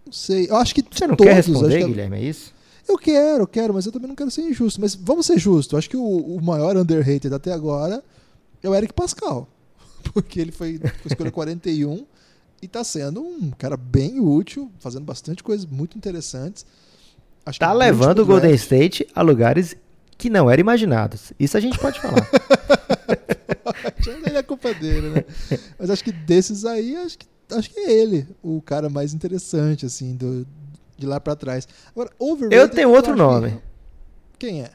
Não 0.06 0.14
sei. 0.14 0.48
Eu 0.50 0.56
acho 0.58 0.74
que 0.74 0.84
Você 0.90 1.08
não 1.08 1.16
todos, 1.16 1.30
quer 1.32 1.36
responder, 1.36 1.80
que- 1.80 1.86
Guilherme, 1.88 2.18
é 2.18 2.22
isso? 2.24 2.54
Eu 2.88 2.98
quero, 2.98 3.44
eu 3.44 3.48
quero, 3.48 3.74
mas 3.74 3.86
eu 3.86 3.92
também 3.92 4.08
não 4.08 4.16
quero 4.16 4.32
ser 4.32 4.42
injusto. 4.42 4.82
Mas 4.82 4.96
vamos 4.96 5.26
ser 5.26 5.38
justos. 5.38 5.78
Acho 5.78 5.90
que 5.90 5.98
o, 5.98 6.02
o 6.04 6.42
maior 6.42 6.76
underrated 6.76 7.34
até 7.34 7.52
agora 7.54 8.04
é 8.64 8.70
o 8.70 8.74
Eric 8.76 8.94
Pascal. 8.94 9.48
Porque 10.14 10.40
ele 10.40 10.52
foi 10.52 10.78
foi 10.80 10.92
escolha 11.12 11.32
41 11.32 12.06
e 12.62 12.68
tá 12.68 12.84
sendo 12.84 13.22
um 13.22 13.52
cara 13.52 13.78
bem 13.78 14.20
útil, 14.20 14.72
fazendo 14.80 15.06
bastante 15.06 15.44
coisas 15.44 15.66
muito 15.66 15.98
interessantes. 15.98 16.66
Acho 17.46 17.60
Tá 17.60 17.74
levando 17.74 18.20
o 18.20 18.26
Golden 18.26 18.54
State 18.54 19.08
a 19.16 19.22
lugares 19.22 19.76
que 20.18 20.30
não 20.30 20.50
eram 20.50 20.62
imaginados. 20.62 21.32
Isso 21.40 21.58
a 21.58 21.60
gente 21.60 21.80
pode 21.80 22.00
falar. 22.00 22.30
Ele 24.26 24.38
é 24.38 24.44
culpa 24.44 24.74
dele, 24.74 25.10
né? 25.10 25.26
Mas 25.78 25.90
acho 25.90 26.04
que 26.04 26.12
desses 26.12 26.66
aí, 26.66 26.96
acho 26.98 27.18
que, 27.18 27.26
acho 27.52 27.70
que 27.70 27.80
é 27.80 27.92
ele 27.92 28.28
o 28.44 28.62
cara 28.62 28.90
mais 28.90 29.14
interessante, 29.14 29.86
assim, 29.86 30.16
do, 30.16 30.46
de 30.98 31.06
lá 31.08 31.20
pra 31.20 31.36
trás. 31.36 31.68
Agora, 31.92 32.12
overrated. 32.20 32.60
Eu 32.60 32.70
tenho 32.70 32.92
outro 32.92 33.14
que 33.14 33.20
nome. 33.20 33.58
Quem 34.38 34.64
é? 34.64 34.72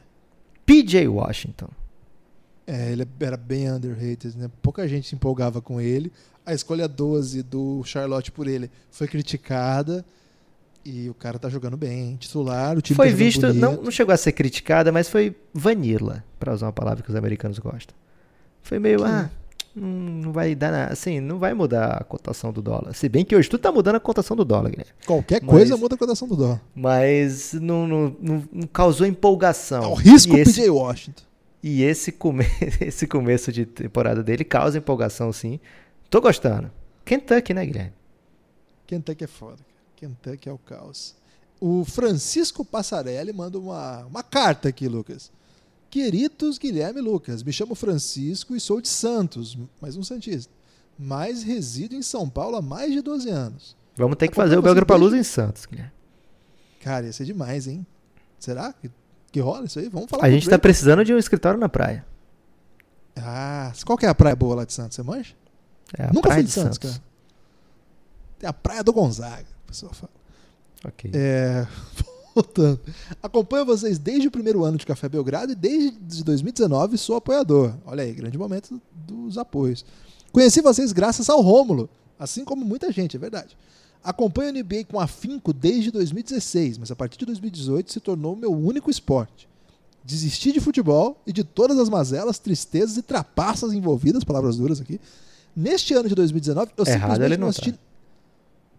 PJ 0.65 1.07
Washington. 1.07 1.69
É, 2.67 2.91
ele 2.91 3.07
era 3.19 3.37
bem 3.37 3.69
underrated, 3.71 4.35
né? 4.37 4.49
Pouca 4.61 4.87
gente 4.87 5.07
se 5.07 5.15
empolgava 5.15 5.61
com 5.61 5.79
ele. 5.79 6.11
A 6.45 6.53
escolha 6.53 6.87
12 6.87 7.43
do 7.43 7.83
Charlotte 7.83 8.31
por 8.31 8.47
ele 8.47 8.69
foi 8.89 9.07
criticada. 9.07 10.03
E 10.87 11.09
o 11.09 11.15
cara 11.15 11.39
tá 11.39 11.49
jogando 11.49 11.75
bem, 11.75 12.15
titular, 12.15 12.77
o 12.77 12.81
time 12.81 12.95
Foi 12.95 13.09
tá 13.09 13.15
visto, 13.15 13.51
não, 13.55 13.81
não 13.81 13.89
chegou 13.89 14.13
a 14.13 14.17
ser 14.17 14.31
criticada, 14.33 14.91
mas 14.91 15.09
foi 15.09 15.35
vanilla, 15.51 16.23
pra 16.39 16.53
usar 16.53 16.67
uma 16.67 16.71
palavra 16.73 17.01
que 17.03 17.09
os 17.09 17.15
americanos 17.15 17.57
gostam. 17.57 17.95
Foi 18.61 18.77
meio, 18.77 18.99
Que- 18.99 19.03
ah, 19.05 19.29
não, 19.75 20.31
vai 20.31 20.53
dar 20.53 20.71
nada, 20.71 20.93
assim, 20.93 21.19
não 21.19 21.39
vai 21.39 21.55
mudar 21.55 21.87
a 21.99 22.03
cotação 22.03 22.53
do 22.53 22.61
dólar. 22.61 22.93
Se 22.93 23.09
bem 23.09 23.25
que 23.25 23.35
hoje 23.35 23.49
tudo 23.49 23.61
tá 23.61 23.71
mudando 23.71 23.95
a 23.95 23.99
cotação 23.99 24.37
do 24.37 24.45
dólar, 24.45 24.69
Guilherme. 24.69 24.91
Qualquer 25.07 25.41
Mas- 25.41 25.49
coisa 25.51 25.75
muda 25.75 25.95
a 25.95 25.97
cotação 25.97 26.27
do 26.27 26.35
dólar. 26.35 26.61
Mas 26.75 27.53
não, 27.53 27.87
não, 27.87 28.15
não- 28.21 28.43
não 28.53 28.67
causou 28.67 29.07
empolgação. 29.07 29.83
É 29.83 29.87
o 29.87 29.95
risco 29.95 30.37
e 30.37 30.41
esse, 30.41 30.53
PJ 30.61 30.69
Washington. 30.69 31.23
E 31.67 31.81
esse, 31.81 32.11
come, 32.11 32.45
esse 32.79 33.07
começo 33.07 33.51
de 33.51 33.65
temporada 33.65 34.21
dele 34.21 34.43
causa 34.43 34.77
empolgação, 34.77 35.33
sim. 35.33 35.59
Tô 36.11 36.21
gostando. 36.21 36.71
Kentucky, 37.03 37.55
né, 37.55 37.65
Guilherme? 37.65 37.93
Kentucky 38.85 39.23
é 39.23 39.27
foda. 39.27 39.65
Kentucky 39.95 40.47
é 40.47 40.51
o 40.51 40.59
caos. 40.59 41.15
O 41.59 41.83
Francisco 41.83 42.63
Passarelli 42.63 43.33
manda 43.33 43.57
uma, 43.57 44.05
uma 44.05 44.21
carta 44.21 44.69
aqui, 44.69 44.87
Lucas. 44.87 45.31
Queridos 45.89 46.59
Guilherme 46.59 46.99
e 46.99 47.03
Lucas, 47.03 47.41
me 47.41 47.51
chamo 47.51 47.73
Francisco 47.73 48.55
e 48.55 48.59
sou 48.59 48.79
de 48.79 48.87
Santos, 48.87 49.57
mais 49.81 49.97
um 49.97 50.03
Santista. 50.03 50.53
Mas 50.99 51.41
resido 51.41 51.95
em 51.95 52.03
São 52.03 52.29
Paulo 52.29 52.57
há 52.57 52.61
mais 52.61 52.91
de 52.91 53.01
12 53.01 53.27
anos. 53.31 53.75
Vamos 53.97 54.17
ter 54.17 54.27
que 54.27 54.35
fazer 54.35 54.53
o 54.53 54.61
vocês 54.61 54.65
Belgra 54.65 54.85
Palusa 54.85 55.17
em 55.17 55.23
Santos, 55.23 55.65
Guilherme. 55.65 55.91
Cara, 56.79 57.07
ia 57.07 57.13
ser 57.13 57.25
demais, 57.25 57.65
hein? 57.65 57.83
Será 58.37 58.71
que, 58.71 58.91
que 59.35 59.39
rola 59.41 59.65
isso 59.65 59.77
aí? 59.79 59.89
Vamos 59.89 60.09
falar 60.09 60.23
A 60.23 60.31
gente 60.31 60.45
tá 60.45 60.51
Drake. 60.51 60.61
precisando 60.61 61.03
de 61.03 61.13
um 61.13 61.17
escritório 61.17 61.59
na 61.59 61.67
praia. 61.67 62.05
Ah, 63.17 63.73
qual 63.85 63.97
que 63.97 64.05
é 64.05 64.09
a 64.09 64.15
praia 64.15 64.33
boa 64.33 64.55
lá 64.55 64.63
de 64.63 64.71
Santos? 64.71 64.95
Você 64.95 65.03
manja? 65.03 65.35
É 65.97 66.03
a 66.03 66.07
Nunca 66.07 66.29
praia 66.29 66.35
fui 66.35 66.43
de 66.45 66.51
Santos, 66.51 66.77
cara. 66.77 66.95
Tem 68.39 68.47
a 68.49 68.53
praia 68.53 68.81
do 68.81 68.93
Gonzaga, 68.93 69.45
o 69.63 69.67
pessoal 69.67 69.93
fala. 69.93 70.11
Ok. 70.85 71.11
É, 71.13 71.67
voltando. 72.33 72.79
Acompanho 73.21 73.65
vocês 73.65 73.99
desde 73.99 74.29
o 74.29 74.31
primeiro 74.31 74.63
ano 74.63 74.77
de 74.77 74.85
Café 74.85 75.09
Belgrado 75.09 75.51
e 75.51 75.55
desde 75.55 76.23
2019 76.23 76.97
sou 76.97 77.17
apoiador. 77.17 77.73
Olha 77.85 78.03
aí, 78.03 78.13
grande 78.13 78.37
momento 78.37 78.81
dos 78.93 79.37
apoios. 79.37 79.83
Conheci 80.31 80.61
vocês 80.61 80.93
graças 80.93 81.29
ao 81.29 81.41
Rômulo, 81.41 81.89
assim 82.17 82.45
como 82.45 82.63
muita 82.63 82.89
gente, 82.89 83.17
é 83.17 83.19
verdade. 83.19 83.57
Acompanho 84.05 84.49
a 84.49 84.51
NBA 84.51 84.85
com 84.87 84.99
afinco 84.99 85.51
desde 85.51 85.89
2016, 85.89 86.77
mas 86.77 86.91
a 86.91 86.95
partir 86.95 87.17
de 87.17 87.25
2018 87.25 87.91
se 87.91 87.99
tornou 87.99 88.35
meu 88.35 88.53
único 88.53 88.91
esporte. 88.91 89.49
Desisti 90.03 90.51
de 90.51 90.59
futebol 90.59 91.19
e 91.25 91.33
de 91.33 91.43
todas 91.43 91.79
as 91.79 91.89
mazelas, 91.89 92.37
tristezas 92.37 92.97
e 92.97 93.01
trapaças 93.01 93.73
envolvidas, 93.73 94.23
palavras 94.23 94.57
duras 94.57 94.79
aqui. 94.79 95.01
Neste 95.55 95.95
ano 95.95 96.07
de 96.07 96.13
2019, 96.13 96.73
eu 96.77 96.85
Errado 96.85 97.01
simplesmente 97.01 97.31
não 97.31 97.37
não 97.39 97.47
assisti. 97.47 97.71
tá. 97.71 97.79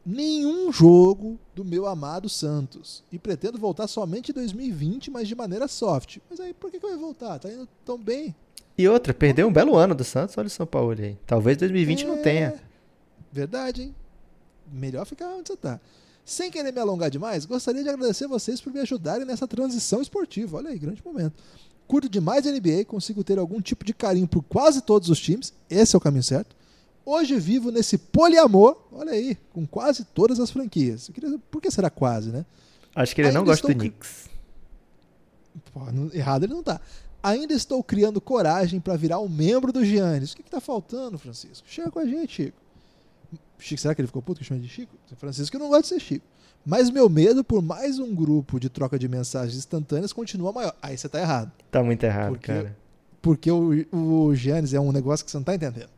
nenhum 0.06 0.70
jogo 0.70 1.36
do 1.56 1.64
meu 1.64 1.88
amado 1.88 2.28
Santos. 2.28 3.02
E 3.10 3.18
pretendo 3.18 3.58
voltar 3.58 3.88
somente 3.88 4.30
em 4.30 4.34
2020, 4.34 5.10
mas 5.10 5.26
de 5.26 5.34
maneira 5.34 5.66
soft. 5.66 6.18
Mas 6.30 6.38
aí 6.38 6.54
por 6.54 6.70
que, 6.70 6.78
que 6.78 6.86
vai 6.86 6.96
voltar? 6.96 7.40
Tá 7.40 7.50
indo 7.50 7.66
tão 7.84 7.98
bem. 7.98 8.32
E 8.78 8.86
outra, 8.86 9.12
perdeu 9.12 9.48
um 9.48 9.52
belo 9.52 9.74
ano 9.74 9.92
do 9.92 10.04
Santos, 10.04 10.38
olha 10.38 10.46
o 10.46 10.50
São 10.50 10.66
Paulo 10.66 10.92
aí. 10.92 11.18
Talvez 11.26 11.56
2020 11.56 12.04
é... 12.04 12.06
não 12.06 12.22
tenha. 12.22 12.54
Verdade, 13.32 13.82
hein? 13.82 13.94
Melhor 14.72 15.04
ficar 15.06 15.28
onde 15.28 15.48
você 15.48 15.56
tá. 15.56 15.80
Sem 16.24 16.50
querer 16.50 16.72
me 16.72 16.80
alongar 16.80 17.08
demais, 17.08 17.44
gostaria 17.44 17.82
de 17.82 17.88
agradecer 17.88 18.26
vocês 18.26 18.60
por 18.60 18.72
me 18.72 18.80
ajudarem 18.80 19.24
nessa 19.24 19.46
transição 19.46 20.02
esportiva. 20.02 20.56
Olha 20.56 20.70
aí, 20.70 20.78
grande 20.78 21.00
momento. 21.04 21.34
Curto 21.86 22.08
demais 22.08 22.46
a 22.46 22.50
NBA, 22.50 22.84
consigo 22.84 23.22
ter 23.22 23.38
algum 23.38 23.60
tipo 23.60 23.84
de 23.84 23.94
carinho 23.94 24.26
por 24.26 24.42
quase 24.42 24.80
todos 24.80 25.08
os 25.08 25.20
times. 25.20 25.52
Esse 25.70 25.94
é 25.94 25.96
o 25.96 26.00
caminho 26.00 26.24
certo. 26.24 26.56
Hoje 27.04 27.38
vivo 27.38 27.70
nesse 27.70 27.96
poliamor, 27.96 28.76
olha 28.90 29.12
aí, 29.12 29.38
com 29.52 29.64
quase 29.64 30.04
todas 30.04 30.40
as 30.40 30.50
franquias. 30.50 31.08
Queria, 31.14 31.38
por 31.48 31.62
que 31.62 31.70
será 31.70 31.88
quase, 31.88 32.30
né? 32.30 32.44
Acho 32.92 33.14
que 33.14 33.20
ele 33.20 33.28
Ainda 33.28 33.38
não 33.38 33.46
gosta 33.46 33.68
do 33.68 33.74
Knicks. 33.74 34.28
Pô, 35.72 35.80
errado 36.12 36.44
ele 36.44 36.54
não 36.54 36.64
tá. 36.64 36.80
Ainda 37.22 37.54
estou 37.54 37.82
criando 37.84 38.20
coragem 38.20 38.80
para 38.80 38.96
virar 38.96 39.20
um 39.20 39.28
membro 39.28 39.72
do 39.72 39.84
Giannis. 39.84 40.32
O 40.32 40.36
que, 40.36 40.42
está 40.42 40.60
faltando, 40.60 41.18
Francisco? 41.18 41.66
Chega 41.68 41.90
com 41.90 42.00
a 42.00 42.06
gente, 42.06 42.32
Chico. 42.32 42.58
Chico, 43.58 43.80
será 43.80 43.94
que 43.94 44.00
ele 44.00 44.06
ficou 44.06 44.22
puto 44.22 44.40
que 44.40 44.46
chama 44.46 44.60
de 44.60 44.68
Chico? 44.68 44.94
Francisco 45.16 45.58
não 45.58 45.68
gosta 45.68 45.82
de 45.82 45.88
ser 45.88 46.00
Chico. 46.00 46.26
Mas 46.64 46.90
meu 46.90 47.08
medo 47.08 47.44
por 47.44 47.62
mais 47.62 47.98
um 47.98 48.14
grupo 48.14 48.58
de 48.58 48.68
troca 48.68 48.98
de 48.98 49.08
mensagens 49.08 49.56
instantâneas 49.56 50.12
continua 50.12 50.52
maior. 50.52 50.74
Aí 50.82 50.98
você 50.98 51.08
tá 51.08 51.20
errado. 51.20 51.52
Tá 51.70 51.82
muito 51.82 52.02
errado, 52.02 52.30
porque, 52.30 52.46
cara. 52.46 52.76
Porque 53.22 53.50
o, 53.50 53.86
o 53.92 54.34
Giannis 54.34 54.74
é 54.74 54.80
um 54.80 54.90
negócio 54.90 55.24
que 55.24 55.30
você 55.30 55.36
não 55.36 55.44
tá 55.44 55.54
entendendo. 55.54 55.90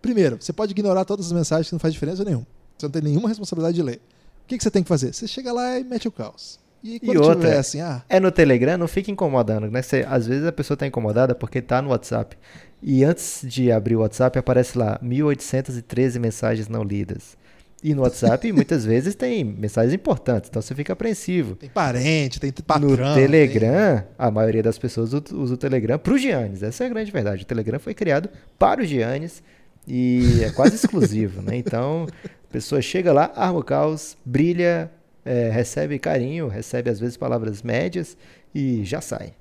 Primeiro, 0.00 0.38
você 0.40 0.52
pode 0.52 0.72
ignorar 0.72 1.04
todas 1.04 1.26
as 1.26 1.32
mensagens 1.32 1.68
que 1.68 1.74
não 1.74 1.78
faz 1.78 1.92
diferença 1.92 2.24
nenhuma. 2.24 2.46
Você 2.76 2.86
não 2.86 2.90
tem 2.90 3.02
nenhuma 3.02 3.28
responsabilidade 3.28 3.76
de 3.76 3.82
ler. 3.82 4.00
O 4.44 4.46
que, 4.46 4.56
que 4.58 4.64
você 4.64 4.70
tem 4.70 4.82
que 4.82 4.88
fazer? 4.88 5.12
Você 5.12 5.26
chega 5.26 5.52
lá 5.52 5.78
e 5.78 5.84
mete 5.84 6.08
o 6.08 6.12
caos. 6.12 6.58
E, 6.84 7.00
e 7.02 7.16
outra, 7.16 7.36
tiver, 7.36 7.58
assim, 7.58 7.80
ah, 7.80 8.02
é 8.10 8.20
no 8.20 8.30
Telegram, 8.30 8.76
não 8.76 8.86
fica 8.86 9.10
incomodando, 9.10 9.70
né? 9.70 9.80
Você, 9.80 10.04
às 10.06 10.26
vezes 10.26 10.46
a 10.46 10.52
pessoa 10.52 10.74
está 10.74 10.86
incomodada 10.86 11.34
porque 11.34 11.58
está 11.58 11.80
no 11.80 11.88
WhatsApp. 11.88 12.36
E 12.82 13.02
antes 13.02 13.40
de 13.42 13.72
abrir 13.72 13.96
o 13.96 14.00
WhatsApp 14.00 14.38
aparece 14.38 14.76
lá 14.76 14.98
1813 15.00 16.18
mensagens 16.18 16.68
não 16.68 16.84
lidas. 16.84 17.38
E 17.82 17.94
no 17.94 18.02
WhatsApp 18.02 18.52
muitas 18.52 18.84
vezes 18.84 19.14
tem 19.14 19.42
mensagens 19.42 19.94
importantes, 19.94 20.50
então 20.50 20.60
você 20.60 20.74
fica 20.74 20.92
apreensivo. 20.92 21.56
Tem 21.56 21.70
parente, 21.70 22.38
tem 22.38 22.52
patrão. 22.52 22.90
No 22.90 23.14
Telegram, 23.14 24.00
tem... 24.00 24.06
a 24.18 24.30
maioria 24.30 24.62
das 24.62 24.78
pessoas 24.78 25.14
usa 25.14 25.54
o 25.54 25.56
Telegram 25.56 25.98
para 25.98 26.12
o 26.12 26.18
Giannis. 26.18 26.62
Essa 26.62 26.84
é 26.84 26.86
a 26.86 26.90
grande 26.90 27.10
verdade. 27.10 27.44
O 27.44 27.46
Telegram 27.46 27.78
foi 27.78 27.94
criado 27.94 28.28
para 28.58 28.82
o 28.82 28.84
Giannis 28.84 29.42
e 29.88 30.42
é 30.44 30.50
quase 30.50 30.74
exclusivo, 30.76 31.40
né? 31.40 31.56
Então, 31.56 32.06
a 32.24 32.52
pessoa 32.52 32.82
chega 32.82 33.10
lá, 33.10 33.32
arma 33.34 33.58
o 33.58 33.64
caos, 33.64 34.18
brilha, 34.22 34.90
é, 35.24 35.50
recebe 35.50 35.98
carinho, 35.98 36.48
recebe 36.48 36.90
às 36.90 37.00
vezes 37.00 37.16
palavras 37.16 37.62
médias 37.62 38.16
e 38.54 38.84
já 38.84 39.00
sai. 39.00 39.34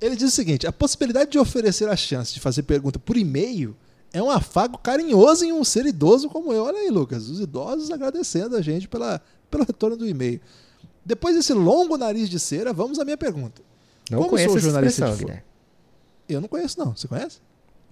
Ele 0.00 0.16
diz 0.16 0.32
o 0.32 0.34
seguinte: 0.34 0.66
a 0.66 0.72
possibilidade 0.72 1.30
de 1.30 1.38
oferecer 1.38 1.88
a 1.88 1.96
chance 1.96 2.34
de 2.34 2.40
fazer 2.40 2.64
pergunta 2.64 2.98
por 2.98 3.16
e-mail 3.16 3.76
é 4.12 4.22
um 4.22 4.30
afago 4.30 4.76
carinhoso 4.78 5.44
em 5.44 5.52
um 5.52 5.64
ser 5.64 5.86
idoso 5.86 6.28
como 6.28 6.52
eu. 6.52 6.64
Olha 6.64 6.78
aí, 6.78 6.90
Lucas, 6.90 7.28
os 7.28 7.40
idosos 7.40 7.90
agradecendo 7.90 8.56
a 8.56 8.60
gente 8.60 8.88
pela, 8.88 9.22
pelo 9.50 9.64
retorno 9.64 9.96
do 9.96 10.06
e-mail. 10.06 10.40
Depois 11.04 11.34
desse 11.34 11.52
longo 11.52 11.96
nariz 11.96 12.28
de 12.28 12.38
cera, 12.38 12.72
vamos 12.72 12.98
à 12.98 13.04
minha 13.04 13.16
pergunta. 13.16 13.62
Não 14.10 14.18
como 14.18 14.30
conheço 14.30 14.50
sou 14.50 14.58
jornalista 14.58 15.10
de 15.14 15.42
Eu 16.28 16.40
não 16.40 16.48
conheço, 16.48 16.78
não. 16.78 16.94
Você 16.94 17.08
conhece? 17.08 17.40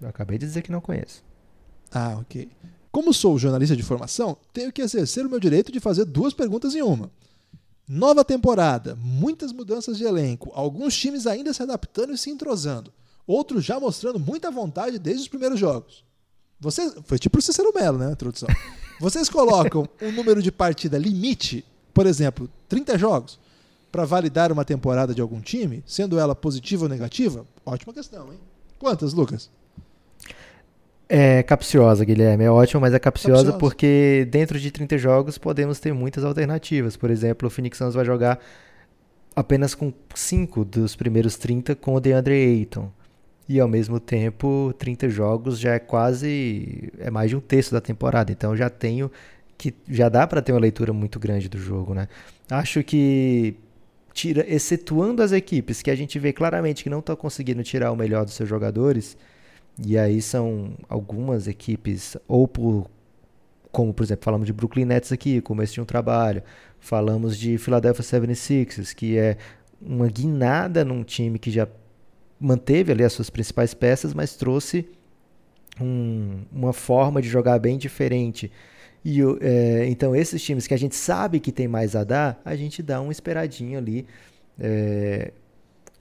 Eu 0.01 0.09
acabei 0.09 0.39
de 0.39 0.47
dizer 0.47 0.63
que 0.63 0.71
não 0.71 0.81
conheço. 0.81 1.23
Ah, 1.93 2.19
ok. 2.21 2.49
Como 2.93 3.15
sou 3.15 3.39
jornalista 3.39 3.77
de 3.77 3.83
formação, 3.83 4.37
tenho 4.53 4.73
que 4.73 4.83
exercer 4.83 5.25
o 5.25 5.31
meu 5.31 5.39
direito 5.39 5.71
de 5.71 5.79
fazer 5.79 6.05
duas 6.05 6.35
perguntas 6.35 6.75
em 6.75 6.83
uma. 6.83 7.11
Nova 7.89 8.25
temporada, 8.25 8.97
muitas 8.97 9.53
mudanças 9.53 9.97
de 9.97 10.05
elenco, 10.05 10.51
alguns 10.55 10.97
times 10.97 11.27
ainda 11.27 11.53
se 11.53 11.63
adaptando 11.63 12.13
e 12.13 12.19
se 12.19 12.31
entrosando, 12.31 12.93
outros 13.27 13.65
já 13.65 13.79
mostrando 13.79 14.19
muita 14.19 14.51
vontade 14.51 14.99
desde 14.99 15.23
os 15.23 15.29
primeiros 15.29 15.59
jogos. 15.59 16.05
Vocês, 16.59 16.95
foi 17.05 17.19
tipo 17.19 17.39
o 17.39 17.43
Cicero 17.43 17.73
Melo, 17.75 17.99
né, 17.99 18.09
a 18.09 18.13
introdução. 18.13 18.49
Vocês 19.01 19.29
colocam 19.29 19.89
um 20.03 20.13
número 20.13 20.43
de 20.43 20.53
partida 20.53 20.99
limite, 20.99 21.65
por 21.95 22.07
exemplo, 22.07 22.51
30 22.69 22.99
jogos, 22.99 23.41
para 23.91 24.05
validar 24.05 24.53
uma 24.53 24.65
temporada 24.65 25.15
de 25.15 25.21
algum 25.21 25.41
time, 25.41 25.83
sendo 25.87 26.19
ela 26.19 26.35
positiva 26.35 26.85
ou 26.85 26.89
negativa? 26.89 27.47
Ótima 27.65 27.95
questão, 27.95 28.33
hein? 28.33 28.39
Quantas, 28.79 29.15
Lucas? 29.15 29.51
É 31.13 31.43
capciosa, 31.43 32.05
Guilherme. 32.05 32.45
É 32.45 32.51
ótimo, 32.51 32.81
mas 32.81 32.95
é 32.95 32.99
capciosa, 33.01 33.39
capciosa, 33.39 33.59
porque 33.59 34.29
dentro 34.31 34.61
de 34.61 34.71
30 34.71 34.97
jogos 34.97 35.37
podemos 35.39 35.81
ter 35.81 35.93
muitas 35.93 36.23
alternativas. 36.23 36.97
Por 36.97 37.11
exemplo, 37.11 37.49
o 37.49 37.51
Phoenix 37.51 37.79
Suns 37.79 37.95
vai 37.95 38.05
jogar 38.05 38.39
apenas 39.35 39.75
com 39.75 39.93
5 40.15 40.65
dos 40.65 40.95
primeiros 40.95 41.37
30 41.37 41.75
com 41.75 41.95
o 41.95 42.01
DeAndre 42.01 42.35
Ayton. 42.35 42.93
E 43.49 43.59
ao 43.59 43.67
mesmo 43.67 43.99
tempo, 43.99 44.73
30 44.79 45.09
jogos 45.09 45.59
já 45.59 45.75
é 45.75 45.81
quase 45.81 46.93
é 47.01 47.11
mais 47.11 47.29
de 47.29 47.35
um 47.37 47.41
terço 47.41 47.73
da 47.73 47.81
temporada. 47.81 48.31
Então 48.31 48.57
já 48.57 48.71
tenho 48.71 49.11
que 49.59 49.75
já 49.89 50.09
dá 50.09 50.29
para 50.29 50.41
ter 50.41 50.53
uma 50.53 50.61
leitura 50.61 50.93
muito 50.93 51.19
grande 51.19 51.49
do 51.49 51.59
jogo, 51.59 51.93
né? 51.93 52.07
Acho 52.49 52.85
que 52.85 53.57
tira, 54.13 54.45
excetuando 54.49 55.25
as 55.25 55.33
equipes 55.33 55.83
que 55.83 55.91
a 55.91 55.97
gente 55.97 56.21
vê 56.21 56.33
claramente 56.33 56.85
que 56.85 56.89
não 56.89 57.01
estão 57.01 57.17
conseguindo 57.17 57.65
tirar 57.65 57.91
o 57.91 57.97
melhor 57.97 58.25
dos 58.25 58.35
seus 58.35 58.49
jogadores, 58.49 59.17
e 59.79 59.99
aí 59.99 60.21
são 60.21 60.73
algumas 60.89 61.47
equipes, 61.49 62.17
ou 62.29 62.47
por, 62.47 62.91
como 63.73 63.95
por 63.95 64.03
exemplo, 64.03 64.25
falamos 64.25 64.47
de 64.47 64.53
Brooklyn 64.53 64.85
Nets 64.85 65.13
aqui, 65.13 65.41
começo 65.41 65.75
de 65.75 65.81
um 65.81 65.85
trabalho, 65.85 66.43
falamos 66.79 67.39
de 67.39 67.59
Philadelphia 67.59 68.05
76ers, 68.05 68.95
que 68.95 69.17
é 69.17 69.37
uma 69.81 70.09
guinada 70.09 70.85
num 70.85 71.03
time 71.03 71.39
que 71.39 71.51
já 71.51 71.67
manteve 72.39 72.93
ali 72.93 73.05
as 73.05 73.13
suas 73.13 73.31
principais 73.31 73.75
peças, 73.75 74.15
mas 74.15 74.37
trouxe 74.37 74.87
um, 75.81 76.41
uma 76.53 76.73
forma 76.73 77.21
de 77.21 77.29
jogar 77.29 77.59
bem 77.59 77.77
diferente. 77.79 78.51
E 79.05 79.21
é, 79.41 79.87
então 79.87 80.15
esses 80.15 80.43
times 80.43 80.67
que 80.67 80.75
a 80.75 80.77
gente 80.77 80.95
sabe 80.95 81.41
que 81.41 81.53
tem 81.53 81.67
mais 81.67 81.97
a 81.97 82.05
dar, 82.05 82.41
a 82.45 82.55
gente 82.55 82.83
dá 82.83 83.01
um 83.01 83.11
esperadinho 83.11 83.79
ali. 83.79 84.07
É, 84.59 85.33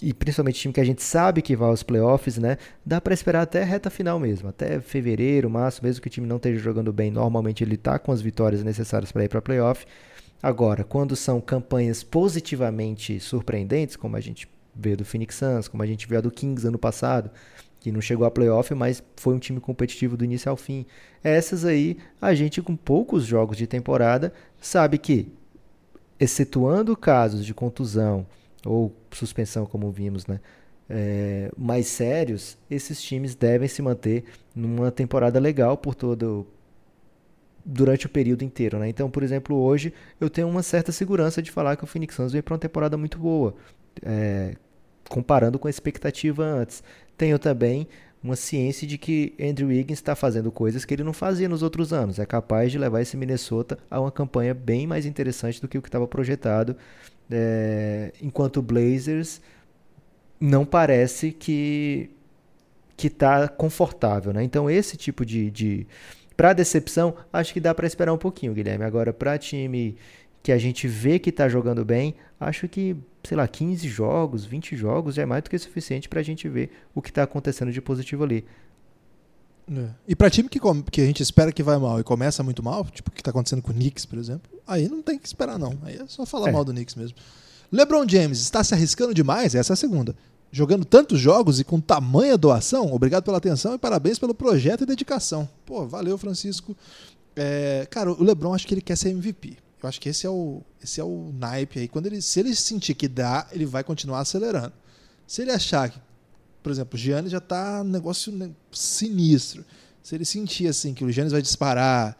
e 0.02 0.14
principalmente 0.14 0.60
time 0.60 0.74
que 0.74 0.80
a 0.80 0.86
gente 0.86 1.04
sabe 1.04 1.42
que 1.42 1.56
vai 1.56 1.70
aos 1.70 1.84
playoffs, 1.84 2.38
né? 2.38 2.58
Dá 2.86 3.02
para 3.02 3.14
esperar 3.14 3.42
até 3.42 3.64
reta 3.64 3.90
final 3.90 4.20
mesmo, 4.20 4.50
até 4.50 4.80
fevereiro, 4.80 5.50
março, 5.50 5.84
mesmo 5.84 6.02
que 6.02 6.08
o 6.08 6.12
time 6.12 6.28
não 6.28 6.38
esteja 6.38 6.60
jogando 6.60 6.94
bem, 6.94 7.12
normalmente 7.12 7.64
ele 7.64 7.78
tá 7.78 8.00
com 8.00 8.12
as 8.12 8.22
vitórias 8.22 8.64
necessárias 8.64 9.12
para 9.12 9.26
ir 9.26 9.30
para 9.30 9.42
playoff. 9.42 9.86
Agora, 10.42 10.86
quando 10.86 11.16
são 11.16 11.42
campanhas 11.42 12.02
positivamente 12.02 13.20
surpreendentes, 13.20 13.98
como 13.98 14.16
a 14.16 14.22
gente 14.22 14.48
vê 14.74 14.96
do 14.96 15.04
Phoenix 15.04 15.36
Suns, 15.36 15.68
como 15.68 15.84
a 15.84 15.86
gente 15.86 16.08
viu 16.08 16.18
a 16.18 16.22
do 16.22 16.32
Kings 16.32 16.66
ano 16.66 16.80
passado, 16.80 17.30
que 17.80 17.92
não 17.92 18.00
chegou 18.00 18.26
a 18.26 18.32
playoff, 18.32 18.74
mas 18.74 19.04
foi 19.18 19.34
um 19.34 19.40
time 19.40 19.60
competitivo 19.60 20.16
do 20.16 20.24
início 20.24 20.50
ao 20.50 20.56
fim. 20.56 20.86
Essas 21.24 21.66
aí, 21.66 21.98
a 22.22 22.34
gente 22.34 22.62
com 22.62 22.76
poucos 22.76 23.26
jogos 23.26 23.58
de 23.58 23.68
temporada 23.68 24.34
sabe 24.62 24.98
que, 24.98 25.32
excetuando 26.18 26.96
casos 26.96 27.46
de 27.46 27.54
contusão, 27.54 28.26
ou 28.66 28.94
suspensão, 29.12 29.66
como 29.66 29.92
vimos, 29.92 30.28
né? 30.28 30.40
É, 30.90 31.52
mais 31.56 31.88
sérios, 31.88 32.58
esses 32.70 33.02
times 33.02 33.36
devem 33.36 33.68
se 33.68 33.82
manter 33.82 34.24
numa 34.56 34.92
temporada 34.92 35.40
legal 35.40 35.78
por 35.78 35.94
todo 35.94 36.48
durante 37.64 38.08
o 38.08 38.10
período 38.10 38.44
inteiro, 38.44 38.80
né? 38.80 38.90
Então, 38.90 39.10
por 39.10 39.22
exemplo, 39.22 39.56
hoje 39.56 39.94
eu 40.20 40.30
tenho 40.30 40.48
uma 40.48 40.64
certa 40.64 40.92
segurança 40.92 41.42
de 41.42 41.52
falar 41.52 41.76
que 41.76 41.84
o 41.84 41.88
Phoenix 41.88 42.16
Suns 42.16 42.32
vem 42.32 42.42
para 42.42 42.54
uma 42.54 42.60
temporada 42.60 42.98
muito 42.98 43.20
boa, 43.20 43.56
é, 44.04 44.56
comparando 45.08 45.60
com 45.60 45.68
a 45.68 45.70
expectativa 45.70 46.44
antes. 46.44 46.84
Tenho 47.16 47.38
também 47.38 47.88
uma 48.24 48.36
ciência 48.36 48.88
de 48.88 48.98
que 48.98 49.34
Andrew 49.40 49.70
Wiggins 49.70 50.00
está 50.00 50.16
fazendo 50.16 50.52
coisas 50.52 50.84
que 50.84 50.94
ele 50.94 51.04
não 51.04 51.14
fazia 51.14 51.48
nos 51.48 51.62
outros 51.62 51.94
anos. 51.94 52.20
É 52.20 52.26
capaz 52.26 52.72
de 52.72 52.78
levar 52.78 53.02
esse 53.02 53.16
Minnesota 53.16 53.78
a 53.90 54.00
uma 54.02 54.12
campanha 54.12 54.54
bem 54.54 54.88
mais 54.88 55.06
interessante 55.06 55.62
do 55.62 55.68
que 55.68 55.78
o 55.78 55.82
que 55.82 55.88
estava 55.88 56.08
projetado 56.08 56.76
é, 57.30 58.12
enquanto 58.22 58.58
o 58.58 58.62
Blazers 58.62 59.42
não 60.40 60.66
parece 60.66 61.32
que 61.32 62.10
que 62.96 63.08
está 63.08 63.48
confortável, 63.48 64.34
né? 64.34 64.44
Então 64.44 64.70
esse 64.70 64.98
tipo 64.98 65.26
de, 65.26 65.50
de 65.50 65.88
para 66.36 66.52
decepção 66.52 67.16
acho 67.32 67.54
que 67.54 67.60
dá 67.60 67.74
para 67.74 67.88
esperar 67.88 68.12
um 68.14 68.18
pouquinho, 68.18 68.54
Guilherme. 68.54 68.84
Agora 68.84 69.14
para 69.14 69.38
time 69.38 69.96
que 70.44 70.52
a 70.52 70.58
gente 70.58 70.88
vê 70.88 71.18
que 71.18 71.30
está 71.30 71.48
jogando 71.48 71.86
bem, 71.86 72.16
acho 72.40 72.68
que 72.68 72.98
sei 73.24 73.38
lá 73.38 73.48
15 73.48 73.88
jogos, 73.88 74.46
20 74.46 74.76
jogos 74.76 75.16
já 75.16 75.24
é 75.24 75.26
mais 75.26 75.44
do 75.44 75.50
que 75.50 75.58
suficiente 75.58 76.10
para 76.10 76.20
a 76.20 76.24
gente 76.24 76.48
ver 76.50 76.72
o 76.94 77.02
que 77.02 77.10
está 77.10 77.24
acontecendo 77.24 77.72
de 77.72 77.82
positivo 77.82 78.24
ali. 78.24 78.46
É. 79.70 79.90
E 80.08 80.16
para 80.16 80.30
time 80.30 80.50
que, 80.50 80.60
que 80.92 81.02
a 81.02 81.06
gente 81.06 81.22
espera 81.22 81.52
que 81.52 81.62
vai 81.62 81.78
mal 81.78 82.00
e 82.00 82.04
começa 82.04 82.42
muito 82.42 82.64
mal, 82.64 82.84
tipo 82.86 83.10
o 83.10 83.14
que 83.14 83.22
está 83.22 83.32
acontecendo 83.32 83.62
com 83.62 83.72
o 83.72 83.74
Knicks, 83.74 84.06
por 84.06 84.18
exemplo, 84.18 84.50
aí 84.68 84.88
não 84.88 85.02
tem 85.02 85.20
que 85.20 85.28
esperar, 85.28 85.60
não. 85.60 85.78
Aí 85.84 85.98
é 85.98 86.06
só 86.08 86.26
falar 86.26 86.50
é. 86.50 86.52
mal 86.52 86.66
do 86.66 86.72
Knicks 86.72 86.96
mesmo. 86.96 87.16
LeBron 87.72 88.08
James 88.08 88.40
está 88.40 88.64
se 88.64 88.74
arriscando 88.74 89.14
demais? 89.14 89.54
Essa 89.54 89.74
é 89.74 89.76
a 89.76 89.78
segunda. 89.78 90.16
Jogando 90.52 90.84
tantos 90.84 91.20
jogos 91.20 91.60
e 91.60 91.64
com 91.64 91.80
tamanha 91.80 92.36
doação? 92.36 92.92
Obrigado 92.92 93.24
pela 93.24 93.38
atenção 93.38 93.76
e 93.76 93.78
parabéns 93.78 94.18
pelo 94.18 94.34
projeto 94.34 94.82
e 94.82 94.86
dedicação. 94.88 95.48
Pô, 95.66 95.86
valeu, 95.86 96.18
Francisco. 96.18 96.76
É, 97.36 97.88
cara, 97.92 98.12
o 98.12 98.24
LeBron 98.24 98.56
acho 98.56 98.66
que 98.66 98.74
ele 98.74 98.82
quer 98.82 98.98
ser 98.98 99.10
MVP. 99.10 99.58
Eu 99.82 99.88
acho 99.88 100.02
que 100.02 100.10
esse 100.10 100.26
é 100.26 100.30
o, 100.30 100.62
esse 100.84 101.00
é 101.00 101.04
o 101.04 101.32
naipe 101.34 101.80
aí. 101.80 101.88
Quando 101.88 102.08
ele, 102.08 102.22
se 102.22 102.40
ele 102.40 102.56
sentir 102.56 102.96
que 102.96 103.08
dá, 103.08 103.48
ele 103.52 103.66
vai 103.66 103.84
continuar 103.84 104.20
acelerando. 104.20 104.74
Se 105.28 105.44
ele 105.44 105.52
achar 105.52 105.90
que, 105.90 106.00
por 106.62 106.72
exemplo, 106.72 106.96
o 106.96 106.98
Giannis 106.98 107.32
já 107.32 107.40
tá 107.40 107.82
um 107.82 107.90
negócio 107.90 108.34
sinistro. 108.72 109.64
Se 110.02 110.16
ele 110.16 110.26
sentir 110.26 110.68
assim 110.68 110.94
que 110.94 111.04
o 111.04 111.12
Giannis 111.12 111.32
vai 111.32 111.42
disparar, 111.42 112.18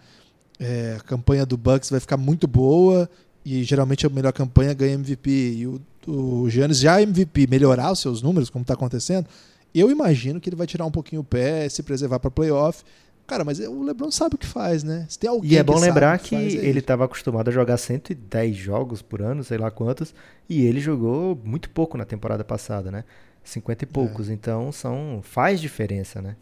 é, 0.60 0.98
a 1.00 1.04
campanha 1.04 1.46
do 1.46 1.58
Bucks 1.58 1.90
vai 1.90 2.00
ficar 2.00 2.18
muito 2.18 2.48
boa 2.48 3.10
e 3.46 3.64
geralmente 3.64 4.06
a 4.06 4.10
melhor 4.10 4.34
campanha 4.34 4.74
ganha 4.74 4.94
MVP 4.94 5.30
e 5.30 5.68
o, 5.68 5.82
o 6.08 6.50
Giannis 6.50 6.80
já 6.80 7.00
é 7.00 7.04
MVP 7.04 7.48
melhorar 7.48 7.92
os 7.92 8.00
seus 8.00 8.22
números, 8.22 8.50
como 8.50 8.64
está 8.64 8.74
acontecendo, 8.74 9.28
eu 9.74 9.90
imagino 9.90 10.40
que 10.40 10.50
ele 10.50 10.56
vai 10.56 10.68
tirar 10.68 10.86
um 10.86 10.92
pouquinho 10.92 11.22
o 11.22 11.26
pé, 11.26 11.68
se 11.70 11.84
preservar 11.84 12.20
para 12.20 12.32
playoff. 12.32 12.84
Cara, 13.28 13.46
mas 13.46 13.60
o 13.60 13.84
LeBron 13.84 14.10
sabe 14.10 14.34
o 14.36 14.38
que 14.40 14.48
faz, 14.48 14.84
né? 14.84 15.06
Se 15.08 15.20
tem 15.20 15.30
alguém 15.30 15.52
e 15.52 15.58
é 15.58 15.64
bom 15.64 15.76
que 15.76 15.82
lembrar 15.82 16.18
que, 16.18 16.30
que, 16.30 16.36
faz, 16.36 16.56
é 16.56 16.66
ele 16.66 16.80
estava 16.80 17.06
acostumado 17.06 17.48
a 17.48 17.52
jogar 17.52 17.78
110 17.78 18.58
jogos 18.58 19.04
por 19.04 19.22
ano, 19.22 19.44
sei 19.44 19.60
lá 19.60 19.70
quantos, 19.70 20.16
e 20.50 20.66
ele 20.66 20.80
jogou 20.80 21.40
muito 21.44 21.70
pouco 21.70 21.96
na 21.96 22.06
temporada 22.06 22.44
passada, 22.44 22.90
né? 22.90 23.04
50 23.50 23.84
e 23.84 23.88
poucos. 23.88 24.30
É. 24.30 24.34
Então 24.34 24.72
são 24.72 25.20
faz 25.24 25.60
diferença, 25.60 26.22
né? 26.22 26.36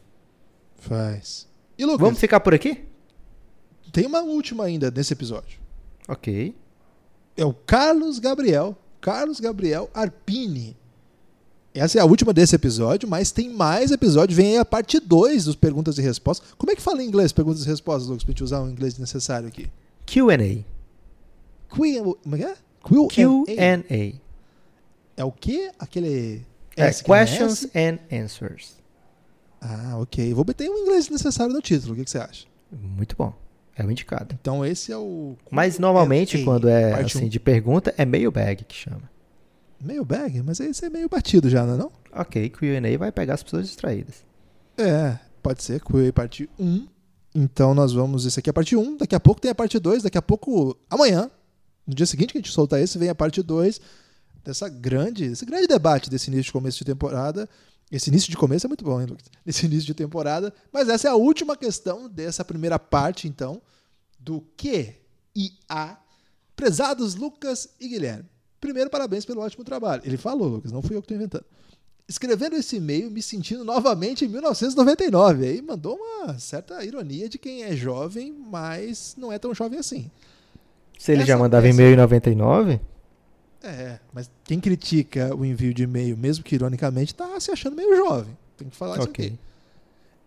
Faz. 0.77 1.47
E 1.77 1.85
Lucas, 1.85 2.01
Vamos 2.01 2.19
ficar 2.19 2.39
por 2.39 2.53
aqui? 2.53 2.85
tem 3.91 4.05
uma 4.05 4.21
última 4.21 4.65
ainda 4.65 4.91
nesse 4.91 5.13
episódio. 5.13 5.59
Ok. 6.07 6.55
É 7.35 7.45
o 7.45 7.53
Carlos 7.53 8.19
Gabriel. 8.19 8.77
Carlos 8.99 9.39
Gabriel 9.39 9.89
Arpini. 9.93 10.75
Essa 11.73 11.99
é 11.99 12.01
a 12.01 12.05
última 12.05 12.33
desse 12.33 12.55
episódio, 12.55 13.07
mas 13.07 13.31
tem 13.31 13.49
mais 13.49 13.91
episódio. 13.91 14.35
Vem 14.35 14.53
aí 14.53 14.57
a 14.57 14.65
parte 14.65 14.99
2 14.99 15.45
dos 15.45 15.55
perguntas 15.55 15.97
e 15.97 16.01
respostas. 16.01 16.53
Como 16.57 16.71
é 16.71 16.75
que 16.75 16.81
fala 16.81 17.03
em 17.03 17.07
inglês 17.07 17.31
perguntas 17.31 17.63
e 17.63 17.67
respostas, 17.67 18.07
Lucas, 18.07 18.23
pra 18.23 18.31
gente 18.31 18.43
usar 18.43 18.61
o 18.61 18.69
inglês 18.69 18.97
necessário 18.97 19.47
aqui? 19.47 19.69
Q&A. 20.05 20.63
Q, 21.69 22.01
como 22.23 22.35
é 22.35 22.37
que 22.39 22.43
é? 22.45 22.55
Q&A. 22.83 23.07
Q&A. 23.09 24.13
É 25.15 25.23
o 25.23 25.31
quê? 25.31 25.71
Aquele... 25.77 26.45
É, 26.77 26.87
é 26.87 26.93
questions 26.93 27.67
and 27.75 27.99
answers. 28.11 28.77
Ah, 29.59 29.97
ok. 29.97 30.33
Vou 30.33 30.43
botar 30.43 30.63
um 30.65 30.77
inglês 30.77 31.09
necessário 31.09 31.51
no 31.51 31.61
título. 31.61 31.93
O 31.93 31.95
que, 31.95 32.03
que 32.03 32.11
você 32.11 32.19
acha? 32.19 32.45
Muito 32.71 33.15
bom. 33.17 33.33
É 33.75 33.83
o 33.83 33.91
indicado. 33.91 34.35
Então 34.39 34.65
esse 34.65 34.91
é 34.91 34.97
o... 34.97 35.35
Mas 35.51 35.77
normalmente, 35.77 36.37
Q&A, 36.37 36.45
quando 36.45 36.69
é 36.69 36.93
assim 37.01 37.25
um. 37.25 37.29
de 37.29 37.39
pergunta, 37.39 37.93
é 37.97 38.05
mailbag 38.05 38.63
que 38.65 38.75
chama. 38.75 39.09
Meio 39.79 40.03
bag, 40.03 40.41
mas 40.41 40.59
esse 40.59 40.85
é 40.85 40.89
meio 40.89 41.07
batido 41.07 41.49
já, 41.49 41.63
não 41.63 41.75
é 41.75 41.77
não? 41.77 41.91
Ok, 42.11 42.49
Q&A 42.49 42.97
vai 42.97 43.11
pegar 43.11 43.35
as 43.35 43.43
pessoas 43.43 43.67
distraídas. 43.67 44.25
É, 44.75 45.19
pode 45.43 45.63
ser. 45.63 45.81
Q&A 45.81 46.11
parte 46.11 46.49
1. 46.57 46.87
Então 47.35 47.75
nós 47.75 47.93
vamos... 47.93 48.25
Esse 48.25 48.39
aqui 48.39 48.49
é 48.49 48.51
a 48.51 48.53
parte 48.53 48.75
1. 48.75 48.97
Daqui 48.97 49.13
a 49.13 49.19
pouco 49.19 49.39
tem 49.39 49.51
a 49.51 49.55
parte 49.55 49.77
2. 49.77 50.03
Daqui 50.03 50.17
a 50.17 50.21
pouco... 50.21 50.75
Amanhã, 50.89 51.29
no 51.85 51.93
dia 51.93 52.07
seguinte 52.07 52.31
que 52.31 52.39
a 52.39 52.41
gente 52.41 52.51
soltar 52.51 52.81
esse, 52.81 52.97
vem 52.97 53.09
a 53.09 53.15
parte 53.15 53.43
2 53.43 53.79
dessa 54.47 54.67
grande... 54.69 55.25
Esse 55.25 55.45
grande 55.45 55.67
debate 55.67 56.09
desse 56.09 56.29
início 56.29 56.45
de 56.45 56.51
começo 56.53 56.77
de 56.79 56.85
temporada. 56.85 57.47
Esse 57.91 58.09
início 58.09 58.29
de 58.29 58.37
começo 58.37 58.65
é 58.65 58.69
muito 58.69 58.83
bom, 58.83 58.99
hein, 58.99 59.07
Lucas? 59.07 59.25
Esse 59.45 59.65
início 59.65 59.85
de 59.85 59.93
temporada. 59.93 60.53
Mas 60.71 60.89
essa 60.89 61.07
é 61.07 61.11
a 61.11 61.15
última 61.15 61.55
questão 61.55 62.09
dessa 62.09 62.43
primeira 62.43 62.77
parte, 62.79 63.27
então, 63.27 63.61
do 64.19 64.41
Q 64.57 64.93
e 65.35 65.51
A. 65.69 65.97
Prezados 66.55 67.15
Lucas 67.15 67.69
e 67.79 67.87
Guilherme. 67.87 68.25
Primeiro, 68.59 68.89
parabéns 68.89 69.23
pelo 69.23 69.41
ótimo 69.41 69.63
trabalho. 69.63 70.01
Ele 70.03 70.17
falou, 70.17 70.47
Lucas, 70.47 70.71
não 70.71 70.81
fui 70.81 70.95
eu 70.95 71.01
que 71.01 71.05
estou 71.05 71.17
inventando. 71.17 71.45
Escrevendo 72.09 72.55
esse 72.55 72.77
e-mail, 72.77 73.11
me 73.11 73.21
sentindo 73.21 73.63
novamente 73.63 74.25
em 74.25 74.27
1999. 74.29 75.45
Aí 75.45 75.61
mandou 75.61 75.95
uma 75.97 76.39
certa 76.39 76.83
ironia 76.83 77.29
de 77.29 77.37
quem 77.37 77.63
é 77.63 77.75
jovem, 77.75 78.31
mas 78.33 79.13
não 79.17 79.31
é 79.31 79.37
tão 79.37 79.53
jovem 79.53 79.77
assim. 79.77 80.09
Se 80.97 81.11
ele 81.11 81.23
já 81.25 81.33
Essa 81.33 81.43
mandava 81.43 81.63
peça- 81.63 81.75
e-mail 81.75 81.93
em 81.93 81.97
99, 81.97 82.79
É, 83.67 83.99
mas 84.13 84.31
quem 84.45 84.61
critica 84.61 85.35
o 85.35 85.43
envio 85.43 85.73
de 85.73 85.83
e-mail, 85.83 86.15
mesmo 86.15 86.41
que 86.41 86.55
ironicamente, 86.55 87.13
tá 87.13 87.37
se 87.37 87.51
achando 87.51 87.75
meio 87.75 87.97
jovem. 87.97 88.37
Tem 88.55 88.69
que 88.69 88.75
falar 88.77 88.97
isso 88.97 89.09
ok. 89.09 89.25
aqui. 89.25 89.39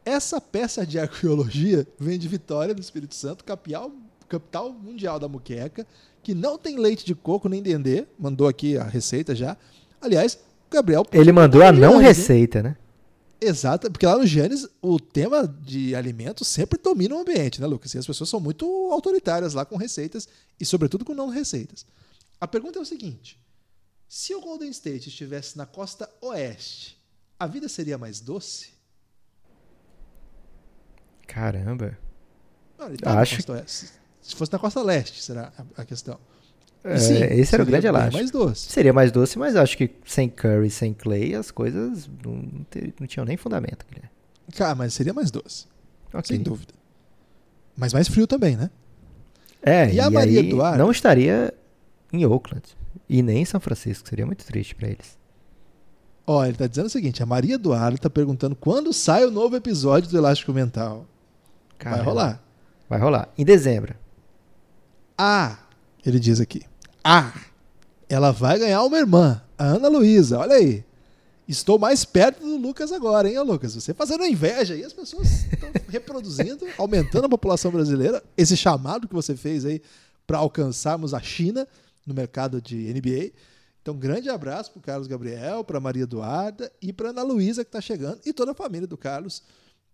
Essa 0.04 0.38
peça 0.40 0.86
de 0.86 0.98
arqueologia 0.98 1.88
vem 1.98 2.18
de 2.18 2.28
Vitória 2.28 2.74
do 2.74 2.82
Espírito 2.82 3.14
Santo, 3.14 3.42
capital, 3.42 3.90
capital 4.28 4.70
mundial 4.70 5.18
da 5.18 5.26
muqueca, 5.26 5.86
que 6.22 6.34
não 6.34 6.58
tem 6.58 6.78
leite 6.78 7.02
de 7.02 7.14
coco 7.14 7.48
nem 7.48 7.62
dendê. 7.62 8.06
Mandou 8.18 8.46
aqui 8.46 8.76
a 8.76 8.84
receita 8.84 9.34
já. 9.34 9.56
Aliás, 10.02 10.34
o 10.68 10.74
Gabriel. 10.74 11.06
Ele 11.10 11.32
mandou 11.32 11.62
a 11.62 11.72
não 11.72 11.92
Giannis, 11.92 12.18
receita, 12.18 12.62
né? 12.62 12.76
Exato, 13.40 13.90
porque 13.90 14.04
lá 14.04 14.18
no 14.18 14.26
Gênesis 14.26 14.68
o 14.82 15.00
tema 15.00 15.48
de 15.62 15.94
alimentos 15.94 16.46
sempre 16.46 16.78
domina 16.78 17.14
o 17.14 17.20
ambiente, 17.20 17.58
né, 17.58 17.66
Lucas? 17.66 17.94
E 17.94 17.98
as 17.98 18.06
pessoas 18.06 18.28
são 18.28 18.38
muito 18.38 18.66
autoritárias 18.92 19.54
lá 19.54 19.64
com 19.64 19.78
receitas 19.78 20.28
e, 20.60 20.66
sobretudo, 20.66 21.06
com 21.06 21.14
não 21.14 21.30
receitas. 21.30 21.86
A 22.40 22.48
pergunta 22.48 22.78
é 22.78 22.82
o 22.82 22.86
seguinte: 22.86 23.38
se 24.08 24.34
o 24.34 24.40
Golden 24.40 24.70
State 24.70 25.08
estivesse 25.08 25.56
na 25.58 25.66
costa 25.66 26.08
oeste, 26.20 26.98
a 27.38 27.46
vida 27.46 27.68
seria 27.68 27.98
mais 27.98 28.20
doce? 28.20 28.70
Caramba. 31.26 31.96
Não, 32.78 32.94
tá 32.96 33.20
Acho-. 33.20 33.40
Se 34.22 34.34
fosse 34.36 34.52
na 34.52 34.58
costa 34.58 34.82
leste, 34.82 35.22
será 35.22 35.52
a 35.76 35.84
questão. 35.84 36.18
E 36.84 36.88
É, 36.88 36.98
sim, 36.98 37.14
esse 37.14 37.54
era 37.54 37.62
o 37.62 37.66
grande 37.66 37.86
elástico. 37.86 38.16
mais 38.16 38.30
doce. 38.30 38.70
Seria 38.70 38.92
mais 38.92 39.12
doce, 39.12 39.38
mas 39.38 39.54
acho 39.54 39.76
que 39.76 39.90
sem 40.06 40.28
Curry, 40.28 40.70
sem 40.70 40.94
Clay, 40.94 41.34
as 41.34 41.50
coisas 41.50 42.08
não, 42.24 42.64
ter- 42.70 42.94
não 42.98 43.06
tinham 43.06 43.24
nem 43.24 43.36
fundamento. 43.36 43.84
Guilherme. 43.86 44.10
Cara, 44.56 44.74
mas 44.74 44.94
seria 44.94 45.12
mais 45.12 45.30
doce, 45.30 45.66
Ok. 46.12 46.36
sem 46.36 46.42
dúvida. 46.42 46.72
Mas 47.76 47.92
mais 47.92 48.08
frio 48.08 48.26
também, 48.26 48.56
né? 48.56 48.70
É, 49.62 49.90
E 49.90 49.96
e, 49.96 50.00
a 50.00 50.10
Maria 50.10 50.40
aí 50.40 50.48
Eduarda? 50.48 50.78
não 50.78 50.90
estaria 50.90 51.52
em 52.12 52.24
Oakland 52.24 52.62
e 53.08 53.22
nem 53.22 53.42
em 53.42 53.44
São 53.44 53.60
Francisco. 53.60 54.08
Seria 54.08 54.26
muito 54.26 54.44
triste 54.44 54.74
pra 54.74 54.88
eles. 54.88 55.18
Ó, 56.26 56.44
ele 56.44 56.56
tá 56.56 56.66
dizendo 56.66 56.86
o 56.86 56.90
seguinte: 56.90 57.22
a 57.22 57.26
Maria 57.26 57.54
Eduardo 57.54 57.98
tá 57.98 58.10
perguntando 58.10 58.54
quando 58.54 58.92
sai 58.92 59.24
o 59.24 59.30
novo 59.30 59.56
episódio 59.56 60.10
do 60.10 60.16
Elástico 60.16 60.52
Mental. 60.52 61.06
Vai 61.82 62.02
rolar. 62.02 62.42
Vai 62.88 63.00
rolar. 63.00 63.28
Em 63.36 63.44
dezembro. 63.44 63.94
Ah, 65.16 65.58
ele 66.04 66.18
diz 66.18 66.40
aqui. 66.40 66.62
Ah, 67.02 67.32
ela 68.08 68.32
vai 68.32 68.58
ganhar 68.58 68.82
uma 68.82 68.98
irmã, 68.98 69.42
a 69.56 69.64
Ana 69.64 69.88
Luísa. 69.88 70.38
Olha 70.38 70.56
aí. 70.56 70.84
Estou 71.48 71.80
mais 71.80 72.04
perto 72.04 72.40
do 72.40 72.56
Lucas 72.56 72.92
agora, 72.92 73.28
hein, 73.28 73.40
Lucas? 73.40 73.74
Você 73.74 73.92
fazendo 73.92 74.24
inveja 74.24 74.74
aí, 74.74 74.84
as 74.84 74.92
pessoas 74.92 75.46
estão 75.52 75.68
reproduzindo, 75.88 76.64
aumentando 76.78 77.24
a 77.24 77.28
população 77.28 77.72
brasileira. 77.72 78.22
Esse 78.36 78.56
chamado 78.56 79.08
que 79.08 79.14
você 79.14 79.34
fez 79.34 79.64
aí 79.64 79.82
para 80.28 80.38
alcançarmos 80.38 81.12
a 81.12 81.20
China 81.20 81.66
no 82.10 82.14
mercado 82.14 82.60
de 82.60 82.92
NBA. 82.92 83.32
Então, 83.80 83.96
grande 83.96 84.28
abraço 84.28 84.72
para 84.72 84.82
Carlos 84.82 85.06
Gabriel, 85.06 85.64
para 85.64 85.80
Maria 85.80 86.02
Eduarda 86.02 86.70
e 86.82 86.92
para 86.92 87.10
Ana 87.10 87.22
Luísa 87.22 87.64
que 87.64 87.68
está 87.68 87.80
chegando 87.80 88.20
e 88.26 88.32
toda 88.32 88.52
a 88.52 88.54
família 88.54 88.86
do 88.86 88.98
Carlos. 88.98 89.42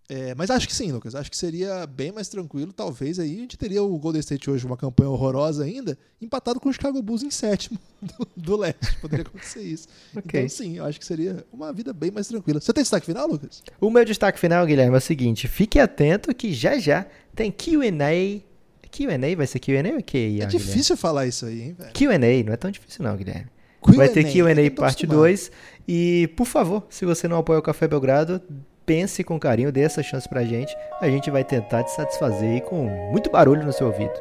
É, 0.09 0.35
mas 0.37 0.51
acho 0.51 0.69
que 0.69 0.75
sim, 0.75 0.93
Lucas. 0.93 1.15
Acho 1.15 1.31
que 1.31 1.37
seria 1.37 1.85
bem 1.87 2.13
mais 2.13 2.29
tranquilo. 2.29 2.73
Talvez 2.73 3.19
aí 3.19 3.37
a 3.37 3.41
gente 3.41 3.57
teria 3.57 3.83
o 3.83 3.99
Golden 3.99 4.21
State 4.21 4.49
hoje, 4.49 4.65
uma 4.65 4.77
campanha 4.77 5.11
horrorosa 5.11 5.65
ainda, 5.65 5.99
empatado 6.21 6.61
com 6.61 6.69
o 6.69 6.73
Chicago 6.73 7.03
Bulls 7.03 7.25
em 7.25 7.31
sétimo 7.31 7.79
do, 8.01 8.29
do 8.37 8.57
leste. 8.57 8.97
Poderia 9.01 9.25
acontecer 9.27 9.63
isso. 9.63 9.89
Ok. 10.17 10.41
Então, 10.41 10.49
sim, 10.49 10.79
eu 10.79 10.85
acho 10.85 10.99
que 10.99 11.05
seria 11.05 11.45
uma 11.53 11.73
vida 11.73 11.93
bem 11.93 12.11
mais 12.11 12.29
tranquila. 12.29 12.61
Você 12.61 12.73
tem 12.73 12.83
destaque 12.83 13.07
final, 13.07 13.29
Lucas? 13.29 13.63
O 13.81 13.91
meu 13.91 14.05
destaque 14.05 14.39
final, 14.39 14.65
Guilherme, 14.65 14.95
é 14.95 14.99
o 14.99 15.01
seguinte: 15.01 15.47
fique 15.49 15.79
atento 15.79 16.35
que 16.35 16.53
já 16.53 16.79
já 16.79 17.07
tem 17.35 17.51
QA. 17.51 18.43
QA? 18.89 19.37
Vai 19.37 19.47
ser 19.47 19.59
QA 19.59 19.83
ou 19.95 20.03
QA? 20.03 20.45
é 20.45 20.47
difícil 20.47 20.97
falar 20.97 21.27
isso 21.27 21.47
aí, 21.47 21.63
hein, 21.63 21.77
velho? 21.79 21.93
QA, 21.93 22.45
não 22.45 22.53
é 22.53 22.57
tão 22.57 22.71
difícil, 22.71 23.05
não, 23.05 23.17
Guilherme. 23.17 23.47
Vai 23.95 24.09
ter 24.09 24.25
não 24.25 24.31
QA 24.33 24.71
parte 24.71 25.05
acostumado. 25.05 25.19
2. 25.19 25.51
E, 25.87 26.29
por 26.37 26.47
favor, 26.47 26.85
se 26.91 27.05
você 27.05 27.29
não 27.29 27.39
apoia 27.39 27.59
o 27.59 27.63
Café 27.63 27.87
Belgrado, 27.87 28.43
pense 28.85 29.23
com 29.23 29.39
carinho, 29.39 29.71
dê 29.71 29.83
essa 29.83 30.03
chance 30.03 30.29
pra 30.29 30.45
gente. 30.45 30.75
A 31.01 31.09
gente 31.09 31.31
vai 31.31 31.45
tentar 31.45 31.85
te 31.85 31.93
satisfazer 31.93 32.49
aí 32.49 32.61
com 32.61 32.87
muito 33.11 33.31
barulho 33.31 33.65
no 33.65 33.73
seu 33.73 33.87
ouvido. 33.87 34.15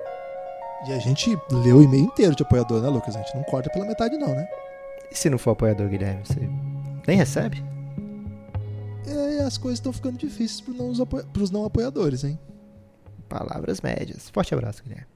E 0.87 0.91
a 0.91 0.99
gente 0.99 1.35
leu 1.49 1.77
o 1.77 1.83
e-mail 1.83 2.03
inteiro 2.03 2.35
de 2.35 2.43
apoiador, 2.43 2.81
né, 2.81 2.89
Lucas? 2.89 3.15
A 3.15 3.19
gente 3.19 3.35
não 3.35 3.43
corta 3.43 3.69
pela 3.71 3.85
metade, 3.85 4.17
não, 4.17 4.27
né? 4.27 4.47
E 5.11 5.17
se 5.17 5.29
não 5.29 5.37
for 5.37 5.51
apoiador, 5.51 5.87
Guilherme, 5.87 6.21
você 6.23 6.49
nem 7.07 7.17
recebe? 7.17 7.63
É, 9.07 9.43
as 9.43 9.57
coisas 9.57 9.79
estão 9.79 9.93
ficando 9.93 10.17
difíceis 10.17 10.61
para 10.61 11.41
os 11.41 11.51
não 11.51 11.65
apoiadores, 11.65 12.23
hein? 12.23 12.37
Palavras 13.35 13.81
médias. 13.81 14.29
Forte 14.29 14.53
abraço, 14.53 14.81
Guilherme. 14.81 15.14